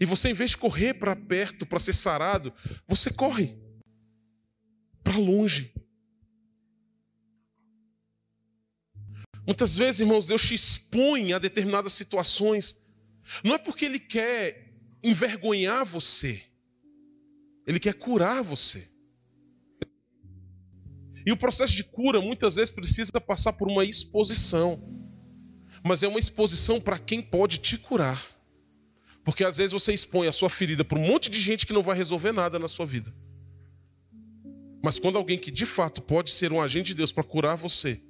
E 0.00 0.06
você, 0.06 0.30
em 0.30 0.34
vez 0.34 0.50
de 0.50 0.56
correr 0.56 0.94
para 0.94 1.14
perto 1.14 1.66
para 1.66 1.78
ser 1.78 1.92
sarado, 1.92 2.52
você 2.88 3.10
corre 3.10 3.56
para 5.02 5.16
longe. 5.16 5.73
Muitas 9.46 9.76
vezes, 9.76 10.00
irmãos, 10.00 10.26
Deus 10.26 10.42
te 10.42 10.54
expõe 10.54 11.32
a 11.32 11.38
determinadas 11.38 11.92
situações. 11.92 12.76
Não 13.42 13.54
é 13.54 13.58
porque 13.58 13.84
Ele 13.84 13.98
quer 13.98 14.72
envergonhar 15.02 15.84
você, 15.84 16.42
Ele 17.66 17.78
quer 17.78 17.94
curar 17.94 18.42
você. 18.42 18.88
E 21.26 21.32
o 21.32 21.36
processo 21.36 21.74
de 21.74 21.84
cura 21.84 22.20
muitas 22.20 22.56
vezes 22.56 22.70
precisa 22.70 23.12
passar 23.20 23.52
por 23.54 23.68
uma 23.68 23.84
exposição, 23.84 24.82
mas 25.82 26.02
é 26.02 26.08
uma 26.08 26.18
exposição 26.18 26.80
para 26.80 26.98
quem 26.98 27.22
pode 27.22 27.58
te 27.58 27.78
curar. 27.78 28.22
Porque 29.24 29.42
às 29.42 29.56
vezes 29.56 29.72
você 29.72 29.92
expõe 29.92 30.28
a 30.28 30.32
sua 30.32 30.50
ferida 30.50 30.84
para 30.84 30.98
um 30.98 31.06
monte 31.06 31.30
de 31.30 31.40
gente 31.40 31.66
que 31.66 31.72
não 31.72 31.82
vai 31.82 31.96
resolver 31.96 32.32
nada 32.32 32.58
na 32.58 32.68
sua 32.68 32.84
vida. 32.84 33.14
Mas 34.82 34.98
quando 34.98 35.16
alguém 35.16 35.38
que 35.38 35.50
de 35.50 35.64
fato 35.64 36.02
pode 36.02 36.30
ser 36.30 36.52
um 36.52 36.60
agente 36.60 36.88
de 36.88 36.96
Deus 36.96 37.10
para 37.10 37.24
curar 37.24 37.56
você, 37.56 38.02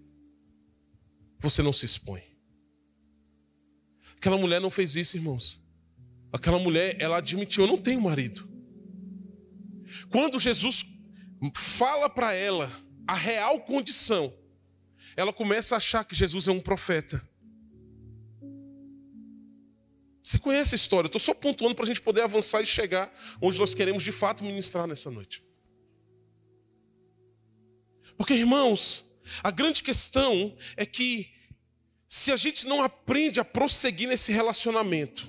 você 1.45 1.63
não 1.63 1.73
se 1.73 1.85
expõe. 1.85 2.23
Aquela 4.17 4.39
mulher 4.39 4.61
não 4.61 4.71
fez 4.71 4.97
isso, 4.97 5.17
irmãos. 5.17 5.61
Aquela 6.33 6.59
mulher, 6.59 6.97
ela 6.99 7.19
admitiu: 7.19 7.65
Eu 7.65 7.69
não 7.69 7.77
tenho 7.77 8.01
marido. 8.01 8.49
Quando 10.11 10.39
Jesus 10.39 10.85
fala 11.55 12.09
para 12.09 12.33
ela 12.33 12.73
a 13.07 13.15
real 13.15 13.61
condição, 13.61 14.33
ela 15.17 15.33
começa 15.33 15.75
a 15.75 15.79
achar 15.79 16.05
que 16.05 16.15
Jesus 16.15 16.49
é 16.49 16.51
um 16.51 16.61
profeta. 16.61 17.23
Você 20.23 20.39
conhece 20.39 20.75
a 20.75 20.77
história, 20.77 21.07
estou 21.07 21.21
só 21.21 21.35
pontuando 21.35 21.75
para 21.75 21.85
a 21.85 21.87
gente 21.87 22.01
poder 22.01 22.23
avançar 22.23 22.63
e 22.63 22.67
chegar 22.67 23.15
onde 23.43 23.59
nós 23.59 23.75
queremos 23.75 24.03
de 24.03 24.11
fato 24.11 24.43
ministrar 24.43 24.87
nessa 24.87 25.11
noite. 25.11 25.45
Porque, 28.17 28.33
irmãos, 28.33 29.05
a 29.43 29.51
grande 29.51 29.83
questão 29.83 30.57
é 30.77 30.87
que 30.87 31.34
se 32.15 32.31
a 32.31 32.37
gente 32.37 32.69
não 32.69 32.81
aprende 32.81 33.41
a 33.41 33.45
prosseguir 33.45 34.09
nesse 34.09 34.31
relacionamento, 34.31 35.29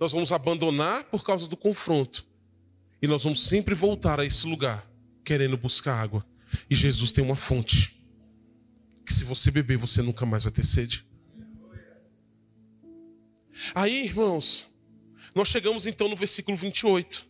nós 0.00 0.10
vamos 0.10 0.32
abandonar 0.32 1.04
por 1.04 1.22
causa 1.22 1.46
do 1.46 1.54
confronto. 1.54 2.26
E 3.02 3.06
nós 3.06 3.24
vamos 3.24 3.46
sempre 3.46 3.74
voltar 3.74 4.18
a 4.18 4.24
esse 4.24 4.46
lugar 4.46 4.90
querendo 5.22 5.58
buscar 5.58 6.00
água. 6.00 6.26
E 6.70 6.74
Jesus 6.74 7.12
tem 7.12 7.22
uma 7.22 7.36
fonte. 7.36 8.02
Que 9.04 9.12
se 9.12 9.22
você 9.22 9.50
beber, 9.50 9.76
você 9.76 10.00
nunca 10.00 10.24
mais 10.24 10.44
vai 10.44 10.52
ter 10.52 10.64
sede. 10.64 11.06
Aí, 13.74 14.06
irmãos, 14.06 14.66
nós 15.34 15.48
chegamos 15.48 15.84
então 15.84 16.08
no 16.08 16.16
versículo 16.16 16.56
28. 16.56 17.28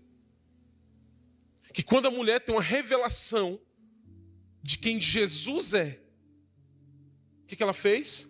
Que 1.72 1.82
quando 1.82 2.06
a 2.06 2.12
mulher 2.12 2.38
tem 2.38 2.54
uma 2.54 2.62
revelação 2.62 3.58
de 4.62 4.78
quem 4.78 5.00
Jesus 5.00 5.74
é, 5.74 6.03
o 7.44 7.46
que, 7.46 7.62
ela 7.62 7.74
fez? 7.74 8.28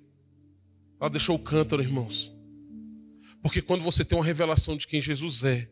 Ela 1.00 1.08
deixou 1.08 1.36
o 1.36 1.38
cântaro, 1.38 1.82
irmãos. 1.82 2.32
Porque 3.40 3.62
quando 3.62 3.82
você 3.82 4.04
tem 4.04 4.18
uma 4.18 4.24
revelação 4.24 4.76
de 4.76 4.86
quem 4.86 5.00
Jesus 5.00 5.44
é, 5.44 5.70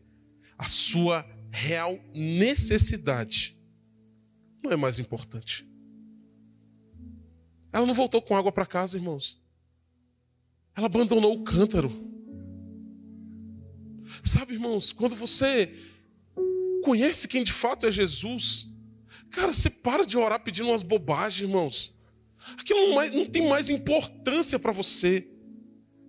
a 0.57 0.67
sua 0.67 1.27
real 1.51 1.99
necessidade 2.13 3.57
não 4.63 4.71
é 4.71 4.75
mais 4.75 4.97
importante. 4.97 5.67
Ela 7.71 7.85
não 7.85 7.93
voltou 7.93 8.21
com 8.21 8.35
água 8.35 8.51
para 8.51 8.65
casa, 8.65 8.97
irmãos. 8.97 9.41
Ela 10.75 10.85
abandonou 10.85 11.33
o 11.33 11.43
cântaro. 11.43 11.91
Sabe, 14.23 14.53
irmãos, 14.53 14.93
quando 14.93 15.15
você 15.15 15.73
conhece 16.83 17.27
quem 17.27 17.43
de 17.43 17.51
fato 17.51 17.85
é 17.85 17.91
Jesus, 17.91 18.67
cara, 19.31 19.51
você 19.51 19.69
para 19.69 20.05
de 20.05 20.17
orar 20.17 20.39
pedindo 20.39 20.69
umas 20.69 20.83
bobagens, 20.83 21.41
irmãos. 21.41 21.93
Aquilo 22.57 22.87
não, 22.87 22.95
mais, 22.95 23.11
não 23.11 23.25
tem 23.25 23.47
mais 23.47 23.69
importância 23.69 24.59
para 24.59 24.71
você. 24.71 25.27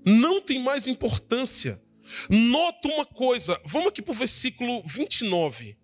Não 0.05 0.41
tem 0.41 0.62
mais 0.62 0.87
importância. 0.87 1.80
Nota 2.28 2.89
uma 2.89 3.07
coisa, 3.07 3.61
vamos 3.64 3.89
aqui 3.89 4.03
para 4.03 4.12
o 4.12 4.14
versículo 4.14 4.82
29. 4.87 5.76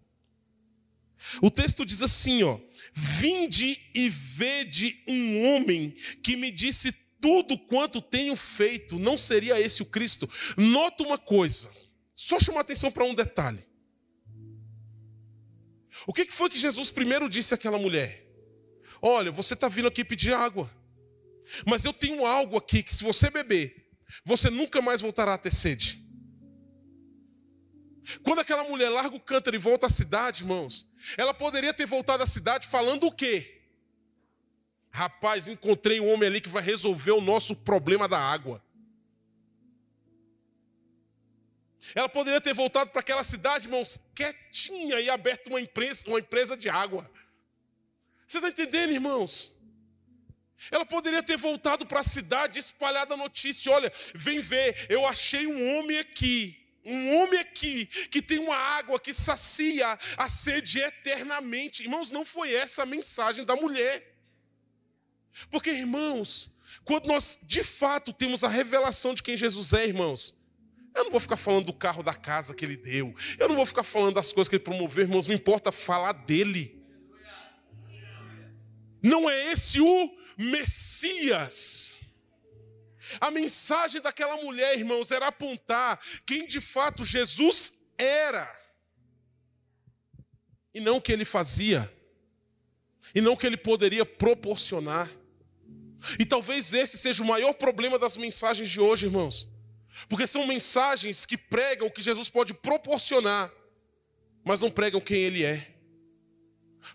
O 1.42 1.50
texto 1.50 1.84
diz 1.84 2.02
assim, 2.02 2.42
ó: 2.42 2.58
Vinde 2.94 3.78
e 3.94 4.08
vede 4.08 5.02
um 5.06 5.44
homem 5.44 5.90
que 6.22 6.36
me 6.36 6.50
disse 6.50 6.92
tudo 7.20 7.58
quanto 7.58 8.00
tenho 8.00 8.34
feito, 8.34 8.98
não 8.98 9.18
seria 9.18 9.60
esse 9.60 9.82
o 9.82 9.86
Cristo? 9.86 10.28
Nota 10.56 11.04
uma 11.04 11.18
coisa, 11.18 11.70
só 12.14 12.40
chamar 12.40 12.60
atenção 12.60 12.90
para 12.90 13.04
um 13.04 13.14
detalhe. 13.14 13.66
O 16.06 16.14
que 16.14 16.30
foi 16.30 16.48
que 16.48 16.58
Jesus 16.58 16.90
primeiro 16.90 17.28
disse 17.28 17.52
àquela 17.52 17.78
mulher? 17.78 18.19
Olha, 19.02 19.32
você 19.32 19.54
está 19.54 19.68
vindo 19.68 19.88
aqui 19.88 20.04
pedir 20.04 20.34
água, 20.34 20.70
mas 21.66 21.84
eu 21.84 21.92
tenho 21.92 22.24
algo 22.26 22.56
aqui 22.56 22.82
que 22.82 22.94
se 22.94 23.02
você 23.02 23.30
beber, 23.30 23.90
você 24.24 24.50
nunca 24.50 24.82
mais 24.82 25.00
voltará 25.00 25.34
a 25.34 25.38
ter 25.38 25.52
sede. 25.52 26.00
Quando 28.22 28.40
aquela 28.40 28.64
mulher 28.64 28.88
larga 28.88 29.14
o 29.14 29.20
cântaro 29.20 29.56
e 29.56 29.58
volta 29.58 29.86
à 29.86 29.90
cidade, 29.90 30.42
irmãos, 30.42 30.90
ela 31.16 31.32
poderia 31.32 31.72
ter 31.72 31.86
voltado 31.86 32.22
à 32.22 32.26
cidade 32.26 32.66
falando 32.66 33.06
o 33.06 33.12
quê? 33.12 33.62
Rapaz, 34.90 35.46
encontrei 35.46 36.00
um 36.00 36.12
homem 36.12 36.28
ali 36.28 36.40
que 36.40 36.48
vai 36.48 36.62
resolver 36.62 37.12
o 37.12 37.20
nosso 37.20 37.54
problema 37.54 38.08
da 38.08 38.18
água. 38.18 38.62
Ela 41.94 42.08
poderia 42.08 42.40
ter 42.40 42.52
voltado 42.52 42.90
para 42.90 43.00
aquela 43.00 43.24
cidade, 43.24 43.66
irmãos, 43.66 44.00
quietinha 44.14 45.00
e 45.00 45.08
aberto 45.08 45.48
uma 45.48 45.60
empresa, 45.60 46.04
uma 46.08 46.18
empresa 46.18 46.56
de 46.56 46.68
água. 46.68 47.10
Você 48.30 48.38
está 48.38 48.48
entendendo, 48.48 48.92
irmãos? 48.92 49.52
Ela 50.70 50.86
poderia 50.86 51.20
ter 51.20 51.36
voltado 51.36 51.84
para 51.84 51.98
a 51.98 52.04
cidade 52.04 52.58
e 52.58 52.62
espalhado 52.62 53.12
a 53.12 53.16
notícia: 53.16 53.72
olha, 53.72 53.92
vem 54.14 54.38
ver, 54.38 54.86
eu 54.88 55.04
achei 55.04 55.48
um 55.48 55.78
homem 55.78 55.98
aqui 55.98 56.56
um 56.82 57.16
homem 57.16 57.38
aqui 57.40 57.84
que 57.86 58.22
tem 58.22 58.38
uma 58.38 58.56
água 58.56 58.98
que 58.98 59.12
sacia 59.12 59.98
a 60.16 60.28
sede 60.30 60.78
eternamente. 60.78 61.82
Irmãos, 61.82 62.10
não 62.10 62.24
foi 62.24 62.54
essa 62.54 62.84
a 62.84 62.86
mensagem 62.86 63.44
da 63.44 63.54
mulher. 63.54 64.16
Porque, 65.50 65.70
irmãos, 65.70 66.50
quando 66.82 67.06
nós 67.06 67.38
de 67.42 67.62
fato 67.62 68.14
temos 68.14 68.44
a 68.44 68.48
revelação 68.48 69.14
de 69.14 69.22
quem 69.22 69.36
Jesus 69.36 69.74
é, 69.74 69.88
irmãos, 69.88 70.34
eu 70.94 71.04
não 71.04 71.10
vou 71.10 71.20
ficar 71.20 71.36
falando 71.36 71.66
do 71.66 71.72
carro 71.74 72.02
da 72.02 72.14
casa 72.14 72.54
que 72.54 72.64
ele 72.64 72.76
deu, 72.76 73.14
eu 73.38 73.48
não 73.48 73.56
vou 73.56 73.66
ficar 73.66 73.82
falando 73.82 74.14
das 74.14 74.32
coisas 74.32 74.48
que 74.48 74.56
ele 74.56 74.64
promoveu, 74.64 75.04
irmãos, 75.04 75.26
não 75.26 75.34
importa 75.34 75.70
falar 75.70 76.12
dele. 76.12 76.79
Não 79.02 79.28
é 79.28 79.52
esse 79.52 79.80
o 79.80 80.18
Messias. 80.36 81.96
A 83.20 83.30
mensagem 83.30 84.00
daquela 84.00 84.36
mulher, 84.36 84.78
irmãos, 84.78 85.10
era 85.10 85.28
apontar 85.28 85.98
quem 86.24 86.46
de 86.46 86.60
fato 86.60 87.04
Jesus 87.04 87.72
era. 87.98 88.60
E 90.72 90.80
não 90.80 90.96
o 90.96 91.00
que 91.00 91.12
ele 91.12 91.24
fazia. 91.24 91.92
E 93.14 93.20
não 93.20 93.32
o 93.32 93.36
que 93.36 93.46
ele 93.46 93.56
poderia 93.56 94.04
proporcionar. 94.04 95.10
E 96.18 96.24
talvez 96.24 96.72
esse 96.72 96.96
seja 96.96 97.22
o 97.22 97.26
maior 97.26 97.52
problema 97.54 97.98
das 97.98 98.16
mensagens 98.16 98.70
de 98.70 98.80
hoje, 98.80 99.06
irmãos. 99.06 99.48
Porque 100.08 100.26
são 100.26 100.46
mensagens 100.46 101.26
que 101.26 101.36
pregam 101.36 101.88
o 101.88 101.90
que 101.90 102.00
Jesus 102.00 102.30
pode 102.30 102.54
proporcionar, 102.54 103.52
mas 104.44 104.60
não 104.60 104.70
pregam 104.70 105.00
quem 105.00 105.18
ele 105.18 105.44
é. 105.44 105.74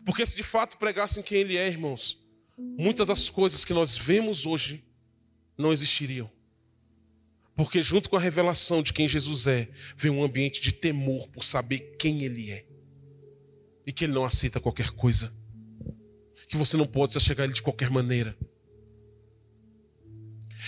Porque 0.06 0.26
se 0.26 0.36
de 0.36 0.44
fato 0.44 0.78
pregassem 0.78 1.24
quem 1.24 1.40
ele 1.40 1.58
é, 1.58 1.68
irmãos, 1.68 2.20
muitas 2.58 3.08
das 3.08 3.30
coisas 3.30 3.64
que 3.64 3.74
nós 3.74 3.98
vemos 3.98 4.46
hoje 4.46 4.84
não 5.58 5.72
existiriam. 5.72 6.30
Porque 7.56 7.82
junto 7.82 8.10
com 8.10 8.18
a 8.18 8.20
revelação 8.20 8.84
de 8.84 8.92
quem 8.92 9.08
Jesus 9.08 9.48
é, 9.48 9.70
vem 9.96 10.12
um 10.12 10.24
ambiente 10.24 10.60
de 10.60 10.74
temor 10.74 11.30
por 11.30 11.44
saber 11.44 11.96
quem 11.98 12.24
Ele 12.24 12.52
é. 12.52 12.66
e 13.88 13.94
que 13.94 14.04
Ele 14.04 14.14
não 14.14 14.26
aceita 14.26 14.60
qualquer 14.60 14.90
coisa, 14.92 15.34
que 16.50 16.58
você 16.58 16.76
não 16.76 16.86
pode 16.86 17.14
se 17.14 17.20
chegar 17.20 17.44
a 17.44 17.46
Ele 17.46 17.54
de 17.54 17.62
qualquer 17.62 17.90
maneira. 17.90 18.38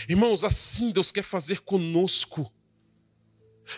Irmãos, 0.08 0.44
assim 0.44 0.92
Deus 0.92 1.12
quer 1.12 1.24
fazer 1.24 1.60
conosco. 1.60 2.52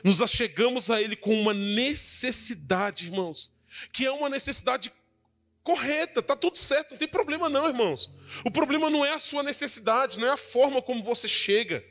Nos 0.04 0.22
achegamos 0.22 0.92
a 0.92 1.02
Ele 1.02 1.16
com 1.16 1.34
uma 1.42 1.54
necessidade, 1.54 3.08
irmãos, 3.08 3.52
que 3.92 4.06
é 4.06 4.12
uma 4.12 4.30
necessidade 4.30 4.92
correta, 5.70 6.24
tá 6.24 6.36
tudo 6.36 6.57
certo, 6.57 6.91
não 6.91 6.97
tem 6.97 7.07
problema 7.07 7.47
não, 7.47 7.67
irmãos. 7.67 8.09
O 8.43 8.49
problema 8.49 8.89
não 8.89 9.05
é 9.05 9.13
a 9.13 9.20
sua 9.20 9.43
necessidade, 9.43 10.17
não 10.17 10.28
é 10.28 10.32
a 10.32 10.38
forma 10.38 10.82
como 10.82 11.03
você 11.03 11.28
chega. 11.28 11.86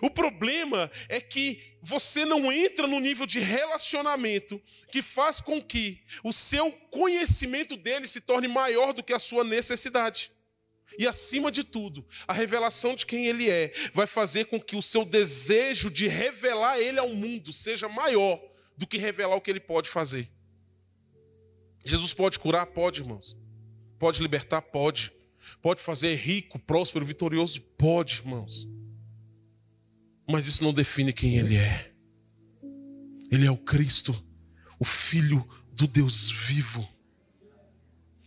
O 0.00 0.08
problema 0.08 0.90
é 1.10 1.20
que 1.20 1.76
você 1.82 2.24
não 2.24 2.50
entra 2.50 2.86
no 2.86 2.98
nível 3.00 3.26
de 3.26 3.38
relacionamento 3.38 4.58
que 4.90 5.02
faz 5.02 5.42
com 5.42 5.60
que 5.60 6.00
o 6.24 6.32
seu 6.32 6.72
conhecimento 6.90 7.76
dele 7.76 8.08
se 8.08 8.22
torne 8.22 8.48
maior 8.48 8.94
do 8.94 9.02
que 9.02 9.12
a 9.12 9.18
sua 9.18 9.44
necessidade. 9.44 10.32
E 10.98 11.06
acima 11.06 11.52
de 11.52 11.64
tudo, 11.64 12.06
a 12.26 12.32
revelação 12.32 12.96
de 12.96 13.04
quem 13.04 13.26
ele 13.26 13.50
é 13.50 13.74
vai 13.92 14.06
fazer 14.06 14.46
com 14.46 14.58
que 14.58 14.76
o 14.76 14.82
seu 14.82 15.04
desejo 15.04 15.90
de 15.90 16.08
revelar 16.08 16.78
ele 16.78 16.98
ao 16.98 17.10
mundo 17.10 17.52
seja 17.52 17.90
maior 17.90 18.40
do 18.74 18.86
que 18.86 18.96
revelar 18.96 19.36
o 19.36 19.40
que 19.40 19.50
ele 19.50 19.60
pode 19.60 19.90
fazer. 19.90 20.30
Jesus 21.84 22.14
pode 22.14 22.38
curar? 22.38 22.66
Pode, 22.66 23.00
irmãos. 23.00 23.36
Pode 23.98 24.22
libertar? 24.22 24.62
Pode. 24.62 25.12
Pode 25.60 25.82
fazer 25.82 26.14
rico, 26.14 26.58
próspero, 26.58 27.04
vitorioso? 27.04 27.60
Pode, 27.76 28.18
irmãos. 28.18 28.68
Mas 30.30 30.46
isso 30.46 30.62
não 30.62 30.72
define 30.72 31.12
quem 31.12 31.36
ele 31.36 31.56
é. 31.56 31.92
Ele 33.30 33.46
é 33.46 33.50
o 33.50 33.56
Cristo, 33.56 34.12
o 34.78 34.84
Filho 34.84 35.46
do 35.72 35.86
Deus 35.86 36.30
vivo. 36.30 36.86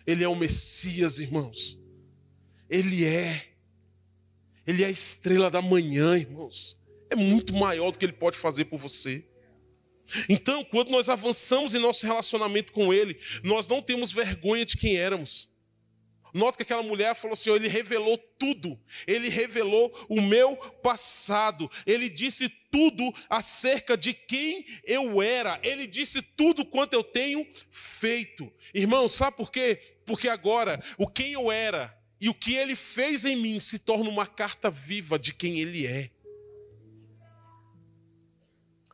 Ele 0.06 0.24
é 0.24 0.28
o 0.28 0.36
Messias, 0.36 1.20
irmãos. 1.20 1.80
Ele 2.70 3.06
é. 3.06 3.50
Ele 4.68 4.84
é 4.84 4.88
a 4.88 4.92
estrela 4.92 5.50
da 5.50 5.62
manhã, 5.62 6.18
irmãos. 6.18 6.78
É 7.10 7.16
muito 7.16 7.54
maior 7.54 7.92
do 7.92 8.00
que 8.00 8.06
ele 8.06 8.14
pode 8.14 8.38
fazer 8.38 8.66
por 8.66 8.80
você. 8.80 9.24
Então, 10.30 10.64
quando 10.64 10.90
nós 10.90 11.10
avançamos 11.10 11.74
em 11.74 11.80
nosso 11.80 12.06
relacionamento 12.06 12.72
com 12.72 12.94
Ele, 12.94 13.20
nós 13.44 13.68
não 13.68 13.82
temos 13.82 14.12
vergonha 14.12 14.66
de 14.66 14.78
quem 14.78 14.98
éramos. 14.98 15.50
Nota 16.36 16.58
que 16.58 16.64
aquela 16.64 16.84
mulher 16.84 17.16
falou 17.16 17.32
assim: 17.32 17.50
Ele 17.50 17.70
revelou 17.70 18.18
tudo, 18.38 18.78
Ele 19.08 19.30
revelou 19.30 19.90
o 20.10 20.22
meu 20.22 20.58
passado, 20.58 21.70
Ele 21.88 22.10
disse 22.10 22.50
tudo 22.70 23.14
acerca 23.30 23.96
de 23.96 24.14
quem 24.14 24.66
eu 24.84 25.22
era, 25.22 25.58
Ele 25.64 25.88
disse 25.88 26.22
tudo 26.22 26.66
quanto 26.66 26.92
eu 26.92 27.04
tenho 27.04 27.48
feito. 27.72 28.52
Irmão, 28.74 29.08
sabe 29.08 29.38
por 29.38 29.50
quê? 29.50 29.80
Porque 30.06 30.28
agora 30.28 30.78
o 30.98 31.08
quem 31.08 31.32
eu 31.32 31.50
era 31.50 31.98
e 32.20 32.28
o 32.28 32.34
que 32.34 32.54
Ele 32.54 32.76
fez 32.76 33.24
em 33.24 33.38
mim 33.38 33.58
se 33.62 33.80
torna 33.80 34.10
uma 34.10 34.28
carta 34.28 34.70
viva 34.70 35.18
de 35.18 35.34
quem 35.34 35.62
Ele 35.62 35.88
é. 35.88 36.12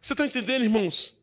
Você 0.02 0.14
está 0.14 0.26
entendendo, 0.26 0.64
irmãos? 0.64 1.18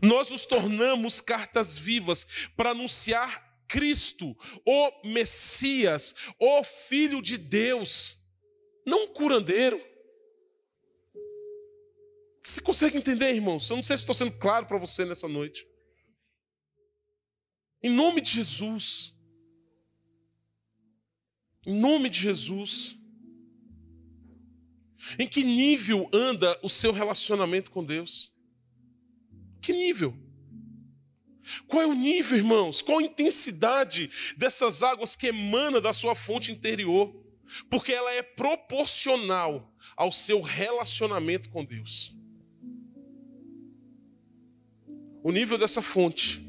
Nós 0.00 0.30
nos 0.30 0.46
tornamos 0.46 1.20
cartas 1.20 1.76
vivas 1.76 2.24
para 2.56 2.70
anunciar 2.70 3.50
Cristo, 3.66 4.36
o 4.66 5.08
Messias, 5.08 6.14
o 6.38 6.62
Filho 6.62 7.20
de 7.20 7.36
Deus, 7.36 8.18
não 8.86 9.04
um 9.04 9.08
curandeiro. 9.08 9.82
Você 12.42 12.60
consegue 12.60 12.96
entender, 12.96 13.34
irmãos? 13.34 13.70
Eu 13.70 13.76
não 13.76 13.82
sei 13.82 13.96
se 13.96 14.02
estou 14.02 14.14
sendo 14.14 14.32
claro 14.32 14.66
para 14.66 14.78
você 14.78 15.04
nessa 15.04 15.26
noite. 15.26 15.66
Em 17.82 17.90
nome 17.90 18.20
de 18.20 18.30
Jesus. 18.30 19.14
Em 21.66 21.80
nome 21.80 22.08
de 22.08 22.20
Jesus. 22.20 22.96
Em 25.18 25.26
que 25.26 25.42
nível 25.42 26.08
anda 26.12 26.58
o 26.62 26.68
seu 26.68 26.92
relacionamento 26.92 27.70
com 27.70 27.84
Deus? 27.84 28.32
Que 29.60 29.72
nível? 29.72 30.16
Qual 31.66 31.82
é 31.82 31.86
o 31.86 31.94
nível, 31.94 32.38
irmãos? 32.38 32.80
Qual 32.80 32.98
a 32.98 33.02
intensidade 33.02 34.10
dessas 34.36 34.82
águas 34.82 35.16
que 35.16 35.28
emana 35.28 35.80
da 35.80 35.92
sua 35.92 36.14
fonte 36.14 36.52
interior? 36.52 37.14
Porque 37.68 37.92
ela 37.92 38.12
é 38.12 38.22
proporcional 38.22 39.74
ao 39.96 40.10
seu 40.10 40.40
relacionamento 40.40 41.50
com 41.50 41.64
Deus. 41.64 42.14
O 45.22 45.30
nível 45.30 45.58
dessa 45.58 45.82
fonte 45.82 46.44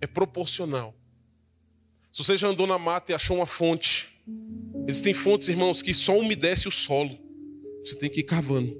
é 0.00 0.06
proporcional. 0.06 0.94
Se 2.10 2.24
você 2.24 2.36
já 2.36 2.48
andou 2.48 2.66
na 2.66 2.78
mata 2.78 3.12
e 3.12 3.14
achou 3.14 3.36
uma 3.36 3.46
fonte, 3.46 4.08
existem 4.86 5.12
fontes, 5.12 5.48
irmãos, 5.48 5.82
que 5.82 5.92
só 5.92 6.18
umedece 6.18 6.66
o 6.66 6.70
solo. 6.70 7.27
Você 7.88 7.96
tem 7.96 8.10
que 8.10 8.20
ir 8.20 8.24
cavando. 8.24 8.76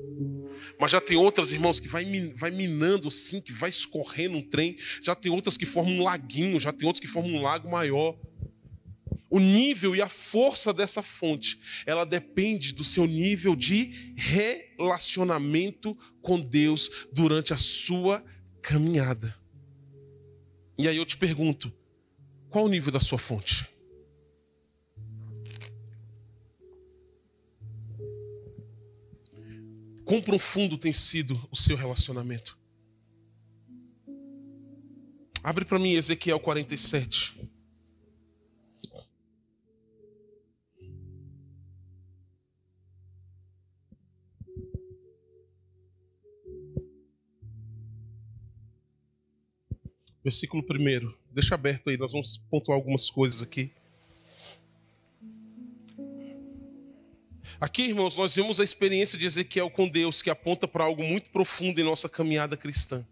Mas 0.78 0.92
já 0.92 1.00
tem 1.00 1.16
outras, 1.16 1.50
irmãos, 1.50 1.80
que 1.80 1.88
vai, 1.88 2.04
vai 2.36 2.50
minando 2.50 3.08
assim, 3.08 3.40
que 3.40 3.52
vai 3.52 3.70
escorrendo 3.70 4.36
um 4.36 4.42
trem. 4.42 4.76
Já 5.02 5.14
tem 5.14 5.30
outras 5.32 5.56
que 5.56 5.66
formam 5.66 5.94
um 5.94 6.02
laguinho, 6.02 6.60
já 6.60 6.72
tem 6.72 6.86
outras 6.86 7.00
que 7.00 7.06
formam 7.06 7.34
um 7.34 7.42
lago 7.42 7.70
maior. 7.70 8.18
O 9.30 9.38
nível 9.38 9.94
e 9.94 10.00
a 10.00 10.08
força 10.08 10.72
dessa 10.72 11.02
fonte, 11.02 11.58
ela 11.84 12.04
depende 12.04 12.72
do 12.72 12.82
seu 12.82 13.06
nível 13.06 13.54
de 13.54 14.14
relacionamento 14.16 15.96
com 16.22 16.40
Deus 16.40 16.90
durante 17.12 17.52
a 17.52 17.58
sua 17.58 18.24
caminhada. 18.62 19.36
E 20.78 20.88
aí 20.88 20.96
eu 20.96 21.04
te 21.04 21.16
pergunto, 21.16 21.72
qual 22.48 22.64
o 22.64 22.68
nível 22.68 22.92
da 22.92 23.00
sua 23.00 23.18
fonte? 23.18 23.67
Quão 30.08 30.22
profundo 30.22 30.78
tem 30.78 30.90
sido 30.90 31.38
o 31.50 31.54
seu 31.54 31.76
relacionamento? 31.76 32.58
Abre 35.44 35.66
para 35.66 35.78
mim 35.78 35.92
Ezequiel 35.92 36.40
47. 36.40 37.36
Versículo 50.24 50.62
1. 50.62 51.12
Deixa 51.34 51.54
aberto 51.54 51.90
aí, 51.90 51.98
nós 51.98 52.12
vamos 52.12 52.38
pontuar 52.50 52.76
algumas 52.76 53.10
coisas 53.10 53.42
aqui. 53.42 53.70
Aqui, 57.60 57.82
irmãos, 57.82 58.16
nós 58.16 58.36
vemos 58.36 58.60
a 58.60 58.64
experiência 58.64 59.18
de 59.18 59.26
Ezequiel 59.26 59.68
com 59.68 59.88
Deus, 59.88 60.22
que 60.22 60.30
aponta 60.30 60.68
para 60.68 60.84
algo 60.84 61.02
muito 61.02 61.30
profundo 61.32 61.80
em 61.80 61.84
nossa 61.84 62.08
caminhada 62.08 62.56
cristã. 62.56 63.04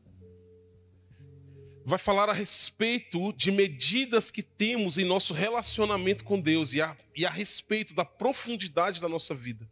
Vai 1.84 1.98
falar 1.98 2.28
a 2.28 2.32
respeito 2.32 3.32
de 3.32 3.50
medidas 3.50 4.30
que 4.30 4.42
temos 4.42 4.98
em 4.98 5.04
nosso 5.04 5.34
relacionamento 5.34 6.24
com 6.24 6.40
Deus 6.40 6.72
e 6.74 6.80
a, 6.80 6.96
e 7.16 7.26
a 7.26 7.30
respeito 7.30 7.92
da 7.92 8.04
profundidade 8.04 9.00
da 9.00 9.08
nossa 9.08 9.34
vida. 9.34 9.68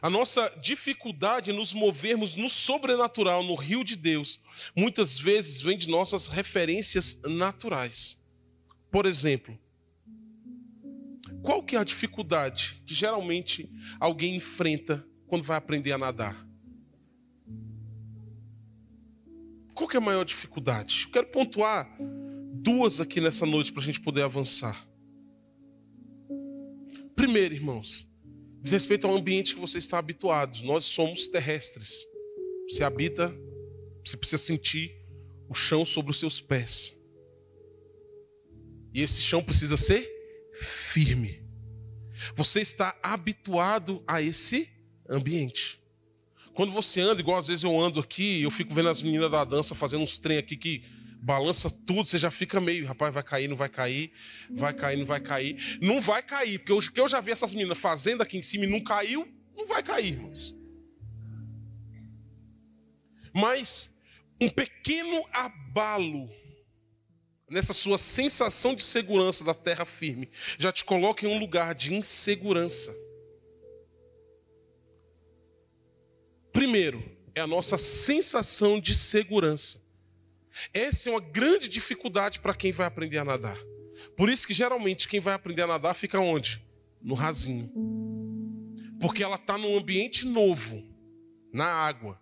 A 0.00 0.08
nossa 0.08 0.48
dificuldade 0.60 1.50
em 1.50 1.54
nos 1.54 1.72
movermos 1.72 2.36
no 2.36 2.48
sobrenatural, 2.48 3.42
no 3.42 3.56
rio 3.56 3.82
de 3.82 3.96
Deus, 3.96 4.40
muitas 4.76 5.18
vezes 5.18 5.60
vem 5.60 5.76
de 5.76 5.88
nossas 5.88 6.28
referências 6.28 7.18
naturais. 7.24 8.16
Por 8.92 9.06
exemplo, 9.06 9.58
qual 11.48 11.62
que 11.62 11.76
é 11.76 11.78
a 11.78 11.84
dificuldade 11.84 12.82
que 12.84 12.92
geralmente 12.92 13.72
alguém 13.98 14.36
enfrenta 14.36 15.02
quando 15.26 15.42
vai 15.42 15.56
aprender 15.56 15.92
a 15.92 15.96
nadar? 15.96 16.46
Qual 19.72 19.88
que 19.88 19.96
é 19.96 19.98
a 19.98 20.02
maior 20.02 20.26
dificuldade? 20.26 21.04
Eu 21.06 21.10
quero 21.10 21.28
pontuar 21.28 21.88
duas 22.52 23.00
aqui 23.00 23.18
nessa 23.18 23.46
noite 23.46 23.72
para 23.72 23.80
a 23.80 23.84
gente 23.86 23.98
poder 23.98 24.24
avançar. 24.24 24.86
Primeiro, 27.16 27.54
irmãos, 27.54 28.12
diz 28.60 28.72
respeito 28.72 29.06
ao 29.06 29.16
ambiente 29.16 29.54
que 29.54 29.60
você 29.62 29.78
está 29.78 29.98
habituado. 29.98 30.62
Nós 30.64 30.84
somos 30.84 31.28
terrestres. 31.28 32.04
Você 32.68 32.84
habita, 32.84 33.34
você 34.04 34.18
precisa 34.18 34.36
sentir 34.36 34.94
o 35.48 35.54
chão 35.54 35.86
sobre 35.86 36.10
os 36.10 36.18
seus 36.18 36.42
pés. 36.42 36.94
E 38.92 39.00
esse 39.00 39.22
chão 39.22 39.42
precisa 39.42 39.78
ser 39.78 40.17
firme. 40.60 41.42
Você 42.34 42.60
está 42.60 42.96
habituado 43.02 44.02
a 44.06 44.20
esse 44.20 44.70
ambiente. 45.08 45.80
Quando 46.54 46.72
você 46.72 47.00
anda, 47.00 47.20
igual 47.20 47.38
às 47.38 47.46
vezes 47.46 47.62
eu 47.62 47.80
ando 47.80 48.00
aqui, 48.00 48.42
eu 48.42 48.50
fico 48.50 48.74
vendo 48.74 48.88
as 48.88 49.00
meninas 49.00 49.30
da 49.30 49.44
dança 49.44 49.74
fazendo 49.74 50.02
uns 50.02 50.18
trem 50.18 50.38
aqui 50.38 50.56
que 50.56 50.84
balança 51.20 51.70
tudo, 51.70 52.04
você 52.04 52.18
já 52.18 52.30
fica 52.30 52.60
meio, 52.60 52.86
rapaz, 52.86 53.12
vai 53.12 53.22
cair, 53.22 53.48
não 53.48 53.56
vai 53.56 53.68
cair, 53.68 54.12
vai 54.50 54.72
cair, 54.72 54.96
não 54.96 55.06
vai 55.06 55.20
cair. 55.20 55.78
Não 55.80 56.00
vai 56.00 56.22
cair, 56.22 56.58
porque 56.58 56.72
eu, 56.72 56.78
que 56.78 57.00
eu 57.00 57.08
já 57.08 57.20
vi 57.20 57.30
essas 57.30 57.52
meninas 57.52 57.78
fazendo 57.78 58.22
aqui 58.22 58.36
em 58.36 58.42
cima 58.42 58.64
e 58.64 58.68
não 58.68 58.80
caiu, 58.80 59.26
não 59.56 59.66
vai 59.66 59.82
cair, 59.82 60.14
irmãos. 60.14 60.54
Mas 63.32 63.92
um 64.40 64.48
pequeno 64.48 65.24
abalo 65.32 66.28
nessa 67.50 67.72
sua 67.72 67.98
sensação 67.98 68.74
de 68.74 68.82
segurança 68.82 69.44
da 69.44 69.54
terra 69.54 69.84
firme, 69.84 70.28
já 70.58 70.70
te 70.70 70.84
coloca 70.84 71.26
em 71.26 71.28
um 71.28 71.38
lugar 71.38 71.74
de 71.74 71.94
insegurança. 71.94 72.94
Primeiro, 76.52 77.02
é 77.34 77.40
a 77.40 77.46
nossa 77.46 77.78
sensação 77.78 78.80
de 78.80 78.94
segurança. 78.94 79.82
Essa 80.74 81.08
é 81.08 81.12
uma 81.12 81.20
grande 81.20 81.68
dificuldade 81.68 82.40
para 82.40 82.54
quem 82.54 82.72
vai 82.72 82.86
aprender 82.86 83.18
a 83.18 83.24
nadar. 83.24 83.58
Por 84.16 84.28
isso 84.28 84.46
que 84.46 84.54
geralmente 84.54 85.08
quem 85.08 85.20
vai 85.20 85.34
aprender 85.34 85.62
a 85.62 85.66
nadar 85.66 85.94
fica 85.94 86.18
onde? 86.18 86.64
No 87.00 87.14
rasinho. 87.14 87.70
Porque 89.00 89.22
ela 89.22 89.36
está 89.36 89.56
num 89.56 89.76
ambiente 89.76 90.26
novo, 90.26 90.84
na 91.52 91.66
água. 91.66 92.20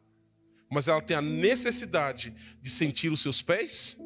Mas 0.70 0.88
ela 0.88 1.00
tem 1.00 1.16
a 1.16 1.22
necessidade 1.22 2.34
de 2.60 2.70
sentir 2.70 3.10
os 3.10 3.20
seus 3.22 3.40
pés 3.40 3.96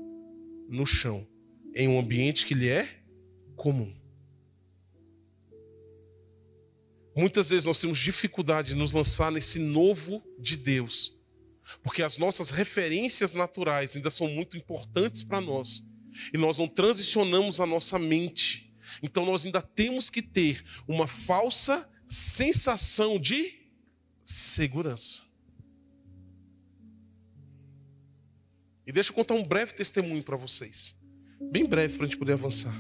no 0.70 0.86
chão, 0.86 1.26
em 1.74 1.88
um 1.88 1.98
ambiente 1.98 2.46
que 2.46 2.54
lhe 2.54 2.68
é 2.68 3.02
comum. 3.56 3.92
Muitas 7.16 7.50
vezes 7.50 7.64
nós 7.64 7.80
temos 7.80 7.98
dificuldade 7.98 8.68
de 8.68 8.74
nos 8.76 8.92
lançar 8.92 9.32
nesse 9.32 9.58
novo 9.58 10.22
de 10.38 10.56
Deus, 10.56 11.18
porque 11.82 12.02
as 12.02 12.16
nossas 12.16 12.50
referências 12.50 13.32
naturais 13.32 13.96
ainda 13.96 14.10
são 14.10 14.28
muito 14.28 14.56
importantes 14.56 15.24
para 15.24 15.40
nós, 15.40 15.82
e 16.32 16.38
nós 16.38 16.58
não 16.58 16.68
transicionamos 16.68 17.60
a 17.60 17.66
nossa 17.66 17.98
mente. 17.98 18.72
Então 19.02 19.26
nós 19.26 19.44
ainda 19.44 19.60
temos 19.60 20.08
que 20.08 20.22
ter 20.22 20.64
uma 20.86 21.08
falsa 21.08 21.88
sensação 22.08 23.18
de 23.18 23.60
segurança. 24.24 25.29
E 28.90 28.92
deixa 28.92 29.10
eu 29.10 29.14
contar 29.14 29.34
um 29.34 29.44
breve 29.44 29.72
testemunho 29.72 30.20
para 30.20 30.36
vocês. 30.36 30.96
Bem 31.52 31.64
breve 31.64 31.96
para 31.96 32.06
a 32.06 32.08
gente 32.08 32.18
poder 32.18 32.32
avançar. 32.32 32.74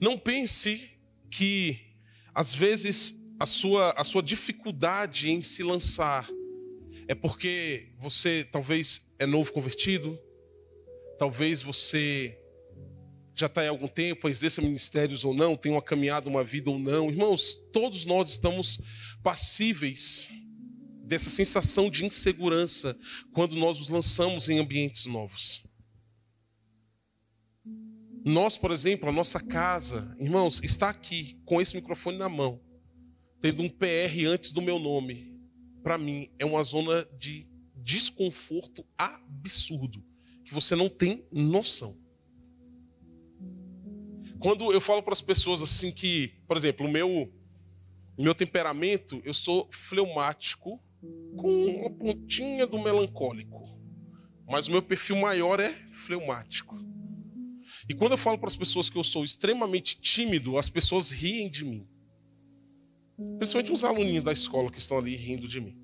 Não 0.00 0.18
pense 0.18 0.90
que, 1.30 1.94
às 2.34 2.52
vezes, 2.52 3.16
a 3.38 3.46
sua, 3.46 3.92
a 3.92 4.02
sua 4.02 4.24
dificuldade 4.24 5.30
em 5.30 5.40
se 5.40 5.62
lançar 5.62 6.28
é 7.06 7.14
porque 7.14 7.92
você 8.00 8.42
talvez 8.42 9.08
é 9.20 9.24
novo 9.24 9.52
convertido, 9.52 10.18
talvez 11.16 11.62
você 11.62 12.36
já 13.36 13.46
está 13.46 13.62
há 13.62 13.68
algum 13.68 13.86
tempo, 13.86 14.28
exerça 14.28 14.60
ministérios 14.60 15.24
ou 15.24 15.32
não, 15.32 15.54
tem 15.54 15.70
uma 15.70 15.80
caminhada, 15.80 16.28
uma 16.28 16.42
vida 16.42 16.70
ou 16.70 16.78
não. 16.80 17.08
Irmãos, 17.08 17.54
todos 17.72 18.04
nós 18.04 18.32
estamos 18.32 18.80
passíveis 19.22 20.28
dessa 21.08 21.30
sensação 21.30 21.90
de 21.90 22.04
insegurança 22.04 22.96
quando 23.32 23.56
nós 23.56 23.78
nos 23.78 23.88
lançamos 23.88 24.48
em 24.48 24.58
ambientes 24.58 25.06
novos. 25.06 25.64
Nós, 28.24 28.58
por 28.58 28.70
exemplo, 28.70 29.08
a 29.08 29.12
nossa 29.12 29.40
casa, 29.40 30.14
irmãos, 30.20 30.60
está 30.62 30.90
aqui 30.90 31.40
com 31.46 31.62
esse 31.62 31.74
microfone 31.74 32.18
na 32.18 32.28
mão, 32.28 32.60
tendo 33.40 33.62
um 33.62 33.70
PR 33.70 34.26
antes 34.28 34.52
do 34.52 34.60
meu 34.60 34.78
nome. 34.78 35.34
Para 35.82 35.96
mim, 35.96 36.30
é 36.38 36.44
uma 36.44 36.62
zona 36.62 37.08
de 37.18 37.48
desconforto 37.74 38.84
absurdo, 38.98 40.04
que 40.44 40.52
você 40.52 40.76
não 40.76 40.90
tem 40.90 41.26
noção. 41.32 41.98
Quando 44.38 44.70
eu 44.72 44.80
falo 44.80 45.02
para 45.02 45.14
as 45.14 45.22
pessoas 45.22 45.62
assim 45.62 45.90
que, 45.90 46.28
por 46.46 46.56
exemplo, 46.56 46.86
o 46.86 46.90
meu, 46.90 47.32
o 48.14 48.22
meu 48.22 48.34
temperamento, 48.34 49.22
eu 49.24 49.32
sou 49.32 49.68
fleumático, 49.72 50.78
com 51.36 51.48
uma 51.48 51.90
pontinha 51.90 52.66
do 52.66 52.78
melancólico. 52.78 53.68
Mas 54.48 54.66
o 54.66 54.70
meu 54.70 54.82
perfil 54.82 55.16
maior 55.16 55.60
é 55.60 55.72
fleumático. 55.92 56.76
E 57.88 57.94
quando 57.94 58.12
eu 58.12 58.18
falo 58.18 58.38
para 58.38 58.48
as 58.48 58.56
pessoas 58.56 58.88
que 58.88 58.96
eu 58.96 59.04
sou 59.04 59.24
extremamente 59.24 60.00
tímido, 60.00 60.58
as 60.58 60.68
pessoas 60.70 61.10
riem 61.10 61.50
de 61.50 61.64
mim. 61.64 61.86
Principalmente 63.38 63.72
os 63.72 63.84
aluninhos 63.84 64.24
da 64.24 64.32
escola 64.32 64.70
que 64.70 64.78
estão 64.78 64.98
ali 64.98 65.14
rindo 65.14 65.48
de 65.48 65.60
mim. 65.60 65.76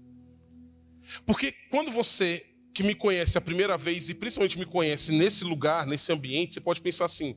Porque 1.27 1.53
quando 1.71 1.91
você 1.91 2.45
que 2.73 2.83
me 2.83 2.95
conhece 2.95 3.39
a 3.39 3.41
primeira 3.41 3.79
vez 3.79 4.09
e 4.09 4.15
principalmente 4.15 4.59
me 4.59 4.67
conhece 4.67 5.12
nesse 5.12 5.45
lugar, 5.45 5.87
nesse 5.87 6.12
ambiente, 6.12 6.55
você 6.55 6.61
pode 6.61 6.81
pensar 6.81 7.05
assim: 7.05 7.37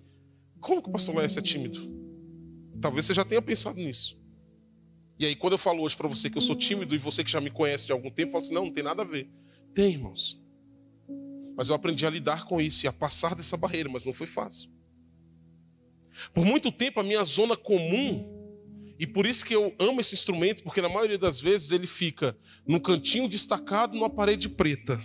como 0.59 0.81
que 0.81 0.89
o 0.89 0.91
pastor 0.91 1.15
Laércio 1.15 1.39
é 1.39 1.43
tímido? 1.43 1.79
Talvez 2.81 3.05
você 3.05 3.13
já 3.13 3.25
tenha 3.25 3.41
pensado 3.41 3.77
nisso. 3.77 4.19
E 5.19 5.25
aí, 5.25 5.35
quando 5.35 5.53
eu 5.53 5.57
falo 5.57 5.81
hoje 5.81 5.97
para 5.97 6.07
você 6.07 6.29
que 6.29 6.37
eu 6.37 6.41
sou 6.41 6.55
tímido 6.55 6.93
e 6.93 6.97
você 6.97 7.23
que 7.23 7.31
já 7.31 7.41
me 7.41 7.49
conhece 7.49 7.87
de 7.87 7.91
algum 7.91 8.09
tempo, 8.09 8.33
fala 8.33 8.43
assim: 8.43 8.53
não, 8.53 8.65
não 8.65 8.73
tem 8.73 8.83
nada 8.83 9.01
a 9.01 9.05
ver. 9.05 9.29
Tem, 9.73 9.93
irmãos. 9.93 10.41
Mas 11.55 11.69
eu 11.69 11.75
aprendi 11.75 12.05
a 12.05 12.09
lidar 12.09 12.45
com 12.45 12.61
isso 12.61 12.85
e 12.85 12.87
a 12.87 12.93
passar 12.93 13.33
dessa 13.33 13.57
barreira, 13.57 13.89
mas 13.89 14.05
não 14.05 14.13
foi 14.13 14.27
fácil. 14.27 14.69
Por 16.33 16.45
muito 16.45 16.71
tempo, 16.71 16.99
a 16.99 17.03
minha 17.03 17.23
zona 17.25 17.57
comum, 17.57 18.37
e 18.99 19.07
por 19.07 19.25
isso 19.25 19.43
que 19.45 19.55
eu 19.55 19.75
amo 19.79 20.01
esse 20.01 20.13
instrumento, 20.13 20.63
porque 20.63 20.81
na 20.81 20.89
maioria 20.89 21.17
das 21.17 21.41
vezes 21.41 21.71
ele 21.71 21.87
fica 21.87 22.37
num 22.65 22.79
cantinho 22.79 23.27
destacado 23.27 23.95
numa 23.95 24.09
parede 24.09 24.49
preta. 24.49 25.01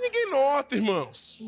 Ninguém 0.00 0.30
nota, 0.30 0.76
irmãos. 0.76 1.38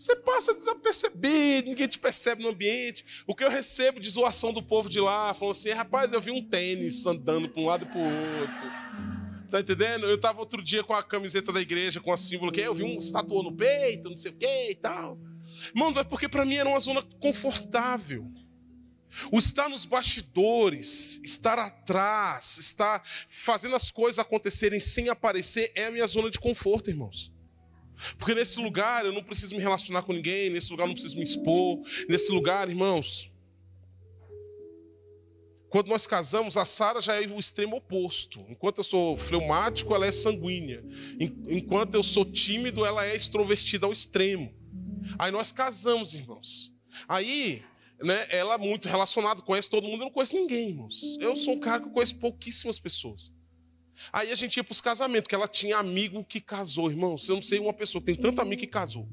Você 0.00 0.16
passa 0.16 0.54
desapercebido, 0.54 1.68
ninguém 1.68 1.86
te 1.86 1.98
percebe 1.98 2.42
no 2.42 2.48
ambiente. 2.48 3.04
O 3.26 3.34
que 3.34 3.44
eu 3.44 3.50
recebo 3.50 4.00
de 4.00 4.08
zoação 4.08 4.50
do 4.50 4.62
povo 4.62 4.88
de 4.88 4.98
lá, 4.98 5.34
falando 5.34 5.52
assim: 5.52 5.68
rapaz, 5.72 6.10
eu 6.10 6.20
vi 6.22 6.30
um 6.30 6.42
tênis 6.42 7.04
andando 7.04 7.50
para 7.50 7.60
um 7.60 7.66
lado 7.66 7.84
e 7.84 7.86
para 7.86 7.98
o 7.98 8.40
outro. 8.40 9.50
Tá 9.50 9.60
entendendo? 9.60 10.06
Eu 10.06 10.14
estava 10.14 10.40
outro 10.40 10.62
dia 10.62 10.82
com 10.82 10.94
a 10.94 11.02
camiseta 11.02 11.52
da 11.52 11.60
igreja, 11.60 12.00
com 12.00 12.10
a 12.10 12.16
símbolo 12.16 12.50
que 12.50 12.62
eu 12.62 12.74
vi 12.74 12.82
um 12.82 12.96
estatuou 12.96 13.42
no 13.42 13.54
peito, 13.54 14.08
não 14.08 14.16
sei 14.16 14.30
o 14.30 14.34
que 14.36 14.70
e 14.70 14.74
tal. 14.74 15.18
Irmãos, 15.74 15.94
é 15.98 16.04
porque 16.04 16.30
para 16.30 16.46
mim 16.46 16.54
era 16.54 16.68
uma 16.70 16.80
zona 16.80 17.02
confortável. 17.20 18.26
O 19.30 19.38
estar 19.38 19.68
nos 19.68 19.84
bastidores, 19.84 21.20
estar 21.22 21.58
atrás, 21.58 22.56
estar 22.56 23.02
fazendo 23.28 23.76
as 23.76 23.90
coisas 23.90 24.18
acontecerem 24.18 24.80
sem 24.80 25.10
aparecer 25.10 25.70
é 25.74 25.88
a 25.88 25.90
minha 25.90 26.06
zona 26.06 26.30
de 26.30 26.40
conforto, 26.40 26.88
irmãos. 26.88 27.30
Porque 28.18 28.34
nesse 28.34 28.58
lugar 28.60 29.04
eu 29.04 29.12
não 29.12 29.22
preciso 29.22 29.54
me 29.54 29.60
relacionar 29.60 30.02
com 30.02 30.12
ninguém, 30.12 30.50
nesse 30.50 30.70
lugar 30.70 30.84
eu 30.84 30.88
não 30.88 30.94
preciso 30.94 31.16
me 31.16 31.22
expor. 31.22 31.80
Nesse 32.08 32.32
lugar, 32.32 32.68
irmãos, 32.68 33.30
quando 35.70 35.88
nós 35.88 36.04
casamos, 36.04 36.56
a 36.56 36.64
Sara 36.64 37.00
já 37.00 37.14
é 37.14 37.26
o 37.28 37.38
extremo 37.38 37.76
oposto. 37.76 38.44
Enquanto 38.48 38.78
eu 38.78 38.84
sou 38.84 39.16
fleumático, 39.16 39.94
ela 39.94 40.04
é 40.04 40.10
sanguínea. 40.12 40.84
Enquanto 41.48 41.94
eu 41.94 42.02
sou 42.02 42.24
tímido, 42.24 42.84
ela 42.84 43.06
é 43.06 43.14
extrovertida 43.14 43.86
ao 43.86 43.92
extremo. 43.92 44.52
Aí 45.16 45.30
nós 45.30 45.52
casamos, 45.52 46.12
irmãos. 46.12 46.74
Aí, 47.08 47.62
né, 48.02 48.26
ela 48.30 48.54
é 48.54 48.58
muito 48.58 48.88
relacionada, 48.88 49.42
conhece 49.42 49.70
todo 49.70 49.86
mundo, 49.86 50.00
eu 50.00 50.06
não 50.06 50.10
conheço 50.10 50.34
ninguém, 50.34 50.70
irmãos. 50.70 51.16
Eu 51.20 51.36
sou 51.36 51.54
um 51.54 51.60
cara 51.60 51.82
que 51.82 51.90
conheço 51.90 52.16
pouquíssimas 52.16 52.80
pessoas. 52.80 53.32
Aí 54.12 54.32
a 54.32 54.34
gente 54.34 54.56
ia 54.56 54.64
para 54.64 54.72
os 54.72 54.80
casamentos, 54.80 55.26
que 55.26 55.34
ela 55.34 55.48
tinha 55.48 55.76
amigo 55.76 56.24
que 56.24 56.40
casou, 56.40 56.90
irmãos. 56.90 57.28
Eu 57.28 57.36
não 57.36 57.42
sei 57.42 57.58
uma 57.58 57.72
pessoa, 57.72 58.02
tem 58.02 58.14
tanto 58.14 58.40
amigo 58.40 58.60
que 58.60 58.66
casou. 58.66 59.08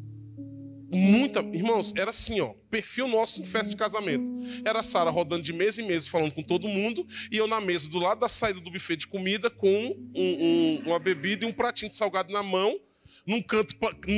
Muita, 0.90 1.42
irmãos, 1.42 1.94
era 1.98 2.12
assim, 2.12 2.40
ó, 2.40 2.54
perfil 2.70 3.10
nosso 3.10 3.42
em 3.42 3.46
festa 3.46 3.70
de 3.70 3.76
casamento. 3.76 4.32
Era 4.64 4.80
a 4.80 4.84
Sara 4.84 5.10
rodando 5.10 5.44
de 5.44 5.52
mesa 5.52 5.82
em 5.82 5.86
mesa, 5.86 6.10
falando 6.10 6.32
com 6.32 6.42
todo 6.42 6.68
mundo, 6.68 7.06
e 7.30 7.38
eu 7.38 7.46
na 7.46 7.60
mesa 7.60 7.90
do 7.90 8.00
lado 8.00 8.22
da 8.22 8.30
saída 8.30 8.62
do 8.62 8.72
buffet 8.72 8.96
de 8.96 9.08
comida, 9.08 9.50
com 9.50 9.68
um, 9.68 10.24
um, 10.24 10.84
uma 10.86 11.00
bebida 11.00 11.44
e 11.44 11.48
um 11.48 11.52
pratinho 11.52 11.92
de 11.92 11.98
salgado 11.98 12.32
na 12.32 12.42
mão, 12.42 12.80
num 13.28 13.42
canto 13.42 13.76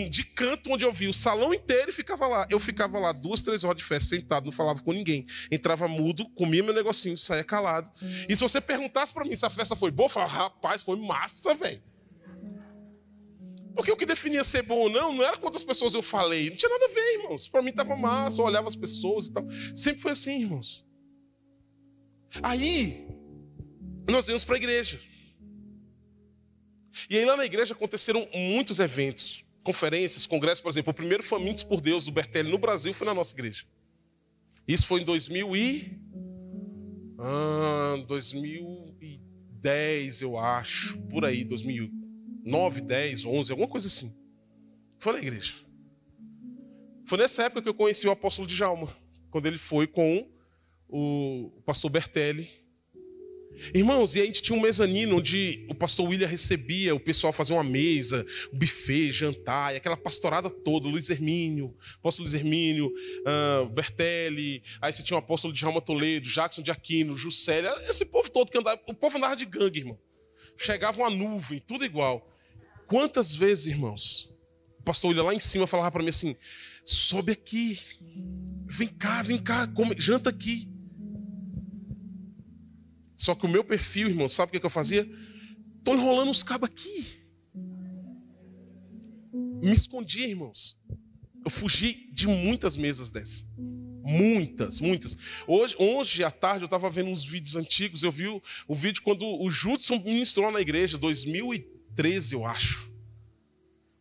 de 0.09 0.23
canto 0.23 0.71
onde 0.71 0.85
eu 0.85 0.93
vi 0.93 1.07
o 1.07 1.13
salão 1.13 1.51
inteiro 1.51 1.89
e 1.89 1.93
ficava 1.93 2.27
lá. 2.27 2.47
Eu 2.49 2.59
ficava 2.59 2.99
lá 2.99 3.11
duas, 3.11 3.41
três 3.41 3.63
horas 3.63 3.77
de 3.77 3.83
festa 3.83 4.15
sentado, 4.15 4.45
não 4.45 4.51
falava 4.51 4.83
com 4.83 4.93
ninguém. 4.93 5.25
Entrava 5.51 5.87
mudo, 5.87 6.29
comia 6.35 6.61
meu 6.61 6.73
negocinho, 6.73 7.17
saía 7.17 7.43
calado. 7.43 7.89
Hum. 8.01 8.25
E 8.29 8.37
se 8.37 8.41
você 8.41 8.61
perguntasse 8.61 9.11
para 9.11 9.25
mim 9.25 9.35
se 9.35 9.45
a 9.45 9.49
festa 9.49 9.75
foi 9.75 9.89
boa, 9.89 10.05
eu 10.05 10.09
falava, 10.09 10.31
rapaz, 10.31 10.83
foi 10.83 10.95
massa, 10.97 11.55
velho. 11.55 11.81
Porque 13.75 13.91
o 13.91 13.97
que 13.97 14.05
definia 14.05 14.43
ser 14.43 14.61
bom 14.61 14.77
ou 14.77 14.89
não, 14.89 15.13
não 15.13 15.23
era 15.23 15.37
quantas 15.37 15.63
pessoas 15.63 15.93
eu 15.93 16.03
falei. 16.03 16.49
Não 16.49 16.57
tinha 16.57 16.69
nada 16.69 16.85
a 16.85 16.89
ver, 16.89 17.13
irmãos. 17.19 17.47
Para 17.47 17.61
mim 17.63 17.69
estava 17.69 17.95
massa, 17.95 18.41
eu 18.41 18.45
olhava 18.45 18.67
as 18.67 18.75
pessoas 18.75 19.27
e 19.27 19.31
tal. 19.31 19.43
Sempre 19.73 20.01
foi 20.01 20.11
assim, 20.11 20.41
irmãos. 20.41 20.85
Aí, 22.43 23.07
nós 24.11 24.27
íamos 24.27 24.43
para 24.43 24.55
a 24.55 24.57
igreja. 24.57 24.99
E 27.09 27.17
aí 27.17 27.25
lá 27.25 27.35
na 27.37 27.45
igreja 27.45 27.73
aconteceram 27.73 28.27
muitos 28.33 28.79
eventos, 28.79 29.45
conferências, 29.63 30.25
congressos, 30.25 30.61
por 30.61 30.69
exemplo, 30.69 30.91
o 30.91 30.93
primeiro 30.93 31.23
Famintos 31.23 31.63
por 31.63 31.81
Deus 31.81 32.05
do 32.05 32.11
Bertelli 32.11 32.49
no 32.49 32.57
Brasil 32.57 32.93
foi 32.93 33.05
na 33.05 33.13
nossa 33.13 33.35
igreja. 33.35 33.65
Isso 34.67 34.87
foi 34.87 35.01
em 35.01 35.05
2000 35.05 35.55
e... 35.55 35.99
Ah, 37.19 38.03
2010, 38.07 40.21
eu 40.21 40.37
acho, 40.37 40.97
por 41.09 41.25
aí, 41.25 41.43
2009, 41.43 42.81
10, 42.81 43.25
11, 43.25 43.51
alguma 43.51 43.67
coisa 43.67 43.87
assim. 43.87 44.15
Foi 44.99 45.13
na 45.13 45.19
igreja. 45.19 45.55
Foi 47.05 47.17
nessa 47.17 47.43
época 47.43 47.61
que 47.61 47.69
eu 47.69 47.73
conheci 47.73 48.07
o 48.07 48.11
apóstolo 48.11 48.47
de 48.47 48.55
Jalma, 48.55 48.95
quando 49.31 49.47
ele 49.47 49.57
foi 49.57 49.87
com 49.87 50.29
o 50.87 51.51
pastor 51.65 51.91
Bertelli 51.91 52.58
Irmãos, 53.73 54.15
e 54.15 54.21
a 54.21 54.25
gente 54.25 54.41
tinha 54.41 54.57
um 54.57 54.61
mezanino 54.61 55.17
onde 55.17 55.65
o 55.69 55.75
pastor 55.75 56.07
William 56.07 56.27
recebia 56.27 56.95
o 56.95 56.99
pessoal 56.99 57.33
fazer 57.33 57.53
uma 57.53 57.63
mesa, 57.63 58.25
um 58.53 58.57
buffet, 58.57 59.11
jantar, 59.11 59.73
e 59.73 59.77
aquela 59.77 59.97
pastorada 59.97 60.49
toda, 60.49 60.87
Luiz 60.87 61.09
Hermínio, 61.09 61.75
apóstolo 61.97 62.27
Luiz 62.27 62.39
Hermínio, 62.39 62.87
uh, 62.87 63.69
Bertelli, 63.69 64.63
aí 64.81 64.93
você 64.93 65.03
tinha 65.03 65.17
o 65.17 65.19
apóstolo 65.19 65.53
Djalma 65.53 65.81
Toledo, 65.81 66.27
Jackson 66.27 66.61
de 66.61 66.71
Aquino, 66.71 67.17
Juscelia, 67.17 67.71
esse 67.89 68.05
povo 68.05 68.29
todo 68.29 68.51
que 68.51 68.57
andava, 68.57 68.79
o 68.87 68.93
povo 68.93 69.17
andava 69.17 69.35
de 69.35 69.45
gangue, 69.45 69.79
irmão. 69.79 69.99
Chegava 70.57 71.01
uma 71.01 71.09
nuvem, 71.09 71.59
tudo 71.59 71.85
igual. 71.85 72.29
Quantas 72.87 73.35
vezes, 73.35 73.67
irmãos, 73.67 74.33
o 74.79 74.83
pastor 74.83 75.09
William 75.09 75.23
lá 75.23 75.33
em 75.33 75.39
cima 75.39 75.67
falava 75.67 75.91
para 75.91 76.03
mim 76.03 76.09
assim, 76.09 76.35
sobe 76.85 77.31
aqui, 77.31 77.79
vem 78.67 78.87
cá, 78.87 79.21
vem 79.21 79.37
cá, 79.37 79.67
come, 79.67 79.95
janta 79.97 80.29
aqui. 80.29 80.68
Só 83.19 83.35
que 83.35 83.45
o 83.45 83.49
meu 83.49 83.65
perfil, 83.65 84.07
irmão, 84.07 84.29
sabe 84.29 84.55
o 84.55 84.59
que 84.59 84.65
eu 84.65 84.69
fazia? 84.69 85.07
Estou 85.77 85.93
enrolando 85.93 86.31
os 86.31 86.41
cabos 86.41 86.69
aqui. 86.69 87.19
Me 89.61 89.73
escondi, 89.73 90.21
irmãos. 90.21 90.79
Eu 91.43 91.51
fugi 91.51 92.09
de 92.13 92.27
muitas 92.27 92.77
mesas 92.77 93.11
dessas. 93.11 93.45
Muitas, 94.05 94.79
muitas. 94.79 95.17
Hoje, 95.45 95.75
hoje 95.77 96.23
à 96.23 96.31
tarde 96.31 96.63
eu 96.63 96.67
estava 96.67 96.89
vendo 96.89 97.09
uns 97.09 97.25
vídeos 97.25 97.57
antigos. 97.57 98.03
Eu 98.03 98.11
vi 98.11 98.27
o, 98.27 98.41
o 98.69 98.73
vídeo 98.73 99.01
quando 99.03 99.25
o 99.25 99.51
Judson 99.51 99.99
ministrou 99.99 100.49
na 100.49 100.61
igreja, 100.61 100.97
2013, 100.97 102.33
eu 102.33 102.45
acho. 102.45 102.89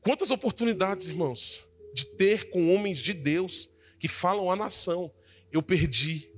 Quantas 0.00 0.30
oportunidades, 0.30 1.08
irmãos, 1.08 1.66
de 1.92 2.06
ter 2.06 2.50
com 2.50 2.72
homens 2.72 2.98
de 2.98 3.12
Deus 3.12 3.68
que 3.98 4.06
falam 4.06 4.48
a 4.48 4.54
nação. 4.54 5.12
Eu 5.50 5.60
perdi, 5.60 6.30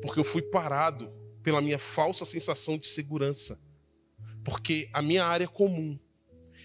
porque 0.00 0.18
eu 0.18 0.24
fui 0.24 0.40
parado 0.40 1.12
pela 1.44 1.60
minha 1.60 1.78
falsa 1.78 2.24
sensação 2.24 2.76
de 2.76 2.86
segurança. 2.86 3.60
Porque 4.42 4.88
a 4.92 5.00
minha 5.00 5.24
área 5.24 5.46
comum 5.46 5.98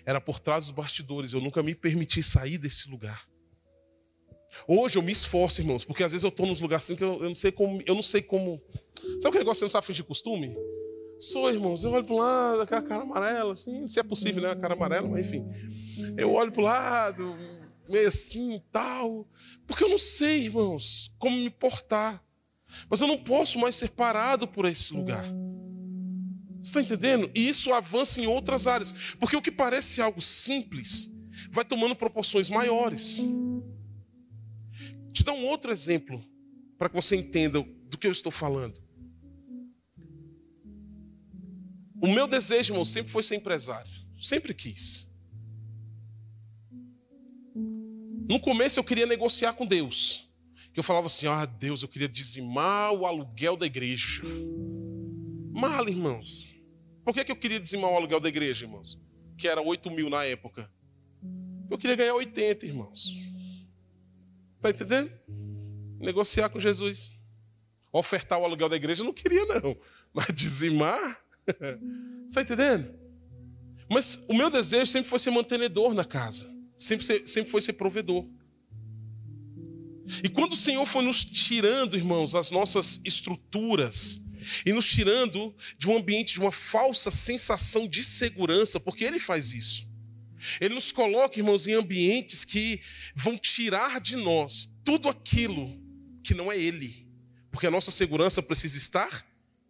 era 0.05 0.19
por 0.19 0.39
trás 0.39 0.65
dos 0.65 0.71
bastidores. 0.71 1.33
Eu 1.33 1.41
nunca 1.41 1.61
me 1.61 1.75
permiti 1.75 2.23
sair 2.23 2.57
desse 2.57 2.89
lugar. 2.89 3.27
Hoje 4.67 4.97
eu 4.97 5.03
me 5.03 5.11
esforço, 5.11 5.61
irmãos, 5.61 5.85
porque 5.85 6.03
às 6.03 6.11
vezes 6.11 6.23
eu 6.23 6.29
estou 6.29 6.47
nos 6.47 6.59
lugares 6.59 6.85
assim 6.85 6.95
que 6.95 7.03
eu, 7.03 7.21
eu, 7.21 7.27
não 7.27 7.35
sei 7.35 7.51
como. 7.51 7.83
Eu 7.85 7.93
não 7.93 8.01
sei 8.01 8.21
como. 8.21 8.59
Sabe 8.95 9.27
aquele 9.27 9.39
negócio 9.39 9.51
que 9.51 9.55
você 9.59 9.65
não 9.65 9.69
sabe 9.69 9.85
fingir 9.85 10.05
costume? 10.05 10.55
Sou, 11.19 11.51
irmãos. 11.51 11.83
Eu 11.83 11.91
olho 11.91 12.05
para 12.05 12.15
um 12.15 12.19
lado, 12.19 12.61
aquela 12.61 12.81
cara 12.81 13.03
amarela, 13.03 13.51
assim, 13.51 13.87
se 13.87 13.99
é 13.99 14.03
possível, 14.03 14.41
né? 14.41 14.51
A 14.51 14.55
cara 14.55 14.73
amarela, 14.73 15.07
mas 15.07 15.27
enfim. 15.27 15.45
Eu 16.17 16.33
olho 16.33 16.51
para 16.51 16.61
o 16.61 16.65
lado, 16.65 17.35
meio 17.87 18.07
assim 18.07 18.55
e 18.55 18.59
tal. 18.71 19.27
Porque 19.67 19.83
eu 19.83 19.89
não 19.89 19.97
sei, 19.97 20.45
irmãos, 20.45 21.13
como 21.19 21.35
me 21.35 21.49
portar. 21.49 22.23
Mas 22.89 23.01
eu 23.01 23.07
não 23.07 23.17
posso 23.17 23.59
mais 23.59 23.75
ser 23.75 23.89
parado 23.91 24.47
por 24.47 24.65
esse 24.65 24.93
lugar. 24.93 25.23
Você 26.61 26.79
está 26.79 26.81
entendendo? 26.81 27.31
E 27.35 27.47
isso 27.47 27.73
avança 27.73 28.21
em 28.21 28.27
outras 28.27 28.67
áreas. 28.67 29.15
Porque 29.19 29.35
o 29.35 29.41
que 29.41 29.51
parece 29.51 30.01
algo 30.01 30.21
simples 30.21 31.11
vai 31.51 31.63
tomando 31.63 31.95
proporções 31.95 32.49
maiores. 32.49 33.21
Te 35.13 35.23
dar 35.23 35.33
um 35.33 35.45
outro 35.45 35.71
exemplo 35.71 36.23
para 36.77 36.89
que 36.89 36.95
você 36.95 37.15
entenda 37.15 37.61
do 37.61 37.97
que 37.97 38.07
eu 38.07 38.11
estou 38.11 38.31
falando. 38.31 38.81
O 42.01 42.07
meu 42.07 42.27
desejo, 42.27 42.73
irmão, 42.73 42.85
sempre 42.85 43.11
foi 43.11 43.23
ser 43.23 43.35
empresário. 43.35 43.91
Sempre 44.19 44.53
quis. 44.53 45.07
No 48.29 48.39
começo 48.39 48.79
eu 48.79 48.83
queria 48.83 49.05
negociar 49.05 49.53
com 49.53 49.65
Deus 49.65 50.28
eu 50.79 50.83
falava 50.83 51.07
assim: 51.07 51.27
ah, 51.27 51.45
Deus, 51.45 51.81
eu 51.83 51.89
queria 51.89 52.07
dizimar 52.07 52.93
o 52.93 53.05
aluguel 53.05 53.57
da 53.57 53.65
igreja. 53.65 54.23
Mal, 55.51 55.87
irmãos. 55.89 56.49
Por 57.03 57.13
que, 57.13 57.25
que 57.25 57.31
eu 57.31 57.35
queria 57.35 57.59
dizimar 57.59 57.91
o 57.91 57.95
aluguel 57.95 58.19
da 58.19 58.29
igreja, 58.29 58.65
irmãos? 58.65 58.97
Que 59.37 59.47
era 59.47 59.61
8 59.61 59.91
mil 59.91 60.09
na 60.09 60.23
época. 60.23 60.71
Eu 61.69 61.77
queria 61.77 61.95
ganhar 61.95 62.15
80, 62.15 62.65
irmãos. 62.65 63.13
Está 64.55 64.69
entendendo? 64.69 65.11
Negociar 65.99 66.49
com 66.49 66.59
Jesus. 66.59 67.11
Ofertar 67.91 68.39
o 68.39 68.45
aluguel 68.45 68.69
da 68.69 68.75
igreja 68.75 69.01
eu 69.01 69.05
não 69.05 69.13
queria, 69.13 69.45
não. 69.45 69.77
Mas 70.13 70.27
dizimar. 70.33 71.21
Está 72.27 72.41
entendendo? 72.41 72.93
Mas 73.89 74.23
o 74.29 74.33
meu 74.33 74.49
desejo 74.49 74.85
sempre 74.85 75.09
foi 75.09 75.19
ser 75.19 75.31
mantenedor 75.31 75.93
na 75.93 76.05
casa. 76.05 76.49
Sempre, 76.77 77.27
sempre 77.27 77.51
foi 77.51 77.61
ser 77.61 77.73
provedor. 77.73 78.25
E 80.23 80.29
quando 80.29 80.53
o 80.53 80.55
Senhor 80.55 80.85
foi 80.85 81.03
nos 81.03 81.23
tirando, 81.23 81.95
irmãos, 81.95 82.35
as 82.35 82.51
nossas 82.51 82.99
estruturas, 83.03 84.21
e 84.65 84.73
nos 84.73 84.89
tirando 84.89 85.53
de 85.77 85.87
um 85.87 85.97
ambiente 85.97 86.33
de 86.33 86.39
uma 86.39 86.51
falsa 86.51 87.11
sensação 87.11 87.87
de 87.87 88.03
segurança, 88.03 88.79
porque 88.79 89.03
Ele 89.03 89.19
faz 89.19 89.51
isso. 89.51 89.87
Ele 90.61 90.73
nos 90.73 90.91
coloca, 90.91 91.37
irmãos, 91.37 91.67
em 91.67 91.73
ambientes 91.73 92.45
que 92.45 92.81
vão 93.15 93.37
tirar 93.37 93.99
de 93.99 94.15
nós 94.15 94.71
tudo 94.83 95.09
aquilo 95.09 95.77
que 96.23 96.33
não 96.33 96.51
é 96.51 96.57
Ele, 96.57 97.07
porque 97.51 97.67
a 97.67 97.71
nossa 97.71 97.91
segurança 97.91 98.41
precisa 98.41 98.77
estar 98.77 99.25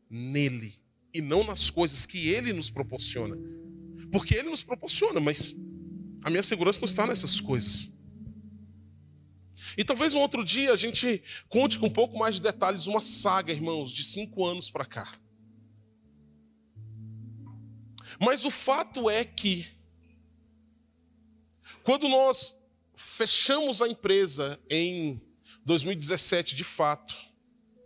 nele 0.09 0.75
e 1.13 1.21
não 1.21 1.43
nas 1.43 1.69
coisas 1.69 2.05
que 2.05 2.29
Ele 2.29 2.53
nos 2.53 2.69
proporciona. 2.69 3.35
Porque 4.11 4.35
Ele 4.35 4.49
nos 4.49 4.63
proporciona, 4.63 5.19
mas 5.19 5.55
a 6.23 6.29
minha 6.29 6.43
segurança 6.43 6.79
não 6.81 6.87
está 6.87 7.07
nessas 7.07 7.39
coisas. 7.39 7.91
E 9.77 9.83
talvez 9.83 10.13
um 10.13 10.19
outro 10.19 10.43
dia 10.43 10.73
a 10.73 10.77
gente 10.77 11.21
conte 11.47 11.79
com 11.79 11.87
um 11.87 11.91
pouco 11.91 12.17
mais 12.17 12.35
de 12.35 12.41
detalhes 12.41 12.87
uma 12.87 13.01
saga, 13.01 13.51
irmãos, 13.51 13.91
de 13.91 14.03
cinco 14.03 14.45
anos 14.45 14.69
para 14.69 14.85
cá. 14.85 15.11
Mas 18.19 18.43
o 18.43 18.49
fato 18.49 19.09
é 19.09 19.23
que, 19.23 19.67
quando 21.83 22.07
nós 22.09 22.57
fechamos 22.95 23.81
a 23.81 23.87
empresa 23.87 24.59
em 24.69 25.21
2017, 25.65 26.55
de 26.55 26.63
fato, 26.63 27.15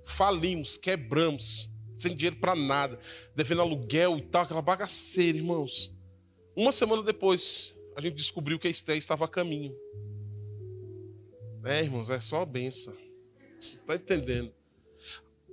falimos, 0.06 0.78
quebramos, 0.78 1.70
sem 1.98 2.16
dinheiro 2.16 2.38
para 2.38 2.56
nada, 2.56 3.00
devendo 3.36 3.62
aluguel 3.62 4.18
e 4.18 4.22
tal, 4.24 4.44
aquela 4.44 4.62
bagaceira, 4.62 5.38
irmãos. 5.38 5.92
Uma 6.56 6.72
semana 6.72 7.04
depois, 7.04 7.74
a 7.96 8.02
gente 8.02 8.16
descobriu 8.16 8.58
que 8.60 8.68
a 8.68 8.72
Esté 8.72 8.96
estava 8.96 9.26
a 9.26 9.28
caminho. 9.28 9.76
É, 11.66 11.82
irmãos, 11.82 12.10
é 12.10 12.20
só 12.20 12.42
a 12.42 12.46
benção. 12.46 12.94
Você 13.60 13.80
está 13.80 13.96
entendendo? 13.96 14.54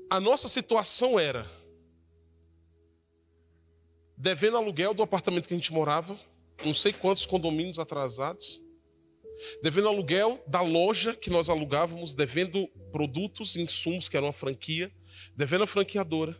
A 0.08 0.18
nossa 0.18 0.48
situação 0.48 1.18
era 1.18 1.48
devendo 4.16 4.56
aluguel 4.56 4.92
do 4.92 5.02
apartamento 5.02 5.46
que 5.46 5.54
a 5.54 5.56
gente 5.56 5.72
morava, 5.72 6.18
não 6.64 6.74
sei 6.74 6.92
quantos 6.92 7.24
condomínios 7.24 7.78
atrasados, 7.78 8.60
devendo 9.62 9.88
aluguel 9.88 10.42
da 10.46 10.60
loja 10.60 11.14
que 11.14 11.30
nós 11.30 11.48
alugávamos, 11.48 12.14
devendo 12.14 12.66
produtos 12.90 13.54
e 13.54 13.62
insumos, 13.62 14.08
que 14.08 14.16
era 14.16 14.26
uma 14.26 14.32
franquia, 14.32 14.92
devendo 15.36 15.64
a 15.64 15.66
franqueadora. 15.66 16.36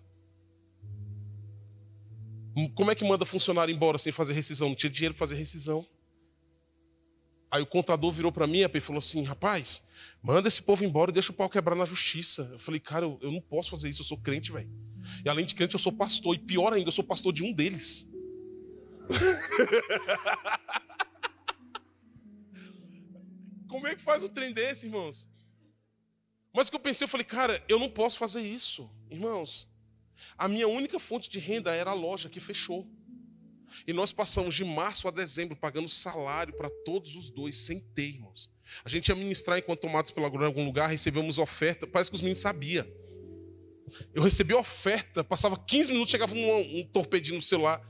Como 2.74 2.90
é 2.90 2.94
que 2.94 3.04
manda 3.04 3.24
funcionário 3.24 3.72
embora 3.72 3.98
sem 3.98 4.12
fazer 4.12 4.32
rescisão? 4.32 4.68
Não 4.68 4.74
tinha 4.74 4.90
dinheiro 4.90 5.14
para 5.14 5.26
fazer 5.26 5.36
rescisão. 5.36 5.86
Aí 7.50 7.60
o 7.62 7.66
contador 7.66 8.12
virou 8.12 8.30
para 8.30 8.46
mim 8.46 8.60
e 8.60 8.80
falou 8.80 9.00
assim: 9.00 9.24
rapaz, 9.24 9.82
manda 10.22 10.46
esse 10.46 10.62
povo 10.62 10.84
embora 10.84 11.10
e 11.10 11.14
deixa 11.14 11.32
o 11.32 11.34
pau 11.34 11.50
quebrar 11.50 11.74
na 11.74 11.84
justiça. 11.84 12.48
Eu 12.52 12.58
falei, 12.58 12.78
cara, 12.78 13.04
eu, 13.04 13.18
eu 13.20 13.32
não 13.32 13.40
posso 13.40 13.70
fazer 13.70 13.88
isso, 13.88 14.02
eu 14.02 14.06
sou 14.06 14.18
crente, 14.18 14.52
velho. 14.52 14.70
E 15.24 15.28
além 15.28 15.44
de 15.44 15.54
crente, 15.54 15.74
eu 15.74 15.80
sou 15.80 15.92
pastor. 15.92 16.36
E 16.36 16.38
pior 16.38 16.72
ainda, 16.72 16.88
eu 16.88 16.92
sou 16.92 17.02
pastor 17.02 17.32
de 17.32 17.42
um 17.42 17.52
deles. 17.52 18.08
Como 23.66 23.86
é 23.86 23.94
que 23.94 24.02
faz 24.02 24.22
um 24.22 24.28
trem 24.28 24.52
desse, 24.52 24.86
irmãos? 24.86 25.26
Mas 26.52 26.68
o 26.68 26.70
que 26.70 26.76
eu 26.76 26.80
pensei, 26.80 27.04
eu 27.04 27.08
falei, 27.08 27.24
cara, 27.24 27.64
eu 27.68 27.78
não 27.78 27.88
posso 27.88 28.18
fazer 28.18 28.42
isso, 28.42 28.90
irmãos. 29.08 29.68
A 30.36 30.48
minha 30.48 30.68
única 30.68 30.98
fonte 30.98 31.30
de 31.30 31.38
renda 31.38 31.74
era 31.74 31.90
a 31.90 31.94
loja 31.94 32.28
que 32.28 32.40
fechou. 32.40 32.86
E 33.86 33.92
nós 33.92 34.12
passamos 34.12 34.54
de 34.54 34.64
março 34.64 35.08
a 35.08 35.10
dezembro 35.10 35.56
pagando 35.56 35.88
salário 35.88 36.54
para 36.54 36.70
todos 36.84 37.16
os 37.16 37.30
dois, 37.30 37.56
sem 37.56 37.80
ter, 37.80 38.10
irmãos. 38.10 38.50
A 38.84 38.88
gente 38.88 39.08
ia 39.08 39.14
ministrar 39.14 39.58
enquanto 39.58 39.80
tomados 39.80 40.10
pela 40.10 40.28
glória 40.28 40.46
em 40.46 40.48
algum 40.48 40.64
lugar, 40.64 40.88
recebemos 40.88 41.38
oferta, 41.38 41.86
parece 41.86 42.10
que 42.10 42.16
os 42.16 42.22
meninos 42.22 42.40
sabiam. 42.40 42.86
Eu 44.14 44.22
recebi 44.22 44.54
oferta, 44.54 45.24
passava 45.24 45.56
15 45.58 45.92
minutos, 45.92 46.10
chegava 46.10 46.34
um, 46.34 46.78
um 46.78 46.84
torpedinho 46.84 47.36
no 47.36 47.42
celular. 47.42 47.80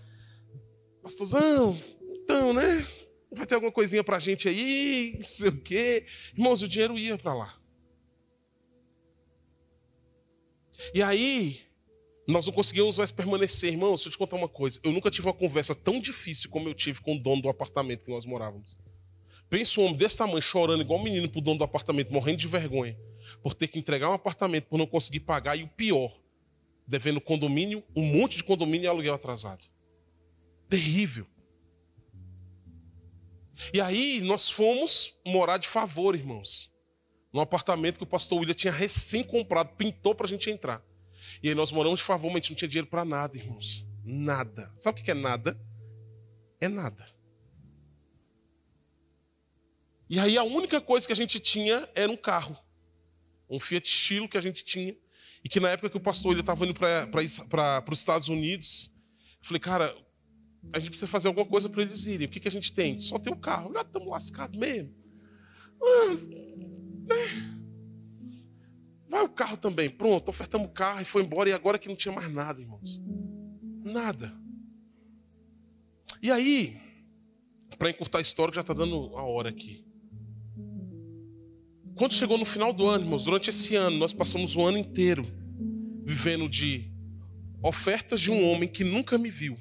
Pastorzão, 1.02 1.78
então, 2.22 2.52
né? 2.52 2.86
Vai 3.32 3.46
ter 3.46 3.54
alguma 3.54 3.72
coisinha 3.72 4.02
para 4.02 4.16
a 4.16 4.20
gente 4.20 4.48
aí, 4.48 5.16
não 5.18 5.28
sei 5.28 5.48
o 5.48 5.60
quê. 5.60 6.06
Irmãos, 6.32 6.62
o 6.62 6.68
dinheiro 6.68 6.98
ia 6.98 7.16
para 7.16 7.34
lá. 7.34 7.60
E 10.94 11.02
aí, 11.02 11.60
nós 12.30 12.46
não 12.46 12.52
conseguimos 12.52 12.98
mais 12.98 13.10
permanecer, 13.10 13.72
irmão. 13.72 13.90
Deixa 13.90 14.08
eu 14.08 14.12
te 14.12 14.18
contar 14.18 14.36
uma 14.36 14.48
coisa. 14.48 14.78
Eu 14.82 14.92
nunca 14.92 15.10
tive 15.10 15.26
uma 15.26 15.34
conversa 15.34 15.74
tão 15.74 16.00
difícil 16.00 16.50
como 16.50 16.68
eu 16.68 16.74
tive 16.74 17.00
com 17.00 17.16
o 17.16 17.18
dono 17.18 17.42
do 17.42 17.48
apartamento 17.48 18.04
que 18.04 18.10
nós 18.10 18.26
morávamos. 18.26 18.76
Pensa 19.48 19.80
um 19.80 19.84
homem 19.84 19.96
desse 19.96 20.18
tamanho 20.18 20.42
chorando 20.42 20.82
igual 20.82 21.00
um 21.00 21.02
menino 21.02 21.28
pro 21.28 21.40
dono 21.40 21.58
do 21.58 21.64
apartamento, 21.64 22.12
morrendo 22.12 22.38
de 22.38 22.46
vergonha, 22.46 22.96
por 23.42 23.54
ter 23.54 23.68
que 23.68 23.78
entregar 23.78 24.10
um 24.10 24.14
apartamento, 24.14 24.66
por 24.66 24.78
não 24.78 24.86
conseguir 24.86 25.20
pagar. 25.20 25.56
E 25.56 25.62
o 25.62 25.68
pior, 25.68 26.16
devendo 26.86 27.20
condomínio, 27.20 27.82
um 27.96 28.02
monte 28.02 28.36
de 28.36 28.44
condomínio 28.44 28.84
e 28.84 28.86
aluguel 28.86 29.14
atrasado. 29.14 29.64
Terrível. 30.68 31.26
E 33.74 33.80
aí 33.80 34.20
nós 34.20 34.48
fomos 34.48 35.14
morar 35.26 35.58
de 35.58 35.66
favor, 35.68 36.14
irmãos. 36.14 36.70
Num 37.32 37.40
apartamento 37.40 37.98
que 37.98 38.04
o 38.04 38.06
pastor 38.06 38.38
William 38.38 38.54
tinha 38.54 38.72
recém 38.72 39.22
comprado, 39.22 39.74
pintou 39.76 40.14
para 40.14 40.26
a 40.26 40.28
gente 40.28 40.48
entrar. 40.50 40.84
E 41.42 41.48
aí 41.48 41.54
nós 41.54 41.72
moramos 41.72 42.00
de 42.00 42.04
favor, 42.04 42.28
mas 42.28 42.36
a 42.36 42.38
gente 42.40 42.50
não 42.50 42.56
tinha 42.56 42.68
dinheiro 42.68 42.86
para 42.86 43.04
nada, 43.04 43.36
irmãos. 43.36 43.86
Nada. 44.04 44.72
Sabe 44.78 45.00
o 45.00 45.04
que 45.04 45.10
é 45.10 45.14
nada? 45.14 45.58
É 46.60 46.68
nada. 46.68 47.08
E 50.08 50.18
aí 50.18 50.36
a 50.36 50.42
única 50.42 50.80
coisa 50.80 51.06
que 51.06 51.12
a 51.12 51.16
gente 51.16 51.38
tinha 51.38 51.88
era 51.94 52.10
um 52.10 52.16
carro. 52.16 52.58
Um 53.48 53.58
Fiat 53.58 53.88
Stilo 53.88 54.28
que 54.28 54.36
a 54.36 54.40
gente 54.40 54.64
tinha. 54.64 54.96
E 55.42 55.48
que 55.48 55.60
na 55.60 55.70
época 55.70 55.88
que 55.88 55.96
o 55.96 56.00
pastor 56.00 56.32
ele 56.32 56.40
estava 56.40 56.64
indo 56.66 56.74
para 56.74 57.84
os 57.88 57.98
Estados 57.98 58.28
Unidos, 58.28 58.92
eu 59.40 59.46
falei, 59.46 59.60
cara, 59.60 59.96
a 60.72 60.78
gente 60.78 60.90
precisa 60.90 61.10
fazer 61.10 61.28
alguma 61.28 61.46
coisa 61.46 61.68
para 61.68 61.82
eles 61.82 62.04
irem. 62.06 62.26
O 62.26 62.30
que, 62.30 62.40
que 62.40 62.48
a 62.48 62.50
gente 62.50 62.72
tem? 62.72 62.98
Só 62.98 63.18
tem 63.18 63.32
o 63.32 63.36
carro. 63.36 63.72
Já 63.72 63.80
estamos 63.80 64.08
lascados 64.08 64.58
mesmo. 64.58 64.94
Ah? 65.82 66.79
Vai 69.10 69.24
o 69.24 69.28
carro 69.28 69.56
também. 69.56 69.90
Pronto, 69.90 70.28
ofertamos 70.28 70.68
o 70.68 70.70
carro 70.70 71.00
e 71.00 71.04
foi 71.04 71.22
embora. 71.22 71.50
E 71.50 71.52
agora 71.52 71.78
que 71.78 71.88
não 71.88 71.96
tinha 71.96 72.14
mais 72.14 72.32
nada, 72.32 72.60
irmãos. 72.60 73.02
Nada. 73.82 74.32
E 76.22 76.30
aí, 76.30 76.80
para 77.76 77.90
encurtar 77.90 78.18
a 78.18 78.22
história, 78.22 78.54
já 78.54 78.60
está 78.60 78.72
dando 78.72 79.16
a 79.16 79.22
hora 79.22 79.48
aqui. 79.48 79.84
Quando 81.96 82.14
chegou 82.14 82.38
no 82.38 82.44
final 82.44 82.72
do 82.72 82.86
ano, 82.86 83.04
irmãos, 83.04 83.24
durante 83.24 83.50
esse 83.50 83.74
ano, 83.74 83.98
nós 83.98 84.12
passamos 84.12 84.54
o 84.54 84.62
ano 84.62 84.78
inteiro 84.78 85.26
vivendo 86.04 86.48
de 86.48 86.88
ofertas 87.64 88.20
de 88.20 88.30
um 88.30 88.48
homem 88.48 88.68
que 88.68 88.84
nunca 88.84 89.18
me 89.18 89.30
viu. 89.30 89.58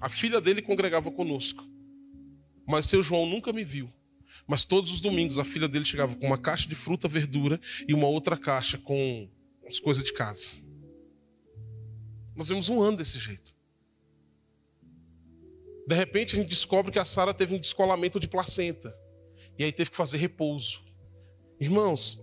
A 0.00 0.08
filha 0.08 0.40
dele 0.40 0.62
congregava 0.62 1.10
conosco. 1.10 1.64
Mas 2.66 2.86
seu 2.86 3.02
João 3.02 3.26
nunca 3.26 3.52
me 3.52 3.64
viu. 3.64 3.92
Mas 4.46 4.64
todos 4.64 4.90
os 4.92 5.00
domingos 5.00 5.38
a 5.38 5.44
filha 5.44 5.68
dele 5.68 5.84
chegava 5.84 6.14
com 6.16 6.26
uma 6.26 6.38
caixa 6.38 6.68
de 6.68 6.74
fruta, 6.74 7.08
verdura 7.08 7.60
e 7.88 7.94
uma 7.94 8.06
outra 8.06 8.36
caixa 8.36 8.76
com 8.78 9.28
as 9.66 9.78
coisas 9.78 10.02
de 10.02 10.12
casa. 10.12 10.50
Nós 12.36 12.48
vimos 12.48 12.68
um 12.68 12.82
ano 12.82 12.98
desse 12.98 13.18
jeito. 13.18 13.54
De 15.86 15.94
repente 15.94 16.34
a 16.34 16.38
gente 16.38 16.48
descobre 16.48 16.90
que 16.90 16.98
a 16.98 17.04
Sara 17.04 17.32
teve 17.32 17.54
um 17.54 17.60
descolamento 17.60 18.18
de 18.18 18.28
placenta. 18.28 18.94
E 19.58 19.64
aí 19.64 19.72
teve 19.72 19.90
que 19.90 19.96
fazer 19.96 20.18
repouso. 20.18 20.82
Irmãos, 21.60 22.20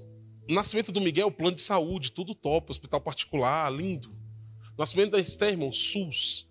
o 0.50 0.54
nascimento 0.54 0.92
do 0.92 1.00
Miguel, 1.00 1.32
plano 1.32 1.56
de 1.56 1.62
saúde, 1.62 2.12
tudo 2.12 2.36
top, 2.36 2.72
hospital 2.72 3.00
particular, 3.00 3.72
lindo. 3.72 4.10
O 4.76 4.80
nascimento 4.80 5.12
da 5.12 5.20
Esther, 5.20 5.50
irmão, 5.50 5.72
SUS. 5.72 6.50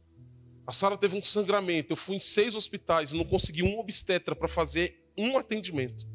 A 0.66 0.73
Sara 0.73 0.97
teve 0.97 1.16
um 1.16 1.23
sangramento. 1.23 1.93
Eu 1.93 1.97
fui 1.97 2.16
em 2.16 2.21
seis 2.21 2.55
hospitais 2.55 3.12
e 3.12 3.16
não 3.16 3.25
consegui 3.25 3.62
um 3.62 3.79
obstetra 3.79 4.35
para 4.35 4.49
fazer 4.49 5.00
um 5.17 5.37
atendimento. 5.37 6.09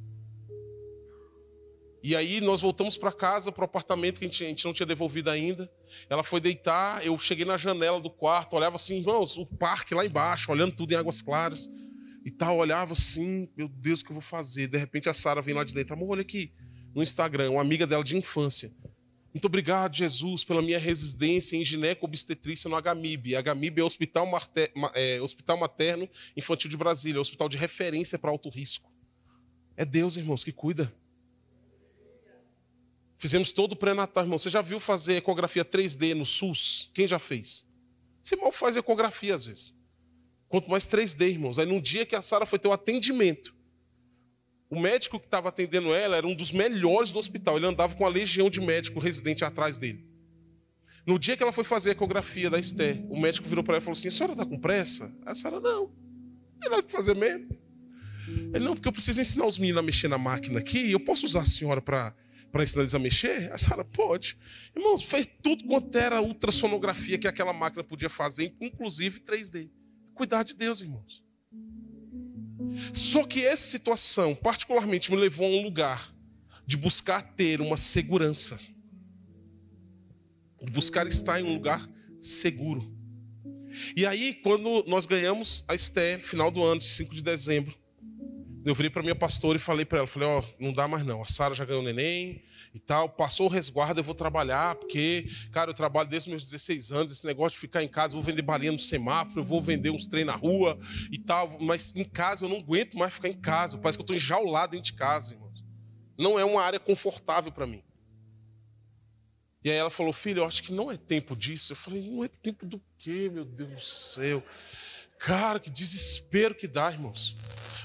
E 2.08 2.16
aí 2.16 2.40
nós 2.40 2.62
voltamos 2.62 2.98
para 2.98 3.12
casa, 3.12 3.52
para 3.52 3.64
o 3.64 3.66
apartamento 3.66 4.20
que 4.20 4.26
a 4.26 4.28
gente, 4.28 4.44
a 4.44 4.48
gente, 4.48 4.64
não 4.64 4.74
tinha 4.74 4.86
devolvido 4.86 5.30
ainda. 5.32 5.68
Ela 6.08 6.24
foi 6.24 6.40
deitar, 6.40 7.04
eu 7.04 7.18
cheguei 7.18 7.46
na 7.46 7.58
janela 7.58 8.00
do 8.00 8.12
quarto, 8.12 8.56
olhava 8.56 8.76
assim, 8.76 9.00
irmãos, 9.00 9.38
o 9.38 9.46
parque 9.46 9.96
lá 9.96 10.06
embaixo, 10.06 10.52
olhando 10.52 10.76
tudo 10.76 10.92
em 10.92 10.96
águas 10.96 11.24
claras 11.24 11.68
e 12.24 12.30
tal, 12.30 12.58
olhava 12.58 12.94
assim, 12.94 13.50
meu 13.58 13.68
Deus, 13.68 14.02
o 14.02 14.06
que 14.06 14.12
eu 14.12 14.16
vou 14.16 14.22
fazer? 14.22 14.68
De 14.68 14.78
repente 14.78 15.10
a 15.10 15.16
Sara 15.16 15.42
vem 15.42 15.56
lá 15.56 15.64
de 15.64 15.74
dentro, 15.74 15.96
amor, 15.96 16.12
olha 16.12 16.22
aqui, 16.22 16.54
no 16.94 17.02
Instagram, 17.02 17.50
uma 17.50 17.62
amiga 17.62 17.88
dela 17.88 18.04
de 18.04 18.16
infância. 18.16 18.72
Muito 19.36 19.48
obrigado, 19.48 19.94
Jesus, 19.94 20.46
pela 20.46 20.62
minha 20.62 20.80
residência 20.80 21.58
em 21.58 21.66
gineco-obstetrícia 21.66 22.70
no 22.70 22.82
HMIB. 22.82 23.34
HMIB 23.36 23.82
é 23.82 23.84
Hospital, 23.84 24.26
Marte... 24.26 24.72
é 24.94 25.22
Hospital 25.22 25.58
Materno 25.58 26.10
Infantil 26.38 26.70
de 26.70 26.78
Brasília, 26.78 27.18
é 27.18 27.20
hospital 27.20 27.50
de 27.50 27.58
referência 27.58 28.18
para 28.18 28.32
alto 28.32 28.48
risco. 28.48 28.90
É 29.76 29.84
Deus, 29.84 30.16
irmãos, 30.16 30.42
que 30.42 30.54
cuida. 30.54 30.90
Fizemos 33.18 33.52
todo 33.52 33.74
o 33.74 33.76
pré-natal, 33.76 34.24
irmão. 34.24 34.38
Você 34.38 34.50
já 34.50 34.62
viu 34.62 34.80
fazer 34.80 35.18
ecografia 35.18 35.66
3D 35.66 36.14
no 36.14 36.26
SUS? 36.26 36.90
Quem 36.94 37.06
já 37.06 37.20
fez? 37.20 37.66
Você 38.24 38.38
mal 38.38 38.54
faz 38.54 38.78
ecografia 38.78 39.36
às 39.36 39.48
vezes. 39.48 39.76
Quanto 40.48 40.70
mais 40.70 40.88
3D, 40.88 41.28
irmãos. 41.28 41.60
Aí 41.60 41.66
num 41.66 41.82
dia 41.82 42.06
que 42.06 42.16
a 42.16 42.22
Sara 42.22 42.46
foi 42.46 42.58
ter 42.58 42.70
o 42.70 42.72
um 42.72 42.74
atendimento, 42.74 43.54
o 44.70 44.80
médico 44.80 45.20
que 45.20 45.26
estava 45.26 45.50
atendendo 45.50 45.94
ela 45.94 46.18
era 46.18 46.26
um 46.26 46.36
dos 46.36 46.52
melhores 46.52 47.12
do 47.12 47.20
hospital. 47.20 47.58
Ele 47.58 47.68
andava 47.68 47.96
com 47.96 48.06
a 48.06 48.10
legião 48.10 48.50
de 48.50 48.60
médico 48.60 49.00
residente 49.00 49.46
atrás 49.46 49.78
dele. 49.78 50.06
No 51.06 51.20
dia 51.20 51.38
que 51.38 51.44
ela 51.44 51.54
foi 51.54 51.64
fazer 51.64 51.90
a 51.90 51.92
ecografia 51.92 52.50
da 52.50 52.60
Esther, 52.60 53.06
o 53.10 53.20
médico 53.20 53.48
virou 53.48 53.64
para 53.64 53.76
ela 53.76 53.82
e 53.82 53.84
falou 53.84 53.98
assim: 53.98 54.08
A 54.08 54.12
senhora 54.12 54.34
está 54.34 54.46
com 54.46 54.58
pressa? 54.58 55.12
A 55.26 55.36
senhora, 55.36 55.60
não. 55.60 55.92
Não 56.60 56.82
para 56.82 56.90
fazer 56.90 57.16
mesmo. 57.16 57.48
Ele, 58.28 58.66
não, 58.66 58.74
porque 58.74 58.88
eu 58.88 58.94
preciso 58.94 59.22
ensinar 59.22 59.46
os 59.46 59.60
meninos 59.60 59.80
a 59.80 59.84
mexer 59.84 60.08
na 60.08 60.18
máquina 60.18 60.60
aqui. 60.60 60.92
Eu 60.92 61.00
posso 61.00 61.26
usar 61.26 61.42
a 61.42 61.46
senhora 61.46 61.82
para 61.82 62.16
para 62.56 62.64
ensinar 62.64 62.84
eles 62.84 62.96
a 62.96 63.00
mexer? 63.00 63.52
A 63.52 63.58
senhora 63.58 63.84
pode. 63.84 64.38
Irmãos, 64.74 65.04
fez 65.04 65.28
tudo 65.44 65.66
quanto 65.66 65.94
era 65.98 66.22
ultrassonografia 66.22 67.18
que 67.18 67.28
aquela 67.28 67.52
máquina 67.52 67.84
podia 67.84 68.10
fazer, 68.10 68.56
inclusive 68.62 69.20
3D. 69.20 69.70
Cuidar 70.14 70.44
de 70.44 70.56
Deus, 70.56 70.80
irmãos. 70.80 71.25
Só 72.94 73.24
que 73.26 73.46
essa 73.46 73.66
situação, 73.66 74.36
particularmente, 74.36 75.12
me 75.12 75.18
levou 75.18 75.48
a 75.48 75.50
um 75.50 75.64
lugar 75.64 76.14
de 76.66 76.78
buscar 76.78 77.22
ter 77.22 77.62
uma 77.62 77.78
segurança, 77.78 78.58
de 80.62 80.72
buscar 80.72 81.08
estar 81.08 81.40
em 81.40 81.44
um 81.44 81.54
lugar 81.54 81.88
seguro. 82.20 82.94
E 83.96 84.06
aí, 84.06 84.34
quando 84.36 84.84
nós 84.88 85.06
ganhamos 85.06 85.64
a 85.68 85.76
Esther, 85.76 86.20
final 86.20 86.50
do 86.50 86.64
ano, 86.64 86.82
5 86.82 87.14
de 87.14 87.22
dezembro, 87.22 87.76
eu 88.66 88.74
virei 88.74 88.90
para 88.90 89.04
minha 89.04 89.16
pastora 89.16 89.58
e 89.58 89.60
falei 89.60 89.86
para 89.86 90.00
ela, 90.00 90.08
falei, 90.08 90.28
ó, 90.28 90.40
oh, 90.40 90.64
não 90.64 90.74
dá 90.74 90.88
mais 90.88 91.04
não, 91.04 91.22
a 91.22 91.28
Sara 91.28 91.54
já 91.54 91.64
ganhou 91.64 91.84
o 91.84 91.86
neném, 91.86 92.42
e 92.76 92.80
tal. 92.80 93.08
Passou 93.08 93.48
o 93.48 93.50
resguardo, 93.50 94.00
eu 94.00 94.04
vou 94.04 94.14
trabalhar, 94.14 94.76
porque, 94.76 95.30
cara, 95.52 95.72
eu 95.72 95.74
trabalho 95.74 96.10
desde 96.10 96.30
meus 96.30 96.44
16 96.44 96.92
anos, 96.92 97.14
esse 97.14 97.26
negócio 97.26 97.52
de 97.52 97.60
ficar 97.60 97.82
em 97.82 97.88
casa, 97.88 98.14
vou 98.14 98.24
vender 98.24 98.42
balinha 98.42 98.74
no 98.74 98.80
semáforo, 98.80 99.40
eu 99.40 99.46
vou 99.46 99.62
vender 99.62 99.90
uns 99.90 100.08
trem 100.08 100.26
na 100.26 100.36
rua 100.36 100.78
e 101.12 101.18
tal, 101.18 101.58
mas 101.62 101.94
em 101.96 102.04
casa 102.04 102.46
eu 102.46 102.50
não 102.50 102.58
aguento 102.58 102.98
mais 102.98 103.16
ficar 103.16 103.30
em 103.30 103.40
casa, 103.40 103.78
parece 103.78 103.98
que 103.98 104.02
eu 104.02 104.06
estou 104.06 104.16
enjaulado 104.16 104.74
dentro 104.74 104.92
de 104.92 104.94
casa, 104.94 105.34
irmãos. 105.34 105.64
Não 106.18 106.38
é 106.38 106.46
uma 106.46 106.62
área 106.62 106.80
confortável 106.80 107.52
para 107.52 107.66
mim. 107.66 107.82
E 109.64 109.72
aí 109.72 109.78
ela 109.78 109.90
falou, 109.90 110.14
filho, 110.14 110.42
eu 110.42 110.46
acho 110.46 110.62
que 110.62 110.72
não 110.72 110.92
é 110.92 110.96
tempo 110.96 111.36
disso. 111.36 111.74
Eu 111.74 111.76
falei, 111.76 112.08
não 112.08 112.24
é 112.24 112.28
tempo 112.28 112.68
do 112.68 112.80
quê, 113.00 113.32
meu 113.34 113.44
Deus 113.44 113.72
do 113.72 113.82
céu? 113.82 114.44
Cara, 115.18 115.60
que 115.60 115.72
desespero 115.72 116.54
que 116.54 116.68
dá, 116.68 116.92
irmãos. 116.92 117.36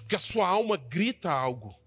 Porque 0.01 0.15
a 0.15 0.19
sua 0.19 0.47
alma 0.47 0.77
grita 0.77 1.31
algo. 1.31 1.80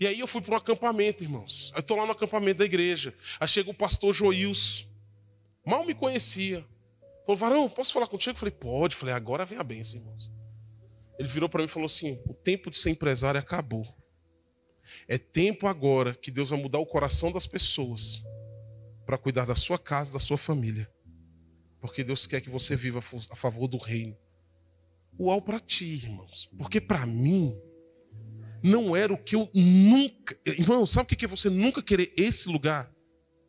E 0.00 0.06
aí 0.06 0.20
eu 0.20 0.26
fui 0.26 0.40
para 0.40 0.54
um 0.54 0.58
acampamento, 0.58 1.22
irmãos. 1.22 1.72
Eu 1.74 1.80
estou 1.80 1.96
lá 1.96 2.04
no 2.04 2.12
acampamento 2.12 2.58
da 2.58 2.64
igreja. 2.64 3.14
Aí 3.38 3.48
chega 3.48 3.70
o 3.70 3.74
pastor 3.74 4.12
Joils. 4.12 4.86
Mal 5.64 5.84
me 5.84 5.94
conhecia. 5.94 6.66
Falou, 7.24 7.36
varão, 7.36 7.68
posso 7.68 7.92
falar 7.92 8.06
contigo? 8.06 8.34
Eu 8.34 8.38
falei, 8.38 8.54
pode. 8.54 8.94
Eu 8.94 8.98
falei, 8.98 9.14
agora 9.14 9.44
vem 9.44 9.58
a 9.58 9.64
bênção, 9.64 10.00
irmãos. 10.00 10.30
Ele 11.18 11.28
virou 11.28 11.48
para 11.48 11.62
mim 11.62 11.66
e 11.66 11.70
falou 11.70 11.86
assim: 11.86 12.20
o 12.26 12.34
tempo 12.34 12.70
de 12.70 12.78
ser 12.78 12.90
empresário 12.90 13.40
acabou. 13.40 13.86
É 15.08 15.18
tempo 15.18 15.66
agora 15.66 16.14
que 16.14 16.30
Deus 16.30 16.50
vai 16.50 16.60
mudar 16.60 16.78
o 16.78 16.86
coração 16.86 17.32
das 17.32 17.46
pessoas 17.46 18.22
para 19.04 19.18
cuidar 19.18 19.44
da 19.44 19.56
sua 19.56 19.78
casa, 19.78 20.12
da 20.12 20.18
sua 20.18 20.38
família. 20.38 20.90
Porque 21.80 22.04
Deus 22.04 22.26
quer 22.26 22.40
que 22.40 22.50
você 22.50 22.76
viva 22.76 22.98
a 22.98 23.36
favor 23.36 23.66
do 23.68 23.78
reino. 23.78 24.16
Uau 25.18 25.40
para 25.40 25.58
ti, 25.58 25.86
irmãos. 25.86 26.50
Porque 26.58 26.80
para 26.80 27.06
mim, 27.06 27.58
não 28.62 28.96
era 28.96 29.12
o 29.12 29.18
que 29.18 29.34
eu 29.34 29.48
nunca. 29.54 30.36
Irmão, 30.46 30.84
sabe 30.86 31.12
o 31.12 31.16
que 31.16 31.24
é 31.24 31.28
você 31.28 31.48
nunca 31.48 31.82
querer 31.82 32.12
esse 32.16 32.48
lugar? 32.48 32.90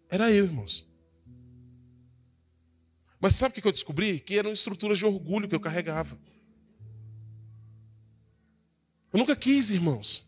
Era 0.10 0.32
eu, 0.32 0.46
irmãos. 0.46 0.88
Mas 3.20 3.36
sabe 3.36 3.58
o 3.58 3.62
que 3.62 3.68
eu 3.68 3.72
descobri? 3.72 4.20
Que 4.20 4.38
eram 4.38 4.52
estruturas 4.52 4.98
de 4.98 5.06
orgulho 5.06 5.50
que 5.50 5.56
eu 5.56 5.60
carregava. 5.60 6.18
Eu 9.12 9.20
nunca 9.20 9.36
quis, 9.36 9.72
irmãos. 9.72 10.26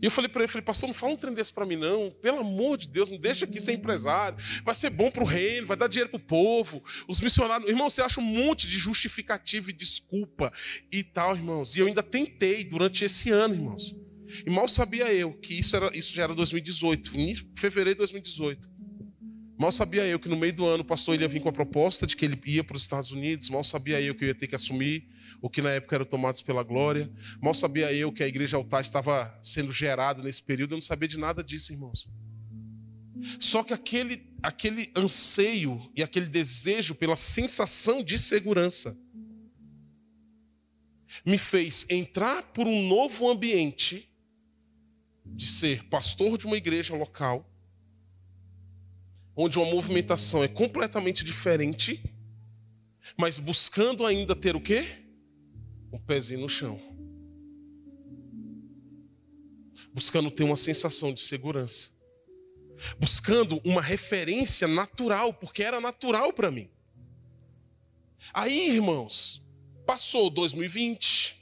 E 0.00 0.06
eu 0.06 0.10
falei 0.10 0.28
para 0.28 0.42
ele, 0.42 0.52
falei, 0.52 0.64
pastor, 0.64 0.88
não 0.88 0.94
fala 0.94 1.12
um 1.12 1.16
trem 1.16 1.34
desse 1.34 1.52
para 1.52 1.64
mim 1.64 1.76
não. 1.76 2.10
Pelo 2.22 2.40
amor 2.40 2.76
de 2.78 2.88
Deus, 2.88 3.08
não 3.08 3.18
deixa 3.18 3.44
aqui 3.44 3.60
ser 3.60 3.72
empresário. 3.72 4.38
Vai 4.64 4.74
ser 4.74 4.90
bom 4.90 5.10
para 5.10 5.22
o 5.22 5.26
reino, 5.26 5.66
vai 5.66 5.76
dar 5.76 5.88
dinheiro 5.88 6.10
para 6.10 6.18
o 6.18 6.20
povo. 6.20 6.82
Os 7.08 7.20
missionários... 7.20 7.68
Irmão, 7.68 7.88
você 7.88 8.02
acha 8.02 8.20
um 8.20 8.24
monte 8.24 8.66
de 8.66 8.76
justificativa 8.76 9.70
e 9.70 9.72
desculpa 9.72 10.52
e 10.92 11.02
tal, 11.02 11.34
irmãos. 11.34 11.76
E 11.76 11.80
eu 11.80 11.86
ainda 11.86 12.02
tentei 12.02 12.64
durante 12.64 13.04
esse 13.04 13.30
ano, 13.30 13.54
irmãos. 13.54 13.94
E 14.44 14.50
mal 14.50 14.68
sabia 14.68 15.12
eu 15.12 15.32
que 15.32 15.54
isso, 15.54 15.76
era, 15.76 15.90
isso 15.96 16.12
já 16.12 16.24
era 16.24 16.34
2018, 16.34 17.10
fevereiro 17.56 17.90
de 17.90 17.98
2018. 17.98 18.68
Mal 19.58 19.72
sabia 19.72 20.04
eu 20.04 20.18
que 20.18 20.28
no 20.28 20.36
meio 20.36 20.52
do 20.52 20.66
ano 20.66 20.82
o 20.82 20.86
pastor 20.86 21.18
ia 21.18 21.26
vir 21.26 21.40
com 21.40 21.48
a 21.48 21.52
proposta 21.52 22.06
de 22.06 22.14
que 22.14 22.26
ele 22.26 22.38
ia 22.44 22.62
para 22.62 22.76
os 22.76 22.82
Estados 22.82 23.10
Unidos. 23.10 23.48
Mal 23.48 23.64
sabia 23.64 24.00
eu 24.00 24.14
que 24.14 24.24
eu 24.24 24.28
ia 24.28 24.34
ter 24.34 24.46
que 24.46 24.54
assumir 24.54 25.08
o 25.40 25.50
que 25.50 25.62
na 25.62 25.70
época 25.70 25.96
era 25.96 26.04
Tomados 26.04 26.42
pela 26.42 26.62
Glória. 26.62 27.10
Mal 27.40 27.54
sabia 27.54 27.92
eu 27.92 28.12
que 28.12 28.22
a 28.22 28.28
igreja 28.28 28.56
altar 28.56 28.80
estava 28.80 29.38
sendo 29.42 29.72
gerada 29.72 30.22
nesse 30.22 30.42
período, 30.42 30.72
eu 30.72 30.76
não 30.76 30.82
sabia 30.82 31.08
de 31.08 31.18
nada 31.18 31.42
disso, 31.42 31.72
irmãos. 31.72 32.08
Só 33.40 33.62
que 33.62 33.72
aquele, 33.72 34.22
aquele 34.42 34.90
anseio 34.96 35.80
e 35.94 36.02
aquele 36.02 36.26
desejo 36.26 36.94
pela 36.94 37.16
sensação 37.16 38.02
de 38.02 38.18
segurança 38.18 38.96
me 41.24 41.38
fez 41.38 41.86
entrar 41.88 42.42
por 42.52 42.66
um 42.66 42.88
novo 42.88 43.28
ambiente 43.28 44.08
de 45.24 45.46
ser 45.46 45.84
pastor 45.84 46.38
de 46.38 46.46
uma 46.46 46.56
igreja 46.56 46.94
local, 46.94 47.50
onde 49.34 49.58
uma 49.58 49.70
movimentação 49.70 50.42
é 50.44 50.48
completamente 50.48 51.24
diferente, 51.24 52.02
mas 53.16 53.38
buscando 53.38 54.04
ainda 54.04 54.34
ter 54.34 54.56
o 54.56 54.60
quê? 54.60 55.05
Um 55.92 55.98
pezinho 55.98 56.40
no 56.40 56.48
chão. 56.48 56.80
Buscando 59.92 60.30
ter 60.30 60.44
uma 60.44 60.56
sensação 60.56 61.12
de 61.12 61.22
segurança. 61.22 61.90
Buscando 62.98 63.60
uma 63.64 63.80
referência 63.80 64.68
natural, 64.68 65.32
porque 65.32 65.62
era 65.62 65.80
natural 65.80 66.32
para 66.32 66.50
mim. 66.50 66.70
Aí, 68.32 68.70
irmãos, 68.70 69.44
passou 69.86 70.28
2020, 70.28 71.40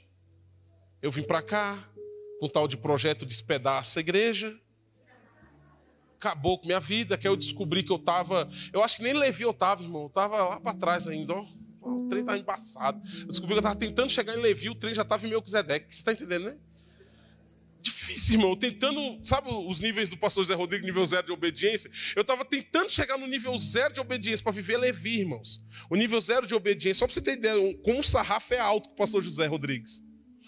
eu 1.01 1.11
vim 1.11 1.23
para 1.23 1.41
cá, 1.41 1.89
com 2.39 2.47
tal 2.47 2.67
de 2.67 2.77
projeto 2.77 3.25
Despedaça 3.25 3.99
a 3.99 4.01
Igreja. 4.01 4.57
Acabou 6.17 6.57
com 6.57 6.65
minha 6.65 6.79
vida, 6.79 7.17
que 7.17 7.27
eu 7.27 7.35
descobri 7.35 7.83
que 7.83 7.91
eu 7.91 7.97
estava. 7.97 8.49
Eu 8.73 8.83
acho 8.83 8.97
que 8.97 9.03
nem 9.03 9.13
Levi 9.13 9.43
eu 9.43 9.51
estava, 9.51 9.83
irmão. 9.83 10.03
Eu 10.03 10.07
estava 10.07 10.43
lá 10.43 10.59
para 10.59 10.73
trás 10.73 11.07
ainda, 11.07 11.33
ó. 11.33 11.45
O 11.85 12.07
trem 12.09 12.21
estava 12.21 12.39
embaçado. 12.39 13.01
Eu 13.19 13.27
descobri 13.27 13.53
que 13.53 13.59
eu 13.59 13.59
estava 13.59 13.75
tentando 13.75 14.09
chegar 14.09 14.35
em 14.35 14.41
Levi, 14.41 14.69
o 14.69 14.75
trem 14.75 14.93
já 14.93 15.03
estava 15.03 15.25
em 15.25 15.29
Melquisedeque. 15.29 15.93
Você 15.93 15.99
está 15.99 16.11
entendendo, 16.11 16.45
né? 16.45 16.57
Difícil, 17.79 18.35
irmão. 18.35 18.55
Tentando, 18.55 18.99
sabe 19.23 19.49
os 19.51 19.79
níveis 19.79 20.09
do 20.09 20.17
pastor 20.17 20.43
Zé 20.43 20.55
Rodrigo, 20.55 20.83
nível 20.83 21.05
zero 21.05 21.27
de 21.27 21.31
obediência? 21.31 21.91
Eu 22.15 22.23
estava 22.23 22.43
tentando 22.43 22.89
chegar 22.89 23.15
no 23.15 23.27
nível 23.27 23.55
zero 23.59 23.93
de 23.93 23.99
obediência 23.99 24.43
para 24.43 24.51
viver 24.51 24.77
Levi, 24.77 25.19
irmãos. 25.19 25.63
O 25.87 25.95
nível 25.95 26.19
zero 26.19 26.47
de 26.47 26.55
obediência, 26.55 26.95
só 26.95 27.05
para 27.05 27.13
você 27.13 27.21
ter 27.21 27.33
ideia, 27.33 27.77
como 27.83 27.99
o 27.99 28.03
sarrafo 28.03 28.55
é 28.55 28.59
alto 28.59 28.89
com 28.89 28.95
o 28.95 28.97
pastor 28.97 29.21
José 29.21 29.45
Rodrigues. 29.45 30.03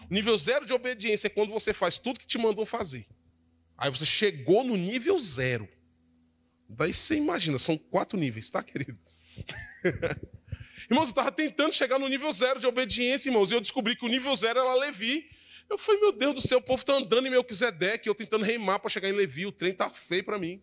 Nível 0.09 0.35
zero 0.37 0.65
de 0.65 0.73
obediência 0.73 1.27
é 1.27 1.29
quando 1.29 1.51
você 1.51 1.73
faz 1.73 1.99
tudo 1.99 2.19
que 2.19 2.25
te 2.25 2.39
mandam 2.39 2.65
fazer. 2.65 3.05
Aí 3.77 3.91
você 3.91 4.05
chegou 4.05 4.63
no 4.63 4.75
nível 4.75 5.19
zero. 5.19 5.69
Daí 6.67 6.91
você 6.91 7.15
imagina, 7.15 7.59
são 7.59 7.77
quatro 7.77 8.17
níveis, 8.17 8.49
tá, 8.49 8.63
querido? 8.63 8.97
irmãos, 10.89 11.07
eu 11.07 11.09
estava 11.09 11.31
tentando 11.31 11.73
chegar 11.73 11.99
no 11.99 12.07
nível 12.07 12.31
zero 12.31 12.59
de 12.59 12.67
obediência, 12.67 13.29
irmãos, 13.29 13.51
e 13.51 13.53
eu 13.53 13.61
descobri 13.61 13.95
que 13.95 14.05
o 14.05 14.09
nível 14.09 14.35
zero 14.35 14.59
era 14.59 14.73
Levi. 14.75 15.29
Eu 15.69 15.77
falei, 15.77 15.99
meu 15.99 16.11
Deus 16.13 16.35
do 16.35 16.41
céu, 16.41 16.59
o 16.59 16.61
povo 16.61 16.79
está 16.79 16.93
andando 16.93 17.27
em 17.27 17.29
Melquisedeque, 17.29 18.07
eu 18.07 18.15
tentando 18.15 18.45
reimar 18.45 18.79
para 18.79 18.89
chegar 18.89 19.09
em 19.09 19.13
Levi, 19.13 19.45
o 19.45 19.51
trem 19.51 19.73
tá 19.73 19.89
feio 19.89 20.23
para 20.23 20.39
mim. 20.39 20.61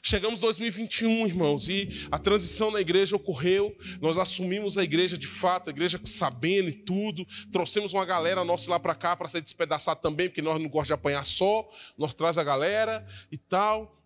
Chegamos 0.00 0.40
2021, 0.40 1.26
irmãos, 1.26 1.68
e 1.68 2.08
a 2.10 2.18
transição 2.18 2.70
na 2.70 2.80
igreja 2.80 3.14
ocorreu. 3.14 3.76
Nós 4.00 4.16
assumimos 4.16 4.78
a 4.78 4.84
igreja 4.84 5.18
de 5.18 5.26
fato, 5.26 5.68
a 5.68 5.70
igreja 5.70 6.00
sabendo 6.04 6.70
e 6.70 6.72
tudo. 6.72 7.26
Trouxemos 7.50 7.92
uma 7.92 8.04
galera 8.04 8.44
nossa 8.44 8.70
lá 8.70 8.80
para 8.80 8.94
cá 8.94 9.14
para 9.14 9.28
ser 9.28 9.42
despedaçado 9.42 10.00
também, 10.00 10.28
porque 10.28 10.40
nós 10.40 10.54
não 10.60 10.68
gostamos 10.68 10.86
de 10.86 10.92
apanhar 10.94 11.26
só. 11.26 11.68
Nós 11.98 12.14
traz 12.14 12.38
a 12.38 12.44
galera 12.44 13.06
e 13.30 13.36
tal. 13.36 14.01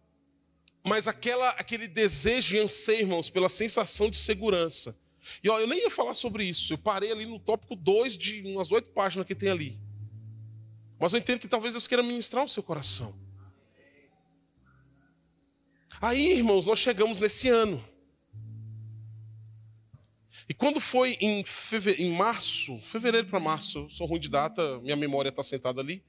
Mas 0.86 1.08
aquela, 1.08 1.50
aquele 1.50 1.88
desejo 1.88 2.54
e 2.54 2.60
anseio, 2.60 3.00
irmãos, 3.00 3.28
pela 3.28 3.48
sensação 3.48 4.08
de 4.08 4.16
segurança. 4.16 4.96
E 5.42 5.50
ó, 5.50 5.58
eu 5.58 5.66
nem 5.66 5.80
ia 5.80 5.90
falar 5.90 6.14
sobre 6.14 6.44
isso. 6.44 6.72
Eu 6.72 6.78
parei 6.78 7.10
ali 7.10 7.26
no 7.26 7.40
tópico 7.40 7.74
2 7.74 8.16
de 8.16 8.42
umas 8.42 8.70
oito 8.70 8.90
páginas 8.90 9.26
que 9.26 9.34
tem 9.34 9.50
ali. 9.50 9.76
Mas 10.96 11.12
eu 11.12 11.18
entendo 11.18 11.40
que 11.40 11.48
talvez 11.48 11.74
Deus 11.74 11.88
queira 11.88 12.04
ministrar 12.04 12.44
o 12.44 12.48
seu 12.48 12.62
coração. 12.62 13.18
Aí, 16.00 16.34
irmãos, 16.34 16.66
nós 16.66 16.78
chegamos 16.78 17.18
nesse 17.18 17.48
ano. 17.48 17.84
E 20.48 20.54
quando 20.54 20.78
foi 20.78 21.18
em, 21.20 21.44
feve... 21.44 21.94
em 21.94 22.12
março, 22.12 22.78
fevereiro 22.82 23.26
para 23.26 23.40
março, 23.40 23.88
sou 23.90 24.06
ruim 24.06 24.20
de 24.20 24.30
data, 24.30 24.78
minha 24.78 24.94
memória 24.94 25.30
está 25.30 25.42
sentada 25.42 25.80
ali. 25.80 26.00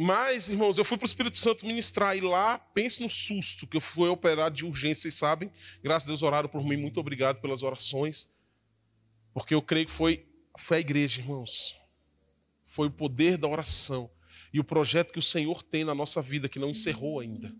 Mas, 0.00 0.48
irmãos, 0.48 0.78
eu 0.78 0.84
fui 0.84 0.96
para 0.96 1.06
o 1.06 1.08
Espírito 1.08 1.36
Santo 1.40 1.66
ministrar 1.66 2.16
e 2.16 2.20
lá, 2.20 2.56
pense 2.56 3.02
no 3.02 3.10
susto 3.10 3.66
que 3.66 3.76
eu 3.76 3.80
fui 3.80 4.08
operar 4.08 4.48
de 4.48 4.64
urgência, 4.64 5.02
vocês 5.02 5.16
sabem. 5.16 5.50
Graças 5.82 6.08
a 6.08 6.12
Deus 6.12 6.22
oraram 6.22 6.48
por 6.48 6.64
mim, 6.64 6.76
muito 6.76 7.00
obrigado 7.00 7.40
pelas 7.40 7.64
orações. 7.64 8.30
Porque 9.34 9.52
eu 9.52 9.60
creio 9.60 9.86
que 9.86 9.90
foi, 9.90 10.24
foi 10.56 10.76
a 10.76 10.80
igreja, 10.80 11.20
irmãos. 11.20 11.76
Foi 12.64 12.86
o 12.86 12.92
poder 12.92 13.36
da 13.36 13.48
oração 13.48 14.08
e 14.54 14.60
o 14.60 14.64
projeto 14.64 15.12
que 15.12 15.18
o 15.18 15.22
Senhor 15.22 15.64
tem 15.64 15.82
na 15.82 15.96
nossa 15.96 16.22
vida, 16.22 16.48
que 16.48 16.60
não 16.60 16.70
encerrou 16.70 17.18
ainda. 17.18 17.52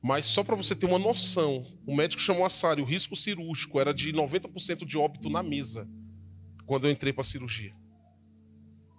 Mas 0.00 0.24
só 0.24 0.42
para 0.42 0.56
você 0.56 0.74
ter 0.74 0.86
uma 0.86 0.98
noção, 0.98 1.66
o 1.86 1.94
médico 1.94 2.22
chamou 2.22 2.46
a 2.46 2.50
Sara, 2.50 2.80
o 2.80 2.86
risco 2.86 3.14
cirúrgico 3.14 3.78
era 3.78 3.92
de 3.92 4.10
90% 4.10 4.86
de 4.86 4.96
óbito 4.96 5.28
na 5.28 5.42
mesa, 5.42 5.86
quando 6.64 6.86
eu 6.86 6.90
entrei 6.90 7.12
para 7.12 7.20
a 7.20 7.26
cirurgia. 7.26 7.78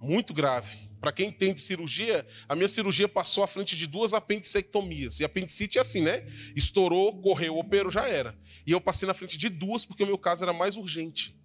Muito 0.01 0.33
grave. 0.33 0.89
Para 0.99 1.11
quem 1.11 1.29
entende 1.29 1.61
cirurgia, 1.61 2.25
a 2.47 2.55
minha 2.55 2.67
cirurgia 2.67 3.07
passou 3.07 3.43
à 3.43 3.47
frente 3.47 3.75
de 3.75 3.85
duas 3.87 4.13
apendicectomias. 4.13 5.19
E 5.19 5.23
apendicite 5.23 5.77
é 5.77 5.81
assim, 5.81 6.01
né? 6.01 6.27
Estourou, 6.55 7.21
correu, 7.21 7.57
operou, 7.57 7.91
já 7.91 8.07
era. 8.07 8.37
E 8.65 8.71
eu 8.71 8.81
passei 8.81 9.07
na 9.07 9.13
frente 9.13 9.37
de 9.37 9.49
duas 9.49 9.85
porque 9.85 10.03
o 10.03 10.07
meu 10.07 10.17
caso 10.17 10.43
era 10.43 10.53
mais 10.53 10.75
urgente 10.75 11.35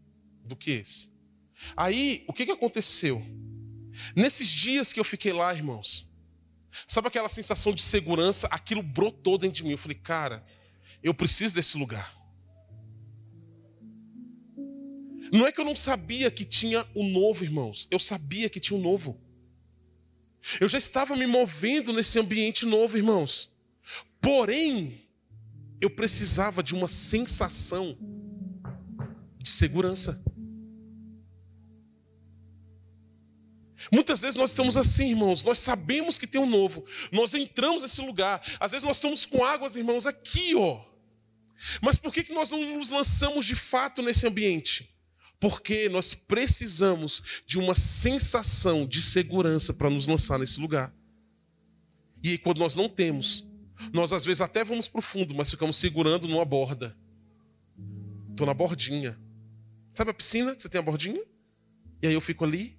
do 0.44 0.56
que 0.56 0.70
esse. 0.70 1.10
Aí, 1.76 2.24
o 2.26 2.32
que, 2.32 2.46
que 2.46 2.52
aconteceu? 2.52 3.24
Nesses 4.14 4.48
dias 4.48 4.92
que 4.92 5.00
eu 5.00 5.04
fiquei 5.04 5.32
lá, 5.32 5.54
irmãos, 5.54 6.10
sabe 6.86 7.08
aquela 7.08 7.28
sensação 7.28 7.74
de 7.74 7.82
segurança? 7.82 8.46
Aquilo 8.50 8.82
brotou 8.82 9.38
dentro 9.38 9.56
de 9.56 9.64
mim. 9.64 9.72
Eu 9.72 9.78
falei, 9.78 9.98
cara, 9.98 10.44
eu 11.02 11.14
preciso 11.14 11.54
desse 11.54 11.76
lugar. 11.76 12.15
Não 15.32 15.46
é 15.46 15.52
que 15.52 15.60
eu 15.60 15.64
não 15.64 15.76
sabia 15.76 16.30
que 16.30 16.44
tinha 16.44 16.86
o 16.94 17.02
novo, 17.02 17.44
irmãos. 17.44 17.88
Eu 17.90 17.98
sabia 17.98 18.48
que 18.48 18.60
tinha 18.60 18.78
o 18.78 18.82
novo. 18.82 19.20
Eu 20.60 20.68
já 20.68 20.78
estava 20.78 21.16
me 21.16 21.26
movendo 21.26 21.92
nesse 21.92 22.18
ambiente 22.18 22.64
novo, 22.64 22.96
irmãos. 22.96 23.52
Porém, 24.20 25.06
eu 25.80 25.90
precisava 25.90 26.62
de 26.62 26.74
uma 26.74 26.88
sensação 26.88 27.98
de 29.38 29.48
segurança. 29.50 30.22
Muitas 33.92 34.22
vezes 34.22 34.36
nós 34.36 34.50
estamos 34.50 34.76
assim, 34.76 35.10
irmãos, 35.10 35.44
nós 35.44 35.58
sabemos 35.58 36.18
que 36.18 36.26
tem 36.26 36.40
um 36.40 36.46
novo, 36.46 36.84
nós 37.12 37.34
entramos 37.34 37.82
nesse 37.82 38.00
lugar, 38.00 38.42
às 38.58 38.72
vezes 38.72 38.84
nós 38.84 38.96
estamos 38.96 39.24
com 39.24 39.44
águas, 39.44 39.76
irmãos, 39.76 40.06
aqui, 40.06 40.54
ó. 40.56 40.84
Mas 41.80 41.96
por 41.96 42.12
que, 42.12 42.24
que 42.24 42.32
nós 42.32 42.50
não 42.50 42.78
nos 42.78 42.90
lançamos 42.90 43.44
de 43.46 43.54
fato 43.54 44.02
nesse 44.02 44.26
ambiente? 44.26 44.95
Porque 45.38 45.88
nós 45.88 46.14
precisamos 46.14 47.42
de 47.46 47.58
uma 47.58 47.74
sensação 47.74 48.86
de 48.86 49.02
segurança 49.02 49.72
para 49.72 49.90
nos 49.90 50.06
lançar 50.06 50.38
nesse 50.38 50.58
lugar. 50.60 50.94
E 52.22 52.38
quando 52.38 52.58
nós 52.58 52.74
não 52.74 52.88
temos, 52.88 53.46
nós 53.92 54.12
às 54.12 54.24
vezes 54.24 54.40
até 54.40 54.64
vamos 54.64 54.88
para 54.88 54.98
o 54.98 55.02
fundo, 55.02 55.34
mas 55.34 55.50
ficamos 55.50 55.76
segurando 55.76 56.26
numa 56.26 56.44
borda. 56.44 56.96
Estou 58.30 58.46
na 58.46 58.54
bordinha. 58.54 59.18
Sabe 59.94 60.10
a 60.10 60.14
piscina 60.14 60.54
você 60.58 60.68
tem 60.68 60.78
a 60.78 60.84
bordinha? 60.84 61.22
E 62.02 62.08
aí 62.08 62.14
eu 62.14 62.20
fico 62.20 62.44
ali, 62.44 62.76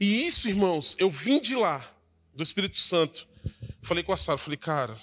E 0.00 0.26
isso, 0.26 0.48
irmãos, 0.48 0.96
eu 0.98 1.10
vim 1.10 1.40
de 1.40 1.54
lá, 1.54 1.96
do 2.34 2.42
Espírito 2.42 2.78
Santo. 2.78 3.26
Falei 3.80 4.04
com 4.04 4.12
a 4.12 4.16
Sara, 4.16 4.36
falei, 4.36 4.58
cara, 4.58 5.00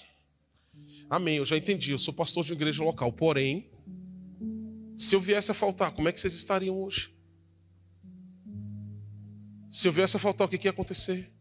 amém, 1.10 1.38
eu 1.38 1.46
já 1.46 1.58
entendi, 1.58 1.92
eu 1.92 2.00
sou 2.00 2.14
pastor 2.14 2.44
de 2.44 2.52
uma 2.52 2.58
igreja 2.58 2.84
local. 2.84 3.12
Porém, 3.12 3.70
se 4.98 5.16
eu 5.16 5.22
viesse 5.22 5.52
a 5.52 5.54
faltar, 5.54 5.92
como 5.92 6.08
é 6.08 6.12
que 6.12 6.20
vocês 6.20 6.34
estariam 6.34 6.80
hoje? 6.80 7.14
Se 9.72 9.88
eu 9.88 9.92
viesse 9.92 10.16
a 10.16 10.20
faltar, 10.20 10.48
o 10.48 10.50
que, 10.50 10.58
que 10.58 10.68
ia 10.68 10.72
acontecer? 10.72 11.32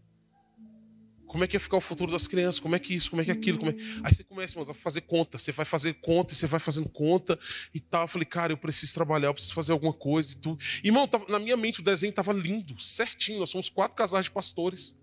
Como 1.35 1.43
é 1.43 1.49
que 1.49 1.57
ia 1.57 1.61
ficar 1.61 1.77
o 1.77 1.81
futuro 1.81 2.13
das 2.13 2.29
crianças? 2.29 2.61
Como 2.61 2.77
é 2.77 2.79
que 2.79 2.95
isso? 2.95 3.11
Como 3.11 3.21
é 3.21 3.25
que 3.25 3.31
aquilo? 3.33 3.69
É... 3.69 3.75
Aí 4.05 4.15
você 4.15 4.23
começa 4.23 4.61
a 4.61 4.75
fazer 4.75 5.01
conta. 5.01 5.37
Você 5.37 5.51
vai 5.51 5.65
fazer 5.65 5.95
conta, 5.95 6.33
você 6.33 6.47
vai 6.47 6.61
fazendo 6.61 6.89
conta 6.89 7.37
e 7.75 7.81
tal. 7.81 8.03
Eu 8.03 8.09
falei, 8.09 8.25
cara, 8.25 8.53
eu 8.53 8.57
preciso 8.57 8.95
trabalhar, 8.95 9.29
eu 9.29 9.35
preciso 9.35 9.53
fazer 9.53 9.73
alguma 9.73 9.93
coisa 9.93 10.33
e 10.33 10.37
tudo. 10.37 10.63
Irmão, 10.85 11.09
tava, 11.09 11.27
na 11.29 11.41
minha 11.41 11.57
mente 11.57 11.81
o 11.81 11.83
desenho 11.83 12.11
estava 12.11 12.33
lindo, 12.33 12.81
certinho. 12.81 13.41
Nós 13.41 13.51
somos 13.51 13.69
quatro 13.69 13.97
casais 13.97 14.27
de 14.27 14.31
pastores. 14.31 14.97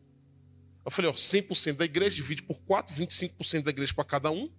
Eu 0.86 0.92
falei, 0.92 1.12
ó, 1.12 1.14
100% 1.14 1.74
da 1.74 1.86
igreja, 1.86 2.16
divide 2.16 2.44
por 2.44 2.62
quatro, 2.62 2.96
25% 2.96 3.64
da 3.64 3.70
igreja 3.72 3.94
para 3.94 4.06
cada 4.06 4.32
um. 4.32 4.50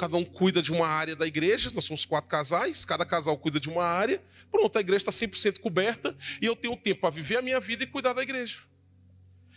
Cada 0.00 0.16
um 0.16 0.24
cuida 0.24 0.62
de 0.62 0.72
uma 0.72 0.86
área 0.86 1.14
da 1.14 1.26
igreja. 1.26 1.70
Nós 1.74 1.84
somos 1.84 2.06
quatro 2.06 2.30
casais, 2.30 2.86
cada 2.86 3.04
casal 3.04 3.36
cuida 3.36 3.60
de 3.60 3.68
uma 3.68 3.84
área. 3.84 4.18
Pronto, 4.50 4.78
a 4.78 4.80
igreja 4.80 5.10
está 5.10 5.12
100% 5.12 5.58
coberta 5.58 6.16
e 6.40 6.46
eu 6.46 6.56
tenho 6.56 6.74
tempo 6.74 7.02
para 7.02 7.10
viver 7.10 7.36
a 7.36 7.42
minha 7.42 7.60
vida 7.60 7.84
e 7.84 7.86
cuidar 7.86 8.14
da 8.14 8.22
igreja. 8.22 8.62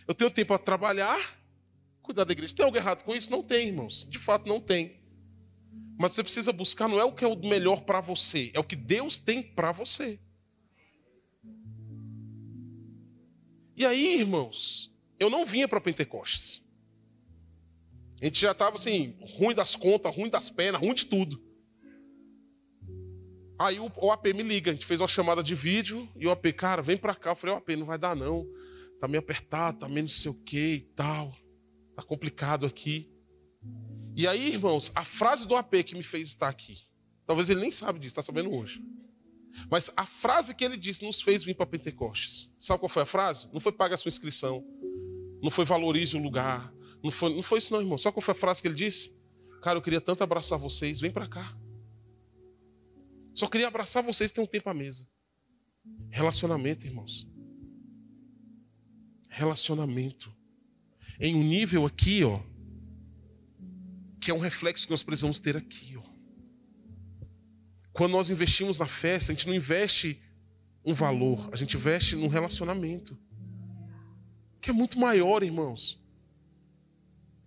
Eu 0.06 0.14
tenho 0.14 0.30
tempo 0.30 0.50
para 0.50 0.58
trabalhar, 0.58 1.18
cuidar 2.02 2.26
da 2.26 2.34
igreja. 2.34 2.54
Tem 2.54 2.66
algo 2.66 2.76
errado 2.76 3.04
com 3.06 3.16
isso? 3.16 3.32
Não 3.32 3.42
tem, 3.42 3.70
irmãos. 3.70 4.04
De 4.04 4.20
fato, 4.20 4.50
não 4.50 4.60
tem. 4.60 5.00
Mas 5.98 6.12
você 6.12 6.22
precisa 6.22 6.52
buscar, 6.52 6.90
não 6.90 7.00
é 7.00 7.06
o 7.06 7.14
que 7.14 7.24
é 7.24 7.28
o 7.28 7.38
melhor 7.38 7.80
para 7.84 8.02
você, 8.02 8.52
é 8.54 8.60
o 8.60 8.66
que 8.66 8.76
Deus 8.76 9.20
tem 9.20 9.42
para 9.42 9.72
você. 9.72 10.20
E 13.78 13.86
aí, 13.86 14.20
irmãos, 14.20 14.94
eu 15.18 15.30
não 15.30 15.46
vinha 15.46 15.70
para 15.70 15.80
Pentecostes. 15.80 16.66
A 18.24 18.26
gente 18.28 18.40
já 18.40 18.54
estava 18.54 18.78
assim, 18.78 19.18
ruim 19.38 19.54
das 19.54 19.76
contas, 19.76 20.16
ruim 20.16 20.30
das 20.30 20.50
pernas, 20.50 20.82
ruim 20.82 20.94
de 20.94 21.06
tudo. 21.08 21.44
Aí 23.60 23.78
o, 23.82 23.92
o 23.98 24.12
AP 24.14 24.28
me 24.28 24.44
liga, 24.44 24.72
a 24.72 24.74
gente 24.74 24.86
fez 24.86 25.02
uma 25.02 25.10
chamada 25.10 25.44
de 25.44 25.54
vídeo 25.54 26.08
e 26.16 26.26
o 26.26 26.32
AP, 26.32 26.54
cara, 26.54 26.82
vem 26.82 26.96
para 26.96 27.14
cá. 27.14 27.32
Eu 27.32 27.36
falei, 27.36 27.54
o 27.54 27.58
AP, 27.58 27.72
não 27.72 27.86
vai 27.86 27.98
dar 27.98 28.16
não. 28.16 28.48
Tá 28.98 29.10
meio 29.10 29.20
apertado, 29.20 29.80
tá 29.80 29.90
meio 29.90 30.04
não 30.04 30.10
sei 30.10 30.32
o 30.32 30.36
que 30.36 30.76
e 30.76 30.80
tal. 30.96 31.36
Tá 31.98 32.02
complicado 32.02 32.66
aqui. 32.66 33.12
E 34.16 34.26
aí, 34.26 34.54
irmãos, 34.54 34.90
a 34.96 35.04
frase 35.04 35.46
do 35.46 35.58
AP 35.58 35.84
que 35.84 35.94
me 35.94 36.04
fez 36.04 36.30
estar 36.30 36.48
aqui. 36.48 36.78
Talvez 37.26 37.50
ele 37.50 37.60
nem 37.60 37.72
sabe 37.72 38.00
disso, 38.00 38.14
está 38.14 38.24
sabendo 38.24 38.54
hoje. 38.54 38.82
Mas 39.70 39.92
a 39.98 40.06
frase 40.06 40.56
que 40.56 40.64
ele 40.64 40.78
disse 40.78 41.04
nos 41.04 41.22
fez 41.22 41.44
vir 41.44 41.56
para 41.56 41.66
Pentecostes. 41.66 42.50
Sabe 42.58 42.80
qual 42.80 42.88
foi 42.88 43.04
a 43.04 43.06
frase? 43.06 43.50
Não 43.52 43.60
foi 43.60 43.74
paga 43.74 43.96
a 43.96 43.98
sua 43.98 44.08
inscrição. 44.08 44.64
Não 45.42 45.52
foi 45.52 45.66
valorize 45.66 46.16
o 46.16 46.24
lugar. 46.24 46.73
Não 47.04 47.12
foi, 47.12 47.36
não 47.36 47.44
foi 47.44 47.60
isso, 47.60 47.74
não, 47.74 47.82
irmão. 47.82 47.98
Sabe 47.98 48.14
qual 48.14 48.22
foi 48.22 48.34
a 48.34 48.38
frase 48.38 48.62
que 48.62 48.68
ele 48.68 48.76
disse? 48.76 49.14
Cara, 49.62 49.78
eu 49.78 49.82
queria 49.82 50.00
tanto 50.00 50.24
abraçar 50.24 50.58
vocês. 50.58 51.02
Vem 51.02 51.12
para 51.12 51.28
cá. 51.28 51.58
Só 53.34 53.48
queria 53.48 53.68
abraçar 53.68 54.02
vocês 54.02 54.32
ter 54.32 54.42
um 54.42 54.46
tempo 54.46 54.70
à 54.70 54.74
mesa. 54.74 55.08
Relacionamento, 56.10 56.86
irmãos. 56.86 57.28
Relacionamento. 59.30 60.34
Em 61.20 61.36
um 61.36 61.44
nível 61.44 61.86
aqui, 61.86 62.24
ó. 62.24 62.40
Que 64.22 64.32
é 64.32 64.34
um 64.34 64.40
reflexo 64.40 64.86
que 64.86 64.92
nós 64.92 65.04
precisamos 65.04 65.40
ter 65.40 65.58
aqui, 65.58 65.98
ó. 65.98 66.04
Quando 67.92 68.12
nós 68.14 68.30
investimos 68.30 68.78
na 68.78 68.88
festa, 68.88 69.32
a 69.32 69.36
gente 69.36 69.48
não 69.48 69.54
investe 69.54 70.22
um 70.86 70.94
valor, 70.94 71.50
a 71.52 71.56
gente 71.56 71.78
investe 71.78 72.16
num 72.16 72.28
relacionamento. 72.28 73.18
Que 74.60 74.70
é 74.70 74.74
muito 74.74 75.00
maior, 75.00 75.44
irmãos. 75.44 76.03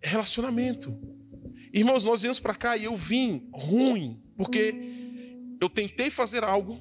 Relacionamento. 0.06 0.96
Irmãos, 1.72 2.04
nós 2.04 2.22
viemos 2.22 2.38
para 2.38 2.54
cá 2.54 2.76
e 2.76 2.84
eu 2.84 2.96
vim 2.96 3.48
ruim, 3.52 4.22
porque 4.36 4.74
eu 5.60 5.68
tentei 5.68 6.10
fazer 6.10 6.44
algo, 6.44 6.80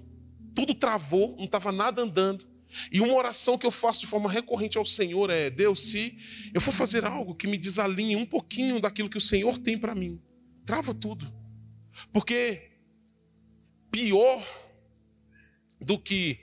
tudo 0.53 0.75
travou, 0.75 1.35
não 1.37 1.45
estava 1.45 1.71
nada 1.71 2.01
andando. 2.01 2.47
E 2.91 3.01
uma 3.01 3.13
oração 3.13 3.57
que 3.57 3.65
eu 3.65 3.71
faço 3.71 4.01
de 4.01 4.07
forma 4.07 4.29
recorrente 4.29 4.77
ao 4.77 4.85
Senhor 4.85 5.29
é: 5.29 5.49
Deus, 5.49 5.81
se 5.81 6.17
eu 6.53 6.61
for 6.61 6.71
fazer 6.71 7.03
algo 7.05 7.33
que 7.33 7.47
me 7.47 7.57
desalinhe 7.57 8.15
um 8.15 8.25
pouquinho 8.25 8.79
daquilo 8.79 9.09
que 9.09 9.17
o 9.17 9.21
Senhor 9.21 9.57
tem 9.57 9.77
para 9.77 9.95
mim, 9.95 10.21
trava 10.65 10.93
tudo. 10.93 11.33
Porque 12.13 12.71
pior 13.89 14.45
do 15.81 15.97
que 15.97 16.39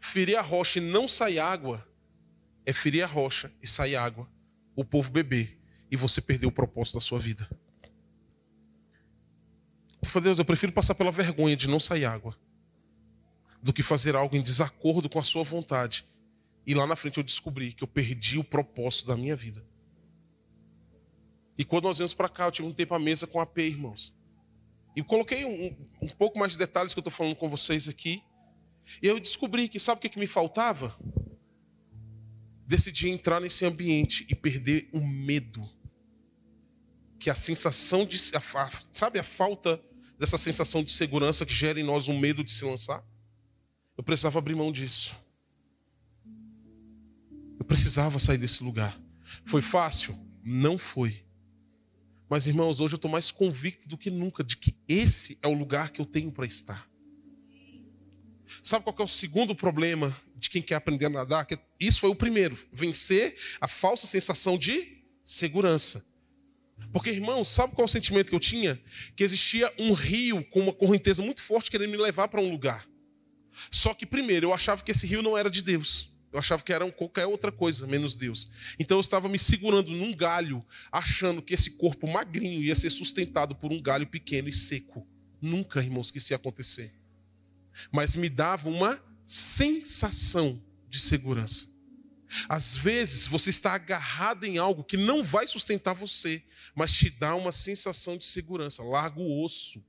ferir 0.00 0.36
a 0.36 0.42
rocha 0.42 0.80
e 0.80 0.82
não 0.82 1.08
sair 1.08 1.38
água 1.38 1.86
é 2.66 2.72
ferir 2.72 3.02
a 3.02 3.06
rocha 3.06 3.50
e 3.62 3.66
sair 3.66 3.96
água, 3.96 4.28
o 4.76 4.84
povo 4.84 5.10
beber 5.10 5.59
e 5.90 5.96
você 5.96 6.20
perder 6.20 6.46
o 6.46 6.52
propósito 6.52 6.94
da 6.94 7.00
sua 7.00 7.18
vida. 7.18 7.48
Eu 10.02 10.08
falei, 10.08 10.24
Deus, 10.24 10.38
eu 10.38 10.44
prefiro 10.44 10.72
passar 10.72 10.94
pela 10.94 11.10
vergonha 11.10 11.56
de 11.56 11.68
não 11.68 11.80
sair 11.80 12.04
água 12.04 12.36
do 13.62 13.72
que 13.72 13.82
fazer 13.82 14.16
algo 14.16 14.36
em 14.36 14.42
desacordo 14.42 15.08
com 15.08 15.18
a 15.18 15.24
sua 15.24 15.42
vontade. 15.42 16.06
E 16.66 16.74
lá 16.74 16.86
na 16.86 16.96
frente 16.96 17.18
eu 17.18 17.24
descobri 17.24 17.72
que 17.72 17.84
eu 17.84 17.88
perdi 17.88 18.38
o 18.38 18.44
propósito 18.44 19.08
da 19.08 19.16
minha 19.16 19.36
vida. 19.36 19.64
E 21.58 21.64
quando 21.64 21.84
nós 21.84 21.98
viemos 21.98 22.14
para 22.14 22.28
cá, 22.28 22.46
eu 22.46 22.52
tive 22.52 22.68
um 22.68 22.72
tempo 22.72 22.94
à 22.94 22.98
mesa 22.98 23.26
com 23.26 23.38
a 23.38 23.44
P, 23.44 23.66
irmãos. 23.66 24.14
E 24.96 25.02
coloquei 25.02 25.44
um, 25.44 25.86
um 26.02 26.08
pouco 26.08 26.38
mais 26.38 26.52
de 26.52 26.58
detalhes 26.58 26.94
que 26.94 26.98
eu 26.98 27.02
estou 27.02 27.12
falando 27.12 27.36
com 27.36 27.48
vocês 27.48 27.86
aqui. 27.86 28.22
E 29.02 29.06
eu 29.06 29.20
descobri 29.20 29.68
que 29.68 29.78
sabe 29.78 29.98
o 29.98 30.00
que, 30.00 30.08
que 30.08 30.18
me 30.18 30.26
faltava? 30.26 30.96
Decidi 32.66 33.08
entrar 33.08 33.40
nesse 33.40 33.64
ambiente 33.66 34.26
e 34.28 34.34
perder 34.34 34.88
o 34.92 35.00
medo. 35.00 35.68
Que 37.20 37.30
a 37.30 37.34
sensação 37.34 38.04
de. 38.04 38.16
A, 38.34 38.70
sabe 38.92 39.20
a 39.20 39.22
falta 39.24 39.80
dessa 40.18 40.36
sensação 40.36 40.82
de 40.82 40.90
segurança 40.90 41.46
que 41.46 41.54
gera 41.54 41.78
em 41.78 41.84
nós 41.84 42.08
um 42.08 42.18
medo 42.18 42.42
de 42.42 42.50
se 42.50 42.64
lançar? 42.64 43.04
Eu 43.96 44.02
precisava 44.02 44.38
abrir 44.38 44.56
mão 44.56 44.72
disso. 44.72 45.16
Eu 47.58 47.64
precisava 47.64 48.18
sair 48.18 48.38
desse 48.38 48.64
lugar. 48.64 48.98
Foi 49.44 49.60
fácil? 49.62 50.18
Não 50.42 50.78
foi. 50.78 51.22
Mas, 52.28 52.46
irmãos, 52.46 52.80
hoje 52.80 52.94
eu 52.94 52.96
estou 52.96 53.10
mais 53.10 53.30
convicto 53.30 53.86
do 53.86 53.98
que 53.98 54.10
nunca 54.10 54.42
de 54.42 54.56
que 54.56 54.74
esse 54.88 55.38
é 55.42 55.48
o 55.48 55.52
lugar 55.52 55.90
que 55.90 56.00
eu 56.00 56.06
tenho 56.06 56.32
para 56.32 56.46
estar. 56.46 56.88
Sabe 58.62 58.84
qual 58.84 58.96
é 58.98 59.02
o 59.02 59.08
segundo 59.08 59.54
problema 59.54 60.16
de 60.36 60.48
quem 60.48 60.62
quer 60.62 60.76
aprender 60.76 61.06
a 61.06 61.10
nadar? 61.10 61.44
Que 61.44 61.58
isso 61.78 62.00
foi 62.00 62.10
o 62.10 62.14
primeiro: 62.14 62.58
vencer 62.72 63.36
a 63.60 63.68
falsa 63.68 64.06
sensação 64.06 64.56
de 64.56 65.04
segurança. 65.24 66.09
Porque, 66.92 67.10
irmãos, 67.10 67.48
sabe 67.48 67.74
qual 67.74 67.84
é 67.84 67.86
o 67.86 67.88
sentimento 67.88 68.30
que 68.30 68.34
eu 68.34 68.40
tinha? 68.40 68.80
Que 69.14 69.22
existia 69.22 69.72
um 69.78 69.92
rio 69.92 70.44
com 70.50 70.60
uma 70.60 70.72
correnteza 70.72 71.22
muito 71.22 71.40
forte 71.42 71.70
querendo 71.70 71.90
me 71.90 71.96
levar 71.96 72.28
para 72.28 72.40
um 72.40 72.50
lugar. 72.50 72.86
Só 73.70 73.94
que, 73.94 74.06
primeiro, 74.06 74.46
eu 74.46 74.54
achava 74.54 74.82
que 74.82 74.90
esse 74.90 75.06
rio 75.06 75.22
não 75.22 75.36
era 75.36 75.50
de 75.50 75.62
Deus. 75.62 76.10
Eu 76.32 76.38
achava 76.38 76.62
que 76.62 76.72
era 76.72 76.90
qualquer 76.92 77.26
outra 77.26 77.50
coisa, 77.50 77.86
menos 77.86 78.14
Deus. 78.14 78.48
Então 78.78 78.96
eu 78.96 79.00
estava 79.00 79.28
me 79.28 79.38
segurando 79.38 79.90
num 79.90 80.14
galho, 80.14 80.64
achando 80.90 81.42
que 81.42 81.54
esse 81.54 81.72
corpo 81.72 82.08
magrinho 82.08 82.62
ia 82.62 82.76
ser 82.76 82.90
sustentado 82.90 83.54
por 83.56 83.72
um 83.72 83.82
galho 83.82 84.06
pequeno 84.06 84.48
e 84.48 84.52
seco. 84.52 85.06
Nunca, 85.40 85.82
irmãos, 85.82 86.10
que 86.10 86.18
isso 86.18 86.32
ia 86.32 86.36
acontecer. 86.36 86.94
Mas 87.90 88.14
me 88.14 88.28
dava 88.28 88.68
uma 88.68 89.02
sensação 89.24 90.62
de 90.88 91.00
segurança. 91.00 91.69
Às 92.48 92.76
vezes 92.76 93.26
você 93.26 93.50
está 93.50 93.74
agarrado 93.74 94.44
em 94.44 94.58
algo 94.58 94.84
que 94.84 94.96
não 94.96 95.24
vai 95.24 95.46
sustentar 95.46 95.94
você, 95.94 96.42
mas 96.74 96.92
te 96.92 97.10
dá 97.10 97.34
uma 97.34 97.52
sensação 97.52 98.16
de 98.16 98.26
segurança. 98.26 98.82
Larga 98.82 99.20
o 99.20 99.44
osso. 99.44 99.82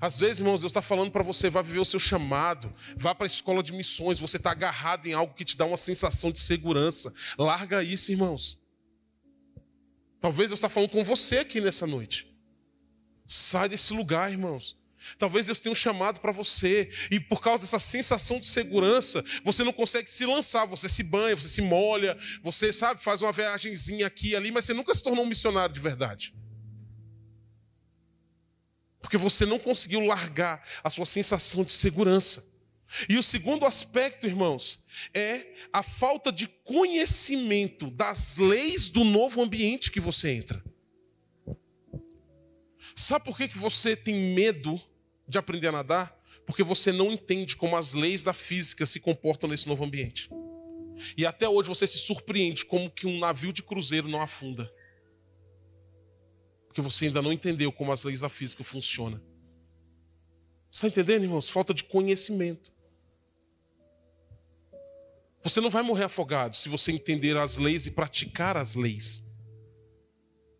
Às 0.00 0.20
vezes, 0.20 0.40
irmãos, 0.40 0.60
Deus 0.60 0.70
está 0.70 0.80
falando 0.80 1.10
para 1.10 1.22
você, 1.22 1.50
vá 1.50 1.60
viver 1.60 1.80
o 1.80 1.84
seu 1.84 1.98
chamado, 1.98 2.72
vá 2.96 3.14
para 3.14 3.26
a 3.26 3.28
escola 3.28 3.62
de 3.62 3.72
missões, 3.72 4.18
você 4.18 4.36
está 4.36 4.52
agarrado 4.52 5.06
em 5.06 5.12
algo 5.12 5.34
que 5.34 5.44
te 5.44 5.56
dá 5.56 5.66
uma 5.66 5.76
sensação 5.76 6.30
de 6.30 6.40
segurança. 6.40 7.12
Larga 7.36 7.82
isso, 7.82 8.10
irmãos. 8.10 8.58
Talvez 10.20 10.50
Deus 10.50 10.58
está 10.58 10.68
falando 10.68 10.90
com 10.90 11.02
você 11.02 11.38
aqui 11.38 11.60
nessa 11.60 11.86
noite. 11.86 12.32
Sai 13.26 13.68
desse 13.68 13.92
lugar, 13.92 14.30
irmãos. 14.30 14.78
Talvez 15.18 15.46
Deus 15.46 15.60
tenha 15.60 15.72
um 15.72 15.76
chamado 15.76 16.20
para 16.20 16.32
você, 16.32 16.90
e 17.10 17.18
por 17.18 17.40
causa 17.40 17.62
dessa 17.62 17.78
sensação 17.78 18.40
de 18.40 18.46
segurança, 18.46 19.24
você 19.44 19.64
não 19.64 19.72
consegue 19.72 20.08
se 20.08 20.24
lançar, 20.24 20.66
você 20.66 20.88
se 20.88 21.02
banha, 21.02 21.36
você 21.36 21.48
se 21.48 21.62
molha, 21.62 22.16
você, 22.42 22.72
sabe, 22.72 23.02
faz 23.02 23.22
uma 23.22 23.32
viagemzinha 23.32 24.06
aqui 24.06 24.30
e 24.30 24.36
ali, 24.36 24.50
mas 24.50 24.64
você 24.64 24.74
nunca 24.74 24.94
se 24.94 25.02
tornou 25.02 25.24
um 25.24 25.28
missionário 25.28 25.74
de 25.74 25.80
verdade. 25.80 26.34
Porque 29.00 29.16
você 29.16 29.44
não 29.44 29.58
conseguiu 29.58 30.00
largar 30.00 30.66
a 30.82 30.88
sua 30.88 31.04
sensação 31.04 31.64
de 31.64 31.72
segurança. 31.72 32.46
E 33.08 33.16
o 33.16 33.22
segundo 33.22 33.64
aspecto, 33.64 34.26
irmãos, 34.26 34.84
é 35.14 35.46
a 35.72 35.82
falta 35.82 36.30
de 36.30 36.46
conhecimento 36.46 37.90
das 37.90 38.36
leis 38.36 38.90
do 38.90 39.02
novo 39.02 39.42
ambiente 39.42 39.90
que 39.90 40.00
você 40.00 40.30
entra. 40.30 40.62
Sabe 42.94 43.24
por 43.24 43.36
que, 43.36 43.48
que 43.48 43.58
você 43.58 43.96
tem 43.96 44.34
medo 44.34 44.80
de 45.32 45.38
aprender 45.38 45.68
a 45.68 45.72
nadar? 45.72 46.16
Porque 46.46 46.62
você 46.62 46.92
não 46.92 47.10
entende 47.10 47.56
como 47.56 47.76
as 47.76 47.94
leis 47.94 48.22
da 48.22 48.32
física 48.32 48.86
se 48.86 49.00
comportam 49.00 49.48
nesse 49.48 49.66
novo 49.66 49.84
ambiente. 49.84 50.30
E 51.16 51.26
até 51.26 51.48
hoje 51.48 51.68
você 51.68 51.86
se 51.86 51.98
surpreende 51.98 52.64
como 52.64 52.90
que 52.90 53.06
um 53.06 53.18
navio 53.18 53.52
de 53.52 53.62
cruzeiro 53.62 54.08
não 54.08 54.20
afunda. 54.20 54.72
Porque 56.66 56.80
você 56.80 57.06
ainda 57.06 57.20
não 57.20 57.32
entendeu 57.32 57.72
como 57.72 57.92
as 57.92 58.04
leis 58.04 58.20
da 58.20 58.28
física 58.28 58.62
funcionam. 58.62 59.20
Está 60.70 60.86
entendendo, 60.86 61.24
irmãos? 61.24 61.50
Falta 61.50 61.74
de 61.74 61.84
conhecimento. 61.84 62.72
Você 65.42 65.60
não 65.60 65.68
vai 65.70 65.82
morrer 65.82 66.04
afogado 66.04 66.56
se 66.56 66.68
você 66.68 66.92
entender 66.92 67.36
as 67.36 67.58
leis 67.58 67.86
e 67.86 67.90
praticar 67.90 68.56
as 68.56 68.74
leis. 68.74 69.22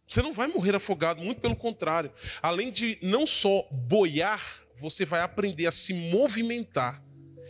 Você 0.06 0.20
não 0.20 0.34
vai 0.34 0.48
morrer 0.48 0.74
afogado, 0.74 1.22
muito 1.22 1.40
pelo 1.40 1.56
contrário. 1.56 2.12
Além 2.42 2.70
de 2.70 2.98
não 3.00 3.26
só 3.26 3.66
boiar, 3.70 4.61
você 4.82 5.04
vai 5.04 5.20
aprender 5.20 5.66
a 5.66 5.72
se 5.72 5.94
movimentar 5.94 7.00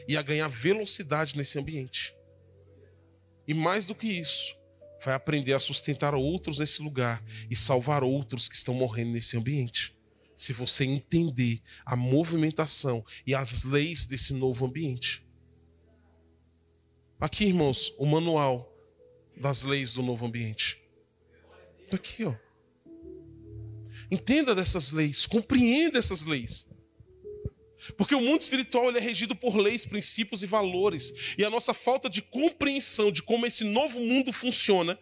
e 0.06 0.18
a 0.18 0.22
ganhar 0.22 0.48
velocidade 0.48 1.34
nesse 1.34 1.58
ambiente. 1.58 2.14
E 3.48 3.54
mais 3.54 3.86
do 3.86 3.94
que 3.94 4.06
isso, 4.06 4.54
vai 5.02 5.14
aprender 5.14 5.54
a 5.54 5.60
sustentar 5.60 6.14
outros 6.14 6.58
nesse 6.58 6.82
lugar 6.82 7.24
e 7.50 7.56
salvar 7.56 8.04
outros 8.04 8.48
que 8.48 8.54
estão 8.54 8.74
morrendo 8.74 9.12
nesse 9.12 9.34
ambiente. 9.36 9.96
Se 10.36 10.52
você 10.52 10.84
entender 10.84 11.62
a 11.86 11.96
movimentação 11.96 13.04
e 13.26 13.34
as 13.34 13.64
leis 13.64 14.04
desse 14.04 14.34
novo 14.34 14.66
ambiente. 14.66 15.26
Aqui, 17.18 17.46
irmãos, 17.46 17.94
o 17.98 18.04
manual 18.04 18.70
das 19.36 19.62
leis 19.62 19.94
do 19.94 20.02
novo 20.02 20.26
ambiente. 20.26 20.82
Aqui, 21.90 22.24
ó. 22.24 22.34
Entenda 24.10 24.54
dessas 24.54 24.92
leis, 24.92 25.24
compreenda 25.24 25.98
essas 25.98 26.26
leis. 26.26 26.66
Porque 27.96 28.14
o 28.14 28.20
mundo 28.20 28.40
espiritual 28.40 28.88
ele 28.88 28.98
é 28.98 29.00
regido 29.00 29.34
por 29.34 29.56
leis, 29.56 29.84
princípios 29.84 30.42
e 30.42 30.46
valores. 30.46 31.12
E 31.36 31.44
a 31.44 31.50
nossa 31.50 31.74
falta 31.74 32.08
de 32.08 32.22
compreensão 32.22 33.10
de 33.10 33.22
como 33.22 33.46
esse 33.46 33.64
novo 33.64 33.98
mundo 34.00 34.32
funciona, 34.32 34.98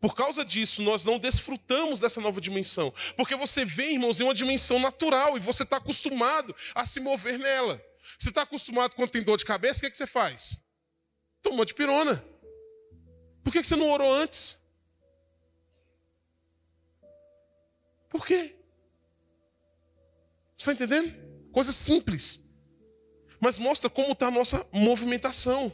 por 0.00 0.14
causa 0.14 0.44
disso, 0.44 0.82
nós 0.82 1.04
não 1.04 1.18
desfrutamos 1.18 1.98
dessa 1.98 2.20
nova 2.20 2.38
dimensão. 2.38 2.92
Porque 3.16 3.34
você 3.36 3.64
vê, 3.64 3.92
irmãos, 3.92 4.20
em 4.20 4.24
uma 4.24 4.34
dimensão 4.34 4.78
natural 4.78 5.36
e 5.36 5.40
você 5.40 5.62
está 5.62 5.78
acostumado 5.78 6.54
a 6.74 6.84
se 6.84 7.00
mover 7.00 7.38
nela. 7.38 7.82
Você 8.18 8.28
está 8.28 8.42
acostumado 8.42 8.94
quando 8.94 9.10
tem 9.10 9.22
dor 9.22 9.38
de 9.38 9.46
cabeça, 9.46 9.78
o 9.78 9.80
que, 9.80 9.86
é 9.86 9.90
que 9.90 9.96
você 9.96 10.06
faz? 10.06 10.58
Toma 11.40 11.64
de 11.64 11.72
pirona. 11.72 12.22
Por 13.42 13.50
que, 13.50 13.62
que 13.62 13.66
você 13.66 13.76
não 13.76 13.90
orou 13.90 14.12
antes? 14.12 14.58
Por 18.10 18.26
quê? 18.26 18.54
Está 20.56 20.72
entendendo? 20.72 21.23
Coisa 21.54 21.70
simples. 21.70 22.40
Mas 23.40 23.60
mostra 23.60 23.88
como 23.88 24.10
está 24.10 24.26
a 24.26 24.30
nossa 24.30 24.66
movimentação. 24.72 25.72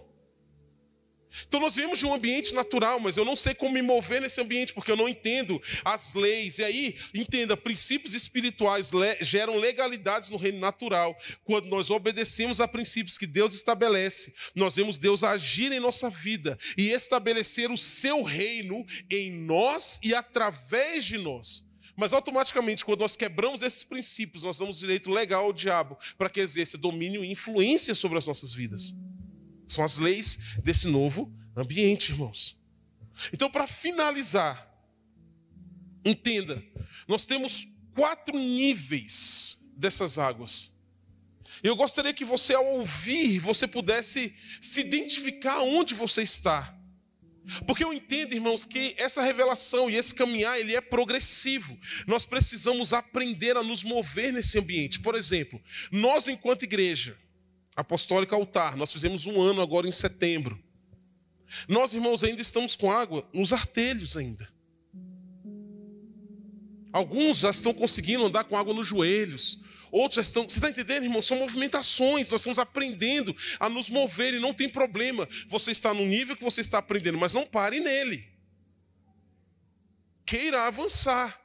Então 1.46 1.58
nós 1.58 1.74
vivemos 1.74 1.98
de 1.98 2.04
um 2.04 2.12
ambiente 2.12 2.52
natural, 2.52 3.00
mas 3.00 3.16
eu 3.16 3.24
não 3.24 3.34
sei 3.34 3.54
como 3.54 3.72
me 3.72 3.80
mover 3.80 4.20
nesse 4.20 4.40
ambiente, 4.42 4.74
porque 4.74 4.90
eu 4.90 4.96
não 4.96 5.08
entendo 5.08 5.58
as 5.82 6.12
leis. 6.12 6.58
E 6.58 6.64
aí, 6.64 6.98
entenda, 7.14 7.56
princípios 7.56 8.12
espirituais 8.12 8.90
geram 9.22 9.56
legalidades 9.56 10.28
no 10.28 10.36
reino 10.36 10.58
natural. 10.58 11.16
Quando 11.44 11.68
nós 11.68 11.88
obedecemos 11.88 12.60
a 12.60 12.68
princípios 12.68 13.16
que 13.16 13.26
Deus 13.26 13.54
estabelece, 13.54 14.34
nós 14.54 14.76
vemos 14.76 14.98
Deus 14.98 15.24
agir 15.24 15.72
em 15.72 15.80
nossa 15.80 16.10
vida 16.10 16.58
e 16.76 16.90
estabelecer 16.90 17.70
o 17.70 17.78
seu 17.78 18.22
reino 18.22 18.84
em 19.10 19.30
nós 19.30 19.98
e 20.02 20.14
através 20.14 21.06
de 21.06 21.16
nós. 21.16 21.69
Mas 22.00 22.14
automaticamente, 22.14 22.82
quando 22.82 23.00
nós 23.00 23.14
quebramos 23.14 23.60
esses 23.60 23.84
princípios, 23.84 24.42
nós 24.42 24.56
damos 24.56 24.78
direito 24.78 25.10
legal 25.10 25.44
ao 25.44 25.52
diabo 25.52 25.98
para 26.16 26.30
que 26.30 26.40
exerça 26.40 26.78
domínio 26.78 27.22
e 27.22 27.30
influência 27.30 27.94
sobre 27.94 28.16
as 28.16 28.26
nossas 28.26 28.54
vidas. 28.54 28.94
São 29.66 29.84
as 29.84 29.98
leis 29.98 30.38
desse 30.64 30.88
novo 30.88 31.30
ambiente, 31.54 32.12
irmãos. 32.12 32.58
Então, 33.34 33.50
para 33.50 33.66
finalizar, 33.66 34.66
entenda, 36.02 36.64
nós 37.06 37.26
temos 37.26 37.68
quatro 37.94 38.34
níveis 38.38 39.58
dessas 39.76 40.18
águas. 40.18 40.72
Eu 41.62 41.76
gostaria 41.76 42.14
que 42.14 42.24
você, 42.24 42.54
ao 42.54 42.64
ouvir, 42.64 43.38
você 43.40 43.66
pudesse 43.66 44.34
se 44.62 44.80
identificar 44.80 45.60
onde 45.60 45.92
você 45.92 46.22
está. 46.22 46.79
Porque 47.66 47.84
eu 47.84 47.92
entendo, 47.92 48.34
irmãos, 48.34 48.64
que 48.64 48.94
essa 48.96 49.22
revelação 49.22 49.90
e 49.90 49.96
esse 49.96 50.14
caminhar, 50.14 50.58
ele 50.58 50.74
é 50.74 50.80
progressivo. 50.80 51.78
Nós 52.06 52.24
precisamos 52.24 52.92
aprender 52.92 53.56
a 53.56 53.62
nos 53.62 53.82
mover 53.82 54.32
nesse 54.32 54.58
ambiente. 54.58 55.00
Por 55.00 55.14
exemplo, 55.14 55.60
nós 55.90 56.28
enquanto 56.28 56.62
igreja 56.62 57.16
apostólica 57.74 58.36
altar, 58.36 58.76
nós 58.76 58.92
fizemos 58.92 59.26
um 59.26 59.40
ano 59.40 59.60
agora 59.60 59.88
em 59.88 59.92
setembro. 59.92 60.62
Nós, 61.68 61.92
irmãos, 61.92 62.22
ainda 62.22 62.40
estamos 62.40 62.76
com 62.76 62.90
água 62.90 63.28
nos 63.32 63.52
artelhos 63.52 64.16
ainda. 64.16 64.48
Alguns 66.92 67.38
já 67.38 67.50
estão 67.50 67.72
conseguindo 67.72 68.24
andar 68.24 68.44
com 68.44 68.56
água 68.56 68.74
nos 68.74 68.88
joelhos. 68.88 69.58
Outros 69.90 70.26
estão. 70.26 70.44
Você 70.44 70.58
está 70.58 70.68
entendendo, 70.70 71.04
irmão? 71.04 71.22
São 71.22 71.38
movimentações. 71.38 72.30
Nós 72.30 72.40
estamos 72.40 72.58
aprendendo 72.58 73.36
a 73.58 73.68
nos 73.68 73.88
mover 73.88 74.34
e 74.34 74.40
não 74.40 74.52
tem 74.52 74.68
problema. 74.68 75.28
Você 75.48 75.70
está 75.70 75.92
no 75.92 76.04
nível 76.04 76.36
que 76.36 76.44
você 76.44 76.60
está 76.60 76.78
aprendendo, 76.78 77.18
mas 77.18 77.34
não 77.34 77.46
pare 77.46 77.80
nele. 77.80 78.28
Queira 80.24 80.66
avançar. 80.66 81.40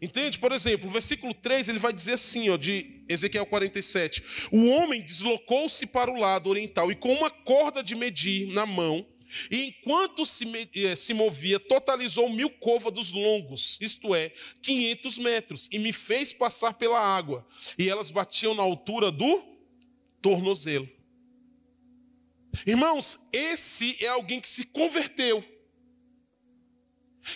Entende? 0.00 0.38
Por 0.38 0.52
exemplo, 0.52 0.88
o 0.88 0.92
versículo 0.92 1.34
3 1.34 1.68
ele 1.68 1.78
vai 1.78 1.92
dizer 1.92 2.14
assim, 2.14 2.48
ó, 2.48 2.56
de 2.56 3.04
Ezequiel 3.08 3.46
47: 3.46 4.24
O 4.50 4.68
homem 4.70 5.02
deslocou-se 5.02 5.86
para 5.86 6.10
o 6.10 6.18
lado 6.18 6.48
oriental 6.48 6.90
e 6.90 6.94
com 6.94 7.12
uma 7.12 7.30
corda 7.30 7.82
de 7.82 7.94
medir 7.94 8.48
na 8.48 8.64
mão, 8.66 9.06
e 9.50 9.66
enquanto 9.66 10.24
se, 10.24 10.44
eh, 10.74 10.96
se 10.96 11.14
movia, 11.14 11.58
totalizou 11.58 12.28
mil 12.30 12.50
côvados 12.50 13.12
longos, 13.12 13.78
isto 13.80 14.14
é, 14.14 14.30
500 14.62 15.18
metros, 15.18 15.68
e 15.72 15.78
me 15.78 15.92
fez 15.92 16.32
passar 16.32 16.74
pela 16.74 17.00
água, 17.00 17.46
e 17.78 17.88
elas 17.88 18.10
batiam 18.10 18.54
na 18.54 18.62
altura 18.62 19.10
do 19.10 19.42
tornozelo. 20.22 20.88
Irmãos, 22.66 23.18
esse 23.32 23.96
é 24.04 24.08
alguém 24.08 24.40
que 24.40 24.48
se 24.48 24.64
converteu. 24.66 25.44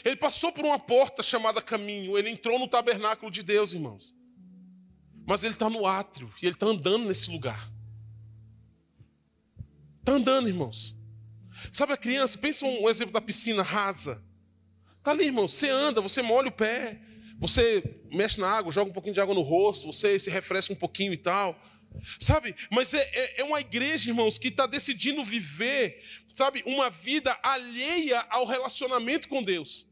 Ele 0.05 0.17
passou 0.17 0.53
por 0.53 0.65
uma 0.65 0.79
porta 0.79 1.23
chamada 1.23 1.61
caminho, 1.63 2.17
ele 2.17 2.31
entrou 2.31 2.59
no 2.59 2.69
tabernáculo 2.69 3.31
de 3.31 3.43
Deus, 3.43 3.73
irmãos. 3.73 4.15
Mas 5.27 5.43
ele 5.43 5.55
está 5.55 5.69
no 5.69 5.87
átrio 5.87 6.33
e 6.41 6.47
ele 6.47 6.55
está 6.55 6.67
andando 6.67 7.07
nesse 7.07 7.31
lugar. 7.31 7.71
Está 10.01 10.13
andando, 10.13 10.49
irmãos. 10.49 10.98
Sabe 11.73 11.93
a 11.93 11.97
criança? 11.97 12.39
Pensa 12.39 12.65
um 12.65 12.89
exemplo 12.89 13.13
da 13.13 13.21
piscina 13.21 13.63
rasa. 13.63 14.23
Está 14.99 15.11
ali, 15.11 15.27
irmão. 15.27 15.49
Você 15.49 15.69
anda, 15.69 16.01
você 16.01 16.23
molha 16.23 16.49
o 16.49 16.53
pé, 16.53 17.01
você 17.39 17.83
mexe 18.11 18.41
na 18.41 18.49
água, 18.49 18.73
joga 18.73 18.91
um 18.91 18.93
pouquinho 18.93 19.15
de 19.15 19.21
água 19.21 19.35
no 19.35 19.43
rosto, 19.43 19.87
você 19.87 20.19
se 20.19 20.31
refresca 20.31 20.73
um 20.73 20.77
pouquinho 20.77 21.13
e 21.13 21.17
tal. 21.17 21.61
Sabe? 22.21 22.55
Mas 22.71 22.95
é, 22.95 23.01
é, 23.01 23.41
é 23.41 23.45
uma 23.45 23.61
igreja, 23.61 24.11
irmãos, 24.11 24.39
que 24.39 24.49
está 24.49 24.67
decidindo 24.67 25.25
viver, 25.25 26.03
sabe, 26.35 26.63
uma 26.67 26.91
vida 26.91 27.37
alheia 27.43 28.25
ao 28.31 28.47
relacionamento 28.47 29.29
com 29.29 29.43
Deus. 29.43 29.87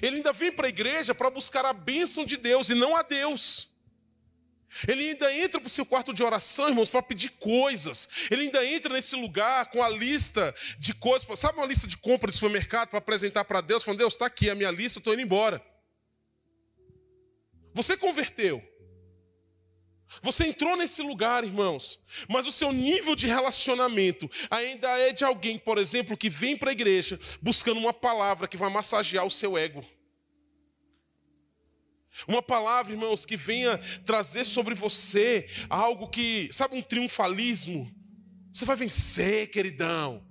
Ele 0.00 0.16
ainda 0.16 0.32
vem 0.32 0.52
para 0.52 0.66
a 0.66 0.70
igreja 0.70 1.14
para 1.14 1.30
buscar 1.30 1.64
a 1.64 1.72
bênção 1.72 2.24
de 2.24 2.36
Deus 2.36 2.68
e 2.70 2.74
não 2.74 2.96
a 2.96 3.02
Deus. 3.02 3.71
Ele 4.88 5.10
ainda 5.10 5.34
entra 5.34 5.60
para 5.60 5.66
o 5.66 5.70
seu 5.70 5.84
quarto 5.84 6.14
de 6.14 6.22
oração, 6.22 6.68
irmãos, 6.68 6.88
para 6.88 7.02
pedir 7.02 7.30
coisas. 7.36 8.08
Ele 8.30 8.42
ainda 8.42 8.64
entra 8.66 8.92
nesse 8.92 9.14
lugar 9.16 9.66
com 9.66 9.82
a 9.82 9.88
lista 9.88 10.54
de 10.78 10.94
coisas. 10.94 11.38
Sabe 11.38 11.58
uma 11.58 11.66
lista 11.66 11.86
de 11.86 11.96
compra 11.96 12.30
de 12.30 12.36
supermercado 12.36 12.88
para 12.88 12.98
apresentar 12.98 13.44
para 13.44 13.60
Deus? 13.60 13.82
Falando, 13.82 13.98
Deus, 13.98 14.14
está 14.14 14.26
aqui 14.26 14.48
a 14.48 14.54
minha 14.54 14.70
lista, 14.70 14.98
eu 14.98 15.00
estou 15.00 15.12
indo 15.12 15.22
embora. 15.22 15.62
Você 17.74 17.96
converteu. 17.96 18.62
Você 20.20 20.46
entrou 20.46 20.76
nesse 20.76 21.00
lugar, 21.00 21.42
irmãos, 21.42 21.98
mas 22.28 22.46
o 22.46 22.52
seu 22.52 22.70
nível 22.70 23.14
de 23.14 23.26
relacionamento 23.26 24.28
ainda 24.50 24.88
é 24.98 25.12
de 25.12 25.24
alguém, 25.24 25.56
por 25.56 25.78
exemplo, 25.78 26.16
que 26.16 26.28
vem 26.28 26.56
para 26.56 26.70
a 26.70 26.72
igreja 26.72 27.18
buscando 27.40 27.78
uma 27.78 27.94
palavra 27.94 28.46
que 28.46 28.56
vai 28.56 28.68
massagear 28.68 29.24
o 29.24 29.30
seu 29.30 29.56
ego. 29.56 29.82
Uma 32.28 32.42
palavra, 32.42 32.92
irmãos, 32.92 33.24
que 33.24 33.36
venha 33.36 33.78
trazer 34.04 34.44
sobre 34.44 34.74
você 34.74 35.48
algo 35.68 36.08
que, 36.08 36.52
sabe, 36.52 36.76
um 36.76 36.82
triunfalismo. 36.82 37.90
Você 38.50 38.64
vai 38.64 38.76
vencer, 38.76 39.50
queridão. 39.50 40.26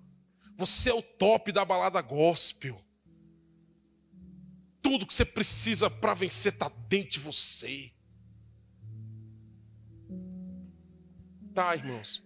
Você 0.57 0.89
é 0.89 0.93
o 0.93 1.01
top 1.01 1.51
da 1.51 1.65
balada 1.65 2.01
gospel. 2.01 2.79
Tudo 4.81 5.07
que 5.07 5.13
você 5.13 5.25
precisa 5.25 5.89
para 5.89 6.13
vencer 6.13 6.53
está 6.53 6.69
dentro 6.87 7.11
de 7.11 7.19
você. 7.19 7.91
Tá, 11.53 11.75
irmãos. 11.75 12.23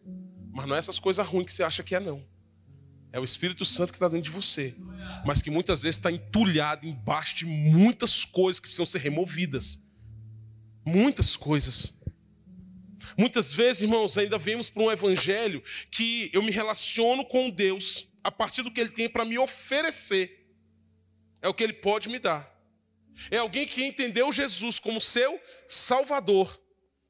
Mas 0.53 0.65
não 0.68 0.76
é 0.76 0.80
essas 0.80 0.99
coisas 0.99 1.26
ruins 1.26 1.45
que 1.45 1.53
você 1.53 1.64
acha 1.64 1.84
que 1.84 1.95
é, 1.95 1.99
não. 1.99 2.26
É 3.15 3.19
o 3.19 3.23
Espírito 3.23 3.63
Santo 3.63 3.93
que 3.93 3.95
está 3.95 4.09
dentro 4.09 4.25
de 4.25 4.29
você. 4.29 4.75
Mas 5.25 5.41
que 5.41 5.49
muitas 5.49 5.83
vezes 5.83 5.95
está 5.95 6.11
entulhado 6.11 6.85
embaixo 6.85 7.33
de 7.33 7.45
muitas 7.45 8.25
coisas 8.25 8.59
que 8.59 8.67
precisam 8.67 8.85
ser 8.85 8.99
removidas. 8.99 9.79
Muitas 10.85 11.37
coisas. 11.37 11.93
Muitas 13.17 13.53
vezes, 13.53 13.83
irmãos, 13.83 14.17
ainda 14.17 14.37
vemos 14.37 14.69
para 14.69 14.83
um 14.83 14.91
evangelho 14.91 15.63
que 15.89 16.29
eu 16.33 16.43
me 16.43 16.51
relaciono 16.51 17.23
com 17.23 17.49
Deus 17.49 18.05
a 18.21 18.29
partir 18.29 18.63
do 18.63 18.69
que 18.69 18.81
Ele 18.81 18.89
tem 18.89 19.07
para 19.07 19.23
me 19.23 19.37
oferecer. 19.37 20.51
É 21.41 21.47
o 21.47 21.53
que 21.53 21.63
Ele 21.63 21.71
pode 21.71 22.09
me 22.09 22.19
dar. 22.19 22.53
É 23.31 23.37
alguém 23.37 23.65
que 23.65 23.81
entendeu 23.81 24.29
Jesus 24.33 24.77
como 24.77 24.99
seu 24.99 25.39
Salvador, 25.69 26.61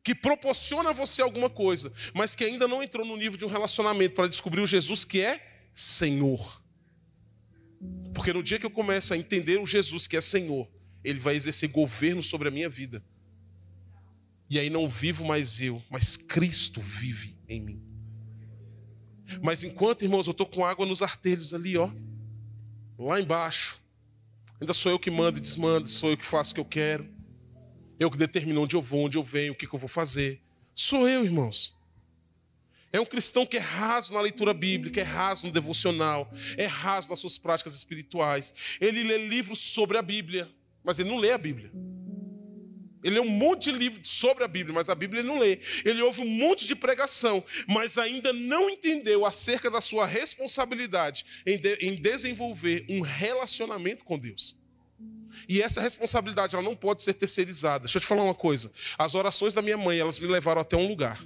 que 0.03 0.13
proporciona 0.13 0.91
a 0.91 0.93
você 0.93 1.23
alguma 1.23 1.49
coisa, 1.49 1.91
mas 2.13 2.35
que 2.35 2.43
ainda 2.43 2.67
não 2.67 2.83
entrou 2.83 3.03
no 3.03 3.17
nível 3.17 3.39
de 3.39 3.45
um 3.45 3.49
relacionamento 3.49 4.13
para 4.13 4.27
descobrir 4.27 4.61
o 4.61 4.67
Jesus 4.67 5.03
que 5.03 5.19
é 5.19 5.54
Senhor. 5.75 6.63
Porque 8.13 8.31
no 8.31 8.41
dia 8.41 8.57
que 8.57 8.65
eu 8.65 8.71
começo 8.71 9.13
a 9.13 9.17
entender 9.17 9.59
o 9.59 9.67
Jesus 9.67 10.07
que 10.07 10.15
é 10.15 10.21
Senhor, 10.21 10.67
Ele 11.03 11.19
vai 11.19 11.35
exercer 11.35 11.69
governo 11.69 12.23
sobre 12.23 12.47
a 12.47 12.51
minha 12.51 12.69
vida. 12.69 13.03
E 14.49 14.57
aí 14.57 14.69
não 14.69 14.89
vivo 14.89 15.25
mais 15.25 15.59
eu, 15.59 15.83
mas 15.89 16.15
Cristo 16.15 16.81
vive 16.81 17.37
em 17.47 17.61
mim. 17.61 17.83
Mas 19.41 19.63
enquanto, 19.63 20.03
irmãos, 20.03 20.27
eu 20.27 20.31
estou 20.31 20.45
com 20.45 20.63
água 20.63 20.85
nos 20.85 21.01
artelhos 21.01 21.53
ali, 21.53 21.77
ó, 21.77 21.91
lá 22.97 23.19
embaixo, 23.19 23.81
ainda 24.61 24.73
sou 24.73 24.91
eu 24.91 24.99
que 24.99 25.09
mando 25.09 25.39
e 25.39 25.41
desmando, 25.41 25.89
sou 25.89 26.11
eu 26.11 26.17
que 26.17 26.25
faço 26.25 26.51
o 26.51 26.55
que 26.55 26.61
eu 26.61 26.65
quero, 26.65 27.09
eu 27.99 28.11
que 28.11 28.17
determino 28.17 28.61
onde 28.61 28.75
eu 28.75 28.81
vou, 28.81 29.05
onde 29.05 29.17
eu 29.17 29.23
venho, 29.23 29.53
o 29.53 29.55
que, 29.55 29.67
que 29.67 29.73
eu 29.73 29.79
vou 29.79 29.89
fazer. 29.89 30.41
Sou 30.73 31.07
eu, 31.07 31.23
irmãos. 31.23 31.74
É 32.95 32.99
um 33.01 33.05
cristão 33.05 33.45
que 33.45 33.57
é 33.57 33.59
raso 33.59 34.13
na 34.13 34.21
leitura 34.21 34.53
bíblica, 34.53 35.01
é 35.01 35.03
raso 35.03 35.45
no 35.45 35.51
devocional, 35.51 36.31
é 36.55 36.65
raso 36.65 37.09
nas 37.09 37.19
suas 37.19 37.37
práticas 37.37 37.75
espirituais. 37.75 38.53
Ele 38.79 39.03
lê 39.03 39.17
livros 39.17 39.59
sobre 39.59 39.97
a 39.97 40.01
Bíblia, 40.01 40.49
mas 40.81 40.97
ele 40.97 41.09
não 41.09 41.17
lê 41.17 41.33
a 41.33 41.37
Bíblia. 41.37 41.69
Ele 43.03 43.15
lê 43.15 43.19
um 43.19 43.29
monte 43.29 43.69
de 43.69 43.77
livro 43.77 43.99
sobre 44.01 44.45
a 44.45 44.47
Bíblia, 44.47 44.73
mas 44.73 44.87
a 44.87 44.95
Bíblia 44.95 45.19
ele 45.19 45.27
não 45.27 45.37
lê. 45.37 45.59
Ele 45.83 46.01
ouve 46.03 46.21
um 46.21 46.25
monte 46.25 46.65
de 46.65 46.73
pregação, 46.73 47.43
mas 47.67 47.97
ainda 47.97 48.31
não 48.31 48.69
entendeu 48.69 49.25
acerca 49.25 49.69
da 49.69 49.81
sua 49.81 50.05
responsabilidade 50.05 51.25
em, 51.45 51.57
de, 51.57 51.73
em 51.81 51.95
desenvolver 51.95 52.85
um 52.87 53.01
relacionamento 53.01 54.05
com 54.05 54.17
Deus. 54.17 54.57
E 55.49 55.61
essa 55.61 55.81
responsabilidade 55.81 56.55
ela 56.55 56.63
não 56.63 56.77
pode 56.77 57.03
ser 57.03 57.13
terceirizada. 57.15 57.83
Deixa 57.83 57.97
eu 57.97 58.01
te 58.01 58.07
falar 58.07 58.23
uma 58.23 58.33
coisa. 58.33 58.71
As 58.97 59.15
orações 59.15 59.53
da 59.53 59.61
minha 59.61 59.77
mãe, 59.77 59.99
elas 59.99 60.17
me 60.17 60.27
levaram 60.27 60.61
até 60.61 60.77
um 60.77 60.87
lugar. 60.87 61.21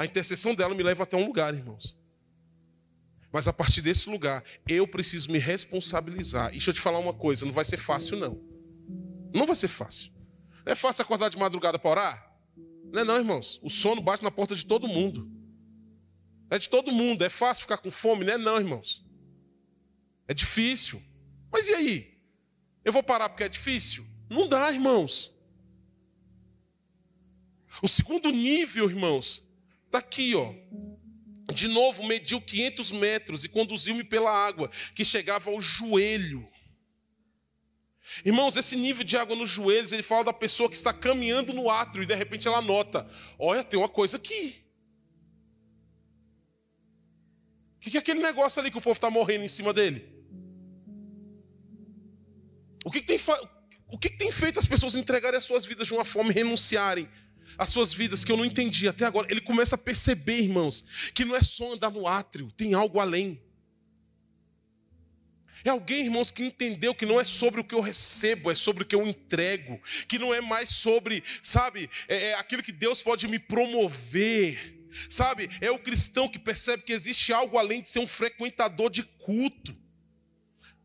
A 0.00 0.06
intercessão 0.06 0.54
dela 0.54 0.74
me 0.74 0.82
leva 0.82 1.02
até 1.02 1.14
um 1.14 1.26
lugar, 1.26 1.52
irmãos. 1.52 1.94
Mas 3.30 3.46
a 3.46 3.52
partir 3.52 3.82
desse 3.82 4.08
lugar, 4.08 4.42
eu 4.66 4.88
preciso 4.88 5.30
me 5.30 5.38
responsabilizar. 5.38 6.48
E 6.48 6.52
deixa 6.52 6.70
eu 6.70 6.74
te 6.74 6.80
falar 6.80 6.98
uma 7.00 7.12
coisa, 7.12 7.44
não 7.44 7.52
vai 7.52 7.66
ser 7.66 7.76
fácil 7.76 8.16
não. 8.16 8.42
Não 9.34 9.46
vai 9.46 9.54
ser 9.54 9.68
fácil. 9.68 10.10
É 10.64 10.74
fácil 10.74 11.02
acordar 11.02 11.28
de 11.28 11.36
madrugada 11.36 11.78
para 11.78 11.90
orar? 11.90 12.36
Não 12.90 13.02
é 13.02 13.04
não, 13.04 13.18
irmãos. 13.18 13.60
O 13.62 13.68
sono 13.68 14.00
bate 14.00 14.24
na 14.24 14.30
porta 14.30 14.56
de 14.56 14.64
todo 14.64 14.88
mundo. 14.88 15.30
É 16.48 16.58
de 16.58 16.70
todo 16.70 16.90
mundo. 16.90 17.22
É 17.22 17.28
fácil 17.28 17.64
ficar 17.64 17.76
com 17.76 17.90
fome? 17.90 18.24
Não 18.24 18.32
é 18.32 18.38
não, 18.38 18.56
irmãos. 18.56 19.04
É 20.26 20.32
difícil. 20.32 21.02
Mas 21.52 21.68
e 21.68 21.74
aí? 21.74 22.24
Eu 22.82 22.92
vou 22.94 23.02
parar 23.02 23.28
porque 23.28 23.44
é 23.44 23.50
difícil? 23.50 24.06
Não 24.30 24.48
dá, 24.48 24.72
irmãos. 24.72 25.36
O 27.82 27.86
segundo 27.86 28.30
nível, 28.30 28.88
irmãos, 28.88 29.49
está 29.90 29.98
aqui, 29.98 30.34
ó. 30.36 30.54
De 31.52 31.66
novo, 31.66 32.04
mediu 32.04 32.40
500 32.40 32.92
metros 32.92 33.44
e 33.44 33.48
conduziu-me 33.48 34.04
pela 34.04 34.30
água, 34.30 34.70
que 34.94 35.04
chegava 35.04 35.50
ao 35.50 35.60
joelho. 35.60 36.48
Irmãos, 38.24 38.56
esse 38.56 38.76
nível 38.76 39.04
de 39.04 39.16
água 39.16 39.36
nos 39.36 39.50
joelhos, 39.50 39.92
ele 39.92 40.02
fala 40.02 40.24
da 40.24 40.32
pessoa 40.32 40.68
que 40.68 40.76
está 40.76 40.92
caminhando 40.92 41.52
no 41.52 41.68
átrio 41.68 42.02
e 42.02 42.06
de 42.06 42.14
repente 42.14 42.46
ela 42.46 42.62
nota: 42.62 43.08
olha, 43.38 43.64
tem 43.64 43.78
uma 43.78 43.88
coisa 43.88 44.16
aqui. 44.16 44.64
O 47.76 47.90
que 47.90 47.96
é 47.96 48.00
aquele 48.00 48.20
negócio 48.20 48.60
ali 48.60 48.70
que 48.70 48.78
o 48.78 48.80
povo 48.80 48.92
está 48.92 49.10
morrendo 49.10 49.44
em 49.44 49.48
cima 49.48 49.72
dele? 49.72 50.06
O 52.84 52.90
que, 52.90 53.00
que 53.00 53.06
tem, 53.06 53.18
o 53.88 53.98
que, 53.98 54.10
que 54.10 54.18
tem 54.18 54.30
feito 54.30 54.58
as 54.58 54.66
pessoas 54.66 54.94
entregarem 54.94 55.38
as 55.38 55.44
suas 55.44 55.64
vidas 55.64 55.86
de 55.86 55.94
uma 55.94 56.04
forma 56.04 56.30
e 56.30 56.34
renunciarem 56.34 57.08
às 57.58 57.70
suas 57.70 57.92
vidas 57.92 58.24
que 58.24 58.32
eu 58.32 58.36
não 58.36 58.44
entendi 58.44 58.88
até 58.88 59.04
agora? 59.04 59.26
Ele 59.30 59.40
começa 59.40 59.74
a 59.74 59.78
perceber, 59.78 60.40
irmãos, 60.40 60.84
que 61.14 61.24
não 61.24 61.36
é 61.36 61.42
só 61.42 61.72
andar 61.72 61.90
no 61.90 62.06
átrio, 62.06 62.52
tem 62.56 62.74
algo 62.74 63.00
além. 63.00 63.40
É 65.64 65.70
alguém, 65.70 66.04
irmãos, 66.04 66.30
que 66.30 66.42
entendeu 66.42 66.94
que 66.94 67.04
não 67.04 67.20
é 67.20 67.24
sobre 67.24 67.60
o 67.60 67.64
que 67.64 67.74
eu 67.74 67.80
recebo, 67.80 68.50
é 68.50 68.54
sobre 68.54 68.82
o 68.82 68.86
que 68.86 68.94
eu 68.94 69.06
entrego, 69.06 69.80
que 70.08 70.18
não 70.18 70.32
é 70.32 70.40
mais 70.40 70.70
sobre, 70.70 71.22
sabe, 71.42 71.88
é, 72.08 72.28
é 72.28 72.34
aquilo 72.34 72.62
que 72.62 72.72
Deus 72.72 73.02
pode 73.02 73.28
me 73.28 73.38
promover, 73.38 74.88
sabe? 75.08 75.48
É 75.60 75.70
o 75.70 75.78
cristão 75.78 76.28
que 76.28 76.38
percebe 76.38 76.82
que 76.82 76.92
existe 76.92 77.32
algo 77.32 77.58
além 77.58 77.82
de 77.82 77.90
ser 77.90 77.98
um 77.98 78.06
frequentador 78.06 78.90
de 78.90 79.02
culto. 79.02 79.76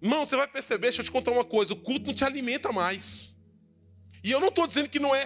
Irmão, 0.01 0.25
você 0.25 0.35
vai 0.35 0.47
perceber, 0.47 0.87
deixa 0.87 1.01
eu 1.01 1.05
te 1.05 1.11
contar 1.11 1.31
uma 1.31 1.45
coisa: 1.45 1.73
o 1.73 1.77
culto 1.77 2.07
não 2.07 2.13
te 2.13 2.25
alimenta 2.25 2.71
mais. 2.71 3.34
E 4.25 4.31
eu 4.31 4.41
não 4.41 4.49
estou 4.49 4.67
dizendo 4.67 4.89
que 4.89 4.99
não 4.99 5.15
é 5.15 5.25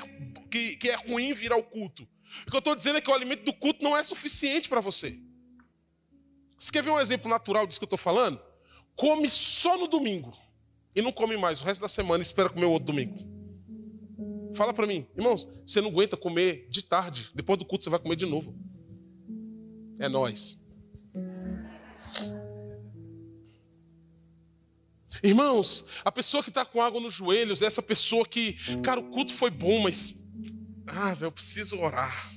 que, 0.51 0.75
que 0.75 0.89
é 0.89 0.95
ruim 0.95 1.33
vir 1.33 1.51
ao 1.51 1.63
culto. 1.63 2.07
O 2.45 2.51
que 2.51 2.55
eu 2.55 2.59
estou 2.59 2.75
dizendo 2.75 2.97
é 2.97 3.01
que 3.01 3.09
o 3.09 3.13
alimento 3.13 3.45
do 3.45 3.53
culto 3.53 3.83
não 3.83 3.97
é 3.97 4.03
suficiente 4.03 4.69
para 4.69 4.81
você. 4.81 5.17
Você 6.59 6.71
quer 6.71 6.83
ver 6.83 6.91
um 6.91 6.99
exemplo 6.99 7.27
natural 7.29 7.65
disso 7.65 7.79
que 7.79 7.85
eu 7.85 7.87
estou 7.87 7.97
falando? 7.97 8.39
come 8.99 9.29
só 9.29 9.77
no 9.77 9.87
domingo 9.87 10.37
e 10.93 11.01
não 11.01 11.09
come 11.09 11.37
mais 11.37 11.61
o 11.61 11.63
resto 11.63 11.79
da 11.79 11.87
semana 11.87 12.21
e 12.21 12.25
espera 12.25 12.49
comer 12.49 12.65
outro 12.65 12.87
domingo. 12.87 13.17
Fala 14.53 14.73
para 14.73 14.85
mim, 14.85 15.07
irmãos, 15.15 15.47
você 15.65 15.79
não 15.79 15.87
aguenta 15.87 16.17
comer 16.17 16.67
de 16.69 16.83
tarde, 16.83 17.31
depois 17.33 17.57
do 17.57 17.63
culto 17.63 17.85
você 17.85 17.89
vai 17.89 17.99
comer 17.99 18.17
de 18.17 18.25
novo. 18.25 18.53
É 19.99 20.09
nós. 20.09 20.58
Irmãos, 25.23 25.85
a 26.03 26.11
pessoa 26.11 26.43
que 26.43 26.49
está 26.49 26.65
com 26.65 26.81
água 26.81 27.01
nos 27.01 27.13
joelhos, 27.13 27.61
é 27.61 27.65
essa 27.65 27.81
pessoa 27.81 28.25
que, 28.25 28.53
cara, 28.81 28.99
o 28.99 29.09
culto 29.09 29.33
foi 29.33 29.49
bom, 29.49 29.81
mas, 29.81 30.15
ah, 30.87 31.13
velho, 31.13 31.27
eu 31.27 31.31
preciso 31.31 31.77
orar. 31.77 32.33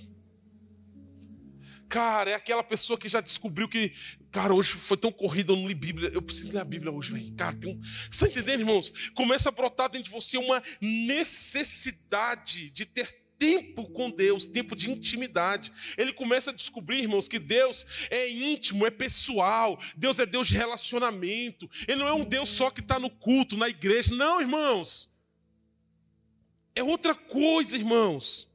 Cara, 1.89 2.31
é 2.31 2.35
aquela 2.35 2.63
pessoa 2.63 2.99
que 2.99 3.07
já 3.07 3.21
descobriu 3.21 3.69
que, 3.69 3.93
cara, 4.31 4.55
hoje 4.55 4.73
foi 4.73 4.97
tão 4.97 5.13
corrido, 5.13 5.53
eu 5.53 5.57
não 5.57 5.69
li 5.69 5.75
Bíblia. 5.75 6.11
Eu 6.15 6.23
preciso 6.23 6.55
ler 6.55 6.61
a 6.61 6.65
Bíblia 6.65 6.91
hoje, 6.91 7.13
velho. 7.13 7.35
Cara, 7.35 7.55
tem 7.55 7.71
um... 7.71 7.79
Você 7.83 8.09
está 8.11 8.27
entendendo, 8.29 8.61
irmãos? 8.61 9.11
Começa 9.15 9.51
a 9.51 9.53
brotar 9.53 9.91
dentro 9.91 10.05
de 10.05 10.11
você 10.11 10.39
uma 10.39 10.63
necessidade 10.81 12.71
de 12.71 12.87
ter 12.87 13.22
tempo 13.43 13.91
com 13.91 14.09
Deus, 14.09 14.47
tempo 14.47 14.77
de 14.77 14.89
intimidade. 14.89 15.73
Ele 15.99 16.13
começa 16.13 16.51
a 16.51 16.55
descobrir, 16.55 17.01
irmãos, 17.01 17.27
que 17.27 17.41
Deus 17.41 17.85
é 18.09 18.31
íntimo, 18.31 18.87
é 18.87 18.91
pessoal. 18.91 19.77
Deus 19.97 20.21
é 20.21 20.27
Deus 20.27 20.47
de 20.47 20.55
relacionamento. 20.55 21.69
Ele 21.89 21.99
não 21.99 22.07
é 22.07 22.13
um 22.13 22.25
Deus 22.25 22.49
só 22.49 22.71
que 22.71 22.79
está 22.79 23.01
no 23.01 23.11
culto, 23.11 23.57
na 23.57 23.69
igreja. 23.69 24.15
Não, 24.15 24.41
irmãos. 24.41 25.11
É 26.77 26.85
outra 26.85 27.17
coisa, 27.17 27.77
irmãos. 27.77 28.49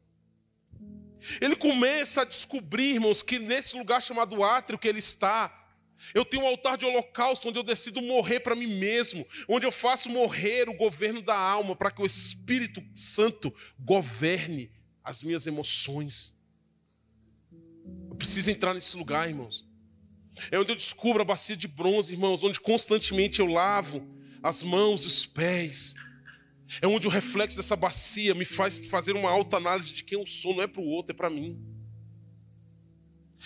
Ele 1.41 1.57
começa 1.57 2.21
a 2.21 2.25
descobrir, 2.25 2.93
irmãos, 2.93 3.21
que 3.21 3.39
nesse 3.39 3.75
lugar 3.75 4.01
chamado 4.01 4.41
átrio 4.41 4.79
que 4.79 4.87
ele 4.87 4.99
está, 4.99 5.53
eu 6.13 6.23
tenho 6.23 6.43
um 6.43 6.47
altar 6.47 6.77
de 6.77 6.85
holocausto 6.85 7.49
onde 7.49 7.59
eu 7.59 7.63
decido 7.63 8.01
morrer 8.01 8.39
para 8.39 8.55
mim 8.55 8.67
mesmo, 8.67 9.27
onde 9.49 9.65
eu 9.65 9.71
faço 9.71 10.09
morrer 10.09 10.69
o 10.69 10.77
governo 10.77 11.21
da 11.21 11.37
alma 11.37 11.75
para 11.75 11.91
que 11.91 12.01
o 12.01 12.05
Espírito 12.05 12.81
Santo 12.95 13.53
governe 13.77 14.76
as 15.07 15.23
minhas 15.23 15.47
emoções. 15.47 16.35
Eu 18.09 18.15
preciso 18.17 18.51
entrar 18.51 18.73
nesse 18.73 18.97
lugar, 18.97 19.29
irmãos. 19.29 19.65
É 20.51 20.59
onde 20.59 20.69
eu 20.69 20.75
descubro 20.75 21.21
a 21.21 21.25
bacia 21.25 21.55
de 21.55 21.65
bronze, 21.65 22.11
irmãos, 22.11 22.43
onde 22.43 22.59
constantemente 22.59 23.39
eu 23.39 23.45
lavo 23.45 24.05
as 24.43 24.63
mãos 24.63 25.03
e 25.03 25.07
os 25.07 25.25
pés, 25.25 25.95
é 26.81 26.87
onde 26.87 27.07
o 27.07 27.09
reflexo 27.09 27.55
dessa 27.55 27.75
bacia 27.75 28.35
me 28.35 28.43
faz 28.43 28.89
fazer 28.89 29.13
uma 29.13 29.31
alta 29.31 29.55
análise 29.55 29.93
de 29.93 30.03
quem 30.03 30.19
eu 30.19 30.27
sou, 30.27 30.53
não 30.53 30.61
é 30.61 30.67
para 30.67 30.81
o 30.81 30.85
outro, 30.85 31.13
é 31.13 31.15
para 31.15 31.29
mim. 31.29 31.57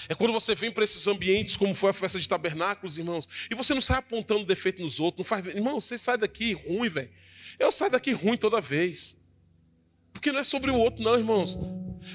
É 0.10 0.16
quando 0.16 0.34
você 0.34 0.56
vem 0.56 0.72
para 0.72 0.84
esses 0.84 1.06
ambientes, 1.06 1.56
como 1.56 1.76
foi 1.76 1.92
a 1.92 1.94
festa 1.94 2.20
de 2.20 2.28
tabernáculos, 2.28 2.98
irmãos, 2.98 3.30
e 3.52 3.56
você 3.56 3.76
não 3.76 3.82
sai 3.82 4.00
apontando 4.00 4.46
defeito 4.46 4.82
nos 4.82 5.00
outros, 5.00 5.20
não 5.20 5.26
faz. 5.26 5.46
Irmão, 5.54 5.80
você 5.80 5.96
sai 5.98 6.18
daqui 6.18 6.54
ruim, 6.54 6.90
velho. 6.90 7.12
Eu 7.60 7.72
saio 7.72 7.92
daqui 7.92 8.12
ruim 8.14 8.36
toda 8.36 8.60
vez. 8.60 9.21
Porque 10.12 10.32
não 10.32 10.40
é 10.40 10.44
sobre 10.44 10.72
o 10.72 10.76
outro, 10.76 11.04
não, 11.04 11.18
irmãos. 11.18 11.58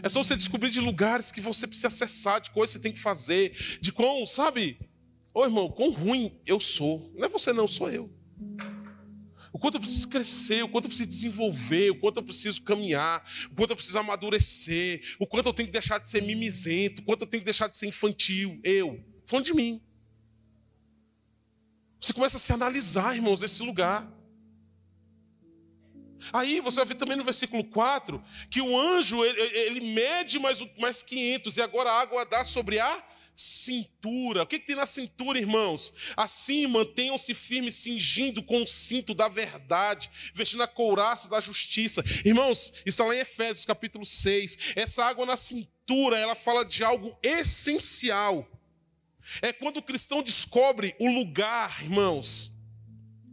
É 0.02 0.08
só 0.08 0.22
você 0.22 0.36
descobrir 0.36 0.70
de 0.70 0.80
lugares 0.80 1.30
que 1.30 1.40
você 1.40 1.66
precisa 1.66 1.88
acessar, 1.88 2.40
de 2.40 2.50
coisas 2.50 2.74
que 2.74 2.78
você 2.78 2.82
tem 2.82 2.92
que 2.92 3.00
fazer, 3.00 3.78
de 3.80 3.92
quão, 3.92 4.26
sabe? 4.26 4.78
Ô 5.32 5.44
irmão, 5.44 5.70
quão 5.70 5.90
ruim 5.90 6.40
eu 6.46 6.58
sou. 6.58 7.12
Não 7.16 7.26
é 7.26 7.28
você, 7.28 7.52
não, 7.52 7.68
sou 7.68 7.90
eu 7.90 8.16
o 9.56 9.58
quanto 9.58 9.76
eu 9.76 9.80
preciso 9.80 10.06
crescer, 10.08 10.62
o 10.62 10.68
quanto 10.68 10.84
eu 10.84 10.90
preciso 10.90 11.08
desenvolver, 11.08 11.88
o 11.88 11.98
quanto 11.98 12.18
eu 12.18 12.22
preciso 12.22 12.60
caminhar, 12.60 13.26
o 13.50 13.54
quanto 13.54 13.70
eu 13.70 13.76
preciso 13.76 13.98
amadurecer, 13.98 15.16
o 15.18 15.26
quanto 15.26 15.46
eu 15.46 15.54
tenho 15.54 15.68
que 15.68 15.72
deixar 15.72 15.96
de 15.96 16.10
ser 16.10 16.20
mimizento, 16.20 17.00
o 17.00 17.04
quanto 17.06 17.22
eu 17.22 17.26
tenho 17.26 17.40
que 17.40 17.46
deixar 17.46 17.66
de 17.66 17.74
ser 17.74 17.86
infantil. 17.86 18.60
Eu, 18.62 19.02
falando 19.24 19.46
de 19.46 19.54
mim. 19.54 19.80
Você 21.98 22.12
começa 22.12 22.36
a 22.36 22.40
se 22.40 22.52
analisar, 22.52 23.14
irmãos, 23.14 23.42
esse 23.42 23.62
lugar. 23.62 24.06
Aí 26.32 26.60
você 26.60 26.76
vai 26.76 26.86
ver 26.86 26.94
também 26.94 27.16
no 27.16 27.24
versículo 27.24 27.64
4 27.64 28.22
que 28.50 28.60
o 28.60 28.78
anjo 28.78 29.24
ele, 29.24 29.40
ele 29.40 29.80
mede 29.92 30.38
mais, 30.38 30.64
mais 30.78 31.02
500 31.02 31.56
e 31.56 31.62
agora 31.62 31.90
a 31.90 32.00
água 32.00 32.24
dá 32.24 32.44
sobre 32.44 32.78
a 32.78 33.04
cintura. 33.36 34.42
O 34.42 34.46
que, 34.46 34.58
que 34.58 34.66
tem 34.66 34.76
na 34.76 34.86
cintura, 34.86 35.38
irmãos? 35.38 35.92
Assim 36.16 36.66
mantenham-se 36.66 37.34
firmes, 37.34 37.74
cingindo 37.74 38.42
com 38.42 38.62
o 38.62 38.66
cinto 38.66 39.14
da 39.14 39.28
verdade, 39.28 40.10
vestindo 40.34 40.62
a 40.62 40.66
couraça 40.66 41.28
da 41.28 41.38
justiça. 41.38 42.02
Irmãos, 42.24 42.72
está 42.86 43.04
lá 43.04 43.14
em 43.14 43.20
Efésios 43.20 43.66
capítulo 43.66 44.06
6. 44.06 44.74
Essa 44.76 45.04
água 45.04 45.26
na 45.26 45.36
cintura, 45.36 46.16
ela 46.16 46.34
fala 46.34 46.64
de 46.64 46.82
algo 46.82 47.16
essencial. 47.22 48.50
É 49.42 49.52
quando 49.52 49.78
o 49.78 49.82
cristão 49.82 50.22
descobre 50.22 50.94
o 50.98 51.10
lugar, 51.10 51.82
irmãos, 51.82 52.55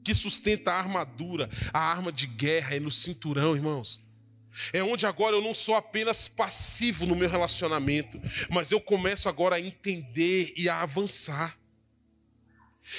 que 0.04 0.14
sustenta 0.14 0.72
a 0.72 0.80
armadura, 0.80 1.50
a 1.74 1.80
arma 1.80 2.12
de 2.12 2.28
guerra 2.28 2.76
é 2.76 2.80
no 2.80 2.92
cinturão, 2.92 3.56
irmãos. 3.56 4.02
É 4.72 4.84
onde 4.84 5.06
agora 5.06 5.36
eu 5.36 5.42
não 5.42 5.54
sou 5.54 5.76
apenas 5.76 6.28
passivo 6.28 7.06
no 7.06 7.16
meu 7.16 7.28
relacionamento, 7.28 8.22
mas 8.50 8.72
eu 8.72 8.80
começo 8.80 9.28
agora 9.28 9.56
a 9.56 9.60
entender 9.60 10.54
e 10.56 10.70
a 10.70 10.82
avançar. 10.82 11.58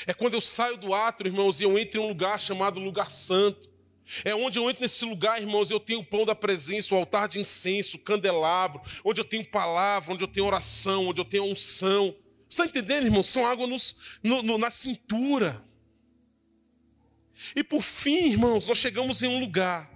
É 0.07 0.15
quando 0.15 0.35
eu 0.35 0.41
saio 0.41 0.77
do 0.77 0.93
átrio, 0.95 1.29
irmãos, 1.29 1.61
e 1.61 1.65
eu 1.65 1.79
entro 1.79 2.01
em 2.01 2.05
um 2.05 2.09
lugar 2.09 2.41
chamado 2.41 2.81
lugar 2.81 3.11
santo. 3.11 3.69
É 4.25 4.35
onde 4.35 4.59
eu 4.59 4.69
entro 4.69 4.83
nesse 4.83 5.05
lugar, 5.05 5.41
irmãos, 5.41 5.71
eu 5.71 5.81
tenho 5.81 6.01
o 6.01 6.05
pão 6.05 6.27
da 6.27 6.35
presença, 6.35 6.95
o 6.95 6.99
altar 6.99 7.29
de 7.29 7.41
incenso, 7.41 7.97
o 7.97 8.01
candelabro, 8.01 8.83
onde 9.05 9.21
eu 9.21 9.25
tenho 9.25 9.45
palavra, 9.47 10.13
onde 10.13 10.25
eu 10.25 10.29
tenho 10.29 10.47
oração, 10.47 11.09
onde 11.09 11.21
eu 11.21 11.25
tenho 11.25 11.45
unção. 11.45 12.15
Você 12.49 12.63
está 12.63 12.67
entendendo, 12.67 13.07
irmãos? 13.07 13.29
São 13.29 13.47
água 13.47 13.67
nos, 13.67 13.97
no, 14.23 14.43
no, 14.43 14.59
na 14.59 14.71
cintura. 14.71 15.65
E 17.55 17.65
por 17.65 17.83
fim, 17.83 18.31
irmãos, 18.31 18.69
nós 18.69 18.79
chegamos 18.79 19.23
em 19.23 19.29
um 19.29 19.41
lugar 19.41 19.91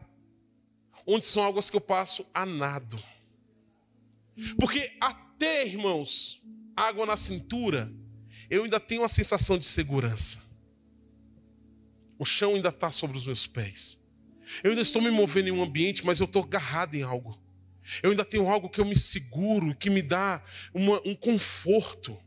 onde 1.06 1.26
são 1.26 1.42
águas 1.42 1.70
que 1.70 1.76
eu 1.76 1.80
passo 1.80 2.26
a 2.34 2.44
nado. 2.44 3.02
Porque 4.58 4.96
até, 5.00 5.66
irmãos, 5.66 6.42
água 6.76 7.06
na 7.06 7.16
cintura, 7.16 7.92
eu 8.50 8.64
ainda 8.64 8.78
tenho 8.78 9.04
a 9.04 9.08
sensação 9.08 9.58
de 9.58 9.66
segurança. 9.66 10.42
O 12.18 12.24
chão 12.24 12.54
ainda 12.54 12.68
está 12.68 12.90
sobre 12.90 13.16
os 13.16 13.26
meus 13.26 13.46
pés. 13.46 13.98
Eu 14.62 14.70
ainda 14.70 14.82
estou 14.82 15.00
me 15.00 15.10
movendo 15.10 15.48
em 15.48 15.52
um 15.52 15.62
ambiente, 15.62 16.04
mas 16.04 16.20
eu 16.20 16.24
estou 16.24 16.42
agarrado 16.42 16.94
em 16.94 17.02
algo. 17.02 17.38
Eu 18.02 18.10
ainda 18.10 18.24
tenho 18.24 18.48
algo 18.48 18.68
que 18.68 18.80
eu 18.80 18.84
me 18.84 18.96
seguro, 18.96 19.74
que 19.74 19.88
me 19.88 20.02
dá 20.02 20.42
uma, 20.74 21.00
um 21.06 21.14
conforto. 21.14 22.18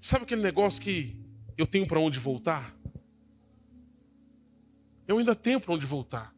Sabe 0.00 0.24
aquele 0.24 0.42
negócio 0.42 0.82
que 0.82 1.16
eu 1.56 1.66
tenho 1.66 1.86
para 1.86 2.00
onde 2.00 2.18
voltar? 2.18 2.76
Eu 5.06 5.18
ainda 5.18 5.34
tenho 5.34 5.60
para 5.60 5.72
onde 5.74 5.86
voltar. 5.86 6.34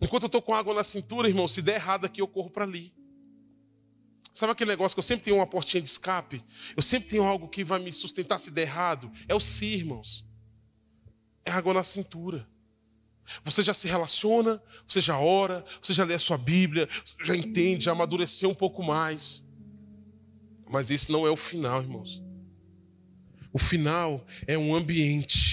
Enquanto 0.00 0.24
eu 0.24 0.28
estou 0.28 0.42
com 0.42 0.54
água 0.54 0.74
na 0.74 0.84
cintura, 0.84 1.28
irmão, 1.28 1.48
se 1.48 1.60
der 1.60 1.76
errado 1.76 2.04
aqui, 2.04 2.20
eu 2.20 2.28
corro 2.28 2.50
para 2.50 2.64
ali. 2.64 2.94
Sabe 4.32 4.52
aquele 4.52 4.70
negócio 4.70 4.94
que 4.94 5.00
eu 5.00 5.04
sempre 5.04 5.24
tenho 5.24 5.36
uma 5.36 5.46
portinha 5.46 5.82
de 5.82 5.88
escape? 5.88 6.44
Eu 6.76 6.82
sempre 6.82 7.08
tenho 7.08 7.24
algo 7.24 7.48
que 7.48 7.64
vai 7.64 7.80
me 7.80 7.92
sustentar 7.92 8.38
se 8.38 8.50
der 8.50 8.62
errado? 8.62 9.10
É 9.26 9.34
o 9.34 9.40
si, 9.40 9.74
irmãos. 9.74 10.24
É 11.44 11.50
água 11.50 11.74
na 11.74 11.82
cintura. 11.82 12.48
Você 13.44 13.62
já 13.62 13.74
se 13.74 13.88
relaciona, 13.88 14.62
você 14.86 15.00
já 15.00 15.18
ora, 15.18 15.64
você 15.82 15.92
já 15.92 16.04
lê 16.04 16.14
a 16.14 16.18
sua 16.18 16.38
Bíblia, 16.38 16.88
já 17.22 17.36
entende, 17.36 17.86
já 17.86 17.92
amadureceu 17.92 18.48
um 18.48 18.54
pouco 18.54 18.82
mais. 18.82 19.42
Mas 20.70 20.90
esse 20.90 21.10
não 21.10 21.26
é 21.26 21.30
o 21.30 21.36
final, 21.36 21.82
irmãos. 21.82 22.22
O 23.52 23.58
final 23.58 24.24
é 24.46 24.56
um 24.56 24.74
ambiente 24.74 25.47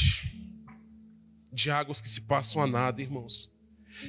de 1.55 1.71
águas 1.71 2.01
que 2.01 2.09
se 2.09 2.21
passam 2.21 2.61
a 2.61 2.67
nada, 2.67 3.01
irmãos. 3.01 3.51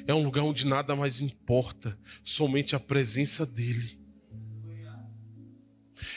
É 0.06 0.12
um 0.12 0.22
lugar 0.22 0.42
onde 0.42 0.66
nada 0.66 0.96
mais 0.96 1.20
importa, 1.20 1.98
somente 2.24 2.74
a 2.74 2.80
presença 2.80 3.46
dEle. 3.46 3.98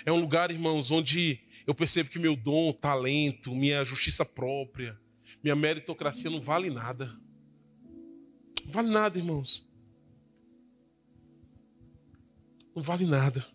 É 0.06 0.12
um 0.12 0.20
lugar, 0.20 0.50
irmãos, 0.50 0.90
onde 0.90 1.40
eu 1.68 1.76
percebo 1.76 2.10
que 2.10 2.18
meu 2.18 2.36
dom, 2.36 2.74
talento, 2.74 3.54
minha 3.54 3.86
justiça 3.86 4.26
própria, 4.26 5.00
minha 5.44 5.56
meritocracia 5.56 6.30
não 6.30 6.42
vale 6.42 6.70
nada. 6.70 7.16
Não 8.66 8.72
vale 8.72 8.90
nada, 8.90 9.18
irmãos. 9.18 9.68
Não 12.76 12.82
vale 12.82 13.06
nada. 13.06 13.46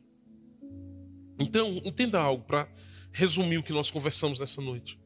Então, 1.39 1.77
entenda 1.85 2.21
algo 2.21 2.45
para 2.45 2.69
resumir 3.13 3.59
o 3.59 3.63
que 3.63 3.73
nós 3.73 3.91
conversamos 3.91 4.39
nessa 4.39 4.61
noite. 4.61 4.99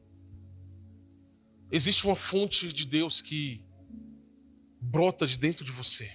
Existe 1.71 2.05
uma 2.05 2.15
fonte 2.15 2.71
de 2.73 2.85
Deus 2.85 3.21
que 3.21 3.63
brota 4.81 5.27
de 5.27 5.37
dentro 5.37 5.63
de 5.63 5.71
você. 5.71 6.11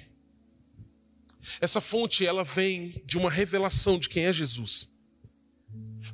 Essa 1.60 1.80
fonte, 1.80 2.26
ela 2.26 2.42
vem 2.42 3.02
de 3.04 3.18
uma 3.18 3.30
revelação 3.30 3.98
de 3.98 4.08
quem 4.08 4.24
é 4.24 4.32
Jesus. 4.32 4.88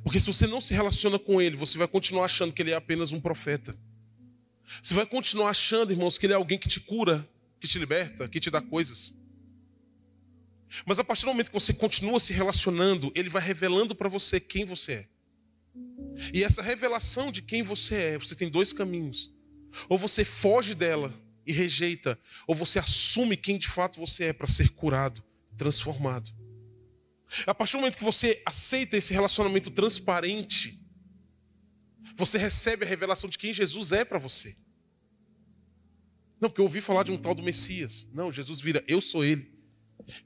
Porque 0.03 0.19
se 0.19 0.27
você 0.27 0.47
não 0.47 0.61
se 0.61 0.73
relaciona 0.73 1.17
com 1.17 1.41
ele, 1.41 1.55
você 1.55 1.77
vai 1.77 1.87
continuar 1.87 2.25
achando 2.25 2.53
que 2.53 2.61
ele 2.61 2.71
é 2.71 2.75
apenas 2.75 3.11
um 3.11 3.19
profeta. 3.19 3.77
Você 4.81 4.93
vai 4.93 5.05
continuar 5.05 5.49
achando, 5.49 5.91
irmãos, 5.91 6.17
que 6.17 6.25
ele 6.25 6.33
é 6.33 6.35
alguém 6.35 6.57
que 6.57 6.67
te 6.67 6.79
cura, 6.79 7.27
que 7.59 7.67
te 7.67 7.77
liberta, 7.79 8.27
que 8.27 8.39
te 8.39 8.49
dá 8.49 8.61
coisas. 8.61 9.13
Mas 10.85 10.99
a 10.99 11.03
partir 11.03 11.23
do 11.25 11.29
momento 11.29 11.47
que 11.47 11.59
você 11.59 11.73
continua 11.73 12.19
se 12.19 12.33
relacionando, 12.33 13.11
ele 13.15 13.29
vai 13.29 13.41
revelando 13.41 13.93
para 13.93 14.07
você 14.07 14.39
quem 14.39 14.65
você 14.65 14.93
é. 14.93 15.10
E 16.33 16.43
essa 16.43 16.61
revelação 16.61 17.31
de 17.31 17.41
quem 17.41 17.63
você 17.63 17.95
é, 17.95 18.17
você 18.17 18.35
tem 18.35 18.49
dois 18.49 18.73
caminhos. 18.73 19.33
Ou 19.89 19.97
você 19.97 20.25
foge 20.25 20.75
dela 20.75 21.13
e 21.45 21.51
rejeita, 21.51 22.19
ou 22.47 22.55
você 22.55 22.79
assume 22.79 23.35
quem 23.35 23.57
de 23.57 23.67
fato 23.67 23.99
você 23.99 24.25
é 24.25 24.33
para 24.33 24.47
ser 24.47 24.69
curado, 24.69 25.23
transformado. 25.57 26.31
A 27.47 27.55
partir 27.55 27.73
do 27.73 27.79
momento 27.79 27.97
que 27.97 28.03
você 28.03 28.41
aceita 28.45 28.97
esse 28.97 29.13
relacionamento 29.13 29.71
transparente, 29.71 30.79
você 32.17 32.37
recebe 32.37 32.85
a 32.85 32.87
revelação 32.87 33.29
de 33.29 33.37
quem 33.37 33.53
Jesus 33.53 33.91
é 33.91 34.03
para 34.03 34.19
você. 34.19 34.55
Não, 36.41 36.49
porque 36.49 36.59
eu 36.59 36.65
ouvi 36.65 36.81
falar 36.81 37.03
de 37.03 37.11
um 37.11 37.17
tal 37.17 37.33
do 37.33 37.43
Messias. 37.43 38.07
Não, 38.13 38.33
Jesus 38.33 38.59
vira, 38.59 38.83
eu 38.87 38.99
sou 38.99 39.23
ele. 39.23 39.51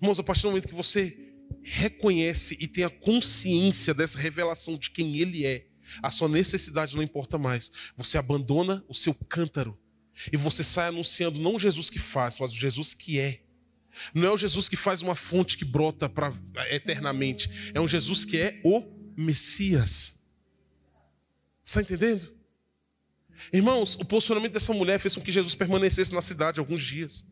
Irmãos, 0.01 0.19
a 0.19 0.23
partir 0.23 0.43
do 0.43 0.49
momento 0.49 0.67
que 0.67 0.75
você 0.75 1.15
reconhece 1.61 2.57
e 2.59 2.67
tem 2.67 2.83
a 2.83 2.89
consciência 2.89 3.93
dessa 3.93 4.17
revelação 4.17 4.77
de 4.77 4.89
quem 4.91 5.17
ele 5.17 5.45
é, 5.45 5.67
a 6.01 6.11
sua 6.11 6.27
necessidade 6.27 6.95
não 6.95 7.03
importa 7.03 7.37
mais. 7.37 7.71
Você 7.97 8.17
abandona 8.17 8.83
o 8.87 8.95
seu 8.95 9.13
cântaro 9.13 9.77
e 10.31 10.37
você 10.37 10.63
sai 10.63 10.87
anunciando 10.87 11.39
não 11.39 11.55
o 11.55 11.59
Jesus 11.59 11.89
que 11.89 11.99
faz, 11.99 12.39
mas 12.39 12.51
o 12.51 12.55
Jesus 12.57 12.93
que 12.93 13.19
é. 13.19 13.41
Não 14.13 14.27
é 14.27 14.31
o 14.31 14.37
Jesus 14.37 14.67
que 14.67 14.75
faz 14.75 15.01
uma 15.01 15.15
fonte 15.15 15.57
que 15.57 15.65
brota 15.65 16.09
para 16.09 16.33
eternamente. 16.69 17.71
É 17.73 17.79
um 17.79 17.87
Jesus 17.87 18.25
que 18.25 18.37
é 18.37 18.61
o 18.63 18.83
Messias. 19.17 20.15
Está 21.63 21.81
entendendo? 21.81 22.33
Irmãos, 23.51 23.95
o 23.95 24.05
posicionamento 24.05 24.53
dessa 24.53 24.73
mulher 24.73 24.99
fez 24.99 25.15
com 25.15 25.21
que 25.21 25.31
Jesus 25.31 25.55
permanecesse 25.55 26.13
na 26.13 26.21
cidade 26.21 26.59
alguns 26.59 26.83
dias. 26.83 27.25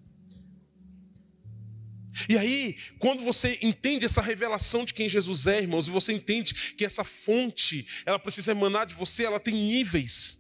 E 2.29 2.37
aí, 2.37 2.75
quando 2.99 3.23
você 3.23 3.57
entende 3.61 4.05
essa 4.05 4.21
revelação 4.21 4.85
de 4.85 4.93
quem 4.93 5.09
Jesus 5.09 5.47
é, 5.47 5.61
irmãos, 5.61 5.87
e 5.87 5.91
você 5.91 6.13
entende 6.13 6.53
que 6.75 6.85
essa 6.85 7.03
fonte, 7.03 7.85
ela 8.05 8.19
precisa 8.19 8.51
emanar 8.51 8.85
de 8.85 8.93
você, 8.93 9.23
ela 9.23 9.39
tem 9.39 9.53
níveis. 9.53 10.39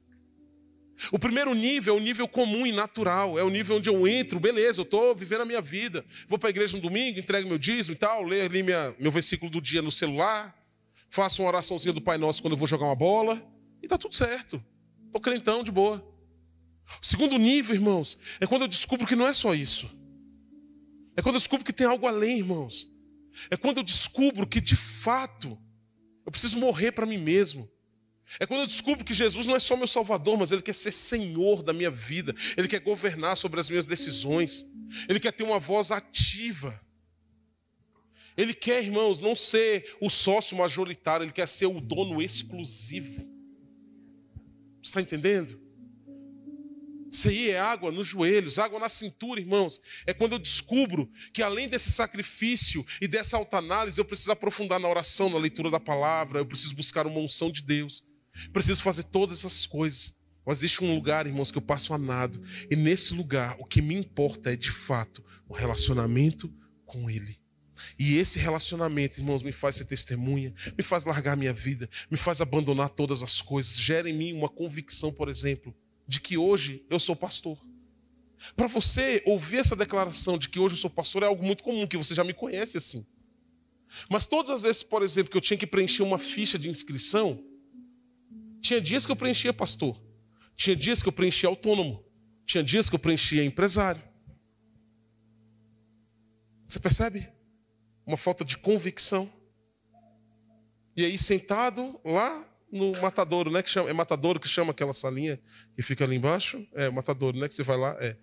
O 1.11 1.19
primeiro 1.19 1.53
nível 1.53 1.95
é 1.95 1.97
o 1.97 2.01
nível 2.01 2.27
comum 2.27 2.65
e 2.65 2.71
natural, 2.71 3.37
é 3.37 3.43
o 3.43 3.49
nível 3.49 3.77
onde 3.77 3.89
eu 3.89 4.07
entro, 4.07 4.39
beleza, 4.39 4.79
eu 4.79 4.83
estou 4.83 5.15
vivendo 5.15 5.41
a 5.41 5.45
minha 5.45 5.61
vida, 5.61 6.05
vou 6.27 6.37
para 6.37 6.49
a 6.49 6.51
igreja 6.51 6.77
no 6.77 6.83
domingo, 6.83 7.19
entrego 7.19 7.47
meu 7.47 7.57
dízimo 7.57 7.95
e 7.95 7.97
tal, 7.97 8.23
leio 8.23 8.45
ali 8.45 8.63
minha, 8.63 8.95
meu 8.99 9.11
versículo 9.11 9.51
do 9.51 9.59
dia 9.59 9.81
no 9.81 9.91
celular, 9.91 10.55
faço 11.09 11.41
uma 11.41 11.49
oraçãozinha 11.49 11.93
do 11.93 12.01
Pai 12.01 12.17
Nosso 12.17 12.41
quando 12.41 12.53
eu 12.53 12.57
vou 12.57 12.67
jogar 12.67 12.85
uma 12.85 12.95
bola, 12.95 13.43
e 13.81 13.85
está 13.85 13.97
tudo 13.97 14.15
certo. 14.15 14.63
Estou 15.07 15.19
crentão, 15.19 15.63
de 15.63 15.71
boa. 15.71 16.03
O 17.01 17.05
segundo 17.05 17.37
nível, 17.37 17.75
irmãos, 17.75 18.17
é 18.39 18.47
quando 18.47 18.61
eu 18.61 18.67
descubro 18.67 19.05
que 19.05 19.15
não 19.15 19.27
é 19.27 19.33
só 19.33 19.53
isso. 19.53 19.91
É 21.15 21.21
quando 21.21 21.35
eu 21.35 21.39
descubro 21.39 21.65
que 21.65 21.73
tem 21.73 21.87
algo 21.87 22.07
além, 22.07 22.39
irmãos. 22.39 22.91
É 23.49 23.57
quando 23.57 23.77
eu 23.77 23.83
descubro 23.83 24.47
que, 24.47 24.61
de 24.61 24.75
fato, 24.75 25.57
eu 26.25 26.31
preciso 26.31 26.57
morrer 26.57 26.91
para 26.91 27.05
mim 27.05 27.17
mesmo. 27.17 27.69
É 28.39 28.45
quando 28.45 28.61
eu 28.61 28.67
descubro 28.67 29.03
que 29.05 29.13
Jesus 29.13 29.45
não 29.45 29.55
é 29.55 29.59
só 29.59 29.75
meu 29.75 29.87
Salvador, 29.87 30.37
mas 30.37 30.51
Ele 30.51 30.61
quer 30.61 30.73
ser 30.73 30.91
Senhor 30.91 31.61
da 31.61 31.73
minha 31.73 31.91
vida. 31.91 32.33
Ele 32.57 32.67
quer 32.67 32.79
governar 32.79 33.37
sobre 33.37 33.59
as 33.59 33.69
minhas 33.69 33.85
decisões. 33.85 34.65
Ele 35.07 35.19
quer 35.19 35.31
ter 35.31 35.43
uma 35.43 35.59
voz 35.59 35.91
ativa. 35.91 36.79
Ele 38.35 38.53
quer, 38.53 38.83
irmãos, 38.83 39.21
não 39.21 39.35
ser 39.35 39.95
o 40.01 40.09
sócio 40.09 40.57
majoritário, 40.57 41.23
ele 41.23 41.31
quer 41.31 41.47
ser 41.47 41.67
o 41.67 41.79
dono 41.79 42.21
exclusivo. 42.21 43.27
Está 44.81 45.01
entendendo? 45.01 45.61
Isso 47.13 47.29
aí 47.29 47.51
é 47.51 47.59
água 47.59 47.91
nos 47.91 48.07
joelhos, 48.07 48.57
água 48.57 48.79
na 48.79 48.89
cintura, 48.89 49.39
irmãos. 49.39 49.79
É 50.07 50.15
quando 50.15 50.31
eu 50.31 50.39
descubro 50.39 51.07
que 51.31 51.43
além 51.43 51.69
desse 51.69 51.91
sacrifício 51.91 52.83
e 52.99 53.07
dessa 53.07 53.37
autoanálise, 53.37 53.99
eu 53.99 54.05
preciso 54.05 54.31
aprofundar 54.31 54.79
na 54.79 54.89
oração, 54.89 55.29
na 55.29 55.37
leitura 55.37 55.69
da 55.69 55.79
palavra, 55.79 56.39
eu 56.39 56.45
preciso 56.45 56.75
buscar 56.75 57.05
uma 57.05 57.19
unção 57.19 57.51
de 57.51 57.61
Deus. 57.61 58.03
Preciso 58.51 58.81
fazer 58.81 59.03
todas 59.03 59.39
essas 59.39 59.67
coisas. 59.67 60.15
Mas 60.43 60.57
existe 60.57 60.83
um 60.83 60.95
lugar, 60.95 61.27
irmãos, 61.27 61.51
que 61.51 61.57
eu 61.59 61.61
passo 61.61 61.93
a 61.93 61.99
nado. 61.99 62.41
E 62.69 62.75
nesse 62.75 63.13
lugar, 63.13 63.55
o 63.59 63.65
que 63.65 63.79
me 63.79 63.93
importa 63.93 64.51
é, 64.51 64.55
de 64.55 64.71
fato, 64.71 65.23
o 65.47 65.53
relacionamento 65.53 66.51
com 66.83 67.11
Ele. 67.11 67.39
E 67.99 68.17
esse 68.17 68.39
relacionamento, 68.39 69.19
irmãos, 69.19 69.43
me 69.43 69.51
faz 69.51 69.75
ser 69.75 69.85
testemunha, 69.85 70.51
me 70.75 70.83
faz 70.83 71.05
largar 71.05 71.37
minha 71.37 71.53
vida, 71.53 71.87
me 72.09 72.17
faz 72.17 72.41
abandonar 72.41 72.89
todas 72.89 73.21
as 73.21 73.39
coisas, 73.39 73.77
gera 73.77 74.09
em 74.09 74.13
mim 74.13 74.33
uma 74.33 74.49
convicção, 74.49 75.11
por 75.11 75.29
exemplo, 75.29 75.75
de 76.07 76.19
que 76.19 76.37
hoje 76.37 76.85
eu 76.89 76.99
sou 76.99 77.15
pastor. 77.15 77.57
Para 78.55 78.67
você 78.67 79.23
ouvir 79.25 79.59
essa 79.59 79.75
declaração 79.75 80.37
de 80.37 80.49
que 80.49 80.59
hoje 80.59 80.75
eu 80.75 80.79
sou 80.79 80.89
pastor 80.89 81.23
é 81.23 81.25
algo 81.25 81.45
muito 81.45 81.63
comum, 81.63 81.87
que 81.87 81.97
você 81.97 82.13
já 82.13 82.23
me 82.23 82.33
conhece 82.33 82.77
assim. 82.77 83.05
Mas 84.09 84.25
todas 84.25 84.51
as 84.51 84.63
vezes, 84.63 84.83
por 84.83 85.01
exemplo, 85.01 85.31
que 85.31 85.37
eu 85.37 85.41
tinha 85.41 85.57
que 85.57 85.67
preencher 85.67 86.03
uma 86.03 86.19
ficha 86.19 86.57
de 86.59 86.69
inscrição, 86.69 87.43
tinha 88.61 88.81
dias 88.81 89.05
que 89.05 89.11
eu 89.11 89.15
preenchia 89.15 89.53
pastor, 89.53 90.01
tinha 90.55 90.75
dias 90.75 91.01
que 91.01 91.07
eu 91.07 91.13
preenchia 91.13 91.47
autônomo, 91.47 92.03
tinha 92.45 92.63
dias 92.63 92.89
que 92.89 92.95
eu 92.95 92.99
preenchia 92.99 93.43
empresário. 93.43 94.01
Você 96.67 96.79
percebe? 96.79 97.29
Uma 98.05 98.17
falta 98.17 98.43
de 98.43 98.57
convicção. 98.57 99.31
E 100.95 101.05
aí, 101.05 101.17
sentado 101.17 101.99
lá 102.03 102.49
no 102.73 102.91
matadouro, 102.99 103.51
né? 103.51 103.61
Que 103.61 103.69
chama, 103.69 103.89
é 103.89 103.93
matadouro 103.93 104.39
que 104.39 104.47
chama 104.47 104.71
aquela 104.71 104.93
salinha 104.93 105.39
que 105.75 105.83
fica 105.83 106.03
ali 106.03 106.15
embaixo? 106.15 106.67
É, 106.73 106.89
matadouro, 106.89 107.37
né? 107.37 107.47
Que 107.47 107.53
você 107.53 107.63
vai 107.63 107.77
lá, 107.77 107.95
é. 107.99 108.17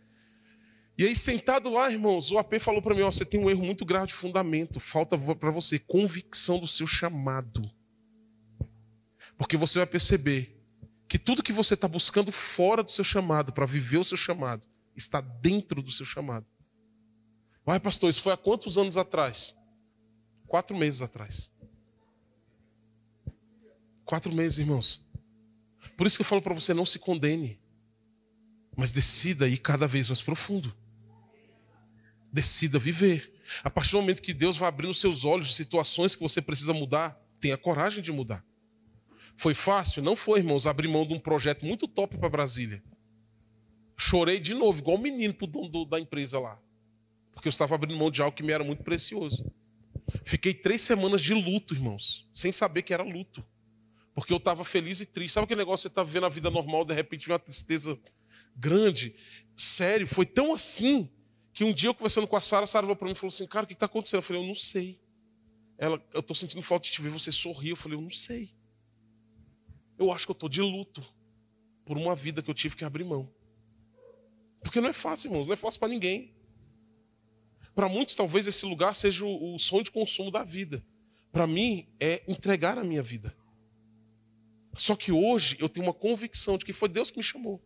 E 0.98 1.04
aí, 1.04 1.14
sentado 1.14 1.70
lá, 1.70 1.90
irmãos, 1.90 2.30
o 2.30 2.38
AP 2.38 2.58
falou 2.60 2.82
para 2.82 2.94
mim: 2.94 3.02
ó, 3.02 3.10
você 3.10 3.24
tem 3.24 3.38
um 3.38 3.48
erro 3.48 3.64
muito 3.64 3.84
grave 3.84 4.08
de 4.08 4.12
fundamento. 4.12 4.80
Falta 4.80 5.16
para 5.16 5.50
você 5.50 5.78
convicção 5.78 6.58
do 6.58 6.66
seu 6.66 6.86
chamado. 6.86 7.62
Porque 9.38 9.56
você 9.56 9.78
vai 9.78 9.86
perceber 9.86 10.60
que 11.08 11.18
tudo 11.18 11.42
que 11.42 11.52
você 11.52 11.74
está 11.74 11.88
buscando 11.88 12.30
fora 12.30 12.82
do 12.82 12.90
seu 12.90 13.04
chamado, 13.04 13.52
para 13.52 13.64
viver 13.64 13.98
o 13.98 14.04
seu 14.04 14.16
chamado, 14.16 14.66
está 14.94 15.20
dentro 15.20 15.80
do 15.80 15.90
seu 15.90 16.04
chamado. 16.04 16.46
Mas, 17.64 17.78
pastor, 17.78 18.10
isso 18.10 18.20
foi 18.20 18.32
há 18.32 18.36
quantos 18.36 18.76
anos 18.76 18.96
atrás? 18.96 19.54
Quatro 20.46 20.76
meses 20.76 21.00
atrás. 21.00 21.50
Quatro 24.10 24.34
meses, 24.34 24.58
irmãos. 24.58 25.06
Por 25.96 26.04
isso 26.04 26.16
que 26.16 26.22
eu 26.22 26.26
falo 26.26 26.42
para 26.42 26.52
você: 26.52 26.74
não 26.74 26.84
se 26.84 26.98
condene, 26.98 27.60
mas 28.76 28.90
decida 28.90 29.46
ir 29.46 29.58
cada 29.58 29.86
vez 29.86 30.08
mais 30.08 30.20
profundo. 30.20 30.76
Decida 32.32 32.76
viver. 32.76 33.32
A 33.62 33.70
partir 33.70 33.92
do 33.92 33.98
momento 33.98 34.20
que 34.20 34.34
Deus 34.34 34.56
vai 34.56 34.68
abrindo 34.68 34.92
seus 34.94 35.24
olhos 35.24 35.46
de 35.46 35.54
situações 35.54 36.16
que 36.16 36.22
você 36.22 36.42
precisa 36.42 36.72
mudar, 36.72 37.24
tenha 37.38 37.56
coragem 37.56 38.02
de 38.02 38.10
mudar. 38.10 38.44
Foi 39.36 39.54
fácil? 39.54 40.02
Não 40.02 40.16
foi, 40.16 40.40
irmãos, 40.40 40.66
abrir 40.66 40.88
mão 40.88 41.06
de 41.06 41.14
um 41.14 41.18
projeto 41.20 41.64
muito 41.64 41.86
top 41.86 42.18
para 42.18 42.28
Brasília. 42.28 42.82
Chorei 43.96 44.40
de 44.40 44.54
novo, 44.54 44.80
igual 44.80 44.96
o 44.96 45.00
menino 45.00 45.34
pro 45.34 45.46
dono 45.46 45.84
da 45.84 46.00
empresa 46.00 46.40
lá. 46.40 46.58
Porque 47.32 47.46
eu 47.46 47.50
estava 47.50 47.76
abrindo 47.76 47.96
mão 47.96 48.10
de 48.10 48.20
algo 48.20 48.36
que 48.36 48.42
me 48.42 48.52
era 48.52 48.64
muito 48.64 48.82
precioso. 48.82 49.48
Fiquei 50.24 50.52
três 50.52 50.80
semanas 50.80 51.22
de 51.22 51.32
luto, 51.32 51.74
irmãos, 51.74 52.28
sem 52.34 52.50
saber 52.50 52.82
que 52.82 52.92
era 52.92 53.04
luto. 53.04 53.44
Porque 54.20 54.34
eu 54.34 54.36
estava 54.36 54.62
feliz 54.66 55.00
e 55.00 55.06
triste. 55.06 55.32
Sabe 55.32 55.44
aquele 55.44 55.60
negócio, 55.60 55.84
você 55.84 55.88
está 55.88 56.04
vivendo 56.04 56.26
a 56.26 56.28
vida 56.28 56.50
normal, 56.50 56.84
de 56.84 56.92
repente 56.92 57.26
vem 57.26 57.32
uma 57.32 57.38
tristeza 57.38 57.98
grande. 58.54 59.16
Sério, 59.56 60.06
foi 60.06 60.26
tão 60.26 60.52
assim 60.52 61.10
que 61.54 61.64
um 61.64 61.72
dia 61.72 61.88
eu 61.88 61.94
conversando 61.94 62.26
com 62.26 62.36
a 62.36 62.40
Sara, 62.42 62.64
a 62.64 62.66
Sara 62.66 62.82
falou 62.82 62.96
para 62.96 63.06
mim 63.06 63.12
e 63.12 63.16
falou 63.16 63.32
assim: 63.32 63.46
Cara, 63.46 63.64
o 63.64 63.66
que 63.66 63.72
está 63.72 63.86
acontecendo? 63.86 64.18
Eu 64.18 64.22
falei: 64.22 64.42
Eu 64.42 64.46
não 64.46 64.54
sei. 64.54 65.00
Ela, 65.78 66.06
eu 66.12 66.20
estou 66.20 66.36
sentindo 66.36 66.60
falta 66.60 66.84
de 66.84 66.92
te 66.92 67.00
ver 67.00 67.08
você 67.08 67.32
sorrir. 67.32 67.70
Eu 67.70 67.76
falei: 67.76 67.96
Eu 67.96 68.02
não 68.02 68.10
sei. 68.10 68.52
Eu 69.98 70.12
acho 70.12 70.26
que 70.26 70.32
eu 70.32 70.34
estou 70.34 70.50
de 70.50 70.60
luto 70.60 71.02
por 71.86 71.96
uma 71.96 72.14
vida 72.14 72.42
que 72.42 72.50
eu 72.50 72.54
tive 72.54 72.76
que 72.76 72.84
abrir 72.84 73.04
mão. 73.04 73.26
Porque 74.62 74.82
não 74.82 74.90
é 74.90 74.92
fácil, 74.92 75.28
irmãos, 75.28 75.46
não 75.46 75.54
é 75.54 75.56
fácil 75.56 75.80
para 75.80 75.88
ninguém. 75.88 76.34
Para 77.74 77.88
muitos, 77.88 78.14
talvez 78.14 78.46
esse 78.46 78.66
lugar 78.66 78.94
seja 78.94 79.24
o 79.24 79.58
sonho 79.58 79.82
de 79.82 79.90
consumo 79.90 80.30
da 80.30 80.44
vida. 80.44 80.84
Para 81.32 81.46
mim, 81.46 81.88
é 81.98 82.22
entregar 82.28 82.76
a 82.76 82.84
minha 82.84 83.02
vida. 83.02 83.34
Só 84.74 84.94
que 84.94 85.10
hoje 85.10 85.56
eu 85.58 85.68
tenho 85.68 85.86
uma 85.86 85.92
convicção 85.92 86.56
de 86.56 86.64
que 86.64 86.72
foi 86.72 86.88
Deus 86.88 87.10
que 87.10 87.18
me 87.18 87.24
chamou. 87.24 87.60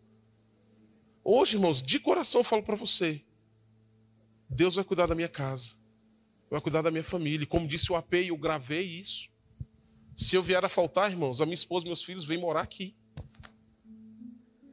Hoje, 1.22 1.56
irmãos, 1.56 1.82
de 1.82 1.98
coração 1.98 2.40
eu 2.40 2.44
falo 2.44 2.62
para 2.62 2.76
você: 2.76 3.22
Deus 4.48 4.76
vai 4.76 4.84
cuidar 4.84 5.06
da 5.06 5.14
minha 5.14 5.28
casa, 5.28 5.72
vai 6.50 6.60
cuidar 6.60 6.82
da 6.82 6.90
minha 6.90 7.04
família. 7.04 7.44
E 7.44 7.46
como 7.46 7.68
disse 7.68 7.92
o 7.92 7.96
AP, 7.96 8.14
eu 8.14 8.36
gravei 8.36 9.00
isso. 9.00 9.28
Se 10.16 10.36
eu 10.36 10.42
vier 10.42 10.64
a 10.64 10.68
faltar, 10.68 11.10
irmãos, 11.10 11.40
a 11.40 11.44
minha 11.44 11.54
esposa 11.54 11.84
e 11.84 11.88
meus 11.88 12.04
filhos 12.04 12.24
vêm 12.24 12.38
morar 12.38 12.62
aqui. 12.62 12.94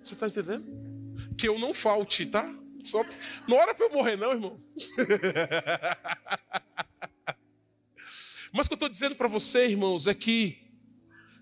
Você 0.03 0.14
está 0.14 0.28
entendendo? 0.28 0.66
Que 1.38 1.48
eu 1.48 1.58
não 1.58 1.74
falte, 1.74 2.26
tá? 2.26 2.53
Só... 2.84 3.03
Não 3.48 3.58
hora 3.58 3.74
para 3.74 3.86
eu 3.86 3.91
morrer, 3.91 4.18
não, 4.18 4.32
irmão. 4.32 4.62
Mas 8.52 8.66
o 8.66 8.70
que 8.70 8.74
eu 8.74 8.76
estou 8.76 8.90
dizendo 8.90 9.16
para 9.16 9.28
você, 9.28 9.68
irmãos, 9.68 10.08
é 10.08 10.14
que 10.14 10.60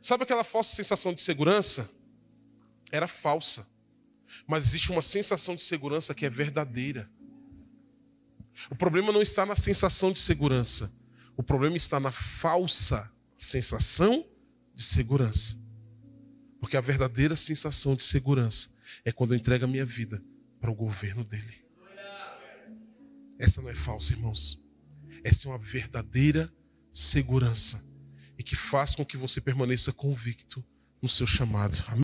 Sabe 0.01 0.23
aquela 0.23 0.43
falsa 0.43 0.76
sensação 0.76 1.13
de 1.13 1.21
segurança? 1.21 1.89
Era 2.91 3.07
falsa. 3.07 3.67
Mas 4.47 4.67
existe 4.67 4.91
uma 4.91 5.01
sensação 5.01 5.55
de 5.55 5.63
segurança 5.63 6.13
que 6.13 6.26
é 6.26 6.30
verdadeira. 6.30 7.09
O 8.69 8.76
problema 8.76 9.11
não 9.11 9.21
está 9.21 9.45
na 9.45 9.55
sensação 9.55 10.11
de 10.11 10.19
segurança. 10.19 10.93
O 11.35 11.43
problema 11.43 11.77
está 11.77 11.99
na 11.99 12.11
falsa 12.11 13.11
sensação 13.38 14.26
de 14.73 14.84
segurança. 14.84 15.57
Porque 16.59 16.77
a 16.77 16.81
verdadeira 16.81 17.35
sensação 17.35 17.95
de 17.95 18.03
segurança 18.03 18.69
é 19.03 19.11
quando 19.11 19.34
eu 19.34 19.38
entrego 19.38 19.65
a 19.65 19.67
minha 19.67 19.85
vida 19.85 20.23
para 20.59 20.69
o 20.69 20.76
governo 20.76 21.23
dele. 21.23 21.65
Essa 23.38 23.61
não 23.61 23.69
é 23.69 23.76
falsa, 23.76 24.11
irmãos. 24.11 24.65
Essa 25.23 25.47
é 25.47 25.51
uma 25.51 25.57
verdadeira 25.57 26.53
segurança 26.91 27.89
que 28.49 28.55
faz 28.55 28.95
com 28.95 29.05
que 29.05 29.15
você 29.15 29.39
permaneça 29.39 29.93
convicto 29.93 30.65
no 30.99 31.07
seu 31.07 31.27
chamado. 31.27 31.77
Amém? 31.88 31.97